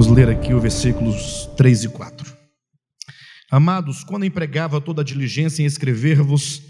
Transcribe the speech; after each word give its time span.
Vamos 0.00 0.16
ler 0.16 0.30
aqui 0.30 0.54
os 0.54 0.62
versículos 0.62 1.50
3 1.58 1.84
e 1.84 1.88
4. 1.90 2.34
Amados, 3.50 4.02
quando 4.02 4.24
empregava 4.24 4.80
toda 4.80 5.02
a 5.02 5.04
diligência 5.04 5.62
em 5.62 5.66
escrever-vos 5.66 6.62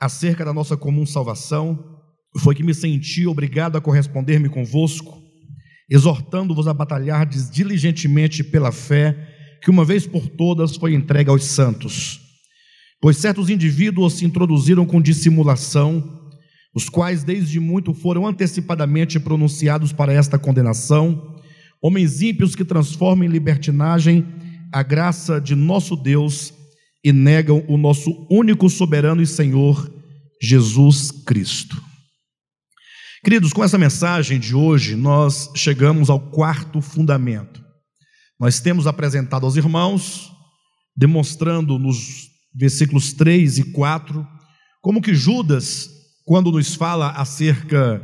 acerca 0.00 0.44
da 0.44 0.52
nossa 0.52 0.76
comum 0.76 1.06
salvação, 1.06 1.78
foi 2.40 2.52
que 2.52 2.64
me 2.64 2.74
senti 2.74 3.28
obrigado 3.28 3.76
a 3.76 3.80
corresponder-me 3.80 4.48
convosco, 4.48 5.22
exortando-vos 5.88 6.66
a 6.66 6.74
batalhar 6.74 7.24
diligentemente 7.24 8.42
pela 8.42 8.72
fé 8.72 9.16
que 9.62 9.70
uma 9.70 9.84
vez 9.84 10.04
por 10.04 10.28
todas 10.28 10.74
foi 10.74 10.94
entregue 10.94 11.30
aos 11.30 11.44
santos. 11.44 12.18
Pois 13.00 13.18
certos 13.18 13.50
indivíduos 13.50 14.14
se 14.14 14.24
introduziram 14.24 14.84
com 14.84 15.00
dissimulação, 15.00 16.28
os 16.74 16.88
quais 16.88 17.22
desde 17.22 17.60
muito 17.60 17.94
foram 17.94 18.26
antecipadamente 18.26 19.20
pronunciados 19.20 19.92
para 19.92 20.12
esta 20.12 20.40
condenação, 20.40 21.33
homens 21.84 22.22
ímpios 22.22 22.56
que 22.56 22.64
transformam 22.64 23.26
em 23.26 23.30
libertinagem 23.30 24.26
a 24.72 24.82
graça 24.82 25.38
de 25.38 25.54
nosso 25.54 25.94
Deus 25.94 26.50
e 27.04 27.12
negam 27.12 27.62
o 27.68 27.76
nosso 27.76 28.26
único 28.30 28.70
soberano 28.70 29.20
e 29.20 29.26
Senhor, 29.26 29.92
Jesus 30.40 31.10
Cristo. 31.10 31.76
Queridos, 33.22 33.52
com 33.52 33.62
essa 33.62 33.76
mensagem 33.76 34.40
de 34.40 34.54
hoje, 34.54 34.96
nós 34.96 35.50
chegamos 35.54 36.08
ao 36.08 36.18
quarto 36.18 36.80
fundamento. 36.80 37.62
Nós 38.40 38.60
temos 38.60 38.86
apresentado 38.86 39.44
aos 39.44 39.56
irmãos, 39.56 40.32
demonstrando 40.96 41.78
nos 41.78 42.30
versículos 42.54 43.12
3 43.12 43.58
e 43.58 43.64
4, 43.72 44.26
como 44.80 45.02
que 45.02 45.14
Judas, 45.14 45.90
quando 46.24 46.50
nos 46.50 46.74
fala 46.74 47.10
acerca 47.10 48.00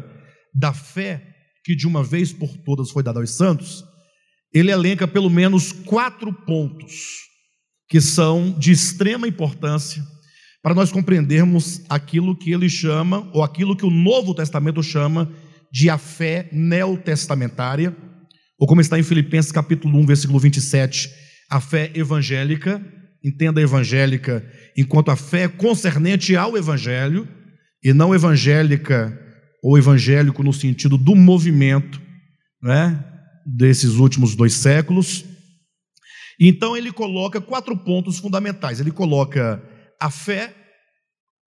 da 0.55 0.75
fé 0.75 1.30
que 1.65 1.75
de 1.75 1.87
uma 1.87 2.03
vez 2.03 2.33
por 2.33 2.57
todas 2.59 2.91
foi 2.91 3.03
dada 3.03 3.21
aos 3.21 3.31
santos, 3.31 3.85
ele 4.53 4.71
elenca 4.71 5.07
pelo 5.07 5.31
menos 5.31 5.73
quatro 5.73 6.33
pontos 6.33 7.29
que 7.89 8.01
são 8.01 8.57
de 8.59 8.73
extrema 8.73 9.27
importância 9.27 10.03
para 10.63 10.75
nós 10.75 10.93
compreendermos 10.93 11.83
aquilo 11.89 12.37
que 12.37 12.53
ele 12.53 12.69
chama, 12.69 13.29
ou 13.33 13.43
aquilo 13.43 13.77
que 13.77 13.85
o 13.85 13.91
Novo 13.91 14.35
Testamento 14.35 14.83
chama 14.83 15.31
de 15.73 15.89
a 15.89 15.97
fé 15.97 16.49
neotestamentária, 16.53 17.97
ou 18.59 18.67
como 18.67 18.81
está 18.81 18.99
em 18.99 19.03
Filipenses 19.03 19.51
capítulo 19.51 19.99
1, 19.99 20.07
versículo 20.07 20.39
27, 20.39 21.11
a 21.51 21.61
fé 21.61 21.91
evangélica, 21.95 22.85
entenda 23.25 23.61
evangélica 23.61 24.45
enquanto 24.77 25.11
a 25.11 25.17
fé 25.17 25.49
concernente 25.49 26.37
ao 26.37 26.57
evangelho, 26.57 27.27
e 27.83 27.95
não 27.95 28.15
evangélica 28.15 29.19
ou 29.63 29.79
evangélico 29.79 30.43
no 30.43 30.53
sentido 30.53 30.97
do 30.97 31.15
movimento, 31.15 32.01
né, 32.63 33.05
desses 33.47 33.95
últimos 33.97 34.35
dois 34.35 34.55
séculos. 34.55 35.25
Então 36.39 36.77
ele 36.77 36.93
coloca 36.93 37.41
quatro 37.41 37.77
pontos 37.77 38.19
fundamentais. 38.19 38.81
Ele 38.81 38.91
coloca 38.91 39.63
a 40.01 40.11
fé 40.11 40.55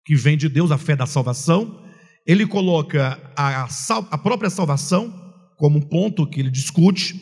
que 0.05 0.15
vem 0.15 0.37
de 0.37 0.49
Deus, 0.49 0.71
a 0.71 0.79
fé 0.79 0.95
da 0.95 1.07
salvação. 1.07 1.83
Ele 2.27 2.47
coloca 2.47 3.19
a, 3.37 3.69
sal, 3.69 4.07
a 4.11 4.19
própria 4.19 4.51
salvação 4.51 5.13
como 5.57 5.79
um 5.79 5.83
ponto 5.83 6.27
que 6.27 6.41
ele 6.41 6.51
discute. 6.51 7.19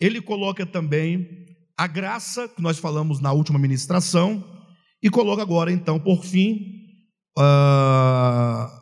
Ele 0.00 0.20
coloca 0.20 0.64
também 0.64 1.26
a 1.76 1.86
graça, 1.86 2.48
que 2.48 2.62
nós 2.62 2.78
falamos 2.78 3.20
na 3.20 3.32
última 3.32 3.58
ministração, 3.58 4.44
e 5.02 5.08
coloca 5.08 5.42
agora, 5.42 5.70
então, 5.70 5.98
por 5.98 6.24
fim, 6.24 6.56
uh, 7.38 8.77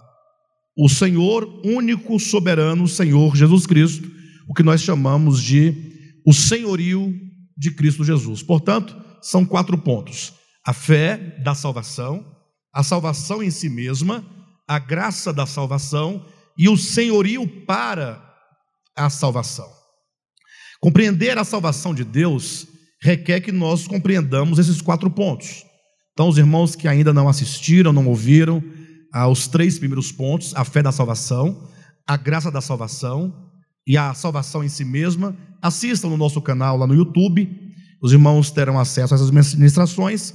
o 0.77 0.89
Senhor 0.89 1.63
único, 1.65 2.21
soberano, 2.21 2.87
Senhor 2.87 3.35
Jesus 3.35 3.67
Cristo, 3.67 4.11
o 4.47 4.53
que 4.53 4.63
nós 4.63 4.83
chamamos 4.83 5.43
de 5.43 6.21
o 6.27 6.35
senhorio 6.35 7.15
de 7.57 7.71
Cristo 7.71 8.05
Jesus. 8.05 8.43
Portanto, 8.43 8.95
são 9.23 9.45
quatro 9.47 9.79
pontos: 9.79 10.35
a 10.65 10.75
fé 10.75 11.17
da 11.43 11.55
salvação, 11.55 12.25
a 12.73 12.83
salvação 12.83 13.43
em 13.43 13.51
si 13.51 13.71
mesma, 13.71 14.25
a 14.69 14.79
graça 14.79 15.33
da 15.33 15.47
salvação 15.47 16.27
e 16.59 16.69
o 16.69 16.77
senhorio 16.77 17.47
para 17.65 18.23
a 18.95 19.09
salvação. 19.09 19.69
Compreender 20.81 21.39
a 21.39 21.45
salvação 21.45 21.95
de 21.95 22.05
Deus 22.05 22.67
requer 23.01 23.41
que 23.41 23.53
nós 23.53 23.87
compreendamos 23.87 24.59
esses 24.59 24.83
quatro 24.83 25.11
pontos. 25.11 25.65
Então, 26.13 26.29
os 26.29 26.39
irmãos 26.39 26.75
que 26.75 26.89
ainda 26.89 27.13
não 27.13 27.29
assistiram, 27.29 27.93
não 27.93 28.07
ouviram 28.07 28.63
aos 29.13 29.47
três 29.49 29.79
primeiros 29.79 30.13
pontos: 30.13 30.55
a 30.55 30.65
fé 30.65 30.83
da 30.83 30.93
salvação, 30.93 31.69
a 32.07 32.17
graça 32.17 32.51
da 32.51 32.61
salvação 32.61 33.51
e 33.87 33.97
a 33.97 34.13
salvação 34.15 34.65
em 34.65 34.69
si 34.69 34.85
mesma, 34.85 35.37
assistam 35.63 36.09
no 36.09 36.17
nosso 36.17 36.41
canal 36.41 36.77
lá 36.77 36.87
no 36.87 36.95
YouTube. 36.95 37.49
Os 38.03 38.13
irmãos 38.13 38.51
terão 38.51 38.79
acesso 38.79 39.15
a 39.15 39.17
essas 39.17 39.31
ministrações. 39.31 40.35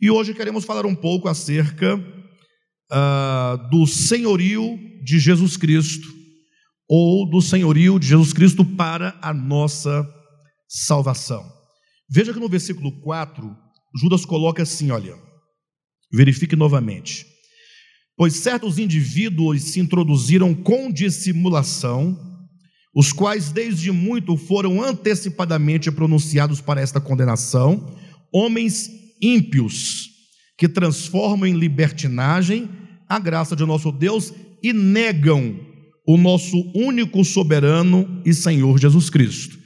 E 0.00 0.10
hoje 0.10 0.34
queremos 0.34 0.64
falar 0.64 0.86
um 0.86 0.94
pouco 0.94 1.28
acerca 1.28 1.96
uh, 1.96 3.70
do 3.70 3.86
senhorio 3.86 4.78
de 5.04 5.18
Jesus 5.18 5.56
Cristo, 5.56 6.08
ou 6.88 7.28
do 7.28 7.40
senhorio 7.40 7.98
de 7.98 8.08
Jesus 8.08 8.32
Cristo 8.32 8.64
para 8.64 9.18
a 9.20 9.32
nossa 9.32 10.06
salvação. 10.68 11.44
Veja 12.08 12.32
que 12.32 12.40
no 12.40 12.48
versículo 12.48 13.00
4, 13.00 13.56
Judas 14.00 14.24
coloca 14.24 14.62
assim: 14.62 14.90
olha, 14.90 15.16
verifique 16.12 16.56
novamente. 16.56 17.31
Pois 18.16 18.36
certos 18.36 18.78
indivíduos 18.78 19.62
se 19.62 19.80
introduziram 19.80 20.54
com 20.54 20.92
dissimulação 20.92 22.18
os 22.94 23.12
quais 23.12 23.50
desde 23.50 23.90
muito 23.90 24.36
foram 24.36 24.82
antecipadamente 24.82 25.90
pronunciados 25.90 26.60
para 26.60 26.80
esta 26.80 27.00
condenação, 27.00 27.96
homens 28.32 28.90
ímpios, 29.20 30.10
que 30.58 30.68
transformam 30.68 31.46
em 31.46 31.54
libertinagem 31.54 32.68
a 33.08 33.18
graça 33.18 33.56
de 33.56 33.64
nosso 33.64 33.90
Deus 33.90 34.32
e 34.62 34.72
negam 34.72 35.58
o 36.06 36.16
nosso 36.16 36.56
único 36.74 37.24
soberano 37.24 38.20
e 38.24 38.34
Senhor 38.34 38.78
Jesus 38.78 39.08
Cristo. 39.08 39.56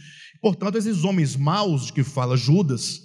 Portanto, 0.41 0.79
esses 0.79 1.03
homens 1.03 1.35
maus 1.35 1.91
que 1.91 2.05
fala 2.05 2.37
Judas, 2.37 3.01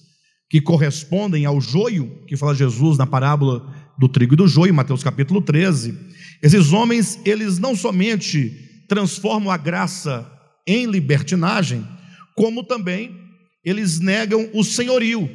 que 0.49 0.61
correspondem 0.61 1.45
ao 1.45 1.59
joio 1.59 2.23
que 2.27 2.37
fala 2.37 2.53
Jesus 2.53 2.97
na 2.97 3.07
parábola 3.07 3.73
do 4.01 4.09
trigo 4.09 4.33
e 4.33 4.37
do 4.37 4.47
joio, 4.47 4.73
Mateus 4.73 5.03
capítulo 5.03 5.43
13, 5.43 5.95
esses 6.41 6.73
homens, 6.73 7.19
eles 7.23 7.59
não 7.59 7.75
somente 7.75 8.51
transformam 8.89 9.51
a 9.51 9.57
graça 9.57 10.27
em 10.65 10.87
libertinagem, 10.87 11.87
como 12.35 12.63
também 12.63 13.15
eles 13.63 13.99
negam 13.99 14.49
o 14.55 14.63
senhorio 14.63 15.29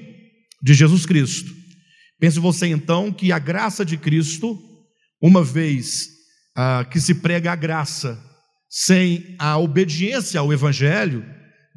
de 0.61 0.75
Jesus 0.75 1.07
Cristo. 1.07 1.55
Pense 2.19 2.41
você 2.41 2.67
então 2.67 3.13
que 3.13 3.31
a 3.31 3.39
graça 3.39 3.85
de 3.85 3.97
Cristo, 3.97 4.59
uma 5.23 5.45
vez 5.45 6.09
ah, 6.57 6.85
que 6.91 7.01
se 7.01 7.15
prega 7.15 7.53
a 7.53 7.57
graça 7.57 8.21
sem 8.69 9.37
a 9.39 9.57
obediência 9.59 10.41
ao 10.41 10.53
Evangelho, 10.53 11.25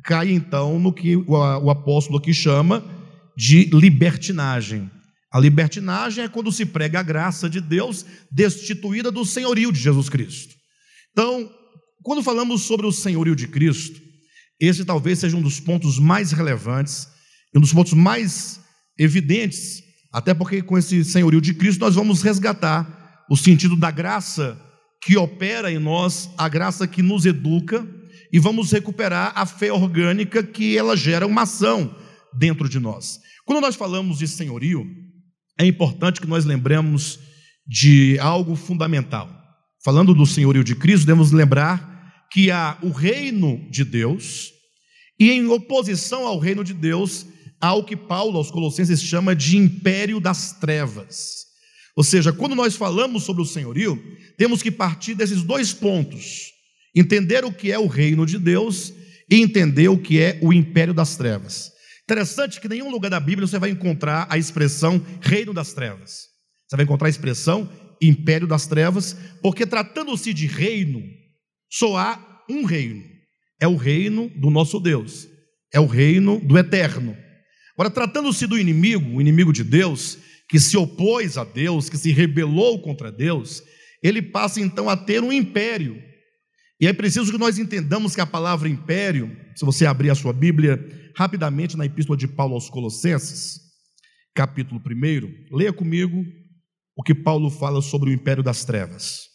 cai 0.03 0.31
então 0.31 0.79
no 0.79 0.91
que 0.91 1.15
o, 1.15 1.23
o 1.27 1.69
apóstolo 1.69 2.17
aqui 2.17 2.33
chama 2.33 2.83
de 3.37 3.65
libertinagem. 3.65 4.89
A 5.31 5.39
libertinagem 5.39 6.23
é 6.23 6.29
quando 6.29 6.51
se 6.51 6.65
prega 6.65 6.99
a 6.99 7.03
graça 7.03 7.49
de 7.49 7.61
Deus 7.61 8.05
destituída 8.31 9.11
do 9.11 9.23
senhorio 9.23 9.71
de 9.71 9.79
Jesus 9.79 10.09
Cristo. 10.09 10.55
Então, 11.11 11.49
quando 12.01 12.23
falamos 12.23 12.63
sobre 12.63 12.87
o 12.87 12.91
senhorio 12.91 13.35
de 13.35 13.47
Cristo, 13.47 14.01
esse 14.59 14.83
talvez 14.83 15.19
seja 15.19 15.37
um 15.37 15.41
dos 15.41 15.59
pontos 15.59 15.99
mais 15.99 16.31
relevantes, 16.31 17.07
um 17.55 17.59
dos 17.59 17.71
pontos 17.71 17.93
mais 17.93 18.59
evidentes, 18.97 19.83
até 20.11 20.33
porque 20.33 20.61
com 20.61 20.77
esse 20.77 21.03
senhorio 21.05 21.39
de 21.39 21.53
Cristo 21.53 21.79
nós 21.79 21.95
vamos 21.95 22.21
resgatar 22.21 23.25
o 23.29 23.37
sentido 23.37 23.75
da 23.75 23.91
graça 23.91 24.59
que 25.01 25.15
opera 25.15 25.71
em 25.71 25.79
nós, 25.79 26.29
a 26.37 26.49
graça 26.49 26.87
que 26.87 27.01
nos 27.01 27.25
educa, 27.25 27.87
e 28.33 28.39
vamos 28.39 28.71
recuperar 28.71 29.31
a 29.35 29.45
fé 29.45 29.71
orgânica 29.71 30.43
que 30.43 30.77
ela 30.77 30.97
gera 30.97 31.25
uma 31.25 31.43
ação 31.43 31.95
dentro 32.37 32.67
de 32.67 32.79
nós. 32.79 33.19
Quando 33.45 33.61
nós 33.61 33.75
falamos 33.75 34.19
de 34.19 34.27
senhorio, 34.27 34.85
é 35.59 35.65
importante 35.65 36.21
que 36.21 36.27
nós 36.27 36.45
lembremos 36.45 37.19
de 37.67 38.17
algo 38.19 38.55
fundamental. 38.55 39.29
Falando 39.83 40.13
do 40.13 40.25
senhorio 40.25 40.63
de 40.63 40.73
Cristo, 40.73 41.05
devemos 41.05 41.31
lembrar 41.33 42.27
que 42.31 42.49
há 42.49 42.77
o 42.81 42.91
reino 42.91 43.69
de 43.69 43.83
Deus, 43.83 44.51
e 45.19 45.29
em 45.31 45.47
oposição 45.47 46.25
ao 46.25 46.39
reino 46.39 46.63
de 46.63 46.73
Deus, 46.73 47.25
há 47.59 47.73
o 47.73 47.83
que 47.83 47.95
Paulo 47.95 48.37
aos 48.37 48.49
Colossenses 48.49 49.03
chama 49.03 49.35
de 49.35 49.57
império 49.57 50.21
das 50.21 50.53
trevas. 50.53 51.45
Ou 51.93 52.03
seja, 52.05 52.31
quando 52.31 52.55
nós 52.55 52.77
falamos 52.77 53.23
sobre 53.23 53.41
o 53.41 53.45
senhorio, 53.45 54.01
temos 54.37 54.63
que 54.63 54.71
partir 54.71 55.13
desses 55.13 55.43
dois 55.43 55.73
pontos: 55.73 56.53
entender 56.95 57.43
o 57.43 57.51
que 57.51 57.69
é 57.69 57.77
o 57.77 57.87
reino 57.87 58.25
de 58.25 58.39
Deus 58.39 58.93
e 59.29 59.41
entender 59.41 59.89
o 59.89 59.97
que 59.97 60.21
é 60.21 60.39
o 60.41 60.53
império 60.53 60.93
das 60.93 61.17
trevas. 61.17 61.73
Interessante 62.09 62.59
que 62.59 62.65
em 62.65 62.71
nenhum 62.71 62.89
lugar 62.89 63.11
da 63.11 63.19
Bíblia 63.19 63.45
você 63.45 63.59
vai 63.59 63.69
encontrar 63.69 64.25
a 64.31 64.35
expressão 64.35 64.99
reino 65.21 65.53
das 65.53 65.73
trevas. 65.73 66.25
Você 66.67 66.75
vai 66.75 66.83
encontrar 66.83 67.05
a 67.05 67.09
expressão 67.11 67.69
império 68.01 68.47
das 68.47 68.65
trevas, 68.65 69.15
porque 69.43 69.63
tratando-se 69.63 70.33
de 70.33 70.47
reino, 70.47 71.03
só 71.71 71.95
há 71.97 72.43
um 72.49 72.65
reino, 72.65 73.03
é 73.61 73.67
o 73.67 73.75
reino 73.75 74.27
do 74.29 74.49
nosso 74.49 74.79
Deus. 74.79 75.27
é 75.71 75.79
o 75.79 75.85
reino 75.85 76.39
do 76.39 76.57
eterno. 76.57 77.15
Agora, 77.75 77.91
tratando-se 77.91 78.47
do 78.47 78.57
inimigo, 78.57 79.17
o 79.17 79.21
inimigo 79.21 79.53
de 79.53 79.63
Deus, 79.63 80.17
que 80.49 80.59
se 80.59 80.75
opôs 80.75 81.37
a 81.37 81.43
Deus, 81.43 81.91
que 81.91 81.97
se 81.97 82.11
rebelou 82.11 82.81
contra 82.81 83.11
Deus, 83.11 83.61
ele 84.01 84.19
passa 84.19 84.59
então 84.59 84.89
a 84.89 84.97
ter 84.97 85.21
um 85.21 85.31
império. 85.31 86.01
E 86.79 86.87
é 86.87 86.93
preciso 86.93 87.31
que 87.31 87.37
nós 87.37 87.59
entendamos 87.59 88.15
que 88.15 88.21
a 88.21 88.25
palavra 88.25 88.69
império, 88.69 89.35
se 89.53 89.65
você 89.65 89.85
abrir 89.85 90.09
a 90.09 90.15
sua 90.15 90.31
Bíblia 90.31 90.79
rapidamente 91.15 91.75
na 91.75 91.85
epístola 91.85 92.17
de 92.17 92.27
Paulo 92.27 92.53
aos 92.53 92.69
Colossenses, 92.69 93.59
capítulo 94.33 94.81
1, 94.81 95.57
leia 95.57 95.73
comigo 95.73 96.23
o 96.95 97.03
que 97.03 97.13
Paulo 97.13 97.49
fala 97.49 97.81
sobre 97.81 98.09
o 98.09 98.13
império 98.13 98.41
das 98.41 98.63
trevas. 98.63 99.27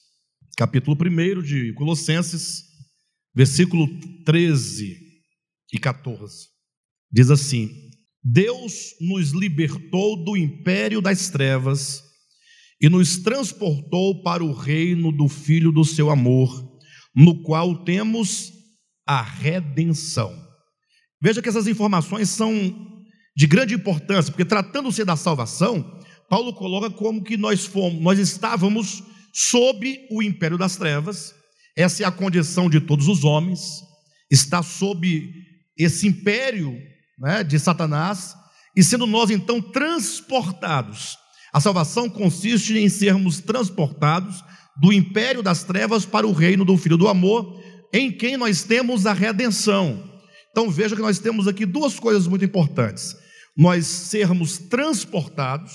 Capítulo 0.56 0.96
1 0.96 1.42
de 1.42 1.74
Colossenses, 1.74 2.62
versículo 3.34 3.88
13 4.24 4.96
e 5.70 5.78
14. 5.78 6.48
Diz 7.12 7.30
assim: 7.30 7.70
Deus 8.22 8.94
nos 9.00 9.32
libertou 9.32 10.24
do 10.24 10.34
império 10.34 11.02
das 11.02 11.28
trevas 11.28 12.02
e 12.80 12.88
nos 12.88 13.18
transportou 13.18 14.22
para 14.22 14.42
o 14.42 14.52
reino 14.52 15.12
do 15.12 15.28
Filho 15.28 15.70
do 15.70 15.84
seu 15.84 16.08
amor, 16.08 16.73
no 17.14 17.42
qual 17.42 17.84
temos 17.84 18.52
a 19.06 19.22
redenção. 19.22 20.34
Veja 21.20 21.40
que 21.40 21.48
essas 21.48 21.66
informações 21.66 22.28
são 22.28 22.52
de 23.36 23.46
grande 23.46 23.74
importância, 23.74 24.32
porque 24.32 24.44
tratando-se 24.44 25.04
da 25.04 25.16
salvação, 25.16 26.00
Paulo 26.28 26.52
coloca 26.54 26.90
como 26.90 27.22
que 27.22 27.36
nós 27.36 27.64
fomos, 27.66 28.00
nós 28.02 28.18
estávamos 28.18 29.02
sob 29.32 30.06
o 30.10 30.22
império 30.22 30.56
das 30.56 30.76
trevas. 30.76 31.34
Essa 31.76 32.04
é 32.04 32.06
a 32.06 32.12
condição 32.12 32.70
de 32.70 32.80
todos 32.80 33.08
os 33.08 33.24
homens, 33.24 33.82
está 34.30 34.62
sob 34.62 35.32
esse 35.76 36.06
império 36.06 36.76
né, 37.18 37.42
de 37.42 37.58
Satanás, 37.58 38.34
e 38.76 38.82
sendo 38.82 39.06
nós 39.06 39.30
então 39.30 39.60
transportados. 39.60 41.16
A 41.52 41.60
salvação 41.60 42.08
consiste 42.08 42.76
em 42.76 42.88
sermos 42.88 43.40
transportados 43.40 44.42
do 44.80 44.92
império 44.92 45.42
das 45.42 45.64
trevas 45.64 46.04
para 46.04 46.26
o 46.26 46.32
reino 46.32 46.64
do 46.64 46.76
Filho 46.76 46.96
do 46.96 47.08
amor, 47.08 47.60
em 47.92 48.10
quem 48.10 48.36
nós 48.36 48.64
temos 48.64 49.06
a 49.06 49.12
redenção. 49.12 50.12
Então 50.50 50.70
veja 50.70 50.96
que 50.96 51.02
nós 51.02 51.18
temos 51.18 51.48
aqui 51.48 51.64
duas 51.64 51.98
coisas 51.98 52.26
muito 52.26 52.44
importantes: 52.44 53.16
nós 53.56 53.86
sermos 53.86 54.58
transportados, 54.58 55.72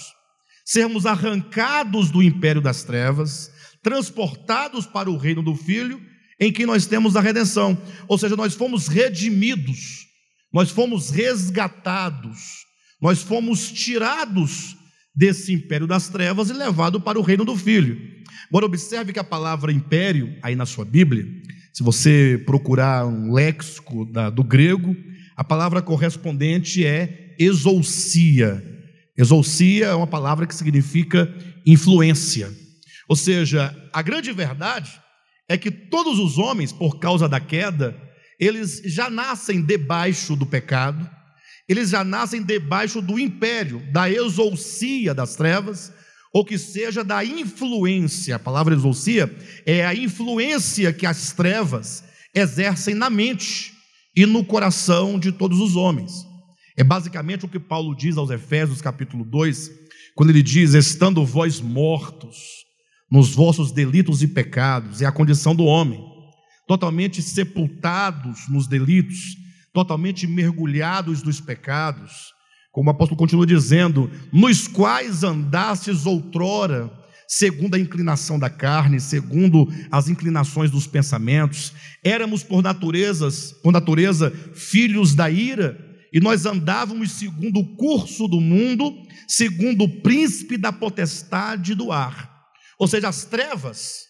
sermos 0.65 1.05
arrancados 1.05 2.11
do 2.11 2.21
império 2.21 2.61
das 2.61 2.83
trevas, 2.83 3.51
transportados 3.81 4.85
para 4.85 5.09
o 5.09 5.17
reino 5.17 5.41
do 5.41 5.55
Filho, 5.55 6.01
em 6.39 6.51
quem 6.51 6.65
nós 6.65 6.85
temos 6.85 7.15
a 7.15 7.21
redenção. 7.21 7.77
Ou 8.07 8.17
seja, 8.17 8.35
nós 8.35 8.53
fomos 8.53 8.87
redimidos, 8.87 10.07
nós 10.53 10.71
fomos 10.71 11.09
resgatados, 11.09 12.65
nós 13.01 13.21
fomos 13.21 13.71
tirados 13.71 14.75
desse 15.15 15.51
império 15.51 15.87
das 15.87 16.07
trevas 16.07 16.49
e 16.49 16.53
levados 16.53 17.01
para 17.03 17.19
o 17.19 17.21
reino 17.21 17.43
do 17.43 17.55
Filho. 17.55 18.18
Agora, 18.49 18.65
observe 18.65 19.13
que 19.13 19.19
a 19.19 19.23
palavra 19.23 19.71
império, 19.71 20.35
aí 20.41 20.55
na 20.55 20.65
sua 20.65 20.83
Bíblia, 20.83 21.25
se 21.71 21.83
você 21.83 22.41
procurar 22.45 23.05
um 23.05 23.31
léxico 23.31 24.05
da, 24.11 24.29
do 24.29 24.43
grego, 24.43 24.95
a 25.37 25.43
palavra 25.43 25.81
correspondente 25.81 26.85
é 26.85 27.35
exousia. 27.39 28.61
Exousia 29.15 29.85
é 29.85 29.95
uma 29.95 30.07
palavra 30.07 30.47
que 30.47 30.55
significa 30.55 31.33
influência. 31.65 32.51
Ou 33.07 33.15
seja, 33.15 33.75
a 33.93 34.01
grande 34.01 34.31
verdade 34.31 34.99
é 35.47 35.57
que 35.57 35.69
todos 35.69 36.19
os 36.19 36.37
homens, 36.37 36.71
por 36.71 36.99
causa 36.99 37.29
da 37.29 37.39
queda, 37.39 37.95
eles 38.39 38.81
já 38.85 39.09
nascem 39.09 39.61
debaixo 39.61 40.35
do 40.35 40.45
pecado, 40.45 41.09
eles 41.67 41.89
já 41.91 42.03
nascem 42.03 42.41
debaixo 42.41 42.99
do 43.01 43.19
império, 43.19 43.81
da 43.91 44.09
exousia 44.09 45.13
das 45.13 45.35
trevas, 45.35 45.93
ou 46.33 46.45
que 46.45 46.57
seja 46.57 47.03
da 47.03 47.23
influência. 47.23 48.35
A 48.35 48.39
palavra 48.39 48.75
exousia 48.75 49.33
é 49.65 49.85
a 49.85 49.95
influência 49.95 50.93
que 50.93 51.05
as 51.05 51.31
trevas 51.33 52.03
exercem 52.33 52.93
na 52.93 53.09
mente 53.09 53.73
e 54.15 54.25
no 54.25 54.43
coração 54.43 55.19
de 55.19 55.31
todos 55.31 55.59
os 55.59 55.75
homens. 55.75 56.11
É 56.77 56.83
basicamente 56.83 57.45
o 57.45 57.49
que 57.49 57.59
Paulo 57.59 57.95
diz 57.95 58.17
aos 58.17 58.29
Efésios, 58.29 58.81
capítulo 58.81 59.25
2, 59.25 59.71
quando 60.15 60.29
ele 60.29 60.43
diz: 60.43 60.73
Estando 60.73 61.25
vós 61.25 61.59
mortos 61.59 62.37
nos 63.11 63.33
vossos 63.33 63.71
delitos 63.71 64.21
e 64.21 64.27
pecados, 64.27 65.01
é 65.01 65.05
a 65.05 65.11
condição 65.11 65.55
do 65.55 65.65
homem, 65.65 65.99
totalmente 66.67 67.21
sepultados 67.21 68.47
nos 68.47 68.67
delitos, 68.67 69.35
totalmente 69.73 70.27
mergulhados 70.27 71.23
nos 71.23 71.41
pecados, 71.41 72.31
como 72.79 72.89
o 72.89 72.93
apóstolo 72.93 73.17
continua 73.17 73.45
dizendo, 73.45 74.09
nos 74.31 74.65
quais 74.65 75.21
andastes 75.21 76.05
outrora, 76.05 76.89
segundo 77.27 77.75
a 77.75 77.79
inclinação 77.79 78.39
da 78.39 78.49
carne, 78.49 79.01
segundo 79.01 79.67
as 79.91 80.07
inclinações 80.07 80.71
dos 80.71 80.87
pensamentos, 80.87 81.73
éramos 82.01 82.41
por 82.41 82.63
naturezas, 82.63 83.51
por 83.61 83.73
natureza 83.73 84.31
filhos 84.53 85.13
da 85.13 85.29
ira, 85.29 85.77
e 86.13 86.21
nós 86.21 86.45
andávamos 86.45 87.11
segundo 87.11 87.59
o 87.59 87.75
curso 87.75 88.27
do 88.27 88.39
mundo, 88.39 88.93
segundo 89.27 89.83
o 89.83 90.01
príncipe 90.01 90.57
da 90.57 90.71
potestade 90.71 91.75
do 91.75 91.91
ar 91.91 92.29
ou 92.79 92.87
seja, 92.87 93.09
as 93.09 93.25
trevas 93.25 94.05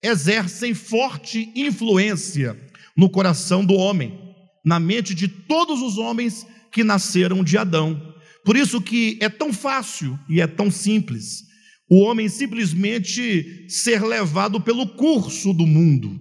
exercem 0.00 0.74
forte 0.74 1.52
influência 1.56 2.56
no 2.96 3.10
coração 3.10 3.64
do 3.64 3.74
homem, 3.74 4.16
na 4.64 4.78
mente 4.78 5.12
de 5.12 5.26
todos 5.26 5.82
os 5.82 5.98
homens 5.98 6.46
que 6.70 6.84
nasceram 6.84 7.42
de 7.42 7.58
Adão. 7.58 8.11
Por 8.44 8.56
isso 8.56 8.80
que 8.80 9.18
é 9.20 9.28
tão 9.28 9.52
fácil 9.52 10.18
e 10.28 10.40
é 10.40 10.46
tão 10.46 10.70
simples 10.70 11.42
o 11.88 12.00
homem 12.00 12.26
simplesmente 12.26 13.66
ser 13.68 14.02
levado 14.02 14.58
pelo 14.60 14.86
curso 14.96 15.52
do 15.52 15.66
mundo. 15.66 16.18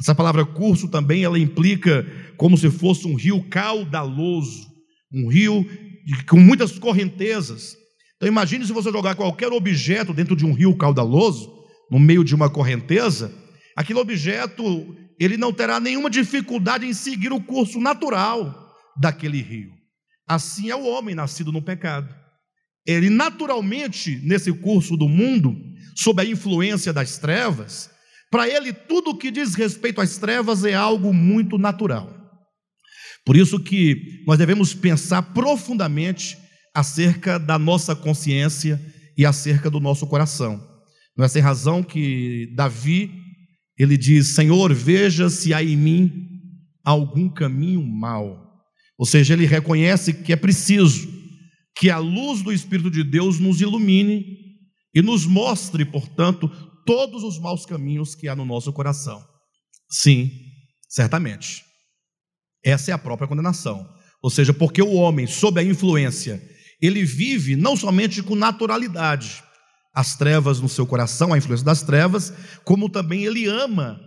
Essa 0.00 0.14
palavra 0.14 0.44
curso 0.44 0.88
também 0.88 1.22
ela 1.22 1.38
implica 1.38 2.04
como 2.36 2.58
se 2.58 2.68
fosse 2.70 3.06
um 3.06 3.14
rio 3.14 3.48
caudaloso, 3.48 4.66
um 5.12 5.30
rio 5.30 5.64
com 6.28 6.38
muitas 6.38 6.76
correntezas, 6.76 7.76
então 8.16 8.28
imagine 8.28 8.66
se 8.66 8.72
você 8.72 8.90
jogar 8.90 9.14
qualquer 9.14 9.52
objeto 9.52 10.12
dentro 10.14 10.34
de 10.34 10.44
um 10.44 10.52
rio 10.52 10.74
caudaloso, 10.76 11.52
no 11.90 11.98
meio 11.98 12.24
de 12.24 12.34
uma 12.34 12.50
correnteza, 12.50 13.32
aquele 13.76 13.98
objeto 13.98 14.96
ele 15.20 15.36
não 15.36 15.52
terá 15.52 15.78
nenhuma 15.78 16.10
dificuldade 16.10 16.86
em 16.86 16.92
seguir 16.92 17.32
o 17.32 17.42
curso 17.42 17.78
natural 17.78 18.74
daquele 19.00 19.40
rio. 19.40 19.75
Assim 20.26 20.70
é 20.70 20.76
o 20.76 20.86
homem 20.86 21.14
nascido 21.14 21.52
no 21.52 21.62
pecado. 21.62 22.12
Ele 22.86 23.10
naturalmente, 23.10 24.20
nesse 24.22 24.52
curso 24.52 24.96
do 24.96 25.08
mundo, 25.08 25.56
sob 25.94 26.22
a 26.22 26.24
influência 26.24 26.92
das 26.92 27.18
trevas, 27.18 27.90
para 28.30 28.48
ele 28.48 28.72
tudo 28.72 29.16
que 29.16 29.30
diz 29.30 29.54
respeito 29.54 30.00
às 30.00 30.18
trevas 30.18 30.64
é 30.64 30.74
algo 30.74 31.12
muito 31.12 31.58
natural. 31.58 32.14
Por 33.24 33.36
isso 33.36 33.58
que 33.58 34.22
nós 34.26 34.38
devemos 34.38 34.72
pensar 34.72 35.22
profundamente 35.34 36.38
acerca 36.74 37.38
da 37.38 37.58
nossa 37.58 37.96
consciência 37.96 38.80
e 39.16 39.24
acerca 39.24 39.68
do 39.68 39.80
nosso 39.80 40.06
coração. 40.06 40.62
Não 41.16 41.24
é 41.24 41.28
sem 41.28 41.42
razão 41.42 41.82
que 41.82 42.52
Davi, 42.54 43.10
ele 43.78 43.96
diz: 43.96 44.28
Senhor, 44.28 44.72
veja 44.74 45.28
se 45.28 45.54
há 45.54 45.62
em 45.62 45.76
mim 45.76 46.28
algum 46.84 47.28
caminho 47.28 47.82
mau. 47.82 48.45
Ou 48.98 49.06
seja, 49.06 49.34
ele 49.34 49.46
reconhece 49.46 50.12
que 50.12 50.32
é 50.32 50.36
preciso 50.36 51.08
que 51.76 51.90
a 51.90 51.98
luz 51.98 52.42
do 52.42 52.52
Espírito 52.52 52.90
de 52.90 53.04
Deus 53.04 53.38
nos 53.38 53.60
ilumine 53.60 54.24
e 54.94 55.02
nos 55.02 55.26
mostre, 55.26 55.84
portanto, 55.84 56.48
todos 56.86 57.22
os 57.22 57.38
maus 57.38 57.66
caminhos 57.66 58.14
que 58.14 58.28
há 58.28 58.34
no 58.34 58.44
nosso 58.44 58.72
coração. 58.72 59.22
Sim, 59.90 60.30
certamente. 60.88 61.62
Essa 62.64 62.90
é 62.90 62.94
a 62.94 62.98
própria 62.98 63.28
condenação. 63.28 63.86
Ou 64.22 64.30
seja, 64.30 64.54
porque 64.54 64.80
o 64.80 64.94
homem, 64.94 65.26
sob 65.26 65.60
a 65.60 65.62
influência 65.62 66.42
ele 66.80 67.04
vive 67.04 67.56
não 67.56 67.76
somente 67.76 68.22
com 68.22 68.34
naturalidade 68.34 69.42
as 69.94 70.14
trevas 70.14 70.60
no 70.60 70.68
seu 70.68 70.86
coração, 70.86 71.32
a 71.32 71.38
influência 71.38 71.64
das 71.64 71.82
trevas, 71.82 72.32
como 72.64 72.88
também 72.88 73.24
ele 73.24 73.46
ama 73.46 73.98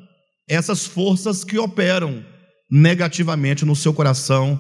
essas 0.48 0.86
forças 0.86 1.44
que 1.44 1.58
operam 1.58 2.24
negativamente 2.70 3.66
no 3.66 3.76
seu 3.76 3.92
coração 3.92 4.60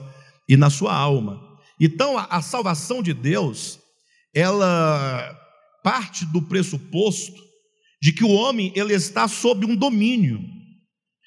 e 0.50 0.58
na 0.58 0.72
sua 0.72 0.94
alma. 0.94 1.39
Então, 1.79 2.18
a, 2.18 2.24
a 2.25 2.41
salvação 2.41 3.03
de 3.03 3.13
Deus, 3.13 3.79
ela 4.34 5.38
parte 5.84 6.25
do 6.25 6.41
pressuposto 6.41 7.39
de 8.01 8.12
que 8.12 8.24
o 8.24 8.29
homem 8.29 8.74
ele 8.75 8.94
está 8.94 9.27
sob 9.27 9.65
um 9.65 9.75
domínio, 9.75 10.41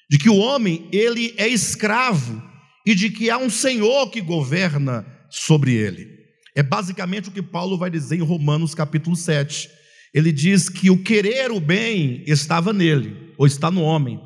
de 0.09 0.17
que 0.17 0.29
o 0.29 0.37
homem 0.37 0.87
ele 0.91 1.33
é 1.37 1.47
escravo 1.47 2.43
e 2.85 2.93
de 2.93 3.09
que 3.09 3.29
há 3.29 3.37
um 3.37 3.49
Senhor 3.49 4.09
que 4.09 4.19
governa 4.19 5.05
sobre 5.29 5.73
ele. 5.73 6.07
É 6.55 6.61
basicamente 6.61 7.29
o 7.29 7.31
que 7.31 7.41
Paulo 7.41 7.77
vai 7.77 7.89
dizer 7.89 8.17
em 8.17 8.21
Romanos 8.21 8.75
capítulo 8.75 9.15
7. 9.15 9.69
Ele 10.13 10.31
diz 10.31 10.69
que 10.69 10.91
o 10.91 11.01
querer 11.01 11.51
o 11.51 11.59
bem 11.59 12.23
estava 12.27 12.71
nele, 12.71 13.33
ou 13.37 13.47
está 13.47 13.71
no 13.71 13.81
homem. 13.81 14.19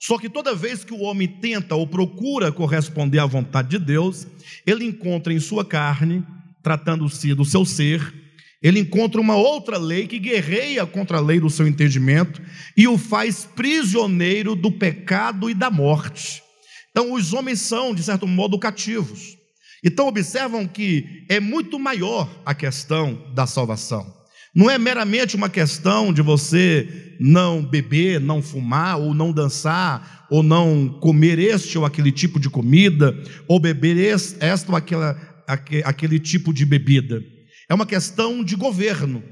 Só 0.00 0.18
que 0.18 0.30
toda 0.30 0.54
vez 0.54 0.82
que 0.82 0.94
o 0.94 1.00
homem 1.00 1.28
tenta 1.28 1.74
ou 1.74 1.86
procura 1.86 2.50
corresponder 2.50 3.18
à 3.18 3.26
vontade 3.26 3.68
de 3.68 3.78
Deus, 3.78 4.26
ele 4.66 4.86
encontra 4.86 5.30
em 5.30 5.38
sua 5.38 5.62
carne, 5.62 6.24
tratando-se 6.62 7.34
do 7.34 7.44
seu 7.44 7.66
ser, 7.66 8.14
ele 8.62 8.80
encontra 8.80 9.20
uma 9.20 9.36
outra 9.36 9.76
lei 9.76 10.06
que 10.06 10.18
guerreia 10.18 10.86
contra 10.86 11.18
a 11.18 11.20
lei 11.20 11.38
do 11.38 11.50
seu 11.50 11.66
entendimento 11.68 12.40
e 12.76 12.88
o 12.88 12.96
faz 12.96 13.44
prisioneiro 13.44 14.54
do 14.54 14.72
pecado 14.72 15.50
e 15.50 15.54
da 15.54 15.70
morte. 15.70 16.42
Então, 16.90 17.12
os 17.12 17.32
homens 17.34 17.60
são, 17.60 17.94
de 17.94 18.02
certo 18.02 18.26
modo, 18.26 18.58
cativos. 18.58 19.36
Então, 19.84 20.08
observam 20.08 20.66
que 20.66 21.24
é 21.28 21.40
muito 21.40 21.78
maior 21.78 22.28
a 22.44 22.54
questão 22.54 23.22
da 23.34 23.46
salvação. 23.46 24.14
Não 24.54 24.68
é 24.68 24.76
meramente 24.78 25.36
uma 25.36 25.48
questão 25.48 26.12
de 26.12 26.20
você 26.20 27.09
não 27.20 27.62
beber, 27.62 28.18
não 28.18 28.40
fumar, 28.40 28.98
ou 28.98 29.12
não 29.12 29.30
dançar, 29.30 30.26
ou 30.30 30.42
não 30.42 30.88
comer 31.00 31.38
este 31.38 31.76
ou 31.76 31.84
aquele 31.84 32.10
tipo 32.10 32.40
de 32.40 32.48
comida, 32.48 33.14
ou 33.46 33.60
beber 33.60 33.98
esta 33.98 34.72
ou 34.72 34.76
aquela, 34.76 35.44
aquele 35.84 36.18
tipo 36.18 36.50
de 36.54 36.64
bebida. 36.64 37.22
É 37.68 37.74
uma 37.74 37.84
questão 37.84 38.42
de 38.42 38.56
governo, 38.56 39.22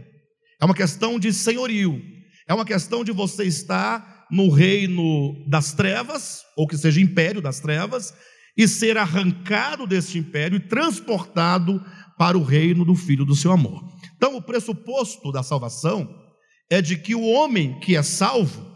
é 0.60 0.64
uma 0.66 0.74
questão 0.74 1.18
de 1.18 1.32
senhorio, 1.32 1.98
é 2.46 2.52
uma 2.52 2.66
questão 2.66 3.02
de 3.02 3.10
você 3.10 3.44
estar 3.44 4.26
no 4.30 4.50
reino 4.50 5.42
das 5.48 5.72
trevas, 5.72 6.42
ou 6.58 6.66
que 6.66 6.76
seja 6.76 7.00
império 7.00 7.40
das 7.40 7.58
trevas, 7.58 8.12
e 8.54 8.68
ser 8.68 8.98
arrancado 8.98 9.86
deste 9.86 10.18
império 10.18 10.56
e 10.56 10.60
transportado 10.60 11.82
para 12.18 12.36
o 12.36 12.42
reino 12.42 12.84
do 12.84 12.94
Filho 12.94 13.24
do 13.24 13.34
seu 13.34 13.50
amor. 13.50 13.82
Então, 14.16 14.36
o 14.36 14.42
pressuposto 14.42 15.32
da 15.32 15.42
salvação 15.42 16.27
é 16.70 16.82
de 16.82 16.96
que 16.96 17.14
o 17.14 17.22
homem 17.22 17.78
que 17.80 17.96
é 17.96 18.02
salvo, 18.02 18.66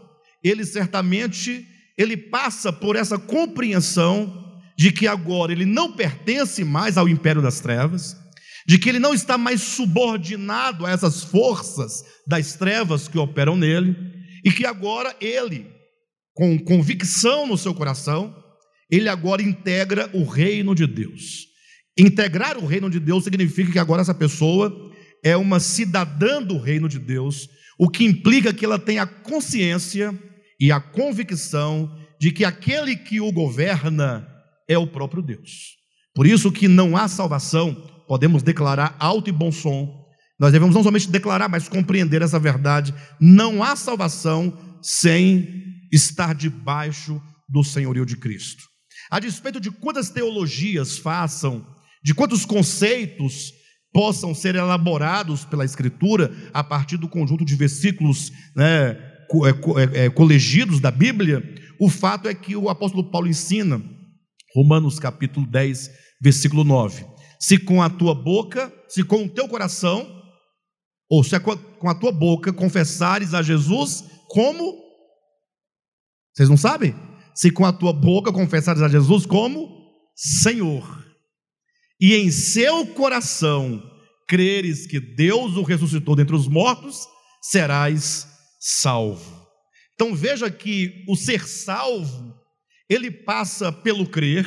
ele 0.43 0.65
certamente 0.65 1.65
ele 1.97 2.17
passa 2.17 2.73
por 2.73 2.95
essa 2.95 3.17
compreensão 3.17 4.41
de 4.77 4.91
que 4.91 5.07
agora 5.07 5.51
ele 5.51 5.65
não 5.65 5.93
pertence 5.93 6.63
mais 6.63 6.97
ao 6.97 7.07
império 7.07 7.41
das 7.41 7.59
trevas, 7.59 8.17
de 8.67 8.79
que 8.79 8.89
ele 8.89 8.99
não 8.99 9.13
está 9.13 9.37
mais 9.37 9.61
subordinado 9.61 10.85
a 10.85 10.91
essas 10.91 11.23
forças 11.23 12.03
das 12.27 12.53
trevas 12.53 13.07
que 13.07 13.17
operam 13.17 13.55
nele, 13.55 13.95
e 14.43 14.51
que 14.51 14.65
agora 14.65 15.15
ele, 15.21 15.67
com 16.33 16.57
convicção 16.59 17.47
no 17.47 17.57
seu 17.57 17.73
coração, 17.73 18.35
ele 18.89 19.07
agora 19.07 19.41
integra 19.41 20.09
o 20.13 20.23
reino 20.23 20.75
de 20.75 20.87
Deus. 20.87 21.47
Integrar 21.97 22.57
o 22.57 22.65
reino 22.65 22.89
de 22.89 22.99
Deus 22.99 23.23
significa 23.23 23.71
que 23.71 23.79
agora 23.79 24.01
essa 24.01 24.13
pessoa 24.13 24.73
é 25.23 25.37
uma 25.37 25.59
cidadã 25.59 26.41
do 26.41 26.57
reino 26.57 26.89
de 26.89 26.99
Deus, 26.99 27.47
o 27.77 27.89
que 27.89 28.03
implica 28.03 28.53
que 28.53 28.65
ela 28.65 28.79
tem 28.79 28.99
a 28.99 29.05
consciência 29.05 30.17
e 30.59 30.71
a 30.71 30.79
convicção 30.79 31.93
de 32.19 32.31
que 32.31 32.45
aquele 32.45 32.95
que 32.95 33.19
o 33.19 33.31
governa 33.31 34.27
é 34.67 34.77
o 34.77 34.87
próprio 34.87 35.21
Deus. 35.21 35.77
Por 36.15 36.27
isso 36.27 36.51
que 36.51 36.67
não 36.67 36.95
há 36.95 37.07
salvação, 37.07 37.73
podemos 38.07 38.43
declarar 38.43 38.95
alto 38.99 39.29
e 39.29 39.33
bom 39.33 39.51
som. 39.51 40.03
Nós 40.39 40.51
devemos 40.51 40.75
não 40.75 40.83
somente 40.83 41.09
declarar, 41.09 41.49
mas 41.49 41.67
compreender 41.67 42.21
essa 42.21 42.39
verdade. 42.39 42.93
Não 43.19 43.63
há 43.63 43.75
salvação 43.75 44.57
sem 44.81 45.47
estar 45.91 46.33
debaixo 46.33 47.21
do 47.49 47.63
senhorio 47.63 48.05
de 48.05 48.17
Cristo. 48.17 48.63
A 49.09 49.19
despeito 49.19 49.59
de 49.59 49.71
quantas 49.71 50.09
teologias 50.09 50.97
façam 50.97 51.65
de 52.03 52.13
quantos 52.13 52.45
conceitos 52.45 53.53
possam 53.93 54.33
ser 54.33 54.55
elaborados 54.55 55.45
pela 55.45 55.63
Escritura 55.63 56.33
a 56.51 56.63
partir 56.63 56.97
do 56.97 57.07
conjunto 57.07 57.45
de 57.45 57.55
versículos 57.55 58.31
né, 58.55 58.97
é, 59.45 60.01
é, 60.01 60.05
é, 60.05 60.09
colegidos 60.09 60.79
da 60.79 60.91
Bíblia, 60.91 61.43
o 61.79 61.89
fato 61.89 62.27
é 62.27 62.33
que 62.33 62.55
o 62.55 62.69
apóstolo 62.69 63.09
Paulo 63.09 63.27
ensina, 63.27 63.81
Romanos 64.55 64.99
capítulo 64.99 65.45
10, 65.45 65.89
versículo 66.21 66.63
9: 66.63 67.05
se 67.39 67.57
com 67.57 67.81
a 67.81 67.89
tua 67.89 68.15
boca, 68.15 68.73
se 68.87 69.03
com 69.03 69.25
o 69.25 69.29
teu 69.29 69.47
coração, 69.47 70.07
ou 71.09 71.23
se 71.23 71.39
com 71.39 71.89
a 71.89 71.95
tua 71.95 72.11
boca 72.11 72.51
confessares 72.51 73.33
a 73.33 73.41
Jesus 73.41 74.03
como. 74.29 74.81
Vocês 76.33 76.49
não 76.49 76.57
sabem? 76.57 76.95
Se 77.35 77.51
com 77.51 77.65
a 77.65 77.73
tua 77.73 77.93
boca 77.93 78.31
confessares 78.31 78.81
a 78.81 78.87
Jesus 78.87 79.25
como 79.25 79.69
Senhor 80.15 81.02
e 81.99 82.15
em 82.15 82.31
seu 82.31 82.87
coração 82.87 83.81
creres 84.27 84.87
que 84.87 84.99
Deus 84.99 85.55
o 85.55 85.63
ressuscitou 85.63 86.15
dentre 86.15 86.35
os 86.35 86.47
mortos, 86.47 87.07
serás 87.41 88.27
salvo. 88.59 89.43
Então 89.93 90.15
veja 90.15 90.49
que 90.49 91.03
o 91.07 91.15
ser 91.15 91.47
salvo, 91.47 92.33
ele 92.89 93.11
passa 93.11 93.71
pelo 93.71 94.07
crer. 94.07 94.45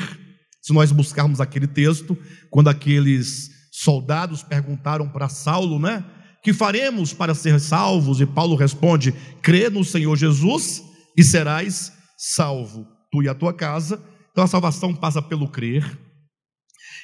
Se 0.60 0.72
nós 0.72 0.90
buscarmos 0.90 1.40
aquele 1.40 1.66
texto, 1.66 2.18
quando 2.50 2.68
aqueles 2.68 3.50
soldados 3.70 4.42
perguntaram 4.42 5.08
para 5.08 5.28
Saulo, 5.28 5.78
né? 5.78 6.04
Que 6.42 6.52
faremos 6.52 7.12
para 7.12 7.34
ser 7.34 7.60
salvos? 7.60 8.20
E 8.20 8.26
Paulo 8.26 8.56
responde: 8.56 9.12
crê 9.42 9.70
no 9.70 9.84
Senhor 9.84 10.16
Jesus 10.16 10.82
e 11.16 11.22
serás 11.22 11.92
salvo, 12.16 12.86
tu 13.12 13.22
e 13.22 13.28
a 13.28 13.34
tua 13.34 13.52
casa. 13.52 14.02
Então 14.32 14.44
a 14.44 14.48
salvação 14.48 14.94
passa 14.94 15.22
pelo 15.22 15.48
crer. 15.48 16.05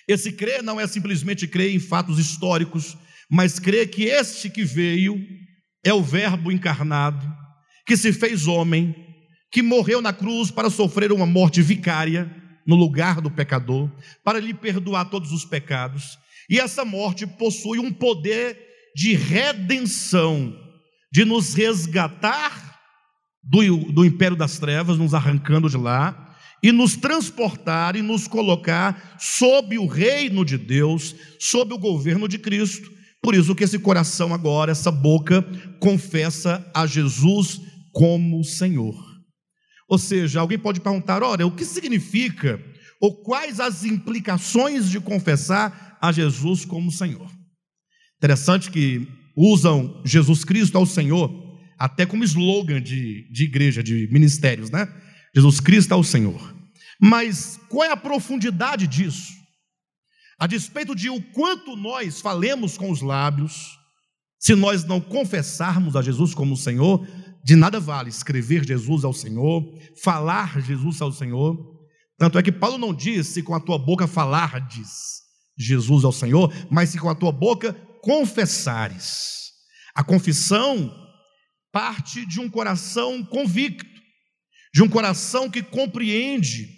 Esse 0.09 0.33
crer 0.33 0.63
não 0.63 0.81
é 0.81 0.87
simplesmente 0.87 1.47
crer 1.47 1.75
em 1.75 1.79
fatos 1.79 2.19
históricos, 2.19 2.97
mas 3.31 3.59
crer 3.59 3.89
que 3.89 4.05
este 4.05 4.51
que 4.51 4.65
veio 4.65 5.17
é 5.85 5.93
o 5.93 6.03
Verbo 6.03 6.51
encarnado, 6.51 7.27
que 7.87 7.97
se 7.97 8.13
fez 8.13 8.47
homem, 8.47 8.95
que 9.51 9.63
morreu 9.63 10.01
na 10.01 10.13
cruz 10.13 10.51
para 10.51 10.71
sofrer 10.71 11.13
uma 11.13 11.27
morte 11.27 11.61
vicária 11.61 12.31
no 12.67 12.77
lugar 12.77 13.21
do 13.21 13.31
pecador, 13.31 13.91
para 14.25 14.41
lhe 14.41 14.55
perdoar 14.55 15.07
todos 15.07 15.33
os 15.33 15.45
pecados. 15.45 16.19
E 16.49 16.59
essa 16.59 16.85
morte 16.85 17.27
possui 17.27 17.79
um 17.79 17.93
poder 17.93 18.59
de 18.95 19.15
redenção, 19.15 20.55
de 21.13 21.25
nos 21.25 21.55
resgatar 21.55 22.79
do, 23.43 23.77
do 23.93 24.05
império 24.05 24.37
das 24.37 24.59
trevas, 24.59 24.99
nos 24.99 25.15
arrancando 25.15 25.69
de 25.69 25.77
lá, 25.77 26.32
e 26.63 26.71
nos 26.71 26.97
transportar 26.97 27.97
e 27.97 28.03
nos 28.03 28.29
colocar 28.29 29.17
sob 29.19 29.77
o 29.79 29.87
reino 29.87 30.45
de 30.45 30.57
Deus, 30.57 31.15
sob 31.39 31.75
o 31.75 31.79
governo 31.79 32.29
de 32.29 32.39
Cristo. 32.39 32.91
Por 33.21 33.35
isso 33.35 33.55
que 33.55 33.65
esse 33.65 33.79
coração 33.79 34.33
agora, 34.33 34.73
essa 34.73 34.91
boca, 34.91 35.43
confessa 35.81 36.65
a 36.75 36.87
Jesus 36.87 37.61
como 37.93 38.45
Senhor. 38.45 38.95
Ou 39.89 39.99
seja, 39.99 40.41
alguém 40.41 40.59
pode 40.59 40.81
perguntar: 40.81 41.23
olha, 41.23 41.47
o 41.47 41.55
que 41.55 41.65
significa 41.65 42.63
ou 43.01 43.23
quais 43.23 43.59
as 43.59 43.85
implicações 43.85 44.89
de 44.89 45.01
confessar 45.01 45.99
a 46.01 46.13
Jesus 46.13 46.65
como 46.65 46.93
Senhor? 46.93 47.31
Interessante 48.17 48.71
que 48.71 49.09
usam 49.37 50.01
Jesus 50.05 50.45
Cristo 50.45 50.79
ao 50.79 50.87
Senhor 50.87 51.43
até 51.79 52.07
como 52.07 52.23
slogan 52.23 52.81
de, 52.81 53.29
de 53.33 53.45
igreja, 53.45 53.83
de 53.83 54.09
ministérios, 54.13 54.71
né? 54.71 54.87
Jesus 55.35 55.61
Cristo 55.61 55.95
é 55.95 55.97
o 55.97 56.05
Senhor. 56.05 56.55
Mas 57.01 57.59
qual 57.69 57.85
é 57.85 57.93
a 57.93 57.97
profundidade 57.97 58.87
disso? 58.87 59.33
A 60.39 60.47
despeito 60.47 60.95
de 60.95 61.09
o 61.09 61.21
quanto 61.33 61.77
nós 61.77 62.21
falemos 62.21 62.77
com 62.77 62.91
os 62.91 63.01
lábios, 63.01 63.79
se 64.39 64.55
nós 64.55 64.85
não 64.85 65.01
confessarmos 65.01 65.97
a 65.97 66.03
Jesus 66.03 66.35
como 66.35 66.57
Senhor, 66.57 67.07
de 67.45 67.57
nada 67.57 67.81
vale 67.81 68.09
escrever 68.09 68.65
Jesus 68.65 69.05
ao 69.05 69.13
Senhor, 69.13 69.65
falar 70.03 70.61
Jesus 70.61 71.01
ao 71.01 71.13
Senhor. 71.13 71.57
Tanto 72.19 72.39
é 72.39 72.43
que 72.43 72.53
Paulo 72.53 72.79
não 72.79 72.95
diz 72.95 73.29
se 73.29 73.43
com 73.43 73.55
a 73.55 73.61
tua 73.61 73.79
boca 73.79 74.07
falardes 74.07 75.23
Jesus 75.57 76.05
ao 76.05 76.13
Senhor, 76.13 76.53
mas 76.71 76.91
se 76.91 76.99
com 76.99 77.09
a 77.09 77.15
tua 77.15 77.33
boca 77.33 77.73
confessares. 78.01 79.53
A 79.95 80.05
confissão 80.05 80.93
parte 81.73 82.27
de 82.27 82.41
um 82.41 82.49
coração 82.49 83.25
convicto 83.25 83.92
de 84.75 84.83
um 84.83 84.89
coração 84.89 85.51
que 85.51 85.63
compreende, 85.63 86.69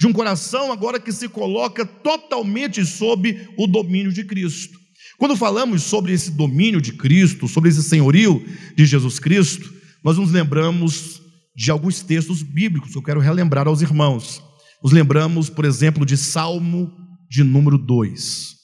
de 0.00 0.06
um 0.06 0.12
coração 0.12 0.72
agora 0.72 0.98
que 0.98 1.12
se 1.12 1.28
coloca 1.28 1.84
totalmente 1.84 2.84
sob 2.84 3.48
o 3.58 3.66
domínio 3.66 4.12
de 4.12 4.24
Cristo. 4.24 4.78
Quando 5.18 5.36
falamos 5.36 5.82
sobre 5.82 6.12
esse 6.12 6.30
domínio 6.30 6.80
de 6.80 6.92
Cristo, 6.92 7.46
sobre 7.46 7.70
esse 7.70 7.82
senhorio 7.82 8.44
de 8.74 8.86
Jesus 8.86 9.18
Cristo, 9.18 9.72
nós 10.02 10.16
nos 10.16 10.32
lembramos 10.32 11.22
de 11.54 11.70
alguns 11.70 12.02
textos 12.02 12.42
bíblicos 12.42 12.90
que 12.90 12.98
eu 12.98 13.02
quero 13.02 13.20
relembrar 13.20 13.68
aos 13.68 13.82
irmãos. 13.82 14.42
Nos 14.82 14.92
lembramos, 14.92 15.48
por 15.48 15.64
exemplo, 15.64 16.04
de 16.04 16.16
Salmo 16.16 16.90
de 17.30 17.44
número 17.44 17.78
2. 17.78 18.56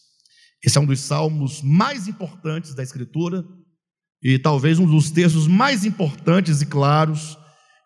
Esse 0.64 0.76
é 0.76 0.80
um 0.80 0.86
dos 0.86 1.00
salmos 1.00 1.62
mais 1.62 2.08
importantes 2.08 2.74
da 2.74 2.82
Escritura 2.82 3.44
e 4.22 4.38
talvez 4.38 4.78
um 4.78 4.86
dos 4.86 5.10
textos 5.10 5.46
mais 5.46 5.84
importantes 5.84 6.60
e 6.60 6.66
claros 6.66 7.38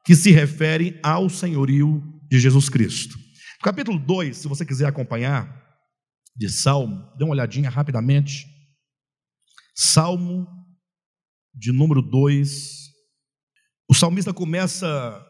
que 0.04 0.16
se 0.16 0.30
referem 0.30 0.98
ao 1.02 1.28
senhorio 1.28 2.02
de 2.28 2.40
Jesus 2.40 2.68
Cristo. 2.68 3.16
capítulo 3.62 3.98
2, 3.98 4.36
se 4.36 4.48
você 4.48 4.66
quiser 4.66 4.86
acompanhar, 4.86 5.62
de 6.36 6.48
Salmo, 6.48 7.10
dê 7.16 7.24
uma 7.24 7.32
olhadinha 7.32 7.68
rapidamente. 7.68 8.46
Salmo 9.74 10.46
de 11.54 11.72
número 11.72 12.00
2. 12.00 12.90
O 13.88 13.94
salmista 13.94 14.32
começa 14.32 15.24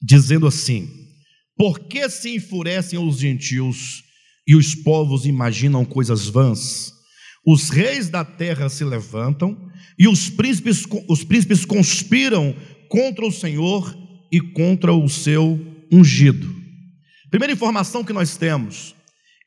dizendo 0.00 0.46
assim: 0.46 0.88
Por 1.56 1.78
que 1.88 2.08
se 2.08 2.34
enfurecem 2.34 2.98
os 2.98 3.18
gentios 3.18 4.02
e 4.46 4.56
os 4.56 4.74
povos 4.74 5.24
imaginam 5.24 5.84
coisas 5.84 6.26
vãs? 6.26 6.92
Os 7.46 7.70
reis 7.70 8.08
da 8.08 8.24
terra 8.24 8.68
se 8.68 8.84
levantam 8.84 9.70
e 9.98 10.06
os 10.06 10.30
príncipes, 10.30 10.84
os 11.08 11.24
príncipes 11.24 11.64
conspiram 11.64 12.54
contra 12.92 13.24
o 13.24 13.32
Senhor 13.32 13.96
e 14.30 14.38
contra 14.38 14.92
o 14.92 15.08
seu 15.08 15.58
ungido. 15.90 16.54
Primeira 17.30 17.54
informação 17.54 18.04
que 18.04 18.12
nós 18.12 18.36
temos 18.36 18.94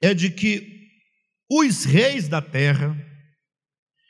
é 0.01 0.15
de 0.15 0.31
que 0.31 0.67
os 1.47 1.83
reis 1.83 2.27
da 2.27 2.41
terra, 2.41 2.99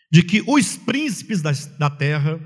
de 0.10 0.24
que 0.24 0.42
os 0.48 0.78
príncipes 0.78 1.42
da 1.42 1.90
terra 1.90 2.40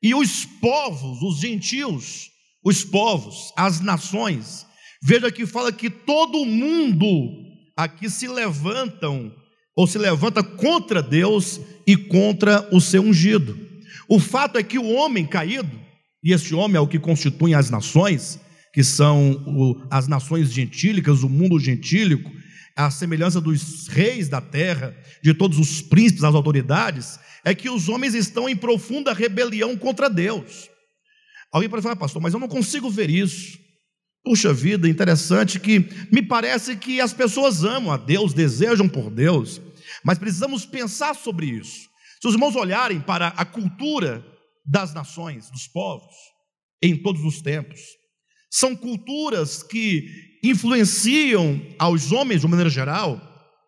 e 0.00 0.14
os 0.14 0.44
povos, 0.44 1.20
os 1.20 1.40
gentios, 1.40 2.30
os 2.64 2.84
povos, 2.84 3.52
as 3.56 3.80
nações, 3.80 4.64
veja 5.02 5.32
que 5.32 5.46
fala 5.46 5.72
que 5.72 5.90
todo 5.90 6.44
mundo 6.44 7.28
aqui 7.76 8.08
se 8.08 8.28
levantam 8.28 9.34
ou 9.74 9.84
se 9.88 9.98
levanta 9.98 10.44
contra 10.44 11.02
Deus 11.02 11.60
e 11.84 11.96
contra 11.96 12.72
o 12.72 12.80
seu 12.80 13.02
ungido. 13.02 13.58
O 14.08 14.20
fato 14.20 14.56
é 14.58 14.62
que 14.62 14.78
o 14.78 14.92
homem 14.92 15.26
caído, 15.26 15.85
e 16.26 16.32
este 16.32 16.56
homem 16.56 16.76
é 16.76 16.80
o 16.80 16.88
que 16.88 16.98
constitui 16.98 17.54
as 17.54 17.70
nações, 17.70 18.40
que 18.72 18.82
são 18.82 19.86
as 19.88 20.08
nações 20.08 20.52
gentílicas, 20.52 21.22
o 21.22 21.28
mundo 21.28 21.56
gentílico, 21.60 22.28
a 22.74 22.90
semelhança 22.90 23.40
dos 23.40 23.86
reis 23.86 24.28
da 24.28 24.40
terra, 24.40 24.92
de 25.22 25.32
todos 25.32 25.56
os 25.56 25.80
príncipes, 25.80 26.24
as 26.24 26.34
autoridades, 26.34 27.16
é 27.44 27.54
que 27.54 27.70
os 27.70 27.88
homens 27.88 28.12
estão 28.12 28.48
em 28.48 28.56
profunda 28.56 29.12
rebelião 29.12 29.76
contra 29.76 30.10
Deus. 30.10 30.68
Alguém 31.52 31.70
pode 31.70 31.84
falar, 31.84 31.94
pastor, 31.94 32.20
mas 32.20 32.34
eu 32.34 32.40
não 32.40 32.48
consigo 32.48 32.90
ver 32.90 33.08
isso. 33.08 33.56
Puxa 34.24 34.52
vida, 34.52 34.88
interessante 34.88 35.60
que 35.60 35.88
me 36.10 36.22
parece 36.22 36.74
que 36.74 37.00
as 37.00 37.12
pessoas 37.12 37.62
amam 37.62 37.92
a 37.92 37.96
Deus, 37.96 38.34
desejam 38.34 38.88
por 38.88 39.10
Deus, 39.10 39.60
mas 40.02 40.18
precisamos 40.18 40.66
pensar 40.66 41.14
sobre 41.14 41.46
isso. 41.46 41.82
Se 42.20 42.26
os 42.26 42.34
irmãos 42.34 42.56
olharem 42.56 42.98
para 42.98 43.28
a 43.28 43.44
cultura 43.44 44.26
das 44.66 44.92
nações, 44.92 45.50
dos 45.50 45.66
povos, 45.68 46.14
em 46.82 46.96
todos 47.00 47.22
os 47.22 47.40
tempos, 47.40 47.80
são 48.50 48.74
culturas 48.74 49.62
que 49.62 50.06
influenciam 50.42 51.60
aos 51.78 52.12
homens 52.12 52.40
de 52.40 52.48
maneira 52.48 52.70
geral, 52.70 53.20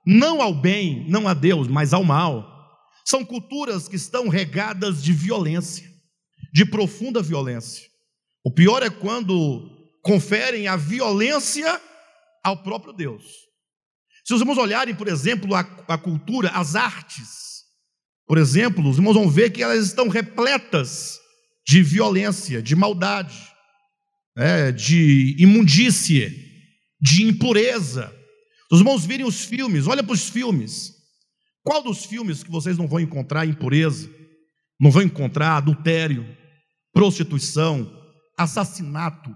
não 0.06 0.40
ao 0.40 0.54
bem, 0.54 1.08
não 1.08 1.28
a 1.28 1.34
Deus, 1.34 1.68
mas 1.68 1.92
ao 1.92 2.04
mal. 2.04 2.56
São 3.04 3.24
culturas 3.24 3.88
que 3.88 3.96
estão 3.96 4.28
regadas 4.28 5.02
de 5.02 5.12
violência, 5.12 5.86
de 6.52 6.64
profunda 6.64 7.22
violência. 7.22 7.86
O 8.44 8.50
pior 8.50 8.82
é 8.82 8.90
quando 8.90 9.68
conferem 10.02 10.68
a 10.68 10.76
violência 10.76 11.80
ao 12.42 12.62
próprio 12.62 12.92
Deus. 12.92 13.24
Se 14.24 14.34
os 14.34 14.40
irmãos 14.40 14.58
olharem, 14.58 14.94
por 14.94 15.08
exemplo, 15.08 15.54
a, 15.54 15.60
a 15.60 15.98
cultura, 15.98 16.50
as 16.50 16.76
artes, 16.76 17.47
por 18.28 18.36
exemplo, 18.36 18.86
os 18.86 18.98
irmãos 18.98 19.14
vão 19.14 19.30
ver 19.30 19.50
que 19.50 19.62
elas 19.62 19.86
estão 19.86 20.06
repletas 20.08 21.18
de 21.66 21.82
violência, 21.82 22.60
de 22.60 22.76
maldade, 22.76 23.34
né, 24.36 24.70
de 24.70 25.34
imundície, 25.38 26.30
de 27.00 27.22
impureza. 27.24 28.14
Os 28.70 28.80
irmãos 28.80 29.06
virem 29.06 29.24
os 29.24 29.46
filmes, 29.46 29.86
olha 29.86 30.02
para 30.02 30.12
os 30.12 30.28
filmes. 30.28 30.92
Qual 31.64 31.82
dos 31.82 32.04
filmes 32.04 32.42
que 32.42 32.50
vocês 32.50 32.76
não 32.76 32.86
vão 32.86 33.00
encontrar 33.00 33.46
impureza? 33.46 34.10
Não 34.78 34.90
vão 34.90 35.02
encontrar 35.02 35.56
adultério, 35.56 36.26
prostituição, 36.92 37.90
assassinato, 38.36 39.34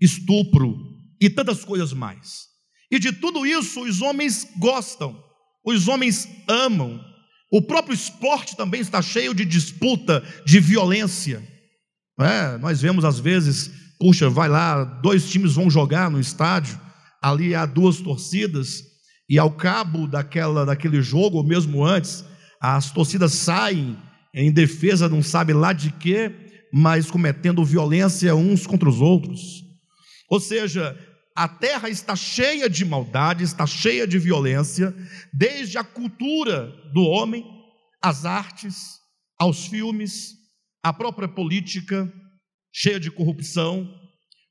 estupro 0.00 0.78
e 1.20 1.28
tantas 1.28 1.62
coisas 1.62 1.92
mais. 1.92 2.46
E 2.90 2.98
de 2.98 3.12
tudo 3.12 3.46
isso 3.46 3.82
os 3.82 4.00
homens 4.00 4.48
gostam, 4.58 5.22
os 5.62 5.88
homens 5.88 6.26
amam, 6.48 7.09
o 7.50 7.60
próprio 7.60 7.94
esporte 7.94 8.56
também 8.56 8.80
está 8.80 9.02
cheio 9.02 9.34
de 9.34 9.44
disputa, 9.44 10.22
de 10.46 10.60
violência. 10.60 11.42
É, 12.20 12.56
nós 12.58 12.80
vemos 12.80 13.04
às 13.04 13.18
vezes, 13.18 13.70
puxa, 13.98 14.30
vai 14.30 14.48
lá, 14.48 14.84
dois 14.84 15.28
times 15.28 15.54
vão 15.54 15.70
jogar 15.70 16.10
no 16.10 16.20
estádio, 16.20 16.78
ali 17.22 17.54
há 17.54 17.66
duas 17.66 17.98
torcidas, 17.98 18.82
e 19.28 19.38
ao 19.38 19.50
cabo 19.50 20.06
daquela, 20.06 20.64
daquele 20.64 21.02
jogo, 21.02 21.38
ou 21.38 21.44
mesmo 21.44 21.84
antes, 21.84 22.24
as 22.60 22.90
torcidas 22.92 23.32
saem 23.32 23.96
em 24.34 24.52
defesa, 24.52 25.08
não 25.08 25.22
sabe 25.22 25.52
lá 25.52 25.72
de 25.72 25.90
quê, 25.92 26.32
mas 26.72 27.10
cometendo 27.10 27.64
violência 27.64 28.34
uns 28.34 28.66
contra 28.66 28.88
os 28.88 29.00
outros. 29.00 29.64
Ou 30.30 30.38
seja, 30.38 30.96
a 31.40 31.48
terra 31.48 31.88
está 31.88 32.14
cheia 32.14 32.68
de 32.68 32.84
maldade, 32.84 33.44
está 33.44 33.66
cheia 33.66 34.06
de 34.06 34.18
violência, 34.18 34.94
desde 35.32 35.78
a 35.78 35.82
cultura 35.82 36.66
do 36.92 37.00
homem, 37.00 37.42
as 38.02 38.26
artes, 38.26 38.98
aos 39.38 39.64
filmes, 39.66 40.34
a 40.82 40.92
própria 40.92 41.26
política, 41.26 42.12
cheia 42.70 43.00
de 43.00 43.10
corrupção. 43.10 43.90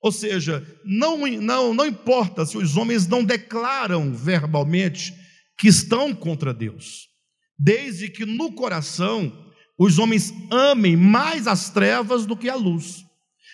Ou 0.01 0.11
seja, 0.11 0.65
não, 0.83 1.27
não, 1.27 1.75
não 1.75 1.85
importa 1.85 2.43
se 2.43 2.57
os 2.57 2.75
homens 2.75 3.05
não 3.05 3.23
declaram 3.23 4.11
verbalmente 4.11 5.13
que 5.59 5.67
estão 5.67 6.11
contra 6.15 6.51
Deus, 6.51 7.07
desde 7.55 8.09
que 8.09 8.25
no 8.25 8.51
coração 8.53 9.31
os 9.77 9.99
homens 9.99 10.33
amem 10.49 10.97
mais 10.97 11.45
as 11.45 11.69
trevas 11.69 12.25
do 12.25 12.35
que 12.35 12.49
a 12.49 12.55
luz. 12.55 13.05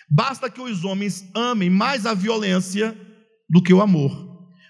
Basta 0.08 0.48
que 0.48 0.62
os 0.62 0.84
homens 0.84 1.28
amem 1.34 1.68
mais 1.68 2.06
a 2.06 2.14
violência 2.14 2.98
do 3.48 3.62
que 3.62 3.72
o 3.72 3.80
amor. 3.80 4.26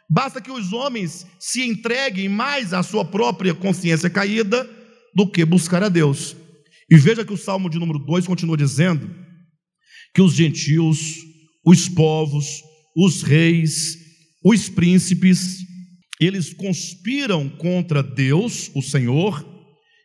Basta 0.08 0.40
que 0.40 0.50
os 0.50 0.72
homens 0.72 1.26
se 1.38 1.62
entreguem 1.62 2.28
mais 2.28 2.72
à 2.72 2.82
sua 2.82 3.04
própria 3.04 3.54
consciência 3.54 4.08
caída 4.08 4.68
do 5.14 5.26
que 5.30 5.44
buscar 5.44 5.82
a 5.82 5.88
Deus. 5.88 6.36
E 6.90 6.96
veja 6.96 7.24
que 7.24 7.32
o 7.32 7.36
Salmo 7.36 7.68
de 7.68 7.78
número 7.78 7.98
2 7.98 8.26
continua 8.26 8.56
dizendo 8.56 9.10
que 10.14 10.22
os 10.22 10.34
gentios, 10.34 11.16
os 11.64 11.88
povos, 11.88 12.62
os 12.96 13.22
reis, 13.22 13.98
os 14.44 14.68
príncipes, 14.68 15.58
eles 16.20 16.54
conspiram 16.54 17.48
contra 17.48 18.02
Deus, 18.02 18.70
o 18.74 18.80
Senhor, 18.80 19.44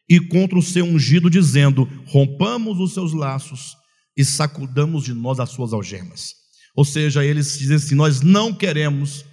e 0.10 0.19
contra 0.19 0.57
o 0.57 0.62
seu 0.62 0.84
ungido, 0.84 1.29
dizendo: 1.29 1.88
rompamos 2.07 2.79
os 2.79 2.93
seus 2.93 3.13
laços 3.13 3.75
e 4.17 4.25
sacudamos 4.25 5.05
de 5.05 5.13
nós 5.13 5.39
as 5.39 5.51
suas 5.51 5.71
algemas. 5.71 6.40
Ou 6.75 6.86
seja, 6.86 7.25
eles 7.25 7.57
dizem 7.57 7.77
assim: 7.77 7.95
nós 7.95 8.21
não 8.21 8.53
queremos 8.53 9.25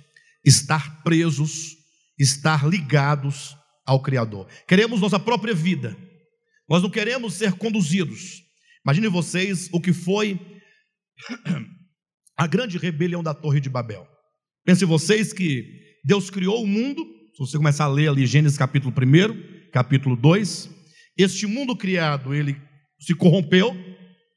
estar 0.45 1.03
presos, 1.03 1.77
estar 2.19 2.67
ligados 2.69 3.57
ao 3.87 4.03
Criador. 4.03 4.47
Queremos 4.67 5.01
nossa 5.01 5.19
própria 5.19 5.55
vida. 5.55 5.97
Nós 6.69 6.83
não 6.83 6.91
queremos 6.91 7.35
ser 7.35 7.53
conduzidos. 7.53 8.43
Imagine 8.85 9.09
vocês 9.09 9.69
o 9.73 9.81
que 9.81 9.93
foi 9.93 10.39
a 12.37 12.47
grande 12.47 12.79
rebelião 12.79 13.23
da 13.23 13.35
Torre 13.35 13.61
de 13.61 13.69
Babel. 13.69 14.07
Pense 14.65 14.85
vocês 14.85 15.33
que 15.33 15.65
Deus 16.05 16.31
criou 16.31 16.63
o 16.63 16.67
mundo, 16.67 17.03
se 17.33 17.39
você 17.39 17.57
começar 17.57 17.85
a 17.85 17.89
ler 17.89 18.09
ali 18.09 18.27
Gênesis 18.27 18.59
capítulo 18.59 18.95
1, 18.95 19.71
capítulo 19.71 20.17
2, 20.17 20.71
este 21.17 21.47
mundo 21.47 21.77
criado, 21.77 22.35
ele 22.35 22.57
se 23.01 23.15
corrompeu 23.15 23.77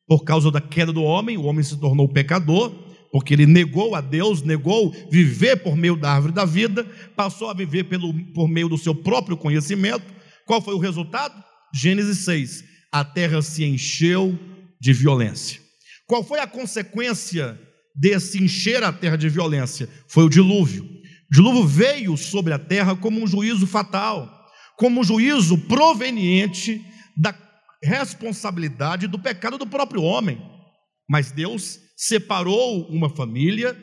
por 0.07 0.23
causa 0.23 0.49
da 0.49 0.59
queda 0.59 0.91
do 0.91 1.03
homem, 1.03 1.37
o 1.37 1.43
homem 1.43 1.63
se 1.63 1.79
tornou 1.79 2.07
pecador, 2.07 2.90
porque 3.11 3.33
ele 3.33 3.45
negou 3.45 3.93
a 3.93 4.01
Deus, 4.01 4.41
negou 4.41 4.91
viver 5.11 5.57
por 5.57 5.75
meio 5.75 5.95
da 5.95 6.13
árvore 6.13 6.33
da 6.33 6.45
vida, 6.45 6.85
passou 7.15 7.49
a 7.49 7.53
viver 7.53 7.83
pelo, 7.83 8.13
por 8.33 8.47
meio 8.47 8.69
do 8.69 8.77
seu 8.77 8.95
próprio 8.95 9.35
conhecimento. 9.35 10.05
Qual 10.45 10.61
foi 10.61 10.73
o 10.73 10.79
resultado? 10.79 11.43
Gênesis 11.73 12.19
6: 12.19 12.63
a 12.91 13.03
terra 13.03 13.41
se 13.41 13.65
encheu 13.65 14.37
de 14.79 14.93
violência. 14.93 15.59
Qual 16.07 16.23
foi 16.23 16.39
a 16.39 16.47
consequência 16.47 17.59
desse 17.95 18.41
encher 18.41 18.83
a 18.83 18.93
terra 18.93 19.17
de 19.17 19.29
violência? 19.29 19.89
Foi 20.07 20.23
o 20.23 20.29
dilúvio. 20.29 20.83
O 20.83 21.33
dilúvio 21.33 21.65
veio 21.65 22.17
sobre 22.17 22.53
a 22.53 22.59
terra 22.59 22.95
como 22.95 23.21
um 23.21 23.27
juízo 23.27 23.67
fatal, 23.67 24.29
como 24.77 25.01
um 25.01 25.03
juízo 25.03 25.57
proveniente 25.57 26.81
da 27.15 27.33
responsabilidade 27.83 29.07
do 29.07 29.19
pecado 29.19 29.57
do 29.57 29.67
próprio 29.67 30.01
homem. 30.01 30.41
Mas 31.09 31.31
Deus 31.31 31.79
separou 32.01 32.87
uma 32.87 33.07
família 33.11 33.77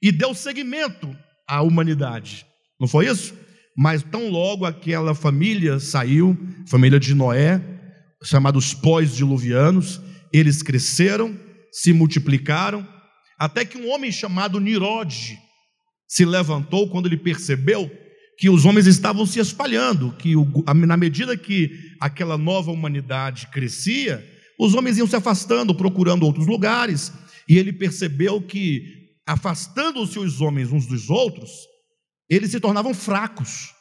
e 0.00 0.10
deu 0.10 0.34
seguimento 0.34 1.14
à 1.46 1.60
humanidade. 1.60 2.46
Não 2.80 2.88
foi 2.88 3.06
isso? 3.06 3.34
Mas 3.76 4.02
tão 4.02 4.30
logo 4.30 4.64
aquela 4.64 5.14
família 5.14 5.78
saiu, 5.78 6.34
família 6.66 6.98
de 6.98 7.14
Noé, 7.14 7.62
chamados 8.24 8.72
pós-diluvianos, 8.72 10.00
eles 10.32 10.62
cresceram, 10.62 11.38
se 11.70 11.92
multiplicaram, 11.92 12.88
até 13.38 13.66
que 13.66 13.76
um 13.76 13.90
homem 13.90 14.10
chamado 14.10 14.58
Nirode 14.58 15.38
se 16.08 16.24
levantou 16.24 16.88
quando 16.88 17.04
ele 17.04 17.18
percebeu 17.18 17.90
que 18.38 18.48
os 18.48 18.64
homens 18.64 18.86
estavam 18.86 19.26
se 19.26 19.40
espalhando, 19.40 20.12
que 20.12 20.32
na 20.86 20.96
medida 20.96 21.36
que 21.36 21.70
aquela 22.00 22.38
nova 22.38 22.70
humanidade 22.70 23.48
crescia, 23.48 24.24
os 24.58 24.74
homens 24.74 24.96
iam 24.96 25.06
se 25.06 25.16
afastando, 25.16 25.74
procurando 25.74 26.24
outros 26.24 26.46
lugares, 26.46 27.12
e 27.48 27.56
ele 27.56 27.72
percebeu 27.72 28.42
que 28.42 29.16
afastando-se 29.26 30.18
os 30.18 30.40
homens 30.40 30.70
uns 30.70 30.86
dos 30.86 31.08
outros, 31.08 31.50
eles 32.28 32.50
se 32.50 32.60
tornavam 32.60 32.92
fracos. 32.92 33.72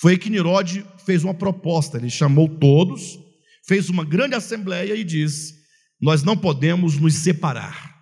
Foi 0.00 0.18
que 0.18 0.30
Nirode 0.30 0.84
fez 1.06 1.22
uma 1.22 1.34
proposta, 1.34 1.96
ele 1.96 2.10
chamou 2.10 2.48
todos, 2.48 3.18
fez 3.66 3.88
uma 3.88 4.04
grande 4.04 4.34
assembleia 4.34 4.96
e 4.96 5.04
disse: 5.04 5.54
Nós 6.00 6.24
não 6.24 6.36
podemos 6.36 6.98
nos 6.98 7.14
separar, 7.14 7.94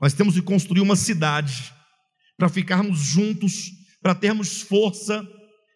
nós 0.00 0.14
temos 0.14 0.34
que 0.34 0.42
construir 0.42 0.80
uma 0.80 0.96
cidade 0.96 1.72
para 2.36 2.48
ficarmos 2.48 2.98
juntos, 2.98 3.70
para 4.02 4.14
termos 4.14 4.62
força. 4.62 5.26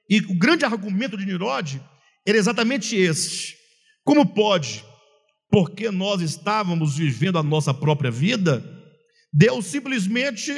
E 0.08 0.20
o 0.20 0.38
grande 0.38 0.64
argumento 0.64 1.18
de 1.18 1.26
Nirode 1.26 1.82
era 2.26 2.38
exatamente 2.38 2.96
este: 2.96 3.56
como 4.04 4.24
pode, 4.24 4.82
porque 5.50 5.90
nós 5.90 6.20
estávamos 6.20 6.96
vivendo 6.96 7.38
a 7.38 7.42
nossa 7.42 7.72
própria 7.72 8.10
vida, 8.10 8.64
Deus 9.32 9.66
simplesmente 9.66 10.52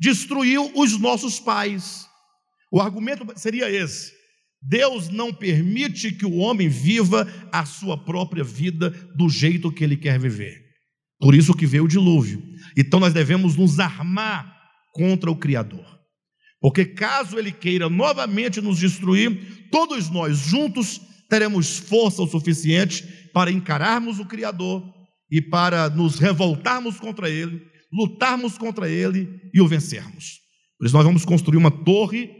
destruiu 0.00 0.70
os 0.74 0.98
nossos 0.98 1.40
pais. 1.40 2.06
O 2.70 2.80
argumento 2.80 3.26
seria 3.36 3.70
esse: 3.70 4.12
Deus 4.62 5.08
não 5.08 5.32
permite 5.32 6.12
que 6.12 6.26
o 6.26 6.36
homem 6.36 6.68
viva 6.68 7.26
a 7.52 7.64
sua 7.64 7.96
própria 7.96 8.44
vida 8.44 8.90
do 9.16 9.28
jeito 9.28 9.72
que 9.72 9.84
ele 9.84 9.96
quer 9.96 10.18
viver. 10.18 10.64
Por 11.18 11.34
isso 11.34 11.54
que 11.54 11.66
veio 11.66 11.84
o 11.84 11.88
dilúvio. 11.88 12.42
Então 12.76 13.00
nós 13.00 13.14
devemos 13.14 13.56
nos 13.56 13.78
armar 13.78 14.54
contra 14.92 15.30
o 15.30 15.36
Criador. 15.36 15.96
Porque 16.60 16.84
caso 16.84 17.38
ele 17.38 17.52
queira 17.52 17.88
novamente 17.88 18.60
nos 18.60 18.78
destruir, 18.78 19.68
todos 19.70 20.10
nós 20.10 20.36
juntos 20.38 21.00
teremos 21.28 21.78
força 21.78 22.22
o 22.22 22.26
suficiente 22.26 23.04
para 23.36 23.52
encararmos 23.52 24.18
o 24.18 24.24
Criador 24.24 24.82
e 25.30 25.42
para 25.42 25.90
nos 25.90 26.18
revoltarmos 26.18 26.98
contra 26.98 27.28
ele, 27.28 27.60
lutarmos 27.92 28.56
contra 28.56 28.88
ele 28.88 29.28
e 29.52 29.60
o 29.60 29.68
vencermos. 29.68 30.40
Por 30.78 30.86
isso 30.86 30.96
nós 30.96 31.04
vamos 31.04 31.22
construir 31.22 31.58
uma 31.58 31.70
torre 31.70 32.30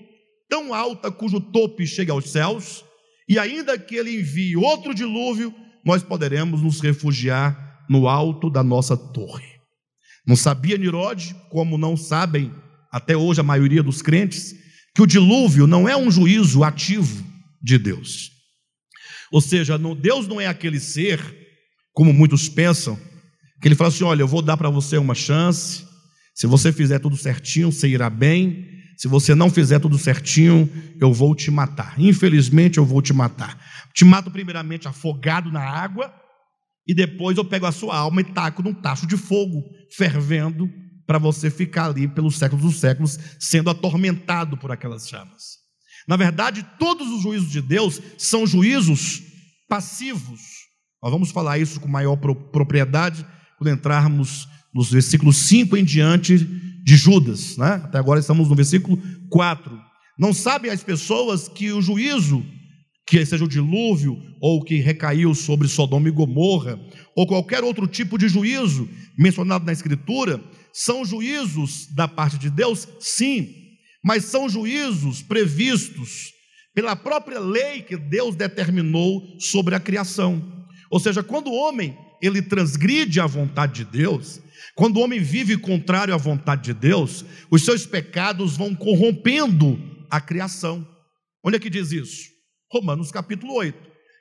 tão 0.49 0.73
alta 0.73 1.11
cujo 1.11 1.39
topo 1.39 1.85
chegue 1.85 2.11
aos 2.11 2.31
céus, 2.31 2.83
e 3.29 3.39
ainda 3.39 3.79
que 3.79 3.95
ele 3.95 4.19
envie 4.19 4.57
outro 4.57 4.95
dilúvio, 4.95 5.55
nós 5.85 6.03
poderemos 6.03 6.63
nos 6.63 6.81
refugiar 6.81 7.85
no 7.91 8.09
alto 8.09 8.49
da 8.49 8.63
nossa 8.63 8.97
torre. 8.97 9.61
Não 10.27 10.35
sabia 10.35 10.79
Nirode, 10.79 11.37
como 11.51 11.77
não 11.77 11.95
sabem 11.95 12.51
até 12.91 13.15
hoje 13.15 13.39
a 13.39 13.45
maioria 13.45 13.83
dos 13.83 14.01
crentes, 14.01 14.55
que 14.95 15.03
o 15.03 15.07
dilúvio 15.07 15.67
não 15.67 15.87
é 15.87 15.95
um 15.95 16.11
juízo 16.11 16.65
ativo 16.65 17.23
de 17.63 17.77
Deus. 17.77 18.36
Ou 19.33 19.41
seja, 19.41 19.79
Deus 20.01 20.27
não 20.29 20.41
é 20.41 20.47
aquele 20.47 20.81
ser, 20.81 21.21
como 21.93 22.13
muitos 22.13 22.49
pensam, 22.49 22.99
que 23.61 23.69
ele 23.69 23.75
fala 23.75 23.89
assim: 23.89 24.05
olha, 24.05 24.23
eu 24.23 24.29
vou 24.29 24.43
dar 24.43 24.57
para 24.57 24.71
você 24.71 24.97
uma 24.97 25.15
chance, 25.15 25.85
se 26.35 26.47
você 26.47 26.73
fizer 26.73 26.99
tudo 26.99 27.17
certinho, 27.17 27.73
você 27.73 27.89
irá 27.89 28.11
bem, 28.11 28.67
se 28.97 29.09
você 29.09 29.35
não 29.35 29.51
fizer 29.51 29.79
tudo 29.79 29.99
certinho, 29.99 30.71
eu 31.01 31.13
vou 31.13 31.35
te 31.35 31.51
matar. 31.51 31.95
Infelizmente, 31.99 32.79
eu 32.79 32.85
vou 32.85 33.03
te 33.03 33.13
matar. 33.13 33.59
Te 33.95 34.05
mato 34.05 34.31
primeiramente 34.31 34.87
afogado 34.87 35.51
na 35.51 35.61
água, 35.61 36.15
e 36.87 36.95
depois 36.95 37.37
eu 37.37 37.45
pego 37.45 37.67
a 37.67 37.73
sua 37.73 37.97
alma 37.97 38.21
e 38.21 38.25
taco 38.25 38.63
num 38.63 38.75
tacho 38.75 39.07
de 39.07 39.17
fogo, 39.17 39.65
fervendo, 39.97 40.71
para 41.07 41.19
você 41.19 41.51
ficar 41.51 41.87
ali 41.87 42.07
pelos 42.09 42.37
séculos 42.37 42.65
dos 42.65 42.81
séculos, 42.81 43.19
sendo 43.39 43.71
atormentado 43.71 44.57
por 44.57 44.71
aquelas 44.71 45.09
chamas. 45.09 45.66
Na 46.07 46.17
verdade, 46.17 46.65
todos 46.79 47.09
os 47.09 47.23
juízos 47.23 47.51
de 47.51 47.61
Deus 47.61 48.01
são 48.17 48.47
juízos 48.47 49.23
passivos. 49.69 50.41
Nós 51.03 51.13
vamos 51.13 51.31
falar 51.31 51.59
isso 51.59 51.81
com 51.81 51.89
maior 51.89 52.17
propriedade 52.17 53.27
quando 53.59 53.75
entrarmos 53.75 54.49
nos 54.75 54.91
versículos 54.91 55.37
5 55.49 55.77
em 55.77 55.85
diante 55.85 56.39
de 56.39 56.97
Judas, 56.97 57.57
né? 57.57 57.81
Até 57.85 57.99
agora 57.99 58.21
estamos 58.21 58.49
no 58.49 58.55
versículo 58.55 59.01
4. 59.31 59.77
Não 60.19 60.33
sabem 60.33 60.71
as 60.71 60.83
pessoas 60.85 61.49
que 61.49 61.73
o 61.73 61.83
juízo, 61.83 62.45
que 63.07 63.25
seja 63.25 63.45
o 63.45 63.49
dilúvio, 63.49 64.17
ou 64.41 64.63
que 64.63 64.77
recaiu 64.77 65.35
sobre 65.35 65.69
Sodoma 65.69 66.09
e 66.09 66.13
Gomorra, 66.13 66.79
ou 67.17 67.27
qualquer 67.27 67.65
outro 67.65 67.87
tipo 67.87 68.17
de 68.17 68.29
juízo 68.29 68.89
mencionado 69.19 69.65
na 69.65 69.73
Escritura, 69.73 70.41
são 70.73 71.05
juízos 71.05 71.87
da 71.95 72.07
parte 72.07 72.39
de 72.39 72.51
Deus? 72.51 72.87
Sim, 73.01 73.49
mas 74.07 74.27
são 74.27 74.49
juízos 74.49 75.21
previstos 75.21 76.33
pela 76.73 76.95
própria 76.95 77.41
lei 77.41 77.83
que 77.83 77.97
Deus 77.97 78.37
determinou 78.37 79.21
sobre 79.41 79.75
a 79.75 79.81
criação. 79.81 80.65
Ou 80.89 81.01
seja, 81.01 81.25
quando 81.25 81.49
o 81.49 81.55
homem 81.55 81.99
ele 82.23 82.41
transgride 82.41 83.19
a 83.19 83.27
vontade 83.27 83.85
de 83.85 83.91
Deus, 83.91 84.41
quando 84.77 84.99
o 84.99 85.01
homem 85.01 85.19
vive 85.19 85.59
contrário 85.59 86.15
à 86.15 86.17
vontade 86.17 86.63
de 86.63 86.73
Deus, 86.73 87.25
os 87.51 87.65
seus 87.65 87.85
pecados 87.85 88.57
vão 88.57 88.77
corrompendo 88.77 89.77
a 90.09 90.21
criação. 90.21 90.87
Onde 91.45 91.57
é 91.57 91.59
que 91.59 91.69
diz 91.69 91.91
isso? 91.91 92.29
Romanos 92.73 93.11
capítulo 93.11 93.55
8. 93.55 93.77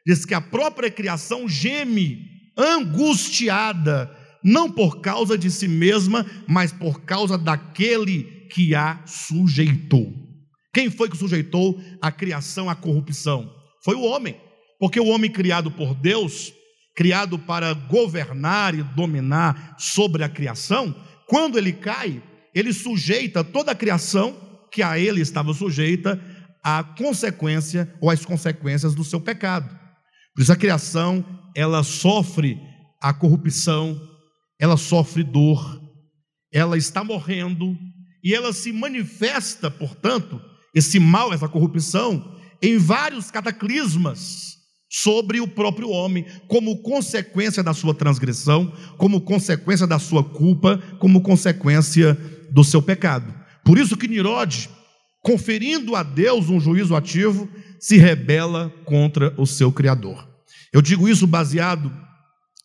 Diz 0.07 0.25
que 0.25 0.33
a 0.33 0.41
própria 0.41 0.89
criação 0.89 1.47
geme 1.47 2.25
angustiada, 2.57 4.09
não 4.43 4.71
por 4.71 4.99
causa 4.99 5.37
de 5.37 5.51
si 5.51 5.67
mesma, 5.67 6.25
mas 6.47 6.71
por 6.71 7.01
causa 7.01 7.37
daquele 7.37 8.34
que 8.55 8.73
a 8.73 9.05
sujeitou. 9.05 10.13
Quem 10.73 10.89
foi 10.89 11.09
que 11.09 11.17
sujeitou 11.17 11.77
a 12.01 12.09
criação 12.09 12.69
à 12.69 12.75
corrupção? 12.75 13.53
Foi 13.83 13.95
o 13.95 14.03
homem. 14.03 14.39
Porque 14.79 14.97
o 14.97 15.07
homem 15.07 15.29
criado 15.29 15.69
por 15.69 15.93
Deus, 15.93 16.53
criado 16.95 17.37
para 17.37 17.73
governar 17.73 18.73
e 18.73 18.81
dominar 18.81 19.75
sobre 19.77 20.23
a 20.23 20.29
criação, 20.29 20.95
quando 21.27 21.57
ele 21.57 21.73
cai, 21.73 22.23
ele 22.53 22.71
sujeita 22.71 23.43
toda 23.43 23.73
a 23.73 23.75
criação 23.75 24.33
que 24.71 24.81
a 24.81 24.97
ele 24.97 25.19
estava 25.19 25.53
sujeita 25.53 26.17
à 26.63 26.81
consequência 26.81 27.93
ou 27.99 28.09
às 28.09 28.23
consequências 28.23 28.95
do 28.95 29.03
seu 29.03 29.19
pecado. 29.19 29.69
Por 30.33 30.41
isso 30.41 30.53
a 30.53 30.55
criação, 30.55 31.25
ela 31.53 31.83
sofre 31.83 32.57
a 33.01 33.13
corrupção, 33.13 33.99
ela 34.57 34.77
sofre 34.77 35.23
dor, 35.23 35.81
ela 36.53 36.77
está 36.77 37.03
morrendo, 37.03 37.77
e 38.25 38.33
ela 38.33 38.51
se 38.51 38.73
manifesta, 38.73 39.69
portanto, 39.69 40.41
esse 40.73 40.99
mal, 40.99 41.31
essa 41.31 41.47
corrupção, 41.47 42.35
em 42.59 42.75
vários 42.75 43.29
cataclismas 43.29 44.55
sobre 44.89 45.39
o 45.39 45.47
próprio 45.47 45.89
homem, 45.89 46.25
como 46.47 46.81
consequência 46.81 47.61
da 47.61 47.71
sua 47.71 47.93
transgressão, 47.93 48.73
como 48.97 49.21
consequência 49.21 49.85
da 49.85 49.99
sua 49.99 50.23
culpa, 50.23 50.81
como 50.97 51.21
consequência 51.21 52.15
do 52.51 52.63
seu 52.63 52.81
pecado. 52.81 53.31
Por 53.63 53.77
isso 53.77 53.95
que 53.95 54.07
Nirode, 54.07 54.71
conferindo 55.21 55.95
a 55.95 56.01
Deus 56.01 56.49
um 56.49 56.59
juízo 56.59 56.95
ativo, 56.95 57.47
se 57.79 57.97
rebela 57.97 58.73
contra 58.85 59.39
o 59.39 59.45
seu 59.45 59.71
Criador. 59.71 60.27
Eu 60.73 60.81
digo 60.81 61.07
isso 61.07 61.27
baseado 61.27 61.95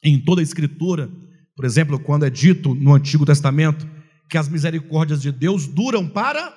em 0.02 0.18
toda 0.18 0.40
a 0.40 0.44
Escritura, 0.44 1.10
por 1.54 1.66
exemplo, 1.66 1.98
quando 1.98 2.24
é 2.24 2.30
dito 2.30 2.74
no 2.74 2.94
Antigo 2.94 3.26
Testamento 3.26 3.99
que 4.30 4.38
as 4.38 4.48
misericórdias 4.48 5.20
de 5.20 5.32
Deus 5.32 5.66
duram 5.66 6.08
para 6.08 6.56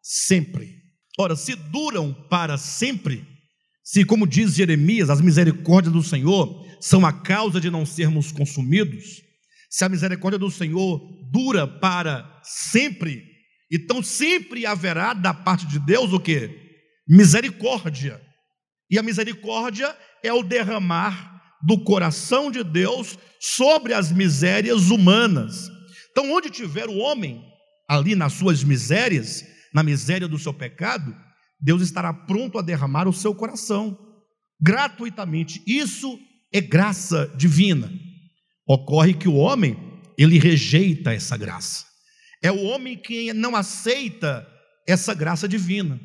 sempre. 0.00 0.80
Ora, 1.18 1.34
se 1.36 1.54
duram 1.54 2.14
para 2.30 2.56
sempre, 2.56 3.26
se, 3.84 4.04
como 4.04 4.26
diz 4.26 4.54
Jeremias, 4.54 5.10
as 5.10 5.20
misericórdias 5.20 5.92
do 5.92 6.02
Senhor 6.02 6.64
são 6.80 7.04
a 7.04 7.12
causa 7.12 7.60
de 7.60 7.70
não 7.70 7.84
sermos 7.84 8.30
consumidos, 8.30 9.20
se 9.68 9.84
a 9.84 9.88
misericórdia 9.88 10.38
do 10.38 10.50
Senhor 10.50 11.00
dura 11.32 11.66
para 11.66 12.40
sempre, 12.42 13.24
então 13.70 14.02
sempre 14.02 14.64
haverá 14.64 15.12
da 15.12 15.34
parte 15.34 15.66
de 15.66 15.78
Deus 15.78 16.12
o 16.12 16.20
que? 16.20 16.50
Misericórdia. 17.08 18.20
E 18.90 18.98
a 18.98 19.02
misericórdia 19.02 19.96
é 20.22 20.32
o 20.32 20.42
derramar 20.42 21.32
do 21.62 21.82
coração 21.82 22.50
de 22.50 22.62
Deus 22.62 23.18
sobre 23.40 23.94
as 23.94 24.12
misérias 24.12 24.90
humanas. 24.90 25.71
Então, 26.12 26.30
onde 26.30 26.50
tiver 26.50 26.88
o 26.88 26.98
homem, 26.98 27.42
ali 27.88 28.14
nas 28.14 28.34
suas 28.34 28.62
misérias, 28.62 29.44
na 29.74 29.82
miséria 29.82 30.28
do 30.28 30.38
seu 30.38 30.54
pecado, 30.54 31.14
Deus 31.60 31.82
estará 31.82 32.12
pronto 32.12 32.58
a 32.58 32.62
derramar 32.62 33.08
o 33.08 33.12
seu 33.12 33.34
coração, 33.34 33.98
gratuitamente. 34.60 35.62
Isso 35.66 36.18
é 36.52 36.60
graça 36.60 37.32
divina. 37.36 37.90
Ocorre 38.66 39.14
que 39.14 39.28
o 39.28 39.34
homem, 39.34 39.76
ele 40.18 40.38
rejeita 40.38 41.12
essa 41.12 41.36
graça. 41.36 41.84
É 42.42 42.52
o 42.52 42.62
homem 42.62 42.96
que 42.96 43.32
não 43.32 43.56
aceita 43.56 44.46
essa 44.86 45.14
graça 45.14 45.48
divina. 45.48 46.00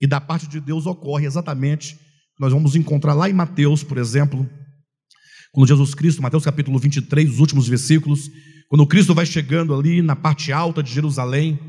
E 0.00 0.06
da 0.06 0.20
parte 0.20 0.48
de 0.48 0.60
Deus 0.60 0.86
ocorre 0.86 1.26
exatamente, 1.26 1.96
nós 2.38 2.52
vamos 2.52 2.74
encontrar 2.74 3.14
lá 3.14 3.30
em 3.30 3.32
Mateus, 3.32 3.84
por 3.84 3.98
exemplo, 3.98 4.48
quando 5.52 5.68
Jesus 5.68 5.94
Cristo, 5.94 6.20
Mateus 6.20 6.44
capítulo 6.44 6.78
23, 6.78 7.30
os 7.30 7.38
últimos 7.38 7.68
versículos, 7.68 8.28
quando 8.74 8.88
Cristo 8.88 9.14
vai 9.14 9.24
chegando 9.24 9.72
ali 9.72 10.02
na 10.02 10.16
parte 10.16 10.50
alta 10.50 10.82
de 10.82 10.92
Jerusalém, 10.92 11.60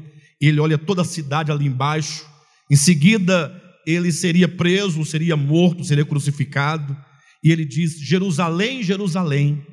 ele 0.42 0.60
olha 0.60 0.76
toda 0.76 1.04
a 1.04 1.06
cidade 1.06 1.52
ali 1.52 1.68
embaixo, 1.68 2.26
em 2.72 2.76
seguida 2.76 3.62
ele 3.86 4.12
seria 4.12 4.48
preso, 4.48 5.06
seria 5.06 5.38
morto, 5.38 5.84
seria 5.84 6.04
crucificado, 6.04 6.98
e 7.44 7.52
ele 7.52 7.64
diz: 7.64 8.00
Jerusalém, 8.00 8.82
Jerusalém, 8.82 9.64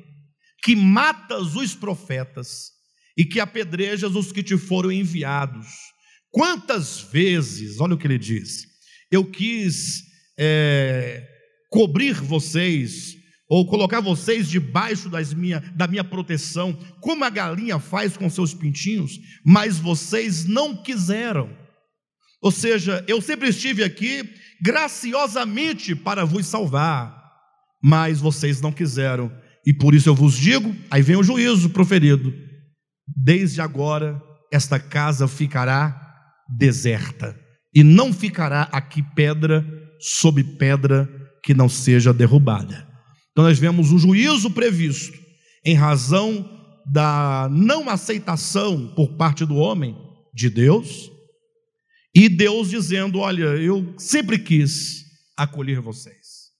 que 0.63 0.75
matas 0.75 1.55
os 1.55 1.73
profetas 1.73 2.69
e 3.17 3.25
que 3.25 3.39
apedrejas 3.39 4.13
os 4.15 4.31
que 4.31 4.43
te 4.43 4.55
foram 4.55 4.91
enviados. 4.91 5.65
Quantas 6.29 7.01
vezes, 7.11 7.79
olha 7.79 7.95
o 7.95 7.97
que 7.97 8.05
ele 8.05 8.19
diz, 8.19 8.59
eu 9.11 9.25
quis 9.25 10.03
é, 10.37 11.27
cobrir 11.71 12.13
vocês, 12.13 13.22
ou 13.53 13.67
colocar 13.67 13.99
vocês 13.99 14.49
debaixo 14.49 15.11
minha, 15.35 15.59
da 15.75 15.85
minha 15.85 16.03
proteção, 16.03 16.75
como 16.99 17.23
a 17.23 17.29
galinha 17.29 17.77
faz 17.77 18.17
com 18.17 18.27
seus 18.27 18.51
pintinhos, 18.51 19.19
mas 19.45 19.77
vocês 19.77 20.43
não 20.43 20.75
quiseram. 20.75 21.55
Ou 22.41 22.49
seja, 22.49 23.05
eu 23.07 23.21
sempre 23.21 23.49
estive 23.49 23.83
aqui 23.83 24.27
graciosamente 24.59 25.95
para 25.95 26.25
vos 26.25 26.47
salvar, 26.47 27.15
mas 27.79 28.19
vocês 28.19 28.59
não 28.59 28.71
quiseram, 28.71 29.31
e 29.63 29.71
por 29.71 29.93
isso 29.93 30.09
eu 30.09 30.15
vos 30.15 30.35
digo: 30.35 30.75
aí 30.89 31.03
vem 31.03 31.15
o 31.15 31.21
juízo 31.21 31.69
proferido, 31.69 32.33
desde 33.23 33.61
agora 33.61 34.19
esta 34.51 34.79
casa 34.79 35.27
ficará 35.27 35.95
deserta, 36.57 37.39
e 37.71 37.83
não 37.83 38.11
ficará 38.11 38.63
aqui 38.71 39.03
pedra 39.13 39.63
sobre 39.99 40.43
pedra 40.43 41.07
que 41.43 41.53
não 41.53 41.69
seja 41.69 42.11
derrubada. 42.11 42.92
Então 43.33 43.45
nós 43.45 43.57
vemos 43.57 43.91
o 43.91 43.97
juízo 43.97 44.51
previsto 44.51 45.17
em 45.65 45.75
razão 45.75 46.49
da 46.85 47.49
não 47.51 47.89
aceitação 47.89 48.93
por 48.95 49.15
parte 49.15 49.43
do 49.43 49.55
homem 49.55 49.97
de 50.33 50.49
Deus, 50.49 51.11
e 52.13 52.29
Deus 52.29 52.69
dizendo: 52.69 53.19
Olha, 53.19 53.55
eu 53.55 53.95
sempre 53.97 54.37
quis 54.37 55.03
acolher 55.35 55.81
vocês, 55.81 56.51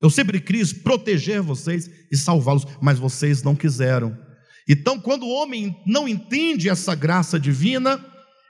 eu 0.00 0.08
sempre 0.08 0.40
quis 0.40 0.72
proteger 0.72 1.42
vocês 1.42 1.90
e 2.10 2.16
salvá-los, 2.16 2.64
mas 2.80 2.98
vocês 2.98 3.42
não 3.42 3.54
quiseram. 3.54 4.16
Então, 4.68 4.98
quando 4.98 5.24
o 5.24 5.30
homem 5.30 5.76
não 5.86 6.08
entende 6.08 6.68
essa 6.68 6.94
graça 6.94 7.38
divina, 7.38 8.04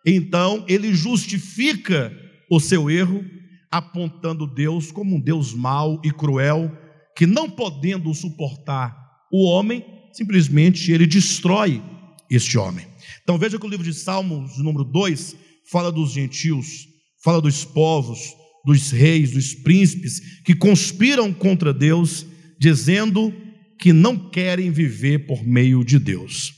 então 0.05 0.65
ele 0.69 0.95
justifica 0.95 2.13
o 2.49 2.61
seu 2.61 2.89
erro, 2.89 3.25
apontando 3.71 4.47
Deus 4.47 4.93
como 4.93 5.17
um 5.17 5.21
Deus 5.21 5.53
mau 5.53 6.01
e 6.05 6.13
cruel 6.13 6.86
que 7.17 7.27
não 7.27 7.51
podendo 7.51 8.13
suportar 8.15 8.95
o 9.33 9.45
homem, 9.45 9.85
simplesmente 10.13 10.93
ele 10.93 11.07
destrói 11.07 11.83
este 12.31 12.59
homem. 12.59 12.87
Então 13.23 13.39
veja 13.39 13.59
que 13.59 13.67
o 13.67 13.69
livro 13.69 13.85
de 13.85 13.95
Salmos, 13.95 14.59
número 14.59 14.85
2, 14.85 15.35
fala 15.71 15.91
dos 15.91 16.13
gentios, 16.13 16.87
fala 17.25 17.41
dos 17.41 17.65
povos, 17.65 18.35
dos 18.65 18.91
reis, 18.91 19.33
dos 19.33 19.55
príncipes 19.55 20.43
que 20.43 20.55
conspiram 20.55 21.33
contra 21.33 21.73
Deus, 21.73 22.27
dizendo 22.59 23.33
que 23.81 23.93
não 23.93 24.31
querem 24.31 24.71
viver 24.71 25.27
por 25.27 25.45
meio 25.45 25.85
de 25.85 25.99
Deus. 25.99 26.53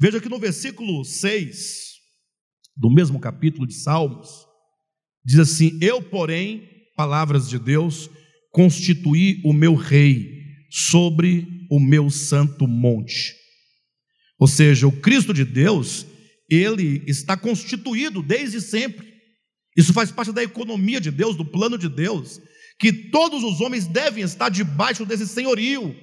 Veja 0.00 0.20
que 0.20 0.28
no 0.28 0.38
versículo 0.38 1.04
6 1.04 1.92
do 2.76 2.90
mesmo 2.90 3.20
capítulo 3.20 3.66
de 3.66 3.74
Salmos, 3.74 4.28
diz 5.24 5.38
assim: 5.38 5.78
Eu, 5.80 6.02
porém, 6.02 6.62
palavras 6.96 7.48
de 7.48 7.58
Deus, 7.58 8.10
constituí 8.52 9.40
o 9.44 9.52
meu 9.52 9.74
rei 9.74 10.42
sobre 10.70 11.66
o 11.70 11.80
meu 11.80 12.10
santo 12.10 12.68
monte. 12.68 13.34
Ou 14.38 14.46
seja, 14.46 14.86
o 14.86 15.00
Cristo 15.00 15.32
de 15.32 15.44
Deus, 15.44 16.06
ele 16.48 17.02
está 17.06 17.36
constituído 17.36 18.22
desde 18.22 18.60
sempre. 18.60 19.10
Isso 19.76 19.92
faz 19.92 20.12
parte 20.12 20.32
da 20.32 20.42
economia 20.42 21.00
de 21.00 21.10
Deus, 21.10 21.34
do 21.34 21.44
plano 21.44 21.78
de 21.78 21.88
Deus, 21.88 22.40
que 22.78 22.92
todos 22.92 23.42
os 23.42 23.60
homens 23.60 23.86
devem 23.86 24.22
estar 24.22 24.50
debaixo 24.50 25.06
desse 25.06 25.26
senhorio, 25.26 25.94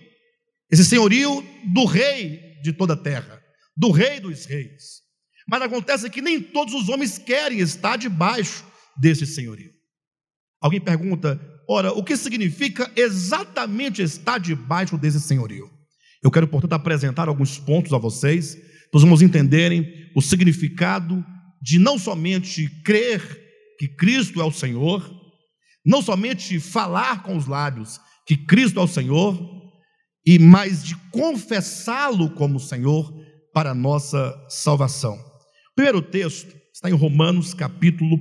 esse 0.72 0.86
senhorio 0.86 1.44
do 1.74 1.86
rei 1.86 2.60
de 2.64 2.74
toda 2.74 2.94
a 2.94 2.98
terra, 2.98 3.42
do 3.78 3.92
rei 3.92 4.20
dos 4.20 4.46
reis. 4.46 5.02
Mas 5.48 5.62
acontece 5.62 6.10
que 6.10 6.22
nem 6.22 6.42
todos 6.42 6.74
os 6.74 6.90
homens 6.90 7.18
querem 7.18 7.60
estar 7.60 7.98
debaixo 7.98 8.66
desse 9.00 9.26
senhorio. 9.26 9.72
Alguém 10.62 10.80
pergunta, 10.80 11.40
Ora, 11.72 11.94
o 11.94 12.04
que 12.04 12.18
significa 12.18 12.92
exatamente 12.96 14.02
estar 14.02 14.40
debaixo 14.40 14.98
desse 14.98 15.22
senhorio? 15.22 15.70
Eu 16.24 16.32
quero, 16.32 16.48
portanto, 16.48 16.74
apresentar 16.74 17.28
alguns 17.28 17.60
pontos 17.60 17.94
a 17.94 18.00
vocês, 18.00 18.58
para 18.88 19.04
vamos 19.04 19.22
entenderem 19.22 19.88
o 20.16 20.22
significado 20.22 21.24
de 21.62 21.78
não 21.78 22.00
somente 22.00 22.68
crer 22.84 23.22
que 23.78 23.88
Cristo 23.88 24.42
é 24.42 24.44
o 24.44 24.52
Senhor, 24.52 25.08
não 25.86 26.02
somente 26.02 26.60
falar 26.60 27.22
com 27.22 27.38
os 27.38 27.46
lábios 27.46 28.00
que 28.26 28.36
Cristo 28.36 28.80
é 28.80 28.84
o 28.84 28.88
Senhor, 28.88 29.40
e 30.26 30.40
mais 30.40 30.84
de 30.84 30.96
confessá-lo 31.12 32.32
como 32.32 32.60
Senhor 32.60 33.14
para 33.54 33.72
a 33.72 33.76
nossa 33.76 34.36
salvação. 34.50 35.14
O 35.14 35.76
primeiro 35.76 36.02
texto 36.02 36.52
está 36.74 36.90
em 36.90 36.94
Romanos, 36.94 37.54
capítulo 37.54 38.16
1. 38.16 38.20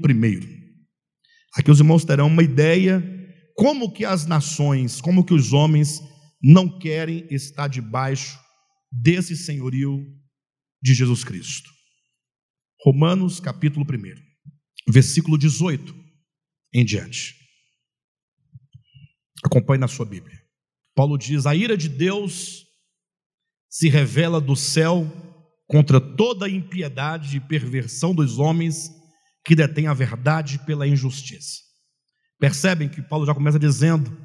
Aqui 1.57 1.71
os 1.71 1.81
irmãos 1.81 2.05
terão 2.05 2.27
uma 2.27 2.43
ideia 2.43 3.18
como 3.59 3.93
que 3.93 4.05
as 4.05 4.25
nações, 4.25 5.01
como 5.01 5.25
que 5.25 5.35
os 5.35 5.53
homens 5.53 6.01
não 6.41 6.79
querem 6.79 7.27
estar 7.29 7.67
debaixo 7.67 8.39
desse 8.91 9.37
senhorio 9.37 9.99
de 10.81 10.95
Jesus 10.95 11.25
Cristo. 11.25 11.69
Romanos 12.85 13.41
capítulo 13.41 13.85
1, 13.85 14.93
versículo 14.93 15.37
18 15.37 15.93
em 16.73 16.85
diante. 16.85 17.35
Acompanhe 19.45 19.81
na 19.81 19.89
sua 19.89 20.07
Bíblia. 20.07 20.41
Paulo 20.95 21.19
diz: 21.19 21.45
A 21.45 21.53
ira 21.53 21.77
de 21.77 21.89
Deus 21.89 22.65
se 23.69 23.89
revela 23.89 24.41
do 24.41 24.55
céu 24.55 25.05
contra 25.67 26.01
toda 26.01 26.47
a 26.47 26.51
impiedade 26.51 27.37
e 27.37 27.41
perversão 27.41 28.15
dos 28.15 28.39
homens 28.39 28.89
que 29.45 29.57
detêm 29.57 29.89
a 29.89 29.95
verdade 29.95 30.61
pela 30.65 30.87
injustiça. 30.87 31.68
Percebem 32.39 32.89
que 32.89 33.03
Paulo 33.03 33.27
já 33.27 33.35
começa 33.35 33.59
dizendo 33.59 34.17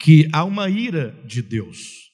que 0.00 0.28
há 0.32 0.44
uma 0.44 0.68
ira 0.68 1.18
de 1.26 1.42
Deus. 1.42 2.10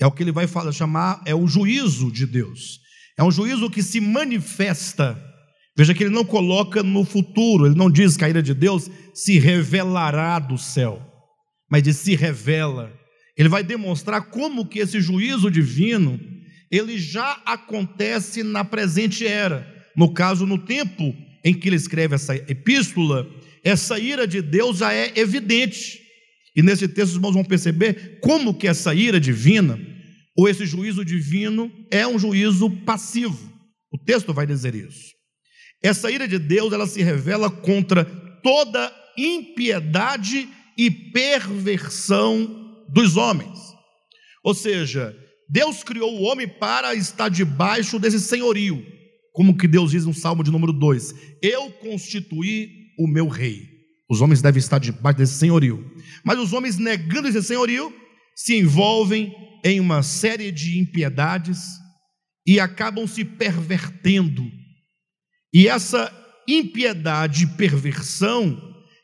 É 0.00 0.06
o 0.06 0.12
que 0.12 0.22
ele 0.22 0.32
vai 0.32 0.46
falar, 0.46 0.72
chamar, 0.72 1.22
é 1.24 1.34
o 1.34 1.46
juízo 1.46 2.10
de 2.10 2.26
Deus. 2.26 2.80
É 3.18 3.22
um 3.22 3.30
juízo 3.30 3.70
que 3.70 3.82
se 3.82 4.00
manifesta. 4.00 5.20
Veja 5.76 5.94
que 5.94 6.04
ele 6.04 6.14
não 6.14 6.24
coloca 6.24 6.82
no 6.82 7.04
futuro, 7.04 7.66
ele 7.66 7.74
não 7.74 7.90
diz 7.90 8.16
que 8.16 8.24
a 8.24 8.28
ira 8.28 8.42
de 8.42 8.54
Deus 8.54 8.88
se 9.12 9.38
revelará 9.38 10.38
do 10.38 10.56
céu, 10.56 11.02
mas 11.68 11.82
diz 11.82 11.96
se 11.96 12.14
revela. 12.14 12.92
Ele 13.36 13.48
vai 13.48 13.64
demonstrar 13.64 14.30
como 14.30 14.66
que 14.66 14.78
esse 14.78 15.00
juízo 15.00 15.50
divino, 15.50 16.20
ele 16.70 16.98
já 16.98 17.40
acontece 17.44 18.44
na 18.44 18.64
presente 18.64 19.26
era. 19.26 19.72
No 19.96 20.12
caso, 20.12 20.46
no 20.46 20.58
tempo 20.58 21.14
em 21.44 21.52
que 21.52 21.68
ele 21.68 21.76
escreve 21.76 22.14
essa 22.14 22.36
epístola, 22.36 23.28
essa 23.64 23.98
ira 23.98 24.26
de 24.26 24.42
Deus 24.42 24.78
já 24.78 24.92
é 24.92 25.12
evidente. 25.16 25.98
E 26.54 26.62
nesse 26.62 26.86
texto 26.86 27.10
os 27.10 27.14
irmãos 27.16 27.32
vão 27.32 27.44
perceber 27.44 28.20
como 28.20 28.54
que 28.54 28.68
essa 28.68 28.94
ira 28.94 29.18
divina, 29.18 29.80
ou 30.36 30.48
esse 30.48 30.66
juízo 30.66 31.04
divino, 31.04 31.72
é 31.90 32.06
um 32.06 32.18
juízo 32.18 32.70
passivo. 32.84 33.52
O 33.90 33.98
texto 33.98 34.32
vai 34.34 34.46
dizer 34.46 34.74
isso. 34.74 35.14
Essa 35.82 36.10
ira 36.10 36.28
de 36.28 36.38
Deus, 36.38 36.72
ela 36.72 36.86
se 36.86 37.02
revela 37.02 37.50
contra 37.50 38.04
toda 38.42 38.92
impiedade 39.16 40.48
e 40.76 40.90
perversão 40.90 42.84
dos 42.92 43.16
homens. 43.16 43.58
Ou 44.42 44.54
seja, 44.54 45.16
Deus 45.48 45.82
criou 45.82 46.12
o 46.12 46.22
homem 46.22 46.48
para 46.48 46.94
estar 46.94 47.28
debaixo 47.28 47.98
desse 47.98 48.20
senhorio, 48.20 48.84
como 49.32 49.56
que 49.56 49.68
Deus 49.68 49.90
diz 49.90 50.04
no 50.04 50.14
Salmo 50.14 50.42
de 50.42 50.50
número 50.50 50.72
2: 50.72 51.14
Eu 51.42 51.70
constituí 51.70 52.83
o 52.98 53.06
meu 53.06 53.28
rei. 53.28 53.68
Os 54.08 54.20
homens 54.20 54.42
devem 54.42 54.58
estar 54.58 54.78
debaixo 54.78 55.18
desse 55.18 55.34
senhorio. 55.34 55.90
Mas 56.24 56.38
os 56.38 56.52
homens, 56.52 56.76
negando 56.76 57.28
esse 57.28 57.42
senhorio, 57.42 57.92
se 58.36 58.56
envolvem 58.56 59.34
em 59.64 59.80
uma 59.80 60.02
série 60.02 60.52
de 60.52 60.78
impiedades 60.78 61.58
e 62.46 62.60
acabam 62.60 63.06
se 63.06 63.24
pervertendo. 63.24 64.44
E 65.52 65.68
essa 65.68 66.12
impiedade 66.46 67.44
e 67.44 67.56
perversão, 67.56 68.60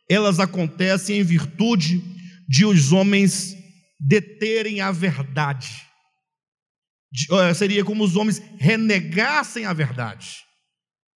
elas 0.09 0.38
acontecem 0.38 1.18
em 1.18 1.22
virtude 1.22 2.03
de 2.48 2.66
os 2.66 2.92
homens 2.92 3.57
deterem 3.98 4.81
a 4.81 4.90
verdade. 4.90 5.70
Seria 7.57 7.85
como 7.85 8.05
os 8.05 8.16
homens 8.16 8.42
renegassem 8.59 9.64
a 9.64 9.72
verdade, 9.72 10.37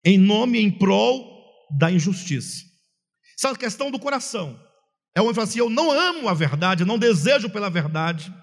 em 0.05 0.17
nome 0.17 0.59
em 0.59 0.71
prol 0.71 1.32
da 1.77 1.91
injustiça. 1.91 2.63
Essa 3.37 3.49
é 3.49 3.51
a 3.51 3.55
questão 3.55 3.91
do 3.91 3.99
coração. 3.99 4.59
É 5.15 5.21
o 5.21 5.23
homem 5.23 5.35
fala 5.35 5.47
assim: 5.47 5.59
eu 5.59 5.69
não 5.69 5.91
amo 5.91 6.27
a 6.27 6.33
verdade, 6.33 6.85
não 6.85 6.97
desejo 6.97 7.49
pela 7.49 7.69
verdade, 7.69 8.33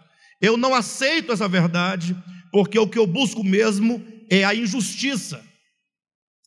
eu 0.40 0.56
não 0.56 0.74
aceito 0.74 1.32
essa 1.32 1.48
verdade, 1.48 2.16
porque 2.52 2.78
o 2.78 2.88
que 2.88 2.98
eu 2.98 3.06
busco 3.06 3.42
mesmo 3.42 4.04
é 4.30 4.44
a 4.44 4.54
injustiça. 4.54 5.42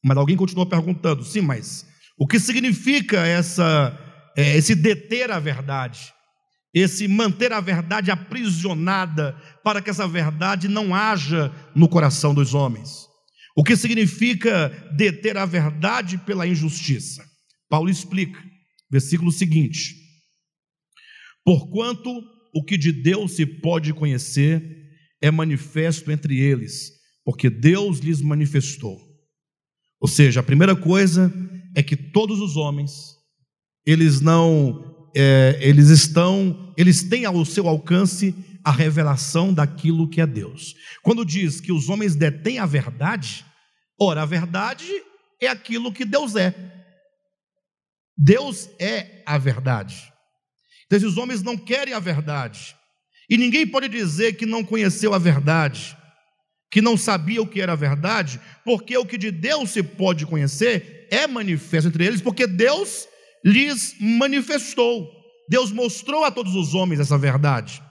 Mas 0.04 0.18
alguém 0.18 0.38
continua 0.38 0.66
perguntando: 0.66 1.24
sim, 1.24 1.42
mas 1.42 1.86
o 2.18 2.28
que 2.28 2.40
significa 2.40 3.26
essa, 3.26 3.98
é, 4.36 4.56
esse 4.56 4.76
deter 4.76 5.32
a 5.32 5.40
verdade? 5.40 6.14
esse 6.74 7.08
manter 7.08 7.54
a 7.54 7.62
verdade 7.62 8.10
aprisionada, 8.10 9.36
para 9.64 9.82
que 9.82 9.90
essa 9.90 10.08
verdade 10.08 10.68
não 10.68 10.96
haja 10.96 11.52
no 11.76 11.88
coração 11.88 12.34
dos 12.34 12.54
homens. 12.54 13.08
O 13.56 13.64
que 13.64 13.76
significa 13.76 14.70
deter 14.96 15.38
a 15.38 15.46
verdade 15.46 16.18
pela 16.20 16.48
injustiça? 16.48 17.24
Paulo 17.70 17.90
explica, 17.90 18.42
versículo 18.90 19.32
seguinte: 19.32 19.96
Porquanto 21.44 22.10
o 22.54 22.64
que 22.64 22.78
de 22.78 22.92
Deus 22.92 23.34
se 23.34 23.46
pode 23.46 23.94
conhecer 23.94 24.62
é 25.22 25.32
manifesto 25.32 26.12
entre 26.12 26.40
eles, 26.40 26.92
porque 27.24 27.50
Deus 27.50 28.00
lhes 28.00 28.22
manifestou. 28.22 29.00
Ou 30.00 30.08
seja, 30.08 30.40
a 30.40 30.44
primeira 30.44 30.76
coisa 30.76 31.34
é 31.76 31.82
que 31.82 31.96
todos 31.96 32.40
os 32.40 32.58
homens, 32.58 33.16
eles 33.86 34.20
não 34.20 34.94
é, 35.16 35.58
eles 35.62 35.90
estão, 35.90 36.74
eles 36.78 37.04
têm 37.04 37.26
ao 37.26 37.46
seu 37.46 37.68
alcance 37.68 38.34
a 38.64 38.72
revelação 38.72 39.54
daquilo 39.54 40.10
que 40.10 40.22
é 40.22 40.26
Deus. 40.26 40.76
Quando 41.02 41.26
diz 41.26 41.60
que 41.60 41.72
os 41.72 41.90
homens 41.90 42.16
detêm 42.16 42.60
a 42.60 42.66
verdade, 42.66 43.46
ora, 44.00 44.22
a 44.22 44.26
verdade 44.26 44.90
é 45.42 45.48
aquilo 45.48 45.92
que 45.92 46.06
Deus 46.06 46.36
é. 46.36 46.54
Deus 48.18 48.70
é 48.80 49.24
a 49.26 49.38
verdade. 49.38 50.12
Então, 50.86 50.98
esses 50.98 51.18
homens 51.18 51.42
não 51.42 51.58
querem 51.58 51.94
a 51.94 52.00
verdade. 52.00 52.76
E 53.30 53.38
ninguém 53.38 53.66
pode 53.66 53.90
dizer 53.90 54.34
que 54.34 54.46
não 54.46 54.64
conheceu 54.64 55.14
a 55.14 55.18
verdade, 55.18 55.98
que 56.70 56.82
não 56.82 56.98
sabia 56.98 57.42
o 57.42 57.48
que 57.48 57.62
era 57.62 57.74
a 57.74 57.76
verdade, 57.76 58.40
porque 58.64 58.98
o 58.98 59.06
que 59.06 59.18
de 59.18 59.32
Deus 59.32 59.72
se 59.72 59.82
pode 59.82 60.26
conhecer 60.26 61.08
é 61.12 61.28
manifesto 61.28 61.90
entre 61.90 62.06
eles, 62.06 62.22
porque 62.22 62.48
Deus 62.48 63.08
lhes 63.44 63.96
manifestou. 64.00 65.10
Deus 65.50 65.72
mostrou 65.72 66.24
a 66.24 66.32
todos 66.32 66.56
os 66.56 66.74
homens 66.74 67.00
essa 67.00 67.18
verdade. 67.18 67.82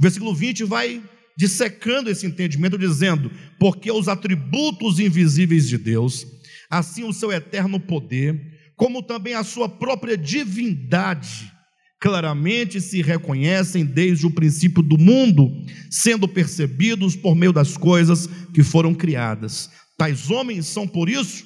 Versículo 0.00 0.34
20 0.34 0.64
vai 0.64 1.02
dissecando 1.36 2.10
esse 2.10 2.26
entendimento, 2.26 2.78
dizendo: 2.78 3.30
Porque 3.58 3.92
os 3.92 4.08
atributos 4.08 4.98
invisíveis 4.98 5.68
de 5.68 5.76
Deus, 5.76 6.26
assim 6.70 7.04
o 7.04 7.12
seu 7.12 7.30
eterno 7.30 7.78
poder, 7.78 8.72
como 8.76 9.02
também 9.02 9.34
a 9.34 9.44
sua 9.44 9.68
própria 9.68 10.16
divindade, 10.16 11.52
claramente 12.00 12.80
se 12.80 13.02
reconhecem 13.02 13.84
desde 13.84 14.26
o 14.26 14.30
princípio 14.30 14.82
do 14.82 14.96
mundo, 14.96 15.50
sendo 15.90 16.26
percebidos 16.26 17.14
por 17.14 17.36
meio 17.36 17.52
das 17.52 17.76
coisas 17.76 18.26
que 18.54 18.62
foram 18.62 18.94
criadas. 18.94 19.70
Tais 19.98 20.30
homens 20.30 20.66
são, 20.66 20.88
por 20.88 21.10
isso, 21.10 21.44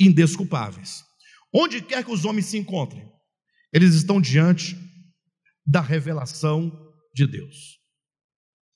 indesculpáveis. 0.00 1.02
Onde 1.52 1.80
quer 1.80 2.04
que 2.04 2.12
os 2.12 2.24
homens 2.24 2.46
se 2.46 2.56
encontrem, 2.56 3.02
eles 3.72 3.94
estão 3.94 4.20
diante 4.20 4.76
da 5.66 5.80
revelação 5.80 6.70
de 7.12 7.26
Deus. 7.26 7.75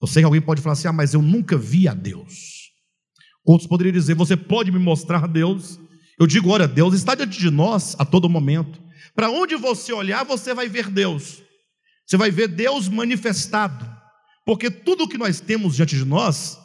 Eu 0.01 0.09
sei 0.09 0.23
que 0.23 0.27
alguém 0.27 0.41
pode 0.41 0.63
falar 0.63 0.73
assim: 0.73 0.89
ah, 0.89 0.93
mas 0.93 1.15
eu 1.15 1.23
nunca 1.23 1.57
vi 1.57 1.87
a 1.89 1.95
Deus. 1.95 2.71
Outros 3.45 3.69
poderiam 3.69 3.93
dizer: 3.93 4.15
você 4.15 4.37
pode 4.37 4.71
me 4.71 4.79
mostrar 4.79 5.27
Deus? 5.27 5.79
Eu 6.19 6.27
digo: 6.27 6.51
olha, 6.51 6.67
Deus 6.69 6.95
está 6.95 7.15
diante 7.15 7.39
de 7.39 7.51
nós 7.51 7.97
a 7.99 8.05
todo 8.05 8.29
momento. 8.29 8.81
Para 9.15 9.31
onde 9.31 9.57
você 9.57 9.93
olhar, 9.93 10.25
você 10.25 10.55
vai 10.55 10.69
ver 10.69 10.89
Deus. 10.91 11.43
Você 12.07 12.17
vai 12.17 12.31
ver 12.31 12.49
Deus 12.49 12.89
manifestado. 12.89 13.89
Porque 14.45 14.71
tudo 14.71 15.09
que 15.09 15.19
nós 15.19 15.41
temos 15.41 15.77
diante 15.77 15.97
de 15.97 16.05
nós 16.05 16.59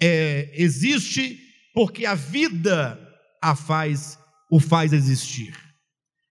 é, 0.00 0.50
existe 0.54 1.38
porque 1.74 2.06
a 2.06 2.14
vida 2.14 2.98
a 3.42 3.54
faz 3.54 4.18
o 4.50 4.58
faz 4.58 4.92
existir. 4.92 5.56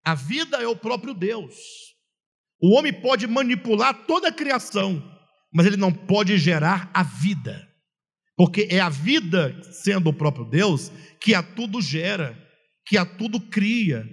A 0.04 0.14
vida 0.14 0.58
é 0.58 0.68
o 0.68 0.76
próprio 0.76 1.14
Deus. 1.14 1.56
O 2.62 2.76
homem 2.78 2.92
pode 2.92 3.26
manipular 3.26 4.06
toda 4.06 4.28
a 4.28 4.34
criação, 4.34 5.02
mas 5.54 5.66
ele 5.66 5.78
não 5.78 5.92
pode 5.92 6.38
gerar 6.38 6.90
a 6.94 7.04
vida. 7.04 7.68
Porque 8.38 8.68
é 8.70 8.80
a 8.80 8.90
vida, 8.90 9.60
sendo 9.84 10.10
o 10.10 10.14
próprio 10.14 10.46
Deus, 10.46 10.92
que 11.22 11.34
a 11.34 11.44
tudo 11.44 11.82
gera, 11.82 12.38
que 12.88 12.98
a 12.98 13.06
tudo 13.06 13.40
cria, 13.40 14.06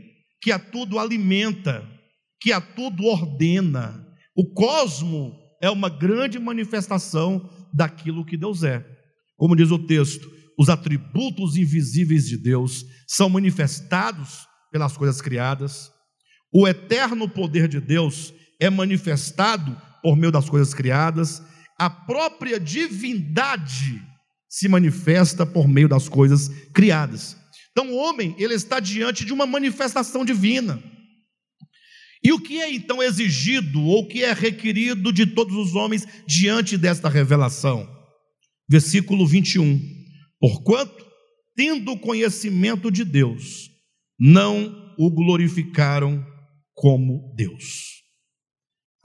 que 0.42 0.50
a 0.50 0.58
tudo 0.58 0.98
alimenta, 0.98 1.88
que 2.40 2.52
a 2.52 2.60
tudo 2.60 3.04
ordena. 3.04 4.04
O 4.36 4.52
cosmo 4.52 5.32
é 5.62 5.70
uma 5.70 5.88
grande 5.88 6.38
manifestação 6.38 7.48
daquilo 7.72 8.24
que 8.24 8.36
Deus 8.36 8.62
é. 8.62 8.84
Como 9.36 9.54
diz 9.54 9.70
o 9.70 9.78
texto, 9.78 10.28
os 10.58 10.68
atributos 10.68 11.56
invisíveis 11.56 12.26
de 12.26 12.36
Deus 12.36 12.84
são 13.06 13.28
manifestados 13.28 14.46
pelas 14.72 14.96
coisas 14.96 15.20
criadas. 15.20 15.90
O 16.52 16.66
eterno 16.66 17.28
poder 17.28 17.68
de 17.68 17.80
Deus 17.80 18.32
é 18.60 18.70
manifestado 18.70 19.80
por 20.02 20.16
meio 20.16 20.32
das 20.32 20.48
coisas 20.48 20.72
criadas. 20.74 21.42
A 21.78 21.90
própria 21.90 22.58
divindade 22.58 24.02
se 24.48 24.68
manifesta 24.68 25.44
por 25.44 25.68
meio 25.68 25.88
das 25.88 26.08
coisas 26.08 26.48
criadas. 26.72 27.36
Então, 27.70 27.90
o 27.90 27.96
homem, 27.96 28.34
ele 28.38 28.54
está 28.54 28.80
diante 28.80 29.24
de 29.24 29.32
uma 29.32 29.46
manifestação 29.46 30.24
divina. 30.24 30.82
E 32.24 32.32
o 32.32 32.40
que 32.40 32.60
é 32.60 32.72
então 32.72 33.02
exigido 33.02 33.80
ou 33.82 34.02
o 34.02 34.08
que 34.08 34.22
é 34.22 34.32
requerido 34.32 35.12
de 35.12 35.26
todos 35.26 35.54
os 35.54 35.74
homens 35.74 36.06
diante 36.26 36.78
desta 36.78 37.08
revelação? 37.08 37.86
Versículo 38.68 39.26
21. 39.26 39.78
Porquanto, 40.40 41.06
tendo 41.54 41.98
conhecimento 41.98 42.90
de 42.90 43.04
Deus, 43.04 43.70
não 44.18 44.94
o 44.98 45.10
glorificaram 45.10 46.24
como 46.74 47.34
Deus. 47.36 47.95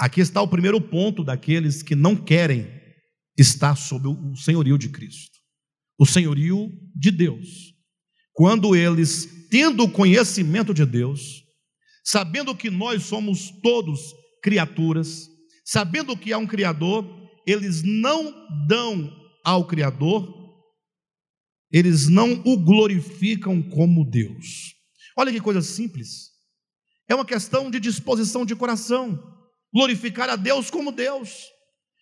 Aqui 0.02 0.20
está 0.20 0.42
o 0.42 0.48
primeiro 0.48 0.82
ponto 0.82 1.24
daqueles 1.24 1.84
que 1.84 1.96
não 1.96 2.16
querem 2.16 2.68
estar 3.38 3.76
sob 3.76 4.08
o 4.08 4.36
senhorio 4.36 4.78
de 4.78 4.90
Cristo, 4.90 5.38
o 6.00 6.06
senhorio 6.06 6.72
de 6.96 7.12
Deus. 7.12 7.48
Quando 8.34 8.76
eles, 8.76 9.48
tendo 9.52 9.88
conhecimento 9.88 10.74
de 10.74 10.86
Deus, 10.86 11.44
sabendo 12.04 12.56
que 12.56 12.72
nós 12.72 13.04
somos 13.04 13.52
todos 13.62 14.00
criaturas, 14.42 15.28
sabendo 15.64 16.18
que 16.18 16.34
há 16.34 16.38
um 16.38 16.48
Criador, 16.48 17.06
eles 17.46 17.84
não 17.84 18.34
dão 18.68 19.14
ao 19.46 19.68
Criador 19.68 20.42
eles 21.72 22.10
não 22.10 22.42
o 22.46 22.58
glorificam 22.58 23.62
como 23.62 24.04
Deus. 24.04 24.76
Olha 25.18 25.32
que 25.32 25.40
coisa 25.40 25.62
simples. 25.62 26.32
É 27.08 27.16
uma 27.16 27.26
questão 27.26 27.72
de 27.72 27.80
disposição 27.80 28.46
de 28.46 28.56
coração. 28.56 29.18
Glorificar 29.74 30.30
a 30.30 30.36
Deus 30.36 30.70
como 30.70 30.92
Deus. 30.92 31.48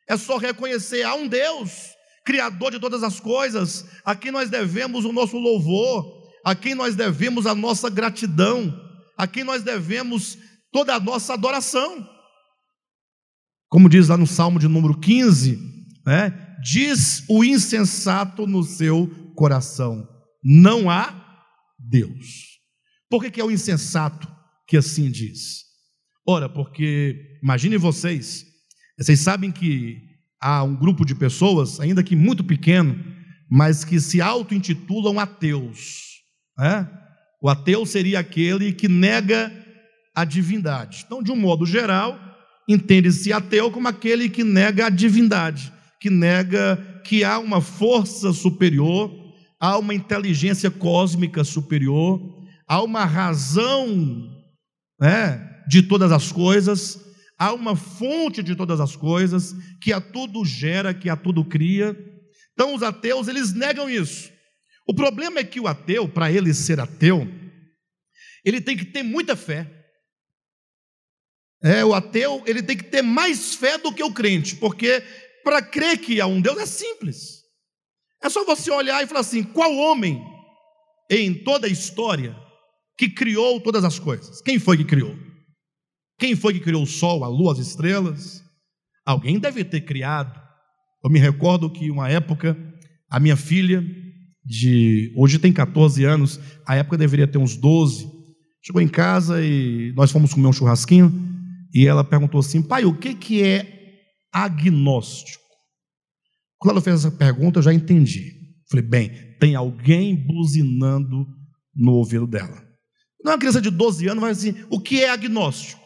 É 0.07 0.17
só 0.17 0.37
reconhecer 0.37 1.03
há 1.03 1.13
um 1.13 1.27
Deus, 1.27 1.95
Criador 2.25 2.71
de 2.71 2.79
todas 2.79 3.03
as 3.03 3.19
coisas, 3.19 3.85
a 4.03 4.15
quem 4.15 4.31
nós 4.31 4.49
devemos 4.49 5.05
o 5.05 5.13
nosso 5.13 5.37
louvor, 5.37 6.29
a 6.43 6.55
quem 6.55 6.73
nós 6.75 6.95
devemos 6.95 7.45
a 7.45 7.53
nossa 7.53 7.89
gratidão, 7.89 8.73
a 9.17 9.27
quem 9.27 9.43
nós 9.43 9.63
devemos 9.63 10.37
toda 10.71 10.95
a 10.95 10.99
nossa 10.99 11.33
adoração. 11.33 12.07
Como 13.67 13.87
diz 13.89 14.07
lá 14.07 14.17
no 14.17 14.25
Salmo 14.25 14.59
de 14.59 14.67
número 14.67 14.99
15, 14.99 15.59
né? 16.05 16.55
diz 16.63 17.23
o 17.29 17.43
insensato 17.43 18.47
no 18.47 18.63
seu 18.63 19.07
coração: 19.35 20.07
não 20.43 20.89
há 20.89 21.45
Deus. 21.77 22.59
Por 23.09 23.21
que, 23.23 23.31
que 23.31 23.41
é 23.41 23.43
o 23.43 23.51
insensato 23.51 24.27
que 24.67 24.77
assim 24.77 25.09
diz? 25.09 25.65
Ora, 26.27 26.47
porque 26.47 27.28
imagine 27.41 27.77
vocês, 27.77 28.45
vocês 28.97 29.19
sabem 29.19 29.51
que 29.51 30.01
há 30.41 30.63
um 30.63 30.75
grupo 30.75 31.05
de 31.05 31.15
pessoas, 31.15 31.79
ainda 31.79 32.03
que 32.03 32.15
muito 32.15 32.43
pequeno, 32.43 32.97
mas 33.49 33.83
que 33.83 33.99
se 33.99 34.21
auto-intitulam 34.21 35.19
ateus. 35.19 36.19
Né? 36.57 36.87
O 37.41 37.49
ateu 37.49 37.85
seria 37.85 38.19
aquele 38.19 38.73
que 38.73 38.87
nega 38.87 39.51
a 40.15 40.23
divindade. 40.23 41.03
Então, 41.05 41.23
de 41.23 41.31
um 41.31 41.35
modo 41.35 41.65
geral, 41.65 42.19
entende-se 42.67 43.33
ateu 43.33 43.71
como 43.71 43.87
aquele 43.87 44.29
que 44.29 44.43
nega 44.43 44.87
a 44.87 44.89
divindade, 44.89 45.71
que 45.99 46.09
nega 46.09 47.01
que 47.03 47.23
há 47.23 47.39
uma 47.39 47.61
força 47.61 48.31
superior 48.33 49.19
há 49.59 49.77
uma 49.77 49.93
inteligência 49.93 50.71
cósmica 50.71 51.43
superior, 51.43 52.21
há 52.67 52.81
uma 52.81 53.03
razão 53.03 54.29
né, 54.99 55.61
de 55.67 55.83
todas 55.83 56.11
as 56.11 56.31
coisas, 56.31 56.99
há 57.39 57.53
uma 57.53 57.75
fonte 57.75 58.43
de 58.43 58.53
todas 58.53 58.81
as 58.81 58.97
coisas, 58.97 59.55
que 59.81 59.93
a 59.93 60.01
tudo 60.01 60.43
gera, 60.43 60.93
que 60.93 61.09
a 61.09 61.15
tudo 61.15 61.45
cria. 61.45 61.97
Então 62.53 62.75
os 62.75 62.83
ateus, 62.83 63.29
eles 63.29 63.53
negam 63.53 63.89
isso. 63.89 64.29
O 64.85 64.93
problema 64.93 65.39
é 65.39 65.43
que 65.43 65.59
o 65.59 65.67
ateu, 65.67 66.09
para 66.09 66.29
ele 66.29 66.53
ser 66.53 66.79
ateu, 66.81 67.25
ele 68.43 68.59
tem 68.59 68.75
que 68.75 68.85
ter 68.85 69.03
muita 69.03 69.35
fé. 69.35 69.71
É, 71.63 71.83
o 71.85 71.93
ateu, 71.93 72.43
ele 72.45 72.61
tem 72.61 72.75
que 72.75 72.85
ter 72.85 73.01
mais 73.01 73.55
fé 73.55 73.77
do 73.77 73.93
que 73.93 74.03
o 74.03 74.13
crente, 74.13 74.55
porque 74.57 75.01
para 75.43 75.61
crer 75.61 75.97
que 75.97 76.19
há 76.19 76.27
um 76.27 76.41
Deus 76.41 76.57
é 76.57 76.65
simples. 76.65 77.39
É 78.21 78.29
só 78.29 78.43
você 78.43 78.69
olhar 78.71 79.01
e 79.03 79.07
falar 79.07 79.21
assim: 79.21 79.43
qual 79.43 79.73
homem 79.75 80.21
em 81.09 81.33
toda 81.33 81.67
a 81.67 81.69
história 81.69 82.35
que 82.97 83.09
criou 83.09 83.61
todas 83.61 83.83
as 83.83 83.99
coisas? 83.99 84.41
Quem 84.41 84.59
foi 84.59 84.77
que 84.77 84.85
criou? 84.85 85.28
Quem 86.19 86.35
foi 86.35 86.53
que 86.53 86.59
criou 86.59 86.83
o 86.83 86.87
sol, 86.87 87.23
a 87.23 87.29
lua, 87.29 87.53
as 87.53 87.59
estrelas? 87.59 88.43
Alguém 89.05 89.39
deve 89.39 89.63
ter 89.63 89.81
criado. 89.81 90.37
Eu 91.01 91.09
me 91.09 91.17
recordo 91.17 91.69
que 91.69 91.89
uma 91.89 92.09
época 92.09 92.57
a 93.09 93.19
minha 93.19 93.37
filha 93.37 93.83
de 94.45 95.13
hoje 95.15 95.39
tem 95.39 95.53
14 95.53 96.03
anos, 96.03 96.39
a 96.67 96.75
época 96.75 96.97
deveria 96.97 97.27
ter 97.27 97.37
uns 97.37 97.55
12. 97.55 98.11
Chegou 98.61 98.81
em 98.81 98.87
casa 98.87 99.41
e 99.41 99.93
nós 99.95 100.11
fomos 100.11 100.33
comer 100.33 100.47
um 100.47 100.53
churrasquinho 100.53 101.11
e 101.73 101.87
ela 101.87 102.03
perguntou 102.03 102.41
assim: 102.41 102.61
"Pai, 102.61 102.83
o 102.83 102.97
que 102.97 103.13
que 103.13 103.41
é 103.41 104.01
agnóstico?" 104.33 105.43
Quando 106.57 106.71
ela 106.73 106.81
fez 106.81 106.97
essa 106.97 107.11
pergunta, 107.11 107.59
eu 107.59 107.63
já 107.63 107.73
entendi. 107.73 108.33
Falei: 108.69 108.85
"Bem, 108.85 109.09
tem 109.39 109.55
alguém 109.55 110.15
buzinando 110.15 111.25
no 111.73 111.93
ouvido 111.93 112.27
dela." 112.27 112.61
Não 113.23 113.31
é 113.31 113.35
uma 113.35 113.39
criança 113.39 113.61
de 113.61 113.69
12 113.69 114.07
anos 114.07 114.21
vai 114.21 114.31
assim: 114.31 114.53
"O 114.69 114.81
que 114.81 115.01
é 115.01 115.09
agnóstico?" 115.09 115.78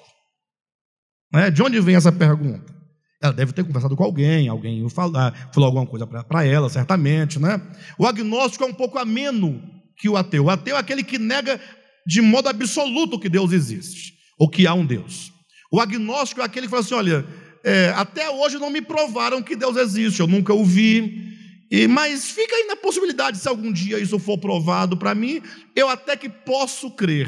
É, 1.33 1.49
de 1.49 1.63
onde 1.63 1.79
vem 1.79 1.95
essa 1.95 2.11
pergunta? 2.11 2.73
Ela 3.21 3.33
deve 3.33 3.53
ter 3.53 3.63
conversado 3.63 3.95
com 3.95 4.03
alguém, 4.03 4.47
alguém 4.47 4.87
falou, 4.89 5.13
falou 5.53 5.67
alguma 5.67 5.87
coisa 5.87 6.05
para 6.05 6.45
ela, 6.45 6.69
certamente, 6.69 7.39
né? 7.39 7.59
O 7.97 8.05
agnóstico 8.05 8.63
é 8.63 8.67
um 8.67 8.73
pouco 8.73 8.99
ameno 8.99 9.61
que 9.97 10.09
o 10.09 10.17
ateu. 10.17 10.45
O 10.45 10.49
ateu 10.49 10.75
é 10.75 10.79
aquele 10.79 11.03
que 11.03 11.17
nega 11.17 11.59
de 12.05 12.21
modo 12.21 12.49
absoluto 12.49 13.19
que 13.19 13.29
Deus 13.29 13.51
existe, 13.53 14.13
ou 14.37 14.49
que 14.49 14.67
há 14.67 14.73
um 14.73 14.85
Deus. 14.85 15.31
O 15.71 15.79
agnóstico 15.79 16.41
é 16.41 16.43
aquele 16.43 16.67
que 16.67 16.71
fala 16.71 16.81
assim: 16.83 16.93
olha, 16.93 17.25
é, 17.63 17.93
até 17.95 18.29
hoje 18.29 18.59
não 18.59 18.69
me 18.69 18.81
provaram 18.81 19.41
que 19.41 19.55
Deus 19.55 19.77
existe, 19.77 20.19
eu 20.19 20.27
nunca 20.27 20.53
o 20.53 20.65
vi, 20.65 21.33
e, 21.71 21.87
mas 21.87 22.29
fica 22.29 22.53
aí 22.53 22.67
na 22.67 22.75
possibilidade, 22.75 23.37
se 23.37 23.47
algum 23.47 23.71
dia 23.71 23.97
isso 23.97 24.19
for 24.19 24.37
provado 24.37 24.97
para 24.97 25.15
mim, 25.15 25.41
eu 25.75 25.87
até 25.89 26.15
que 26.15 26.29
posso 26.29 26.91
crer. 26.91 27.27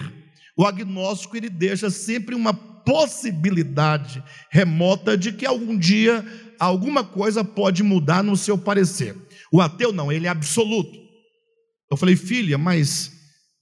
O 0.58 0.66
agnóstico 0.66 1.36
ele 1.36 1.50
deixa 1.50 1.90
sempre 1.90 2.36
uma 2.36 2.54
possibilidade 2.86 4.24
remota 4.52 5.18
de 5.18 5.32
que 5.32 5.46
algum 5.46 5.78
dia 5.78 6.26
alguma 6.60 7.04
coisa 7.04 7.44
pode 7.44 7.84
mudar 7.84 8.24
no 8.24 8.38
seu 8.38 8.58
parecer. 8.58 9.16
O 9.52 9.60
ateu 9.60 9.92
não, 9.92 10.12
ele 10.12 10.28
é 10.28 10.30
absoluto. 10.30 10.98
Eu 11.90 11.98
falei, 11.98 12.16
filha, 12.16 12.58
mas 12.58 13.12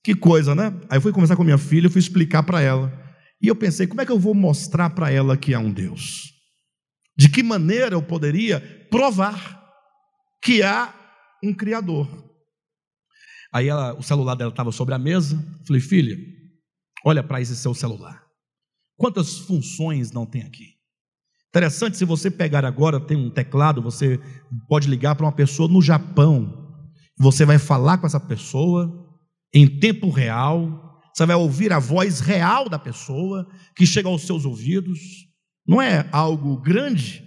que 0.03 0.13
coisa, 0.13 0.53
né? 0.53 0.73
Aí 0.89 0.97
eu 0.97 1.01
fui 1.01 1.11
conversar 1.11 1.35
com 1.35 1.43
minha 1.43 1.57
filha, 1.57 1.89
fui 1.89 1.99
explicar 1.99 2.43
para 2.43 2.61
ela. 2.61 2.91
E 3.41 3.47
eu 3.47 3.55
pensei, 3.55 3.87
como 3.87 4.01
é 4.01 4.05
que 4.05 4.11
eu 4.11 4.19
vou 4.19 4.33
mostrar 4.33 4.89
para 4.91 5.11
ela 5.11 5.37
que 5.37 5.53
há 5.53 5.59
um 5.59 5.71
Deus? 5.71 6.31
De 7.17 7.29
que 7.29 7.43
maneira 7.43 7.95
eu 7.95 8.01
poderia 8.01 8.59
provar 8.89 9.61
que 10.41 10.63
há 10.63 10.93
um 11.43 11.53
Criador? 11.53 12.07
Aí 13.53 13.67
ela, 13.67 13.93
o 13.93 14.01
celular 14.01 14.35
dela 14.35 14.49
estava 14.49 14.71
sobre 14.71 14.95
a 14.95 14.97
mesa. 14.97 15.37
Falei, 15.67 15.81
filha, 15.81 16.17
olha 17.05 17.23
para 17.23 17.39
esse 17.39 17.55
seu 17.55 17.73
celular. 17.73 18.22
Quantas 18.97 19.37
funções 19.39 20.11
não 20.11 20.25
tem 20.25 20.43
aqui? 20.43 20.73
Interessante, 21.49 21.97
se 21.97 22.05
você 22.05 22.31
pegar 22.31 22.65
agora, 22.65 22.99
tem 22.99 23.15
um 23.15 23.29
teclado, 23.29 23.81
você 23.81 24.19
pode 24.67 24.89
ligar 24.89 25.15
para 25.15 25.25
uma 25.25 25.31
pessoa 25.31 25.69
no 25.69 25.81
Japão. 25.81 26.75
Você 27.17 27.45
vai 27.45 27.59
falar 27.59 27.99
com 27.99 28.07
essa 28.07 28.19
pessoa 28.19 28.91
em 29.53 29.67
tempo 29.79 30.09
real, 30.09 30.99
você 31.13 31.27
vai 31.27 31.35
ouvir 31.35 31.71
a 31.71 31.77
voz 31.77 32.19
real 32.19 32.67
da 32.67 32.79
pessoa 32.79 33.47
que 33.75 33.85
chega 33.85 34.09
aos 34.09 34.23
seus 34.23 34.45
ouvidos. 34.45 34.99
Não 35.67 35.79
é 35.79 36.09
algo 36.11 36.57
grande? 36.57 37.23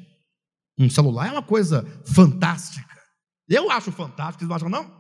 Um 0.77 0.91
celular 0.91 1.29
é 1.29 1.33
uma 1.33 1.43
coisa 1.43 1.87
fantástica. 2.05 2.97
Eu 3.49 3.71
acho 3.71 3.93
fantástico, 3.93 4.41
vocês 4.41 4.49
não 4.49 4.57
acham, 4.57 4.69
não? 4.69 4.96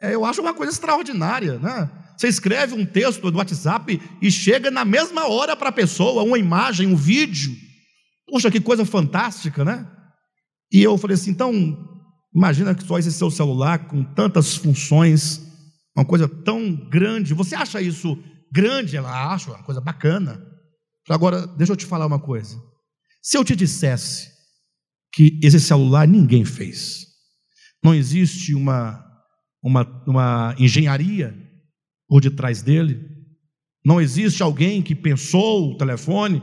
É, 0.00 0.14
eu 0.14 0.24
acho 0.24 0.40
uma 0.40 0.54
coisa 0.54 0.72
extraordinária, 0.72 1.58
né? 1.58 1.90
Você 2.16 2.28
escreve 2.28 2.74
um 2.74 2.84
texto 2.84 3.30
no 3.30 3.38
WhatsApp 3.38 4.00
e 4.20 4.30
chega 4.30 4.70
na 4.70 4.84
mesma 4.84 5.26
hora 5.28 5.56
para 5.56 5.70
a 5.70 5.72
pessoa, 5.72 6.22
uma 6.22 6.38
imagem, 6.38 6.86
um 6.86 6.96
vídeo. 6.96 7.54
Puxa, 8.26 8.50
que 8.50 8.60
coisa 8.60 8.84
fantástica, 8.84 9.64
né? 9.64 9.86
E 10.72 10.82
eu 10.82 10.96
falei 10.96 11.14
assim: 11.14 11.30
então, 11.30 11.52
imagina 12.34 12.74
que 12.74 12.84
só 12.84 12.98
esse 12.98 13.12
seu 13.12 13.30
celular 13.30 13.86
com 13.88 14.04
tantas 14.04 14.54
funções, 14.56 15.40
uma 15.96 16.04
coisa 16.04 16.28
tão 16.28 16.74
grande. 16.88 17.34
Você 17.34 17.54
acha 17.54 17.80
isso 17.80 18.18
grande? 18.52 18.96
Ela 18.96 19.32
acha, 19.32 19.50
uma 19.50 19.62
coisa 19.62 19.80
bacana. 19.80 20.40
Agora, 21.08 21.46
deixa 21.46 21.72
eu 21.72 21.76
te 21.76 21.86
falar 21.86 22.06
uma 22.06 22.20
coisa. 22.20 22.56
Se 23.22 23.36
eu 23.36 23.44
te 23.44 23.56
dissesse 23.56 24.30
que 25.12 25.38
esse 25.42 25.58
celular 25.58 26.06
ninguém 26.06 26.44
fez, 26.44 27.06
não 27.82 27.94
existe 27.94 28.54
uma, 28.54 29.04
uma, 29.62 30.02
uma 30.06 30.54
engenharia 30.58 31.34
por 32.08 32.20
detrás 32.20 32.62
dele. 32.62 33.00
Não 33.84 34.00
existe 34.00 34.42
alguém 34.42 34.82
que 34.82 34.94
pensou 34.94 35.72
o 35.72 35.76
telefone, 35.76 36.42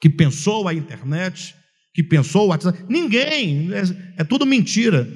que 0.00 0.10
pensou 0.10 0.68
a 0.68 0.74
internet, 0.74 1.54
que 1.94 2.02
pensou 2.02 2.44
o 2.44 2.48
WhatsApp. 2.48 2.84
Ninguém, 2.88 3.70
é, 3.72 4.20
é 4.20 4.24
tudo 4.24 4.46
mentira. 4.46 5.08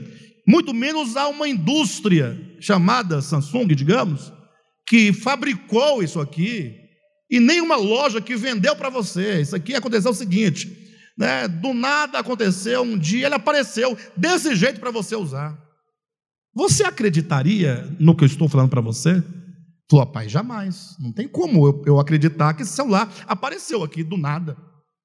Muito 0.46 0.72
menos 0.72 1.16
há 1.16 1.28
uma 1.28 1.48
indústria 1.48 2.38
chamada 2.60 3.20
Samsung, 3.20 3.68
digamos, 3.68 4.32
que 4.86 5.12
fabricou 5.12 6.02
isso 6.02 6.18
aqui, 6.18 6.74
e 7.30 7.38
nem 7.38 7.60
uma 7.60 7.76
loja 7.76 8.20
que 8.20 8.34
vendeu 8.34 8.74
para 8.74 8.90
você. 8.90 9.40
Isso 9.40 9.54
aqui 9.54 9.74
aconteceu 9.74 10.10
o 10.10 10.14
seguinte: 10.14 10.68
né, 11.16 11.46
do 11.46 11.72
nada 11.72 12.18
aconteceu, 12.18 12.82
um 12.82 12.98
dia 12.98 13.26
ele 13.26 13.34
apareceu 13.34 13.96
desse 14.16 14.56
jeito 14.56 14.80
para 14.80 14.90
você 14.90 15.14
usar. 15.14 15.56
Você 16.54 16.84
acreditaria 16.84 17.88
no 17.98 18.14
que 18.14 18.24
eu 18.24 18.26
estou 18.26 18.48
falando 18.48 18.70
para 18.70 18.80
você? 18.80 19.22
Falou, 19.90 20.06
pai, 20.06 20.28
jamais. 20.28 20.96
Não 21.00 21.12
tem 21.12 21.28
como 21.28 21.66
eu, 21.66 21.82
eu, 21.86 22.00
acreditar 22.00 22.54
que 22.54 22.62
esse 22.62 22.72
celular 22.72 23.12
apareceu 23.26 23.82
aqui 23.82 24.02
do 24.02 24.16
nada. 24.16 24.56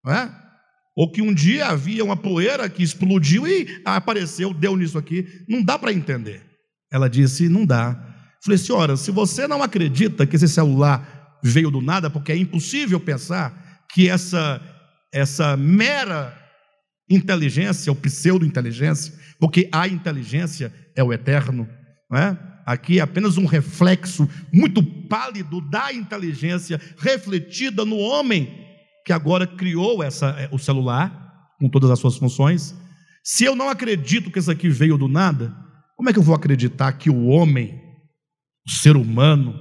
Não 0.03 0.13
é? 0.13 0.31
Ou 0.95 1.11
que 1.11 1.21
um 1.21 1.33
dia 1.33 1.67
havia 1.67 2.03
uma 2.03 2.15
poeira 2.15 2.69
que 2.69 2.83
explodiu 2.83 3.47
e 3.47 3.81
apareceu, 3.83 4.53
deu 4.53 4.75
nisso 4.75 4.97
aqui. 4.97 5.27
Não 5.49 5.61
dá 5.61 5.77
para 5.77 5.91
entender. 5.91 6.45
Ela 6.91 7.09
disse, 7.09 7.49
não 7.49 7.65
dá. 7.65 8.15
Falei, 8.43 8.57
senhora, 8.57 8.95
se 8.95 9.11
você 9.11 9.47
não 9.47 9.61
acredita 9.61 10.25
que 10.25 10.35
esse 10.35 10.47
celular 10.47 11.37
veio 11.43 11.69
do 11.69 11.81
nada, 11.81 12.09
porque 12.09 12.31
é 12.31 12.37
impossível 12.37 12.99
pensar 12.99 13.85
que 13.91 14.07
essa, 14.07 14.61
essa 15.13 15.57
mera 15.57 16.35
inteligência, 17.09 17.91
ou 17.91 17.95
pseudo-inteligência, 17.95 19.13
porque 19.39 19.69
a 19.71 19.87
inteligência 19.87 20.73
é 20.95 21.03
o 21.03 21.11
eterno, 21.13 21.67
não 22.09 22.17
é? 22.17 22.37
aqui 22.65 22.99
é 22.99 23.01
apenas 23.01 23.37
um 23.37 23.45
reflexo 23.45 24.27
muito 24.51 24.81
pálido 24.83 25.61
da 25.61 25.93
inteligência 25.93 26.81
refletida 26.97 27.85
no 27.85 27.97
homem 27.97 28.65
que 29.05 29.13
agora 29.13 29.45
criou 29.45 30.01
essa, 30.01 30.29
é, 30.29 30.49
o 30.51 30.57
celular 30.57 31.23
com 31.59 31.69
todas 31.69 31.91
as 31.91 31.99
suas 31.99 32.17
funções. 32.17 32.75
Se 33.23 33.43
eu 33.43 33.55
não 33.55 33.69
acredito 33.69 34.31
que 34.31 34.39
isso 34.39 34.49
aqui 34.49 34.67
veio 34.67 34.97
do 34.97 35.07
nada, 35.07 35.55
como 35.95 36.09
é 36.09 36.13
que 36.13 36.17
eu 36.17 36.23
vou 36.23 36.35
acreditar 36.35 36.91
que 36.93 37.09
o 37.09 37.27
homem, 37.27 37.79
o 38.67 38.71
ser 38.71 38.97
humano, 38.97 39.57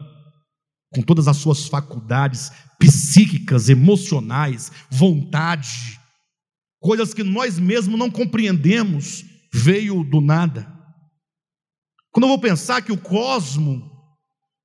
com 0.95 1.03
todas 1.03 1.29
as 1.29 1.37
suas 1.37 1.69
faculdades 1.69 2.51
psíquicas, 2.79 3.69
emocionais, 3.69 4.73
vontade, 4.91 6.01
coisas 6.81 7.13
que 7.13 7.23
nós 7.23 7.59
mesmos 7.59 7.99
não 7.99 8.11
compreendemos, 8.11 9.25
veio 9.55 10.03
do 10.03 10.21
nada? 10.21 10.67
Quando 12.11 12.25
eu 12.25 12.29
vou 12.29 12.41
pensar 12.41 12.83
que 12.83 12.91
o 12.91 12.99
cosmo, 12.99 13.89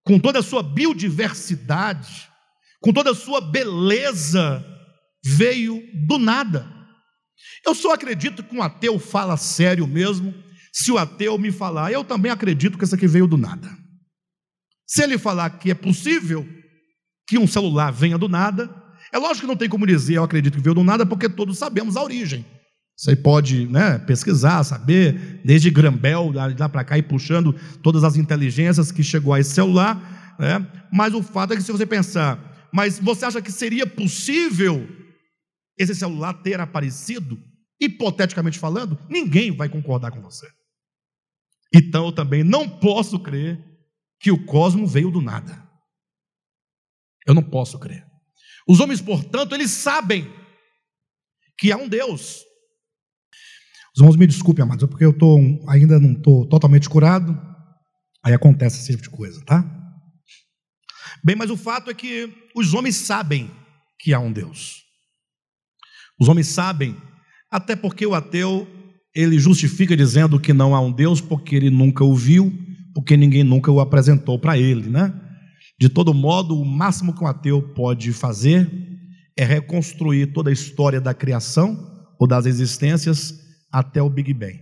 com 0.04 0.20
toda 0.20 0.40
a 0.40 0.44
sua 0.44 0.64
biodiversidade, 0.64 2.28
com 2.82 2.92
toda 2.92 3.12
a 3.12 3.16
sua 3.16 3.40
beleza, 3.40 4.66
veio 5.24 5.80
do 6.08 6.18
nada. 6.18 6.68
Eu 7.66 7.76
só 7.76 7.94
acredito 7.94 8.44
que 8.44 8.56
um 8.56 8.64
ateu 8.64 8.98
fala 8.98 9.38
sério 9.38 9.86
mesmo, 9.86 10.34
se 10.74 10.92
o 10.92 10.98
ateu 10.98 11.38
me 11.38 11.52
falar, 11.52 11.92
eu 11.92 12.04
também 12.04 12.32
acredito 12.32 12.78
que 12.78 12.84
isso 12.84 12.96
aqui 12.96 13.08
veio 13.08 13.28
do 13.28 13.38
nada. 13.38 13.70
Se 14.88 15.04
ele 15.04 15.20
falar 15.20 15.52
que 15.52 15.70
é 15.70 15.76
possível 15.76 16.48
que 17.28 17.38
um 17.38 17.46
celular 17.46 17.92
venha 17.92 18.18
do 18.18 18.28
nada, 18.28 18.74
é 19.14 19.18
lógico 19.20 19.42
que 19.42 19.48
não 19.48 19.58
tem 19.58 19.70
como 19.70 19.86
dizer 19.86 20.16
eu 20.16 20.24
acredito 20.24 20.58
que 20.58 20.64
veio 20.64 20.76
do 20.76 20.84
nada, 20.84 21.06
porque 21.06 21.30
todos 21.30 21.58
sabemos 21.58 21.96
a 21.96 22.04
origem. 22.04 22.46
Você 23.00 23.16
pode 23.16 23.66
né, 23.66 23.98
pesquisar, 23.98 24.62
saber, 24.66 25.42
desde 25.46 25.70
Grambel, 25.70 26.34
lá 26.34 26.68
para 26.68 26.84
cá, 26.84 26.98
e 26.98 27.02
puxando 27.02 27.54
todas 27.82 28.04
as 28.04 28.18
inteligências 28.18 28.92
que 28.92 29.02
chegou 29.02 29.34
a 29.34 29.40
esse 29.40 29.52
celular. 29.52 30.36
Né? 30.38 30.70
Mas 30.92 31.14
o 31.14 31.24
fato 31.24 31.54
é 31.54 31.56
que, 31.56 31.64
se 31.64 31.72
você 31.72 31.86
pensar, 31.86 32.68
mas 32.74 33.00
você 33.00 33.24
acha 33.24 33.42
que 33.42 33.54
seria 33.54 33.88
possível 33.88 34.86
esse 35.78 35.96
celular 35.96 36.34
ter 36.44 36.60
aparecido? 36.60 37.42
Hipoteticamente 37.80 38.60
falando, 38.60 39.00
ninguém 39.10 39.56
vai 39.56 39.70
concordar 39.70 40.12
com 40.12 40.20
você. 40.20 40.46
Então 41.74 42.08
eu 42.08 42.12
também 42.12 42.44
não 42.44 42.68
posso 42.68 43.18
crer 43.18 43.64
que 44.20 44.30
o 44.30 44.46
cosmo 44.46 44.86
veio 44.86 45.10
do 45.10 45.22
nada. 45.22 45.66
Eu 47.26 47.34
não 47.34 47.44
posso 47.44 47.80
crer. 47.80 48.06
Os 48.68 48.82
homens, 48.82 49.00
portanto, 49.00 49.56
eles 49.56 49.72
sabem 49.72 50.30
que 51.58 51.72
há 51.72 51.78
um 51.78 51.88
Deus 51.88 52.49
os 53.96 54.00
irmãos 54.00 54.18
me 54.18 54.28
desculpem, 54.28 54.64
amados, 54.64 54.84
é 54.84 54.88
porque 54.88 55.06
eu 55.06 55.14
tô, 55.14 55.38
ainda 55.68 56.00
não 56.00 56.14
estou 56.14 56.48
totalmente 56.48 56.90
curado, 56.90 57.40
aí 58.24 58.34
acontece 58.34 58.80
esse 58.80 58.92
tipo 58.92 59.04
de 59.04 59.10
coisa, 59.10 59.44
tá? 59.46 59.64
Bem, 61.24 61.36
mas 61.36 61.50
o 61.50 61.58
fato 61.58 61.90
é 61.90 61.94
que 61.94 62.34
os 62.56 62.74
homens 62.74 62.96
sabem 62.96 63.50
que 64.00 64.14
há 64.14 64.20
um 64.20 64.32
Deus. 64.32 64.84
Os 66.20 66.28
homens 66.28 66.48
sabem, 66.48 66.96
até 67.52 67.76
porque 67.76 68.06
o 68.06 68.14
ateu 68.14 68.68
ele 69.14 69.40
justifica 69.40 69.98
dizendo 69.98 70.40
que 70.40 70.54
não 70.54 70.76
há 70.76 70.80
um 70.80 70.92
Deus 70.92 71.20
porque 71.20 71.56
ele 71.56 71.70
nunca 71.70 72.04
o 72.04 72.16
viu, 72.16 72.54
porque 72.94 73.18
ninguém 73.18 73.44
nunca 73.44 73.72
o 73.72 73.80
apresentou 73.80 74.38
para 74.38 74.58
ele, 74.58 74.90
né? 74.90 75.14
De 75.80 75.90
todo 75.90 76.14
modo, 76.14 76.60
o 76.60 76.66
máximo 76.66 77.14
que 77.14 77.24
um 77.24 77.28
ateu 77.28 77.62
pode 77.74 78.12
fazer 78.12 78.70
é 79.38 79.46
reconstruir 79.46 80.28
toda 80.34 80.50
a 80.50 80.54
história 80.54 81.00
da 81.00 81.14
criação 81.14 81.78
ou 82.20 82.28
das 82.28 82.46
existências 82.46 83.34
até 83.72 84.02
o 84.02 84.10
Big 84.10 84.34
Bang. 84.34 84.60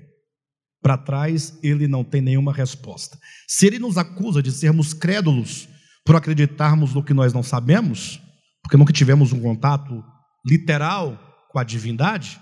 Para 0.81 0.97
trás, 0.97 1.57
ele 1.63 1.87
não 1.87 2.03
tem 2.03 2.21
nenhuma 2.21 2.53
resposta. 2.53 3.17
Se 3.47 3.65
ele 3.65 3.79
nos 3.79 3.97
acusa 3.97 4.41
de 4.41 4.51
sermos 4.51 4.93
crédulos 4.93 5.67
por 6.05 6.15
acreditarmos 6.15 6.93
no 6.93 7.03
que 7.03 7.13
nós 7.13 7.33
não 7.33 7.43
sabemos, 7.43 8.21
porque 8.61 8.77
nunca 8.77 8.93
tivemos 8.93 9.33
um 9.33 9.41
contato 9.41 10.03
literal 10.45 11.19
com 11.49 11.59
a 11.59 11.63
divindade, 11.63 12.39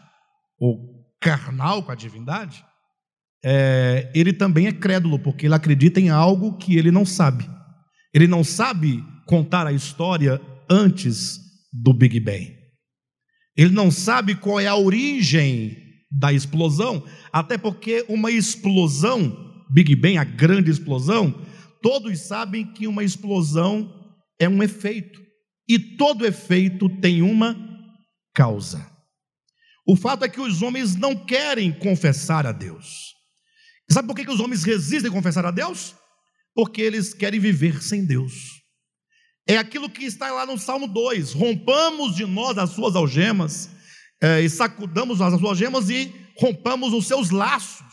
ou 0.59 1.05
carnal 1.19 1.81
com 1.83 1.91
a 1.91 1.95
divindade, 1.95 2.63
é, 3.43 4.11
ele 4.13 4.33
também 4.33 4.67
é 4.67 4.71
crédulo, 4.71 5.19
porque 5.19 5.45
ele 5.45 5.55
acredita 5.55 5.99
em 5.99 6.09
algo 6.09 6.57
que 6.57 6.77
ele 6.77 6.91
não 6.91 7.05
sabe. 7.05 7.49
Ele 8.13 8.27
não 8.27 8.43
sabe 8.43 9.03
contar 9.25 9.67
a 9.67 9.73
história 9.73 10.41
antes 10.69 11.39
do 11.71 11.93
Big 11.93 12.19
Bang. 12.19 12.55
Ele 13.55 13.71
não 13.71 13.89
sabe 13.89 14.35
qual 14.35 14.59
é 14.59 14.67
a 14.67 14.75
origem 14.75 15.84
da 16.11 16.31
explosão, 16.31 17.03
até 17.31 17.57
porque 17.57 18.05
uma 18.07 18.31
explosão, 18.31 19.65
Big 19.71 19.95
Bang, 19.95 20.17
a 20.17 20.23
grande 20.23 20.71
explosão, 20.71 21.33
todos 21.81 22.19
sabem 22.27 22.65
que 22.73 22.87
uma 22.87 23.03
explosão 23.03 23.91
é 24.39 24.47
um 24.47 24.61
efeito, 24.61 25.21
e 25.67 25.79
todo 25.79 26.25
efeito 26.25 26.89
tem 26.99 27.21
uma 27.21 27.55
causa. 28.33 28.85
O 29.87 29.95
fato 29.95 30.25
é 30.25 30.29
que 30.29 30.41
os 30.41 30.61
homens 30.61 30.95
não 30.95 31.15
querem 31.15 31.71
confessar 31.71 32.45
a 32.45 32.51
Deus. 32.51 33.13
Sabe 33.89 34.07
por 34.07 34.15
que 34.15 34.29
os 34.29 34.39
homens 34.39 34.63
resistem 34.63 35.11
a 35.11 35.13
confessar 35.13 35.45
a 35.45 35.51
Deus? 35.51 35.95
Porque 36.55 36.81
eles 36.81 37.13
querem 37.13 37.39
viver 37.39 37.81
sem 37.83 38.05
Deus. 38.05 38.33
É 39.47 39.57
aquilo 39.57 39.89
que 39.89 40.05
está 40.05 40.31
lá 40.31 40.45
no 40.45 40.57
Salmo 40.57 40.87
2: 40.87 41.33
rompamos 41.33 42.15
de 42.15 42.25
nós 42.25 42.57
as 42.57 42.71
suas 42.71 42.95
algemas, 42.95 43.69
é, 44.21 44.41
e 44.41 44.49
sacudamos 44.49 45.21
as 45.21 45.31
suas 45.33 45.43
algemas 45.43 45.89
e 45.89 46.13
rompamos 46.37 46.93
os 46.93 47.07
seus 47.07 47.29
laços. 47.29 47.85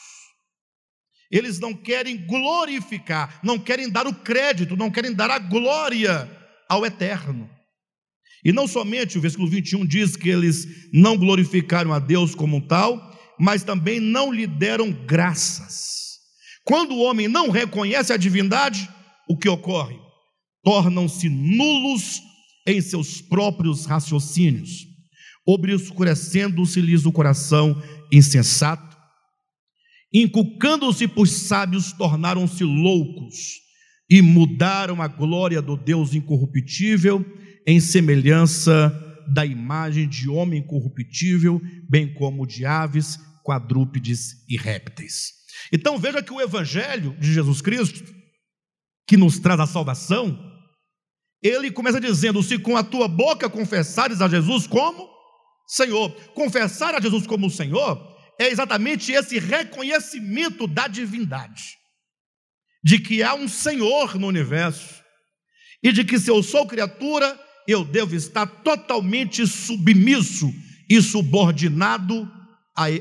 Eles 1.30 1.58
não 1.58 1.72
querem 1.72 2.26
glorificar, 2.26 3.40
não 3.42 3.58
querem 3.58 3.88
dar 3.88 4.06
o 4.06 4.14
crédito, 4.14 4.76
não 4.76 4.90
querem 4.90 5.12
dar 5.12 5.30
a 5.30 5.38
glória 5.38 6.30
ao 6.68 6.84
eterno. 6.84 7.48
E 8.44 8.52
não 8.52 8.66
somente 8.66 9.16
o 9.16 9.20
versículo 9.20 9.48
21 9.48 9.86
diz 9.86 10.16
que 10.16 10.28
eles 10.28 10.66
não 10.92 11.16
glorificaram 11.16 11.92
a 11.92 11.98
Deus 11.98 12.34
como 12.34 12.66
tal, 12.66 13.00
mas 13.38 13.62
também 13.62 13.98
não 13.98 14.32
lhe 14.32 14.46
deram 14.46 14.92
graças. 14.92 16.18
Quando 16.64 16.94
o 16.94 17.00
homem 17.02 17.28
não 17.28 17.50
reconhece 17.50 18.12
a 18.12 18.16
divindade, 18.16 18.88
o 19.28 19.36
que 19.36 19.48
ocorre? 19.48 20.02
tornam-se 20.62 21.28
nulos 21.28 22.22
em 22.66 22.80
seus 22.80 23.20
próprios 23.20 23.84
raciocínios, 23.84 24.86
obscurecendo-se-lhes 25.47 27.05
o 27.05 27.12
coração 27.12 27.80
insensato, 28.12 28.97
inculcando-se 30.12 31.09
por 31.09 31.26
sábios, 31.26 31.93
tornaram-se 31.93 32.64
loucos 32.64 33.61
e 34.09 34.20
mudaram 34.20 35.01
a 35.01 35.09
glória 35.09 35.62
do 35.62 35.76
Deus 35.76 36.14
incorruptível 36.14 37.24
em 37.66 37.80
semelhança 37.80 38.93
da 39.32 39.47
imagem 39.47 40.09
de 40.09 40.28
homem 40.28 40.62
corruptível, 40.62 41.61
bem 41.88 42.12
como 42.12 42.47
de 42.47 42.66
aves, 42.66 43.18
quadrúpedes 43.43 44.45
e 44.49 44.57
répteis. 44.57 45.32
Então 45.72 45.99
veja 45.99 46.22
que 46.22 46.32
o 46.32 46.40
evangelho 46.40 47.16
de 47.18 47.32
Jesus 47.32 47.61
Cristo, 47.61 48.05
que 49.07 49.16
nos 49.16 49.38
traz 49.38 49.61
a 49.61 49.66
salvação, 49.66 50.38
ele 51.43 51.70
começa 51.70 52.01
dizendo: 52.01 52.43
Se 52.43 52.59
com 52.59 52.76
a 52.76 52.82
tua 52.82 53.09
boca 53.09 53.49
confessares 53.49 54.20
a 54.20 54.28
Jesus 54.28 54.66
como 54.66 55.11
Senhor, 55.72 56.10
confessar 56.34 56.94
a 56.94 57.00
Jesus 57.00 57.26
como 57.26 57.48
Senhor 57.48 58.14
é 58.38 58.48
exatamente 58.48 59.10
esse 59.10 59.38
reconhecimento 59.38 60.66
da 60.66 60.86
divindade, 60.86 61.78
de 62.84 62.98
que 62.98 63.22
há 63.22 63.32
um 63.34 63.48
Senhor 63.48 64.18
no 64.18 64.26
universo 64.26 65.02
e 65.82 65.90
de 65.90 66.04
que 66.04 66.18
se 66.18 66.30
eu 66.30 66.42
sou 66.42 66.66
criatura, 66.66 67.40
eu 67.66 67.86
devo 67.86 68.14
estar 68.14 68.46
totalmente 68.46 69.46
submisso 69.46 70.52
e 70.90 71.00
subordinado 71.00 72.30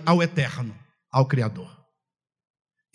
ao 0.05 0.23
eterno, 0.23 0.73
ao 1.11 1.27
Criador. 1.27 1.69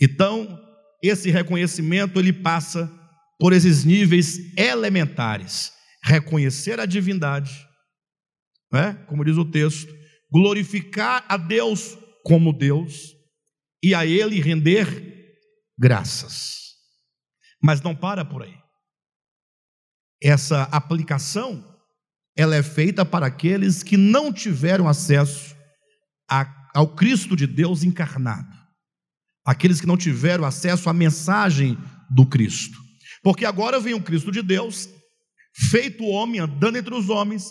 Então, 0.01 0.59
esse 1.03 1.31
reconhecimento 1.31 2.19
ele 2.19 2.33
passa 2.33 2.91
por 3.39 3.53
esses 3.53 3.85
níveis 3.85 4.57
elementares: 4.57 5.71
reconhecer 6.03 6.81
a 6.81 6.87
divindade, 6.87 7.66
né? 8.77 8.95
como 9.07 9.25
diz 9.25 9.37
o 9.37 9.45
texto, 9.45 9.93
glorificar 10.31 11.25
a 11.29 11.37
Deus 11.37 11.97
como 12.25 12.53
Deus 12.53 13.15
e 13.83 13.95
a 13.95 14.05
Ele 14.05 14.41
render 14.41 15.37
graças. 15.79 16.75
Mas 17.63 17.81
não 17.81 17.95
para 17.95 18.25
por 18.25 18.43
aí. 18.43 18.55
Essa 20.23 20.65
aplicação 20.65 21.65
ela 22.37 22.55
é 22.55 22.63
feita 22.63 23.05
para 23.05 23.27
aqueles 23.27 23.83
que 23.83 23.97
não 23.97 24.33
tiveram 24.33 24.87
acesso 24.89 25.57
a, 26.31 26.47
ao 26.75 26.95
Cristo 26.95 27.35
de 27.35 27.47
Deus 27.47 27.83
encarnado, 27.83 28.55
aqueles 29.45 29.81
que 29.81 29.87
não 29.87 29.97
tiveram 29.97 30.45
acesso 30.45 30.91
à 30.91 30.93
mensagem 30.93 31.79
do 32.11 32.27
Cristo. 32.27 32.79
Porque 33.23 33.47
agora 33.47 33.81
vem 33.81 33.95
o 33.95 34.03
Cristo 34.03 34.31
de 34.31 34.43
Deus, 34.43 34.89
feito 35.55 36.05
homem, 36.05 36.41
andando 36.41 36.77
entre 36.77 36.95
os 36.95 37.09
homens, 37.09 37.51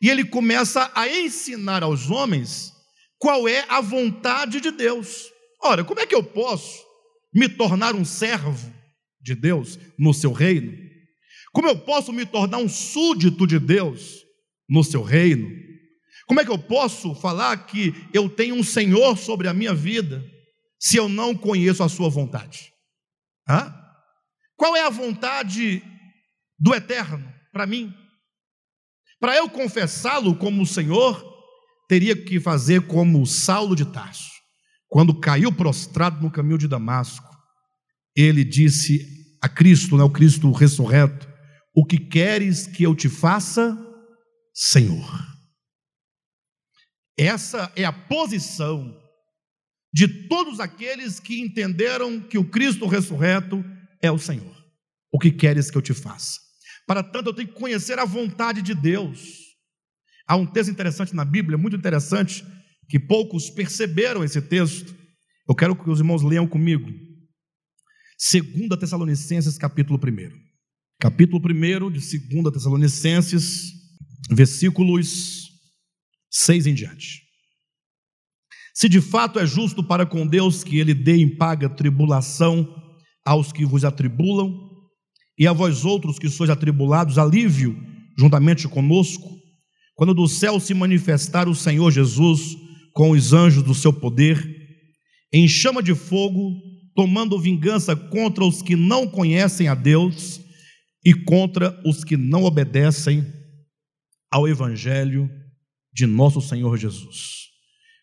e 0.00 0.10
ele 0.10 0.24
começa 0.24 0.90
a 0.94 1.08
ensinar 1.08 1.82
aos 1.82 2.10
homens 2.10 2.72
qual 3.18 3.48
é 3.48 3.64
a 3.68 3.80
vontade 3.80 4.60
de 4.60 4.70
Deus. 4.70 5.30
Ora, 5.62 5.84
como 5.84 6.00
é 6.00 6.06
que 6.06 6.14
eu 6.14 6.22
posso 6.22 6.84
me 7.32 7.48
tornar 7.48 7.94
um 7.94 8.04
servo 8.04 8.72
de 9.20 9.34
Deus 9.34 9.78
no 9.98 10.12
seu 10.12 10.32
reino? 10.32 10.76
Como 11.52 11.68
eu 11.68 11.78
posso 11.78 12.12
me 12.12 12.26
tornar 12.26 12.58
um 12.58 12.68
súdito 12.68 13.46
de 13.46 13.58
Deus 13.58 14.24
no 14.68 14.84
seu 14.84 15.02
reino? 15.02 15.48
Como 16.26 16.40
é 16.40 16.44
que 16.44 16.50
eu 16.50 16.58
posso 16.58 17.14
falar 17.14 17.66
que 17.66 17.94
eu 18.12 18.28
tenho 18.28 18.56
um 18.56 18.62
Senhor 18.62 19.16
sobre 19.16 19.48
a 19.48 19.54
minha 19.54 19.74
vida 19.74 20.24
se 20.78 20.96
eu 20.96 21.08
não 21.08 21.34
conheço 21.34 21.82
a 21.82 21.88
sua 21.88 22.08
vontade? 22.08 22.72
Hã? 23.48 23.74
Qual 24.56 24.76
é 24.76 24.82
a 24.82 24.90
vontade 24.90 25.82
do 26.58 26.74
eterno 26.74 27.32
para 27.52 27.66
mim? 27.66 27.94
Para 29.24 29.38
eu 29.38 29.48
confessá-lo 29.48 30.36
como 30.36 30.66
Senhor, 30.66 31.24
teria 31.88 32.14
que 32.14 32.38
fazer 32.38 32.86
como 32.86 33.24
Saulo 33.24 33.74
de 33.74 33.86
Tarso. 33.86 34.30
Quando 34.86 35.18
caiu 35.18 35.50
prostrado 35.50 36.22
no 36.22 36.30
caminho 36.30 36.58
de 36.58 36.68
Damasco, 36.68 37.34
ele 38.14 38.44
disse 38.44 39.00
a 39.42 39.48
Cristo, 39.48 39.96
né, 39.96 40.04
o 40.04 40.10
Cristo 40.10 40.52
ressurreto: 40.52 41.26
O 41.74 41.86
que 41.86 41.96
queres 41.96 42.66
que 42.66 42.82
eu 42.82 42.94
te 42.94 43.08
faça, 43.08 43.74
Senhor? 44.52 45.26
Essa 47.18 47.72
é 47.74 47.86
a 47.86 47.92
posição 47.94 48.94
de 49.90 50.28
todos 50.28 50.60
aqueles 50.60 51.18
que 51.18 51.40
entenderam 51.40 52.20
que 52.20 52.36
o 52.36 52.50
Cristo 52.50 52.86
ressurreto 52.86 53.64
é 54.02 54.12
o 54.12 54.18
Senhor. 54.18 54.54
O 55.10 55.18
que 55.18 55.30
queres 55.30 55.70
que 55.70 55.78
eu 55.78 55.82
te 55.82 55.94
faça? 55.94 56.43
Para 56.86 57.02
tanto, 57.02 57.30
eu 57.30 57.34
tenho 57.34 57.48
que 57.48 57.54
conhecer 57.54 57.98
a 57.98 58.04
vontade 58.04 58.62
de 58.62 58.74
Deus. 58.74 59.44
Há 60.26 60.36
um 60.36 60.46
texto 60.46 60.70
interessante 60.70 61.14
na 61.14 61.24
Bíblia, 61.24 61.58
muito 61.58 61.76
interessante, 61.76 62.44
que 62.88 62.98
poucos 62.98 63.50
perceberam 63.50 64.22
esse 64.22 64.40
texto. 64.40 64.94
Eu 65.48 65.54
quero 65.54 65.76
que 65.76 65.88
os 65.88 65.98
irmãos 65.98 66.22
leiam 66.22 66.46
comigo. 66.46 66.90
2 68.32 68.78
Tessalonicenses, 68.78 69.58
capítulo 69.58 69.98
1. 69.98 70.30
Capítulo 71.00 71.42
1 71.44 71.90
de 71.90 72.18
2 72.18 72.52
Tessalonicenses, 72.52 73.72
versículos 74.30 75.50
6 76.30 76.66
em 76.66 76.74
diante. 76.74 77.22
Se 78.74 78.88
de 78.88 79.00
fato 79.00 79.38
é 79.38 79.46
justo 79.46 79.84
para 79.84 80.04
com 80.04 80.26
Deus 80.26 80.64
que 80.64 80.78
ele 80.78 80.94
dê 80.94 81.16
em 81.16 81.36
paga 81.36 81.68
tribulação 81.68 82.66
aos 83.24 83.52
que 83.52 83.64
vos 83.64 83.84
atribulam, 83.84 84.73
e 85.38 85.46
a 85.46 85.52
vós 85.52 85.84
outros 85.84 86.18
que 86.18 86.28
sois 86.28 86.50
atribulados, 86.50 87.18
alívio 87.18 87.76
juntamente 88.16 88.68
conosco, 88.68 89.28
quando 89.94 90.14
do 90.14 90.28
céu 90.28 90.58
se 90.60 90.74
manifestar 90.74 91.48
o 91.48 91.54
Senhor 91.54 91.90
Jesus 91.90 92.56
com 92.92 93.10
os 93.10 93.32
anjos 93.32 93.62
do 93.62 93.74
seu 93.74 93.92
poder, 93.92 94.44
em 95.32 95.48
chama 95.48 95.82
de 95.82 95.94
fogo, 95.94 96.54
tomando 96.94 97.40
vingança 97.40 97.96
contra 97.96 98.44
os 98.44 98.62
que 98.62 98.76
não 98.76 99.08
conhecem 99.08 99.66
a 99.66 99.74
Deus 99.74 100.40
e 101.04 101.12
contra 101.12 101.76
os 101.84 102.04
que 102.04 102.16
não 102.16 102.44
obedecem 102.44 103.24
ao 104.30 104.48
Evangelho 104.48 105.28
de 105.92 106.06
nosso 106.06 106.40
Senhor 106.40 106.76
Jesus. 106.76 107.44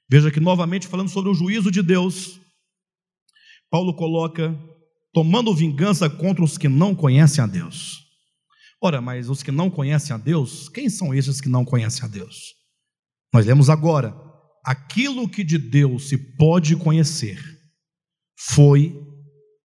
Veja 0.10 0.30
que 0.30 0.42
novamente 0.42 0.88
falando 0.88 1.10
sobre 1.10 1.32
o 1.32 1.34
juízo 1.34 1.72
de 1.72 1.82
Deus, 1.82 2.40
Paulo 3.70 3.96
coloca 3.96 4.58
tomando 5.14 5.56
vingança 5.56 6.10
contra 6.10 6.44
os 6.44 6.58
que 6.58 6.68
não 6.68 6.96
conhecem 6.96 7.44
a 7.44 7.48
Deus. 7.48 8.00
Ora, 8.82 9.00
mas 9.00 9.30
os 9.30 9.44
que 9.44 9.52
não 9.52 9.70
conhecem 9.70 10.16
a 10.16 10.18
Deus, 10.18 10.68
quem 10.70 10.90
são 10.90 11.14
esses 11.14 11.40
que 11.40 11.50
não 11.50 11.64
conhecem 11.64 12.04
a 12.04 12.08
Deus? 12.08 12.56
Nós 13.34 13.46
lemos 13.46 13.70
agora: 13.70 14.16
aquilo 14.66 15.30
que 15.30 15.44
de 15.44 15.58
Deus 15.58 16.10
se 16.10 16.18
pode 16.18 16.76
conhecer 16.76 17.40
foi 18.40 18.96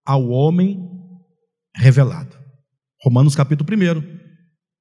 ao 0.05 0.29
homem 0.29 0.79
revelado. 1.75 2.37
Romanos 3.03 3.35
capítulo 3.35 3.69
1. 3.71 4.17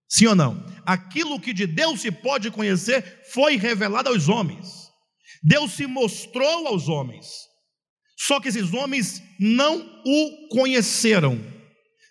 Sim 0.09 0.27
ou 0.27 0.35
não? 0.35 0.65
Aquilo 0.85 1.39
que 1.39 1.53
de 1.53 1.65
Deus 1.65 2.01
se 2.01 2.11
pode 2.11 2.51
conhecer 2.51 3.23
foi 3.31 3.57
revelado 3.57 4.09
aos 4.09 4.29
homens. 4.29 4.85
Deus 5.43 5.71
se 5.71 5.87
mostrou 5.87 6.67
aos 6.67 6.87
homens. 6.87 7.27
Só 8.17 8.39
que 8.39 8.47
esses 8.47 8.73
homens 8.73 9.21
não 9.39 9.85
o 10.05 10.47
conheceram, 10.49 11.39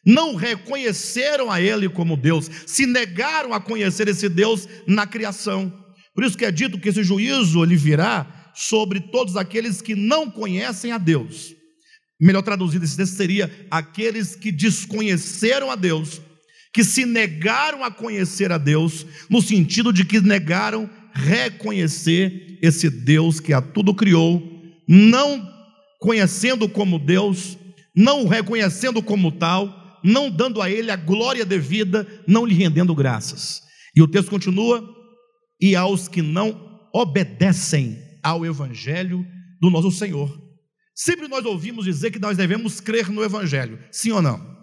não 0.05 0.35
reconheceram 0.35 1.51
a 1.51 1.61
Ele 1.61 1.89
como 1.89 2.17
Deus, 2.17 2.51
se 2.67 2.87
negaram 2.87 3.55
a 3.55 3.61
conhecer 3.61 4.07
esse 4.09 4.29
Deus 4.29 4.69
na 4.87 5.07
criação. 5.07 5.73
Por 6.15 6.25
isso 6.25 6.37
que 6.37 6.45
é 6.45 6.53
dito 6.53 6.79
que 6.79 6.89
esse 6.89 7.03
juízo 7.03 7.65
ele 7.65 7.75
virá 7.75 8.53
sobre 8.55 9.01
todos 9.01 9.37
aqueles 9.37 9.81
que 9.81 9.95
não 9.95 10.31
conhecem 10.31 10.93
a 10.93 10.99
Deus. 10.99 11.55
Melhor 12.21 12.43
traduzido 12.43 12.85
esse 12.85 12.97
texto 12.97 13.17
seria 13.17 13.51
aqueles 13.71 14.37
que 14.37 14.53
desconheceram 14.53 15.71
a 15.71 15.75
Deus, 15.75 16.21
que 16.73 16.85
se 16.85 17.05
negaram 17.05 17.83
a 17.83 17.91
conhecer 17.91 18.53
a 18.53 18.59
Deus, 18.59 19.05
no 19.29 19.43
sentido 19.43 19.93
de 19.93 20.05
que 20.05 20.21
negaram 20.21 20.89
reconhecer 21.13 22.59
esse 22.63 22.89
Deus 22.89 23.41
que 23.41 23.53
a 23.53 23.61
tudo 23.61 23.95
criou, 23.95 24.43
não 24.87 25.54
conhecendo 26.05 26.69
como 26.69 26.99
Deus, 26.99 27.57
não 27.97 28.25
o 28.25 28.29
reconhecendo 28.29 29.03
como 29.03 29.33
tal, 29.33 29.99
não 30.05 30.31
dando 30.31 30.61
a 30.61 30.69
ele 30.71 30.91
a 30.91 30.97
glória 30.97 31.47
devida, 31.47 32.07
não 32.29 32.45
lhe 32.45 32.55
rendendo 32.55 32.95
graças. 32.95 33.63
E 33.97 34.03
o 34.03 34.07
texto 34.07 34.29
continua: 34.29 34.87
e 35.59 35.75
aos 35.75 36.07
que 36.07 36.21
não 36.21 36.79
obedecem 36.95 37.99
ao 38.23 38.45
evangelho 38.45 39.25
do 39.63 39.71
nosso 39.71 39.91
Senhor. 39.91 40.39
Sempre 40.95 41.27
nós 41.27 41.43
ouvimos 41.47 41.87
dizer 41.87 42.11
que 42.11 42.19
nós 42.19 42.37
devemos 42.37 42.83
crer 42.83 43.11
no 43.11 43.25
evangelho, 43.25 43.83
sim 43.91 44.13
ou 44.13 44.21
não? 44.21 44.55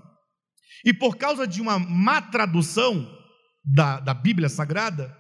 E 0.86 0.94
por 0.94 1.18
causa 1.18 1.48
de 1.48 1.60
uma 1.60 1.80
má 1.80 2.22
tradução 2.22 3.12
da, 3.66 4.00
da 4.00 4.14
Bíblia 4.14 4.48
Sagrada, 4.48 5.12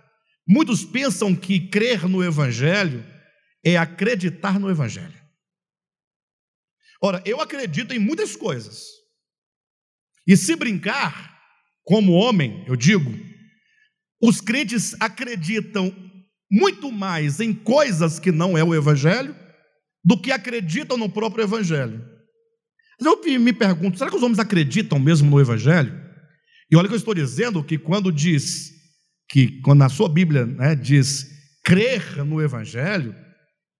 muitos 0.47 0.85
pensam 0.85 1.33
que 1.33 1.59
crer 1.59 2.07
no 2.07 2.23
evangelho 2.23 3.03
é 3.65 3.75
acreditar 3.75 4.59
no 4.59 4.69
evangelho. 4.69 5.20
Ora, 7.01 7.21
eu 7.25 7.41
acredito 7.41 7.93
em 7.93 7.99
muitas 7.99 8.35
coisas. 8.35 8.85
E 10.27 10.37
se 10.37 10.55
brincar, 10.55 11.35
como 11.83 12.13
homem, 12.13 12.63
eu 12.67 12.75
digo, 12.75 13.11
os 14.21 14.39
crentes 14.39 14.95
acreditam 14.99 15.93
muito 16.49 16.91
mais 16.91 17.39
em 17.39 17.53
coisas 17.53 18.19
que 18.19 18.31
não 18.31 18.57
é 18.57 18.63
o 18.63 18.75
Evangelho 18.75 19.35
do 20.03 20.19
que 20.19 20.31
acreditam 20.31 20.97
no 20.97 21.09
próprio 21.09 21.43
Evangelho. 21.43 22.05
Eu 22.99 23.19
me 23.39 23.51
pergunto, 23.51 23.97
será 23.97 24.11
que 24.11 24.15
os 24.15 24.21
homens 24.21 24.37
acreditam 24.37 24.99
mesmo 24.99 25.29
no 25.29 25.39
Evangelho? 25.39 25.99
E 26.69 26.75
olha 26.75 26.87
que 26.87 26.93
eu 26.93 26.97
estou 26.97 27.15
dizendo 27.15 27.63
que 27.63 27.77
quando 27.77 28.11
diz, 28.11 28.71
que 29.27 29.59
quando 29.61 29.79
na 29.79 29.89
sua 29.89 30.07
Bíblia 30.07 30.45
né, 30.45 30.75
diz 30.75 31.27
crer 31.63 32.23
no 32.23 32.41
Evangelho, 32.41 33.15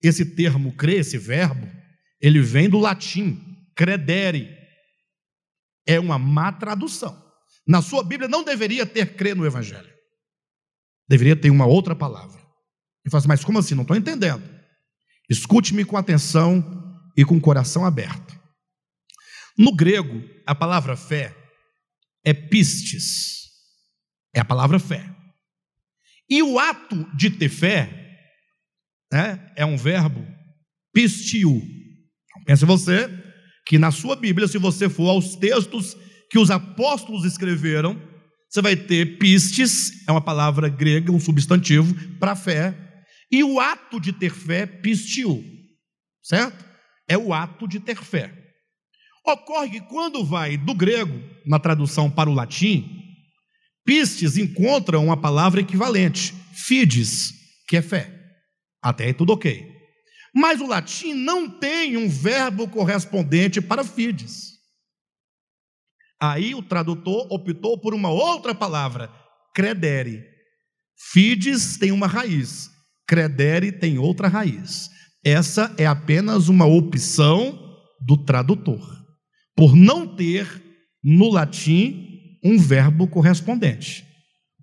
esse 0.02 0.26
termo 0.26 0.76
crer, 0.76 1.02
esse 1.02 1.18
verbo, 1.18 1.68
ele 2.22 2.42
vem 2.42 2.70
do 2.70 2.78
latim, 2.78 3.40
credere. 3.76 4.50
É 5.88 6.00
uma 6.00 6.20
má 6.20 6.52
tradução. 6.52 7.20
Na 7.68 7.82
sua 7.82 8.04
Bíblia 8.04 8.30
não 8.30 8.44
deveria 8.44 8.86
ter 8.86 9.16
crer 9.16 9.36
no 9.36 9.46
Evangelho. 9.46 9.92
Deveria 11.10 11.36
ter 11.36 11.50
uma 11.50 11.66
outra 11.66 11.96
palavra. 11.96 12.40
E 13.06 13.10
fala 13.10 13.20
assim, 13.20 13.28
mas 13.28 13.44
como 13.44 13.60
assim? 13.60 13.76
Não 13.76 13.82
estou 13.82 13.98
entendendo. 13.98 14.44
Escute-me 15.30 15.84
com 15.84 15.98
atenção 15.98 16.64
e 17.18 17.26
com 17.26 17.38
o 17.38 17.42
coração 17.42 17.86
aberto. 17.86 18.40
No 19.58 19.76
grego, 19.76 20.24
a 20.46 20.54
palavra 20.54 20.96
fé 20.96 21.36
é 22.24 22.34
pistes. 22.34 23.50
É 24.34 24.40
a 24.40 24.46
palavra 24.46 24.80
fé. 24.80 25.10
E 26.30 26.42
o 26.42 26.58
ato 26.58 27.06
de 27.16 27.30
ter 27.30 27.50
fé 27.50 28.02
né, 29.12 29.52
é 29.56 29.66
um 29.66 29.76
verbo 29.76 30.26
pistiu. 30.94 31.62
Pense 32.46 32.66
você 32.66 33.10
que 33.66 33.78
na 33.78 33.92
sua 33.92 34.16
Bíblia, 34.16 34.48
se 34.48 34.58
você 34.58 34.90
for 34.90 35.10
aos 35.10 35.36
textos 35.36 35.96
que 36.30 36.40
os 36.40 36.50
apóstolos 36.50 37.26
escreveram, 37.26 38.02
você 38.50 38.62
vai 38.62 38.76
ter 38.76 39.18
pistes, 39.18 40.06
é 40.08 40.12
uma 40.12 40.22
palavra 40.22 40.68
grega, 40.68 41.12
um 41.12 41.20
substantivo 41.20 41.94
para 42.18 42.36
fé, 42.36 42.76
e 43.32 43.44
o 43.44 43.60
ato 43.60 44.00
de 44.00 44.12
ter 44.12 44.32
fé, 44.32 44.66
pistiu, 44.66 45.42
certo? 46.22 46.66
É 47.08 47.18
o 47.18 47.34
ato 47.34 47.68
de 47.68 47.80
ter 47.80 47.96
fé. 47.96 48.34
Ocorre 49.26 49.70
que 49.70 49.82
quando 49.82 50.26
vai 50.26 50.58
do 50.58 50.74
grego, 50.74 51.22
na 51.46 51.60
tradução 51.60 52.10
para 52.10 52.30
o 52.30 52.34
latim, 52.34 52.90
pistes 53.86 54.36
encontra 54.36 55.00
uma 55.00 55.16
palavra 55.16 55.62
equivalente, 55.62 56.34
fides, 56.54 57.32
que 57.68 57.78
é 57.78 57.82
fé. 57.82 58.14
Até 58.82 59.06
aí 59.06 59.14
tudo 59.14 59.32
ok. 59.32 59.71
Mas 60.34 60.62
o 60.62 60.68
latim 60.68 61.14
não 61.14 61.50
tem 61.50 61.98
um 61.98 62.08
verbo 62.08 62.68
correspondente 62.68 63.62
para 63.62 63.84
fides. 63.84 64.52
Aí 66.22 66.54
o 66.54 66.62
tradutor 66.62 67.28
optou 67.32 67.80
por 67.80 67.94
uma 67.94 68.10
outra 68.10 68.54
palavra, 68.54 69.12
credere. 69.54 70.24
Fides 71.12 71.78
tem 71.78 71.92
uma 71.92 72.08
raiz, 72.08 72.70
credere 73.08 73.72
tem 73.72 73.98
outra 73.98 74.28
raiz. 74.28 74.90
Essa 75.24 75.74
é 75.78 75.86
apenas 75.86 76.48
uma 76.48 76.66
opção 76.66 77.60
do 78.00 78.18
tradutor, 78.18 78.82
por 79.56 79.76
não 79.76 80.08
ter 80.16 80.48
no 81.04 81.30
latim 81.30 82.08
um 82.44 82.58
verbo 82.58 83.08
correspondente. 83.08 84.06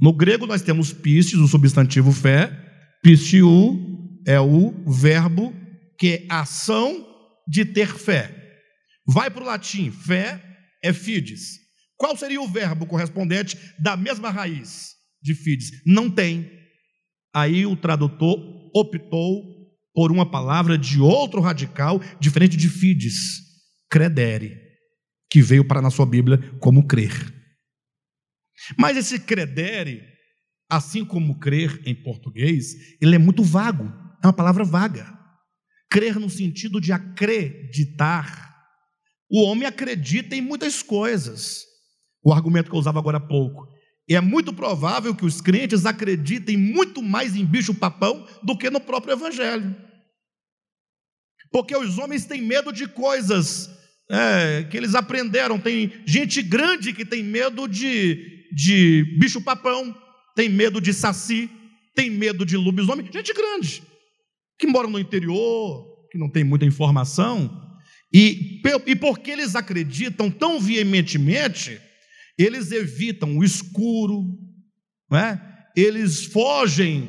No 0.01 0.13
grego 0.13 0.47
nós 0.47 0.63
temos 0.63 0.93
pistes, 0.93 1.39
o 1.39 1.49
substantivo 1.49 2.13
fé, 2.13 2.53
pistiu 3.03 3.49
é 4.29 4.39
o 4.39 4.73
verbo 4.85 5.55
que 5.99 6.09
é 6.09 6.27
ação 6.29 7.07
de 7.49 7.65
ter 7.65 7.89
fé. 7.89 8.31
Vai 9.07 9.31
para 9.31 9.43
o 9.43 9.47
latim, 9.47 9.91
fé 9.91 10.39
é 10.85 10.93
fides. 10.93 11.59
Qual 11.97 12.15
seria 12.15 12.39
o 12.39 12.47
verbo 12.47 12.87
correspondente 12.87 13.57
da 13.83 13.97
mesma 13.97 14.29
raiz 14.29 14.91
de 15.23 15.35
fides? 15.35 15.83
Não 15.87 16.11
tem. 16.11 16.47
Aí 17.35 17.65
o 17.65 17.75
tradutor 17.75 18.39
optou 18.75 19.57
por 19.95 20.13
uma 20.13 20.31
palavra 20.31 20.77
de 20.77 21.01
outro 21.01 21.41
radical, 21.41 21.99
diferente 22.21 22.55
de 22.55 22.69
fides, 22.69 23.15
credere, 23.91 24.61
que 25.31 25.41
veio 25.41 25.67
para 25.67 25.81
na 25.81 25.91
sua 25.91 26.05
Bíblia 26.05 26.39
como 26.61 26.87
crer. 26.87 27.35
Mas 28.79 28.99
esse 28.99 29.19
credere, 29.19 30.03
assim 30.71 31.03
como 31.03 31.39
crer 31.39 31.81
em 31.87 31.95
português, 31.95 32.75
ele 33.01 33.15
é 33.15 33.19
muito 33.19 33.43
vago 33.43 34.07
é 34.23 34.27
uma 34.27 34.33
palavra 34.33 34.65
vaga. 34.65 35.17
Crer 35.91 36.19
no 36.19 36.29
sentido 36.29 36.81
de 36.81 36.93
acreditar. 36.93 38.57
O 39.31 39.45
homem 39.45 39.67
acredita 39.67 40.35
em 40.35 40.41
muitas 40.41 40.83
coisas. 40.83 41.65
O 42.23 42.33
argumento 42.33 42.71
que 42.71 42.77
eu 42.77 42.81
usava 42.81 42.99
agora 42.99 43.19
há 43.19 43.21
pouco. 43.21 43.67
E 44.09 44.15
é 44.15 44.21
muito 44.21 44.53
provável 44.53 45.15
que 45.15 45.25
os 45.25 45.41
crentes 45.41 45.87
acreditem 45.87 46.57
muito 46.57 47.03
mais 47.03 47.37
em 47.37 47.45
bicho-papão 47.45 48.27
do 48.43 48.57
que 48.57 48.71
no 48.71 48.81
próprio 48.81 49.13
Evangelho. 49.13 49.77
Porque 51.51 51.77
os 51.77 51.99
homens 51.99 52.27
têm 52.27 52.43
medo 52.43 52.73
de 52.73 52.87
coisas 52.87 53.71
é, 54.11 54.65
que 54.65 54.77
eles 54.77 54.95
aprenderam. 54.95 55.59
Tem 55.59 55.93
gente 56.07 56.43
grande 56.43 56.93
que 56.93 57.05
tem 57.05 57.23
medo 57.23 57.67
de, 57.67 58.47
de 58.55 59.17
bicho-papão, 59.19 59.95
tem 60.35 60.49
medo 60.49 60.81
de 60.81 60.93
saci, 60.93 61.51
tem 61.95 62.11
medo 62.11 62.45
de 62.45 62.57
lobisomem. 62.57 63.09
Gente 63.13 63.33
grande 63.33 63.88
que 64.59 64.67
moram 64.67 64.91
no 64.91 64.99
interior, 64.99 66.09
que 66.11 66.19
não 66.19 66.29
tem 66.29 66.43
muita 66.43 66.65
informação, 66.65 67.69
e, 68.13 68.61
e 68.87 68.97
porque 68.97 69.31
eles 69.31 69.55
acreditam 69.55 70.31
tão 70.31 70.59
veementemente, 70.59 71.81
eles 72.37 72.73
evitam 72.73 73.37
o 73.37 73.45
escuro, 73.45 74.25
né? 75.11 75.41
eles 75.77 76.25
fogem, 76.25 77.09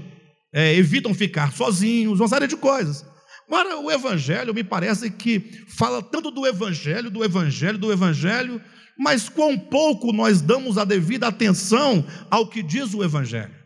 é, 0.54 0.76
evitam 0.76 1.14
ficar 1.14 1.54
sozinhos, 1.54 2.20
uma 2.20 2.28
série 2.28 2.48
de 2.48 2.58
coisas. 2.58 3.06
Agora, 3.48 3.80
o 3.80 3.90
Evangelho 3.90 4.54
me 4.54 4.64
parece 4.64 5.10
que 5.10 5.40
fala 5.68 6.04
tanto 6.04 6.30
do 6.30 6.46
Evangelho, 6.46 7.10
do 7.10 7.24
Evangelho, 7.24 7.80
do 7.80 7.92
Evangelho, 7.92 8.62
mas 8.98 9.30
quão 9.30 9.58
pouco 9.58 10.12
nós 10.12 10.42
damos 10.42 10.78
a 10.78 10.86
devida 10.86 11.28
atenção 11.28 12.06
ao 12.30 12.48
que 12.48 12.62
diz 12.62 12.94
o 12.94 13.04
Evangelho. 13.04 13.59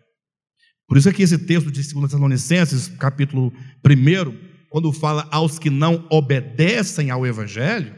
Por 0.87 0.97
isso 0.97 1.09
é 1.09 1.13
que 1.13 1.23
esse 1.23 1.37
texto 1.37 1.71
de 1.71 1.81
2 1.81 2.05
Tessalonicenses, 2.05 2.87
capítulo 2.87 3.53
1, 3.85 4.53
quando 4.69 4.91
fala 4.91 5.27
aos 5.31 5.57
que 5.59 5.69
não 5.69 6.05
obedecem 6.09 7.09
ao 7.09 7.25
Evangelho, 7.25 7.95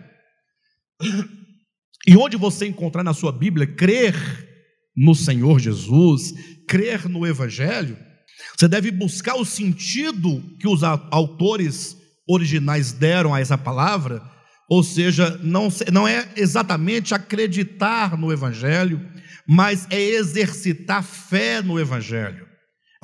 e 2.07 2.15
onde 2.15 2.37
você 2.37 2.67
encontrar 2.67 3.03
na 3.03 3.13
sua 3.13 3.31
Bíblia 3.31 3.65
crer 3.65 4.15
no 4.95 5.15
Senhor 5.15 5.59
Jesus, 5.59 6.33
crer 6.67 7.09
no 7.09 7.25
Evangelho, 7.25 7.97
você 8.57 8.67
deve 8.67 8.91
buscar 8.91 9.35
o 9.35 9.45
sentido 9.45 10.41
que 10.59 10.67
os 10.67 10.83
autores 10.83 11.97
originais 12.27 12.91
deram 12.91 13.33
a 13.33 13.39
essa 13.39 13.57
palavra, 13.57 14.21
ou 14.69 14.83
seja, 14.83 15.39
não, 15.43 15.69
não 15.91 16.07
é 16.07 16.27
exatamente 16.35 17.13
acreditar 17.13 18.17
no 18.17 18.31
Evangelho, 18.31 18.99
mas 19.47 19.87
é 19.89 20.01
exercitar 20.01 21.03
fé 21.03 21.61
no 21.61 21.79
Evangelho. 21.79 22.44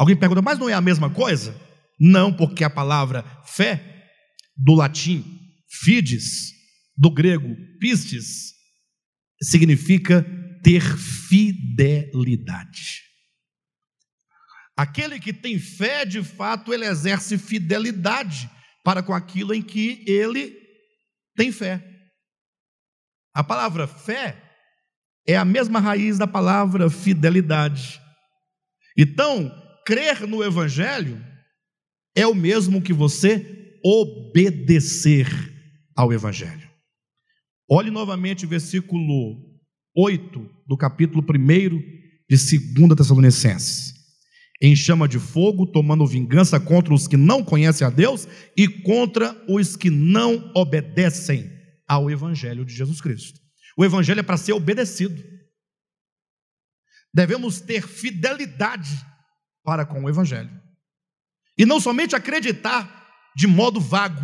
Alguém 0.01 0.17
pergunta, 0.17 0.41
mas 0.41 0.57
não 0.57 0.67
é 0.67 0.73
a 0.73 0.81
mesma 0.81 1.11
coisa? 1.11 1.55
Não, 1.99 2.35
porque 2.35 2.63
a 2.63 2.69
palavra 2.71 3.23
fé, 3.45 4.09
do 4.57 4.73
latim 4.73 5.23
fides, 5.69 6.53
do 6.97 7.13
grego 7.13 7.55
pistes, 7.79 8.53
significa 9.43 10.25
ter 10.63 10.81
fidelidade. 10.81 13.03
Aquele 14.75 15.19
que 15.19 15.31
tem 15.31 15.59
fé, 15.59 16.03
de 16.03 16.23
fato, 16.23 16.73
ele 16.73 16.87
exerce 16.87 17.37
fidelidade 17.37 18.49
para 18.83 19.03
com 19.03 19.13
aquilo 19.13 19.53
em 19.53 19.61
que 19.61 20.03
ele 20.07 20.57
tem 21.35 21.51
fé. 21.51 21.87
A 23.35 23.43
palavra 23.43 23.85
fé 23.85 24.51
é 25.27 25.37
a 25.37 25.45
mesma 25.45 25.79
raiz 25.79 26.17
da 26.17 26.25
palavra 26.25 26.89
fidelidade. 26.89 28.01
Então, 28.97 29.61
crer 29.85 30.27
no 30.27 30.43
Evangelho 30.43 31.23
é 32.15 32.25
o 32.27 32.35
mesmo 32.35 32.81
que 32.81 32.93
você 32.93 33.79
obedecer 33.83 35.27
ao 35.95 36.13
Evangelho. 36.13 36.69
Olhe 37.69 37.89
novamente 37.89 38.45
o 38.45 38.49
versículo 38.49 39.37
8 39.95 40.49
do 40.67 40.77
capítulo 40.77 41.23
1 41.23 42.01
de 42.29 42.59
2 42.73 42.95
Tessalonicenses. 42.95 43.93
Em 44.61 44.75
chama 44.75 45.07
de 45.07 45.17
fogo, 45.17 45.65
tomando 45.65 46.05
vingança 46.05 46.59
contra 46.59 46.93
os 46.93 47.07
que 47.07 47.17
não 47.17 47.43
conhecem 47.43 47.85
a 47.85 47.89
Deus 47.89 48.27
e 48.55 48.67
contra 48.67 49.35
os 49.49 49.75
que 49.75 49.89
não 49.89 50.51
obedecem 50.55 51.49
ao 51.87 52.11
Evangelho 52.11 52.63
de 52.63 52.73
Jesus 52.73 53.01
Cristo. 53.01 53.39
O 53.75 53.83
Evangelho 53.83 54.19
é 54.19 54.23
para 54.23 54.37
ser 54.37 54.53
obedecido. 54.53 55.23
Devemos 57.13 57.59
ter 57.59 57.87
fidelidade 57.87 59.10
para 59.63 59.85
com 59.85 60.03
o 60.03 60.09
Evangelho. 60.09 60.51
E 61.57 61.65
não 61.65 61.79
somente 61.79 62.15
acreditar 62.15 63.09
de 63.35 63.47
modo 63.47 63.79
vago. 63.79 64.21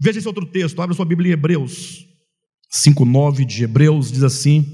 Veja 0.00 0.18
esse 0.18 0.28
outro 0.28 0.46
texto, 0.46 0.80
abre 0.80 0.96
sua 0.96 1.04
Bíblia 1.04 1.30
em 1.30 1.32
Hebreus 1.32 2.10
5,9 2.72 3.44
de 3.44 3.64
Hebreus, 3.64 4.12
diz 4.12 4.22
assim: 4.22 4.64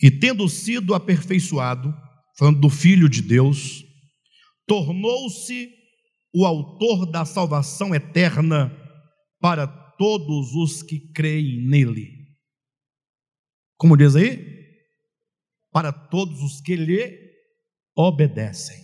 E 0.00 0.10
tendo 0.10 0.48
sido 0.48 0.94
aperfeiçoado, 0.94 1.94
falando 2.38 2.60
do 2.60 2.70
Filho 2.70 3.08
de 3.08 3.20
Deus, 3.20 3.84
tornou-se 4.66 5.68
o 6.32 6.46
autor 6.46 7.10
da 7.10 7.24
salvação 7.24 7.94
eterna 7.94 8.72
para 9.40 9.66
todos 9.66 10.54
os 10.54 10.82
que 10.82 11.00
creem 11.12 11.66
nele. 11.66 12.08
Como 13.76 13.96
diz 13.96 14.14
aí? 14.14 14.60
Para 15.72 15.92
todos 15.92 16.40
os 16.42 16.60
que 16.60 16.76
lhe 16.76 17.29
obedecem. 17.96 18.76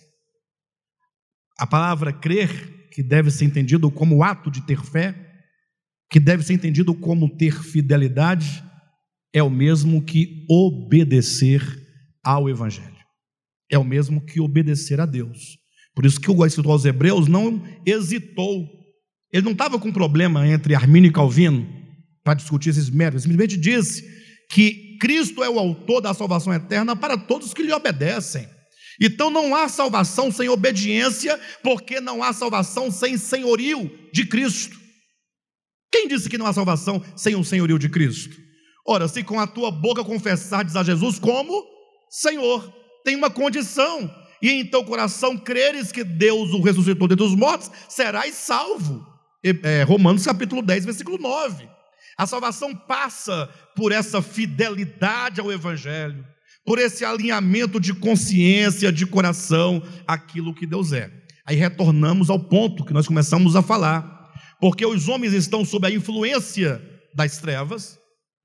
A 1.58 1.66
palavra 1.66 2.12
crer, 2.12 2.88
que 2.92 3.02
deve 3.02 3.30
ser 3.30 3.44
entendido 3.44 3.90
como 3.90 4.22
ato 4.22 4.50
de 4.50 4.66
ter 4.66 4.82
fé, 4.82 5.14
que 6.10 6.20
deve 6.20 6.42
ser 6.42 6.54
entendido 6.54 6.94
como 6.94 7.36
ter 7.36 7.62
fidelidade, 7.62 8.62
é 9.32 9.42
o 9.42 9.50
mesmo 9.50 10.02
que 10.02 10.46
obedecer 10.48 11.62
ao 12.22 12.48
Evangelho. 12.48 12.96
É 13.70 13.78
o 13.78 13.84
mesmo 13.84 14.24
que 14.24 14.40
obedecer 14.40 15.00
a 15.00 15.06
Deus. 15.06 15.58
Por 15.94 16.04
isso 16.04 16.20
que 16.20 16.30
o 16.30 16.44
escritor 16.44 16.72
aos 16.72 16.84
Hebreus 16.84 17.26
não 17.26 17.62
hesitou. 17.86 18.68
Ele 19.32 19.44
não 19.44 19.52
estava 19.52 19.78
com 19.78 19.92
problema 19.92 20.46
entre 20.46 20.74
Armínio 20.74 21.08
e 21.08 21.12
Calvino 21.12 21.66
para 22.22 22.34
discutir 22.34 22.70
esses 22.70 22.90
méritos. 22.90 23.22
Simplesmente 23.22 23.56
disse 23.56 24.04
que 24.50 24.98
Cristo 24.98 25.42
é 25.42 25.50
o 25.50 25.58
autor 25.58 26.00
da 26.00 26.14
salvação 26.14 26.52
eterna 26.52 26.94
para 26.94 27.18
todos 27.18 27.52
que 27.52 27.62
lhe 27.62 27.72
obedecem. 27.72 28.46
Então 29.00 29.30
não 29.30 29.54
há 29.54 29.68
salvação 29.68 30.30
sem 30.32 30.48
obediência, 30.48 31.38
porque 31.62 32.00
não 32.00 32.22
há 32.22 32.32
salvação 32.32 32.90
sem 32.90 33.18
senhorio 33.18 33.90
de 34.12 34.26
Cristo. 34.26 34.76
Quem 35.92 36.08
disse 36.08 36.28
que 36.28 36.38
não 36.38 36.46
há 36.46 36.52
salvação 36.52 37.02
sem 37.14 37.34
o 37.36 37.44
senhorio 37.44 37.78
de 37.78 37.88
Cristo? 37.88 38.36
Ora, 38.86 39.08
se 39.08 39.22
com 39.22 39.38
a 39.38 39.46
tua 39.46 39.70
boca 39.70 40.04
confessares 40.04 40.76
a 40.76 40.82
Jesus 40.82 41.18
como 41.18 41.64
Senhor, 42.08 42.72
tem 43.04 43.16
uma 43.16 43.30
condição, 43.30 44.10
e 44.40 44.50
em 44.50 44.64
teu 44.64 44.84
coração 44.84 45.36
creres 45.36 45.90
que 45.90 46.04
Deus 46.04 46.50
o 46.52 46.62
ressuscitou 46.62 47.08
dentre 47.08 47.24
os 47.24 47.34
mortos, 47.34 47.70
serás 47.88 48.34
salvo. 48.34 49.04
É, 49.42 49.82
Romanos 49.82 50.24
capítulo 50.24 50.62
10, 50.62 50.84
versículo 50.84 51.18
9. 51.18 51.68
A 52.16 52.26
salvação 52.26 52.74
passa 52.74 53.48
por 53.74 53.92
essa 53.92 54.22
fidelidade 54.22 55.40
ao 55.40 55.52
Evangelho 55.52 56.24
por 56.66 56.80
esse 56.80 57.04
alinhamento 57.04 57.78
de 57.78 57.94
consciência, 57.94 58.90
de 58.90 59.06
coração, 59.06 59.80
aquilo 60.06 60.52
que 60.52 60.66
Deus 60.66 60.92
é. 60.92 61.08
Aí 61.46 61.54
retornamos 61.54 62.28
ao 62.28 62.40
ponto 62.40 62.84
que 62.84 62.92
nós 62.92 63.06
começamos 63.06 63.54
a 63.54 63.62
falar, 63.62 64.32
porque 64.60 64.84
os 64.84 65.08
homens 65.08 65.32
estão 65.32 65.64
sob 65.64 65.86
a 65.86 65.90
influência 65.90 66.82
das 67.14 67.38
trevas, 67.38 67.96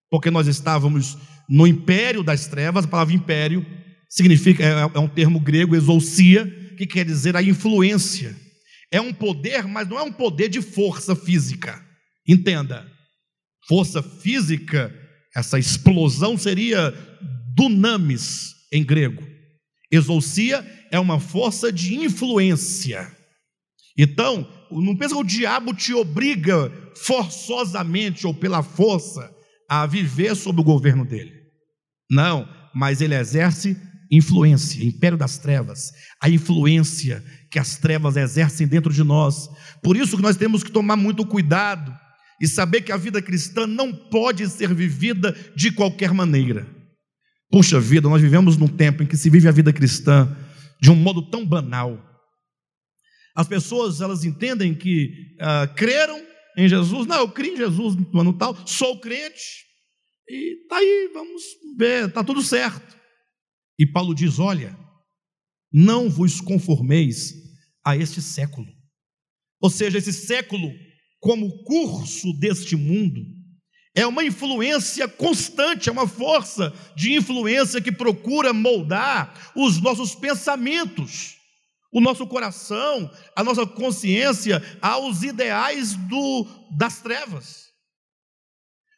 porque 0.09 0.30
nós 0.30 0.45
estávamos 0.45 1.17
no 1.49 1.65
império 1.65 2.22
das 2.22 2.45
trevas, 2.45 2.86
a 2.86 2.88
palavra 2.88 3.15
império 3.15 3.65
significa, 4.07 4.63
é, 4.63 4.69
é 4.69 4.99
um 4.99 5.07
termo 5.07 5.39
grego, 5.39 5.76
exousia, 5.76 6.45
que 6.78 6.86
quer 6.86 7.03
dizer 7.03 7.36
a 7.36 7.41
influência. 7.41 8.36
É 8.91 9.01
um 9.01 9.11
poder, 9.11 9.65
mas 9.67 9.88
não 9.88 9.97
é 9.97 10.03
um 10.03 10.11
poder 10.11 10.47
de 10.47 10.61
força 10.61 11.15
física. 11.15 11.84
Entenda, 12.28 12.86
força 13.67 14.03
física, 14.03 14.93
essa 15.36 15.57
explosão 15.57 16.38
seria 16.38 16.93
dunamis 17.56 18.56
em 18.72 18.84
grego. 18.84 19.24
Exousia 19.91 20.66
é 20.91 20.99
uma 20.99 21.20
força 21.20 21.72
de 21.72 21.95
influência. 21.95 23.12
Então, 23.97 24.47
não 24.72 24.95
pensa 24.95 25.14
que 25.16 25.22
o 25.22 25.26
diabo 25.26 25.74
te 25.74 25.93
obriga 25.93 26.72
forçosamente 26.95 28.26
ou 28.26 28.34
pela 28.34 28.64
força 28.64 29.30
a 29.70 29.86
viver 29.86 30.36
sob 30.36 30.62
o 30.62 30.64
governo 30.64 31.06
dele. 31.06 31.34
Não, 32.10 32.47
mas 32.74 33.02
ele 33.02 33.16
exerce 33.16 33.78
influência, 34.12 34.84
império 34.84 35.18
das 35.18 35.38
trevas, 35.38 35.91
a 36.22 36.30
influência 36.30 37.24
que 37.49 37.58
as 37.58 37.78
trevas 37.78 38.18
exercem 38.18 38.68
dentro 38.68 38.93
de 38.93 39.04
nós. 39.04 39.49
Por 39.82 39.95
isso 39.95 40.18
que 40.18 40.24
nós 40.24 40.36
temos 40.36 40.64
que 40.64 40.72
tomar 40.72 40.97
muito 40.97 41.26
cuidado 41.26 41.93
e 42.41 42.47
saber 42.47 42.82
que 42.82 42.91
a 42.91 42.97
vida 42.97 43.22
cristã 43.22 43.66
não 43.66 43.93
pode 43.93 44.47
ser 44.49 44.74
vivida 44.74 45.36
de 45.56 45.72
qualquer 45.72 46.14
maneira. 46.14 46.68
Puxa 47.52 47.80
vida, 47.80 48.08
nós 48.08 48.22
vivemos 48.22 48.56
num 48.58 48.68
tempo 48.68 49.04
em 49.04 49.06
que 49.06 49.18
se 49.18 49.30
vive 49.30 49.47
a 49.47 49.52
vida 49.52 49.74
cristã 49.74 50.36
de 50.82 50.89
um 50.89 50.95
modo 50.95 51.30
tão 51.30 51.45
banal. 51.45 52.02
As 53.36 53.47
pessoas 53.47 54.02
elas 54.02 54.24
entendem 54.24 54.74
que 54.74 55.36
uh, 55.36 55.74
creram 55.76 56.22
em 56.58 56.68
Jesus, 56.68 57.08
não, 57.08 57.18
eu 57.18 57.30
criei 57.30 57.54
em 57.54 57.58
Jesus 57.58 57.95
no 57.95 58.20
ano 58.20 58.38
tal, 58.38 58.56
sou 58.68 58.99
crente, 58.99 59.66
e 60.28 60.66
tá 60.68 60.78
aí, 60.78 61.12
vamos 61.14 61.43
ver, 61.78 62.08
está 62.08 62.24
tudo 62.24 62.41
certo. 62.41 62.97
E 63.78 63.86
Paulo 63.86 64.16
diz: 64.16 64.39
olha, 64.39 64.78
não 65.72 66.10
vos 66.10 66.39
conformeis 66.39 67.34
a 67.86 67.97
este 67.97 68.22
século. 68.22 68.68
Ou 69.62 69.70
seja, 69.70 69.97
esse 69.97 70.14
século, 70.14 70.72
como 71.20 71.64
curso 71.64 72.32
deste 72.39 72.76
mundo, 72.76 73.22
é 73.94 74.06
uma 74.06 74.24
influência 74.24 75.08
constante, 75.08 75.89
é 75.89 75.92
uma 75.92 76.08
força 76.08 76.74
de 76.96 77.14
influência 77.14 77.82
que 77.82 77.92
procura 77.92 78.54
moldar 78.54 79.52
os 79.56 79.82
nossos 79.82 80.16
pensamentos, 80.16 81.36
o 81.92 82.00
nosso 82.00 82.26
coração, 82.26 83.12
a 83.36 83.44
nossa 83.44 83.66
consciência 83.66 84.64
aos 84.82 85.24
ideais 85.24 85.94
do, 85.94 86.48
das 86.78 87.02
trevas. 87.02 87.70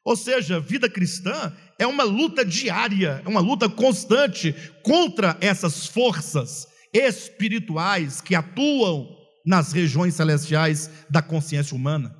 Ou 0.05 0.15
seja, 0.15 0.59
vida 0.59 0.89
cristã 0.89 1.55
é 1.79 1.87
uma 1.87 2.03
luta 2.03 2.45
diária, 2.45 3.21
é 3.25 3.27
uma 3.27 3.39
luta 3.39 3.67
constante 3.67 4.53
contra 4.83 5.37
essas 5.41 5.87
forças 5.87 6.67
espirituais 6.93 8.21
que 8.21 8.35
atuam 8.35 9.09
nas 9.45 9.71
regiões 9.71 10.13
celestiais 10.13 10.89
da 11.09 11.21
consciência 11.21 11.75
humana. 11.75 12.15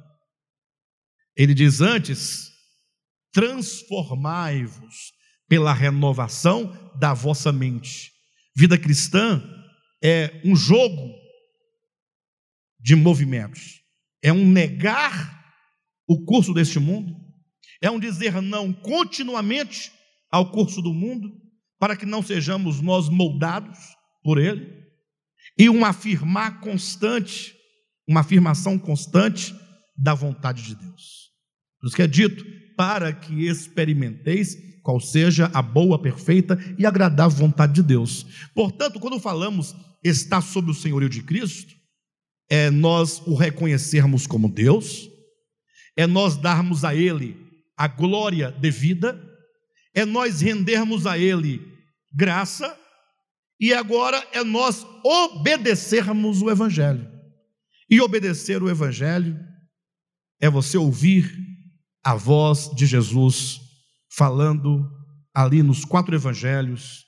Ele 1.37 1.53
diz 1.53 1.81
antes 1.81 2.52
transformai-vos 3.33 5.11
pela 5.49 5.73
renovação 5.73 6.71
da 6.99 7.13
vossa 7.13 7.51
mente. 7.51 8.11
Vida 8.55 8.77
cristã 8.77 9.43
é 10.01 10.41
um 10.45 10.55
jogo 10.55 11.13
de 12.79 12.95
movimentos. 12.95 13.81
É 14.21 14.31
um 14.31 14.49
negar 14.49 15.43
o 16.07 16.23
curso 16.25 16.53
deste 16.53 16.79
mundo, 16.79 17.13
é 17.81 17.89
um 17.89 17.99
dizer 17.99 18.41
não 18.41 18.71
continuamente 18.71 19.91
ao 20.29 20.51
curso 20.51 20.81
do 20.81 20.93
mundo, 20.93 21.31
para 21.79 21.97
que 21.97 22.05
não 22.05 22.21
sejamos 22.21 22.81
nós 22.81 23.09
moldados 23.09 23.77
por 24.23 24.37
ele, 24.37 24.83
e 25.57 25.69
um 25.69 25.83
afirmar 25.83 26.61
constante, 26.61 27.53
uma 28.07 28.21
afirmação 28.21 28.79
constante 28.79 29.53
da 29.97 30.13
vontade 30.13 30.63
de 30.63 30.75
Deus. 30.75 31.31
Por 31.79 31.87
isso 31.87 31.95
que 31.95 32.01
é 32.01 32.07
dito, 32.07 32.43
para 32.75 33.13
que 33.13 33.47
experimenteis 33.47 34.57
qual 34.81 34.99
seja 34.99 35.49
a 35.53 35.61
boa, 35.61 35.97
perfeita 35.99 36.59
e 36.77 36.85
agradável 36.85 37.37
vontade 37.37 37.73
de 37.73 37.83
Deus. 37.83 38.25
Portanto, 38.53 38.99
quando 38.99 39.19
falamos 39.19 39.75
está 40.03 40.41
sob 40.41 40.71
o 40.71 40.73
senhorio 40.73 41.09
de 41.09 41.23
Cristo, 41.23 41.73
é 42.49 42.69
nós 42.69 43.21
o 43.25 43.35
reconhecermos 43.35 44.27
como 44.27 44.49
Deus, 44.49 45.09
é 45.95 46.05
nós 46.05 46.35
darmos 46.35 46.83
a 46.83 46.93
Ele 46.93 47.37
a 47.77 47.87
glória 47.87 48.51
devida, 48.51 49.19
é 49.95 50.05
nós 50.05 50.41
rendermos 50.41 51.07
a 51.07 51.17
Ele 51.17 51.61
graça, 52.13 52.77
e 53.59 53.73
agora 53.73 54.21
é 54.33 54.43
nós 54.43 54.85
obedecermos 55.03 56.41
o 56.41 56.51
Evangelho. 56.51 57.09
E 57.89 58.01
obedecer 58.01 58.61
o 58.61 58.69
Evangelho 58.69 59.39
é 60.41 60.49
você 60.49 60.77
ouvir 60.77 61.52
a 62.03 62.15
voz 62.15 62.69
de 62.75 62.85
Jesus 62.85 63.61
falando 64.11 64.89
ali 65.33 65.63
nos 65.63 65.85
quatro 65.85 66.13
Evangelhos 66.13 67.05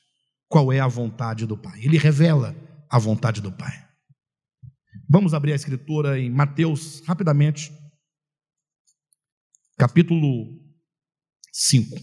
qual 0.47 0.71
é 0.71 0.79
a 0.79 0.87
vontade 0.87 1.45
do 1.45 1.57
Pai. 1.57 1.81
Ele 1.83 1.97
revela 1.97 2.55
a 2.89 2.97
vontade 2.97 3.41
do 3.41 3.51
Pai. 3.51 3.73
Vamos 5.09 5.33
abrir 5.33 5.51
a 5.51 5.55
escritura 5.55 6.19
em 6.19 6.31
Mateus 6.31 7.01
rapidamente, 7.05 7.71
capítulo 9.77 10.59
5. 11.51 11.95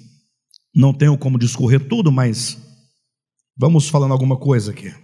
Não 0.75 0.93
tenho 0.93 1.19
como 1.19 1.39
discorrer 1.39 1.89
tudo, 1.89 2.13
mas 2.13 2.59
vamos 3.57 3.89
falando 3.89 4.13
alguma 4.13 4.39
coisa 4.39 4.71
aqui. 4.71 4.95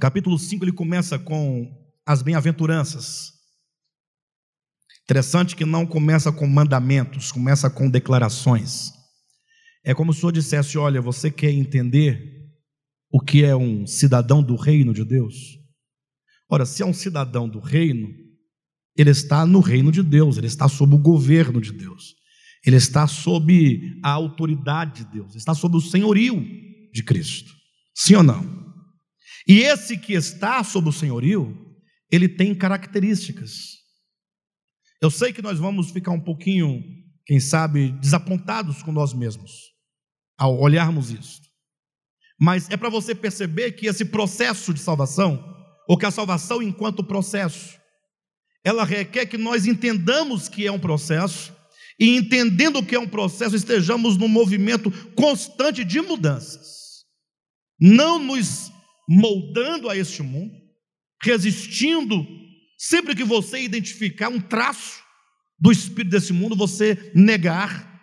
Capítulo 0.00 0.38
5 0.38 0.64
ele 0.64 0.72
começa 0.72 1.18
com 1.18 1.68
as 2.06 2.22
bem-aventuranças. 2.22 3.39
Interessante 5.10 5.56
que 5.56 5.64
não 5.64 5.84
começa 5.84 6.30
com 6.30 6.46
mandamentos, 6.46 7.32
começa 7.32 7.68
com 7.68 7.90
declarações. 7.90 8.92
É 9.84 9.92
como 9.92 10.12
se 10.12 10.18
o 10.18 10.20
senhor 10.20 10.30
dissesse: 10.30 10.78
Olha, 10.78 11.02
você 11.02 11.32
quer 11.32 11.50
entender 11.50 12.46
o 13.10 13.20
que 13.20 13.42
é 13.42 13.56
um 13.56 13.84
cidadão 13.88 14.40
do 14.40 14.54
reino 14.54 14.94
de 14.94 15.04
Deus? 15.04 15.34
Ora, 16.48 16.64
se 16.64 16.84
é 16.84 16.86
um 16.86 16.94
cidadão 16.94 17.48
do 17.48 17.58
reino, 17.58 18.08
ele 18.96 19.10
está 19.10 19.44
no 19.44 19.58
reino 19.58 19.90
de 19.90 20.00
Deus, 20.00 20.38
ele 20.38 20.46
está 20.46 20.68
sob 20.68 20.94
o 20.94 20.98
governo 20.98 21.60
de 21.60 21.72
Deus, 21.72 22.14
ele 22.64 22.76
está 22.76 23.08
sob 23.08 23.80
a 24.04 24.10
autoridade 24.10 25.02
de 25.02 25.10
Deus, 25.10 25.34
está 25.34 25.54
sob 25.54 25.76
o 25.76 25.80
senhorio 25.80 26.40
de 26.92 27.02
Cristo. 27.02 27.52
Sim 27.96 28.14
ou 28.14 28.22
não? 28.22 28.44
E 29.48 29.58
esse 29.58 29.98
que 29.98 30.12
está 30.12 30.62
sob 30.62 30.88
o 30.88 30.92
senhorio, 30.92 31.52
ele 32.12 32.28
tem 32.28 32.54
características. 32.54 33.79
Eu 35.00 35.10
sei 35.10 35.32
que 35.32 35.40
nós 35.40 35.58
vamos 35.58 35.90
ficar 35.90 36.10
um 36.10 36.20
pouquinho, 36.20 36.82
quem 37.24 37.40
sabe, 37.40 37.92
desapontados 37.92 38.82
com 38.82 38.92
nós 38.92 39.14
mesmos 39.14 39.70
ao 40.36 40.58
olharmos 40.58 41.10
isso. 41.10 41.40
Mas 42.38 42.68
é 42.70 42.76
para 42.76 42.88
você 42.88 43.14
perceber 43.14 43.72
que 43.72 43.86
esse 43.86 44.06
processo 44.06 44.72
de 44.72 44.80
salvação, 44.80 45.42
ou 45.86 45.98
que 45.98 46.06
a 46.06 46.10
salvação 46.10 46.62
enquanto 46.62 47.04
processo, 47.04 47.78
ela 48.64 48.84
requer 48.84 49.26
que 49.26 49.36
nós 49.36 49.66
entendamos 49.66 50.48
que 50.48 50.66
é 50.66 50.72
um 50.72 50.78
processo, 50.78 51.54
e 51.98 52.16
entendendo 52.16 52.82
que 52.82 52.94
é 52.94 52.98
um 52.98 53.08
processo, 53.08 53.54
estejamos 53.54 54.16
num 54.16 54.28
movimento 54.28 54.90
constante 55.14 55.84
de 55.84 56.00
mudanças, 56.00 57.04
não 57.78 58.18
nos 58.18 58.70
moldando 59.06 59.90
a 59.90 59.96
este 59.96 60.22
mundo, 60.22 60.54
resistindo, 61.22 62.26
sempre 62.82 63.14
que 63.14 63.24
você 63.24 63.60
identificar 63.60 64.30
um 64.30 64.40
traço 64.40 65.02
do 65.60 65.70
espírito 65.70 66.12
desse 66.12 66.32
mundo, 66.32 66.56
você 66.56 67.12
negar 67.14 68.00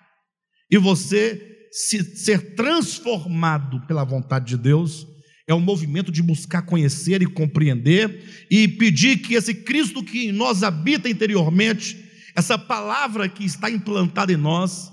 e 0.70 0.78
você 0.78 1.68
se, 1.72 2.04
ser 2.16 2.54
transformado 2.54 3.82
pela 3.88 4.04
vontade 4.04 4.46
de 4.46 4.58
Deus 4.58 5.08
é 5.48 5.54
um 5.56 5.60
movimento 5.60 6.12
de 6.12 6.22
buscar 6.22 6.62
conhecer 6.62 7.24
e 7.24 7.26
compreender 7.26 8.46
e 8.52 8.68
pedir 8.68 9.18
que 9.18 9.34
esse 9.34 9.56
Cristo 9.56 10.04
que 10.04 10.28
em 10.28 10.32
nós 10.32 10.62
habita 10.62 11.10
interiormente, 11.10 11.98
essa 12.36 12.56
palavra 12.58 13.28
que 13.28 13.46
está 13.46 13.72
implantada 13.72 14.32
em 14.32 14.38
nós, 14.38 14.92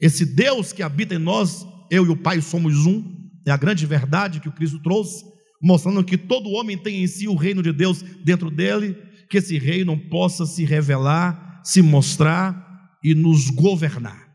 esse 0.00 0.24
Deus 0.24 0.72
que 0.72 0.82
habita 0.82 1.16
em 1.16 1.18
nós, 1.18 1.66
eu 1.90 2.06
e 2.06 2.08
o 2.08 2.16
Pai 2.16 2.40
somos 2.40 2.86
um, 2.86 3.04
é 3.46 3.50
a 3.50 3.56
grande 3.56 3.84
verdade 3.84 4.40
que 4.40 4.48
o 4.48 4.52
Cristo 4.52 4.80
trouxe, 4.80 5.24
mostrando 5.60 6.02
que 6.02 6.16
todo 6.16 6.50
homem 6.50 6.78
tem 6.78 7.02
em 7.02 7.06
si 7.06 7.28
o 7.28 7.34
reino 7.34 7.62
de 7.62 7.72
Deus 7.72 8.00
dentro 8.24 8.50
dele, 8.50 8.96
que 9.30 9.38
esse 9.38 9.56
reino 9.56 9.96
possa 10.10 10.44
se 10.44 10.64
revelar, 10.64 11.62
se 11.64 11.80
mostrar 11.80 12.98
e 13.02 13.14
nos 13.14 13.48
governar. 13.48 14.28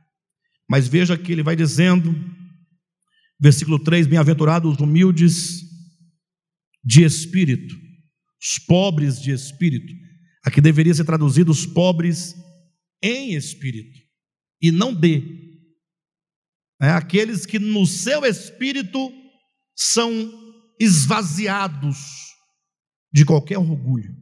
Mas 0.70 0.88
veja 0.88 1.18
que 1.18 1.34
ele 1.34 1.44
vai 1.44 1.56
dizendo, 1.56 2.16
versículo 3.40 3.78
3: 3.78 4.08
Bem-aventurados 4.08 4.74
os 4.74 4.80
humildes 4.80 5.62
de 6.84 7.04
espírito, 7.04 7.76
os 8.42 8.58
pobres 8.66 9.22
de 9.22 9.32
espírito. 9.32 9.94
Aqui 10.46 10.62
deveria 10.62 10.94
ser 10.94 11.04
traduzido 11.04 11.52
os 11.52 11.66
pobres 11.66 12.34
em 13.04 13.34
espírito, 13.36 14.00
e 14.62 14.72
não 14.72 14.94
de. 14.94 15.44
É, 16.82 16.90
aqueles 16.90 17.46
que 17.46 17.60
no 17.60 17.86
seu 17.86 18.26
espírito 18.26 19.12
são 19.76 20.10
esvaziados 20.80 21.98
de 23.14 23.24
qualquer 23.24 23.58
orgulho, 23.58 24.14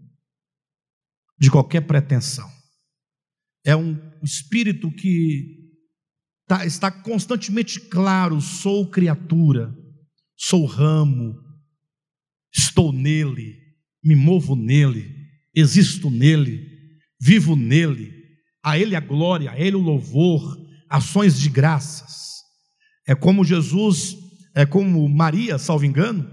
de 1.43 1.51
qualquer 1.51 1.81
pretensão. 1.81 2.49
É 3.65 3.75
um 3.75 3.99
espírito 4.23 4.89
que 4.89 5.61
Tá, 6.47 6.65
está 6.65 6.91
constantemente 6.91 7.79
claro: 7.79 8.41
sou 8.41 8.89
criatura, 8.89 9.73
sou 10.37 10.65
ramo, 10.65 11.35
estou 12.53 12.91
nele, 12.91 13.55
me 14.03 14.15
movo 14.15 14.55
nele, 14.55 15.09
existo 15.55 16.09
nele, 16.09 16.67
vivo 17.19 17.55
nele, 17.55 18.13
a 18.63 18.77
ele 18.77 18.95
a 18.95 18.99
glória, 18.99 19.51
a 19.51 19.59
ele 19.59 19.77
o 19.77 19.81
louvor, 19.81 20.57
ações 20.89 21.39
de 21.39 21.49
graças. 21.49 22.43
É 23.07 23.15
como 23.15 23.45
Jesus, 23.45 24.17
é 24.53 24.65
como 24.65 25.07
Maria, 25.07 25.57
salvo 25.57 25.85
engano, 25.85 26.29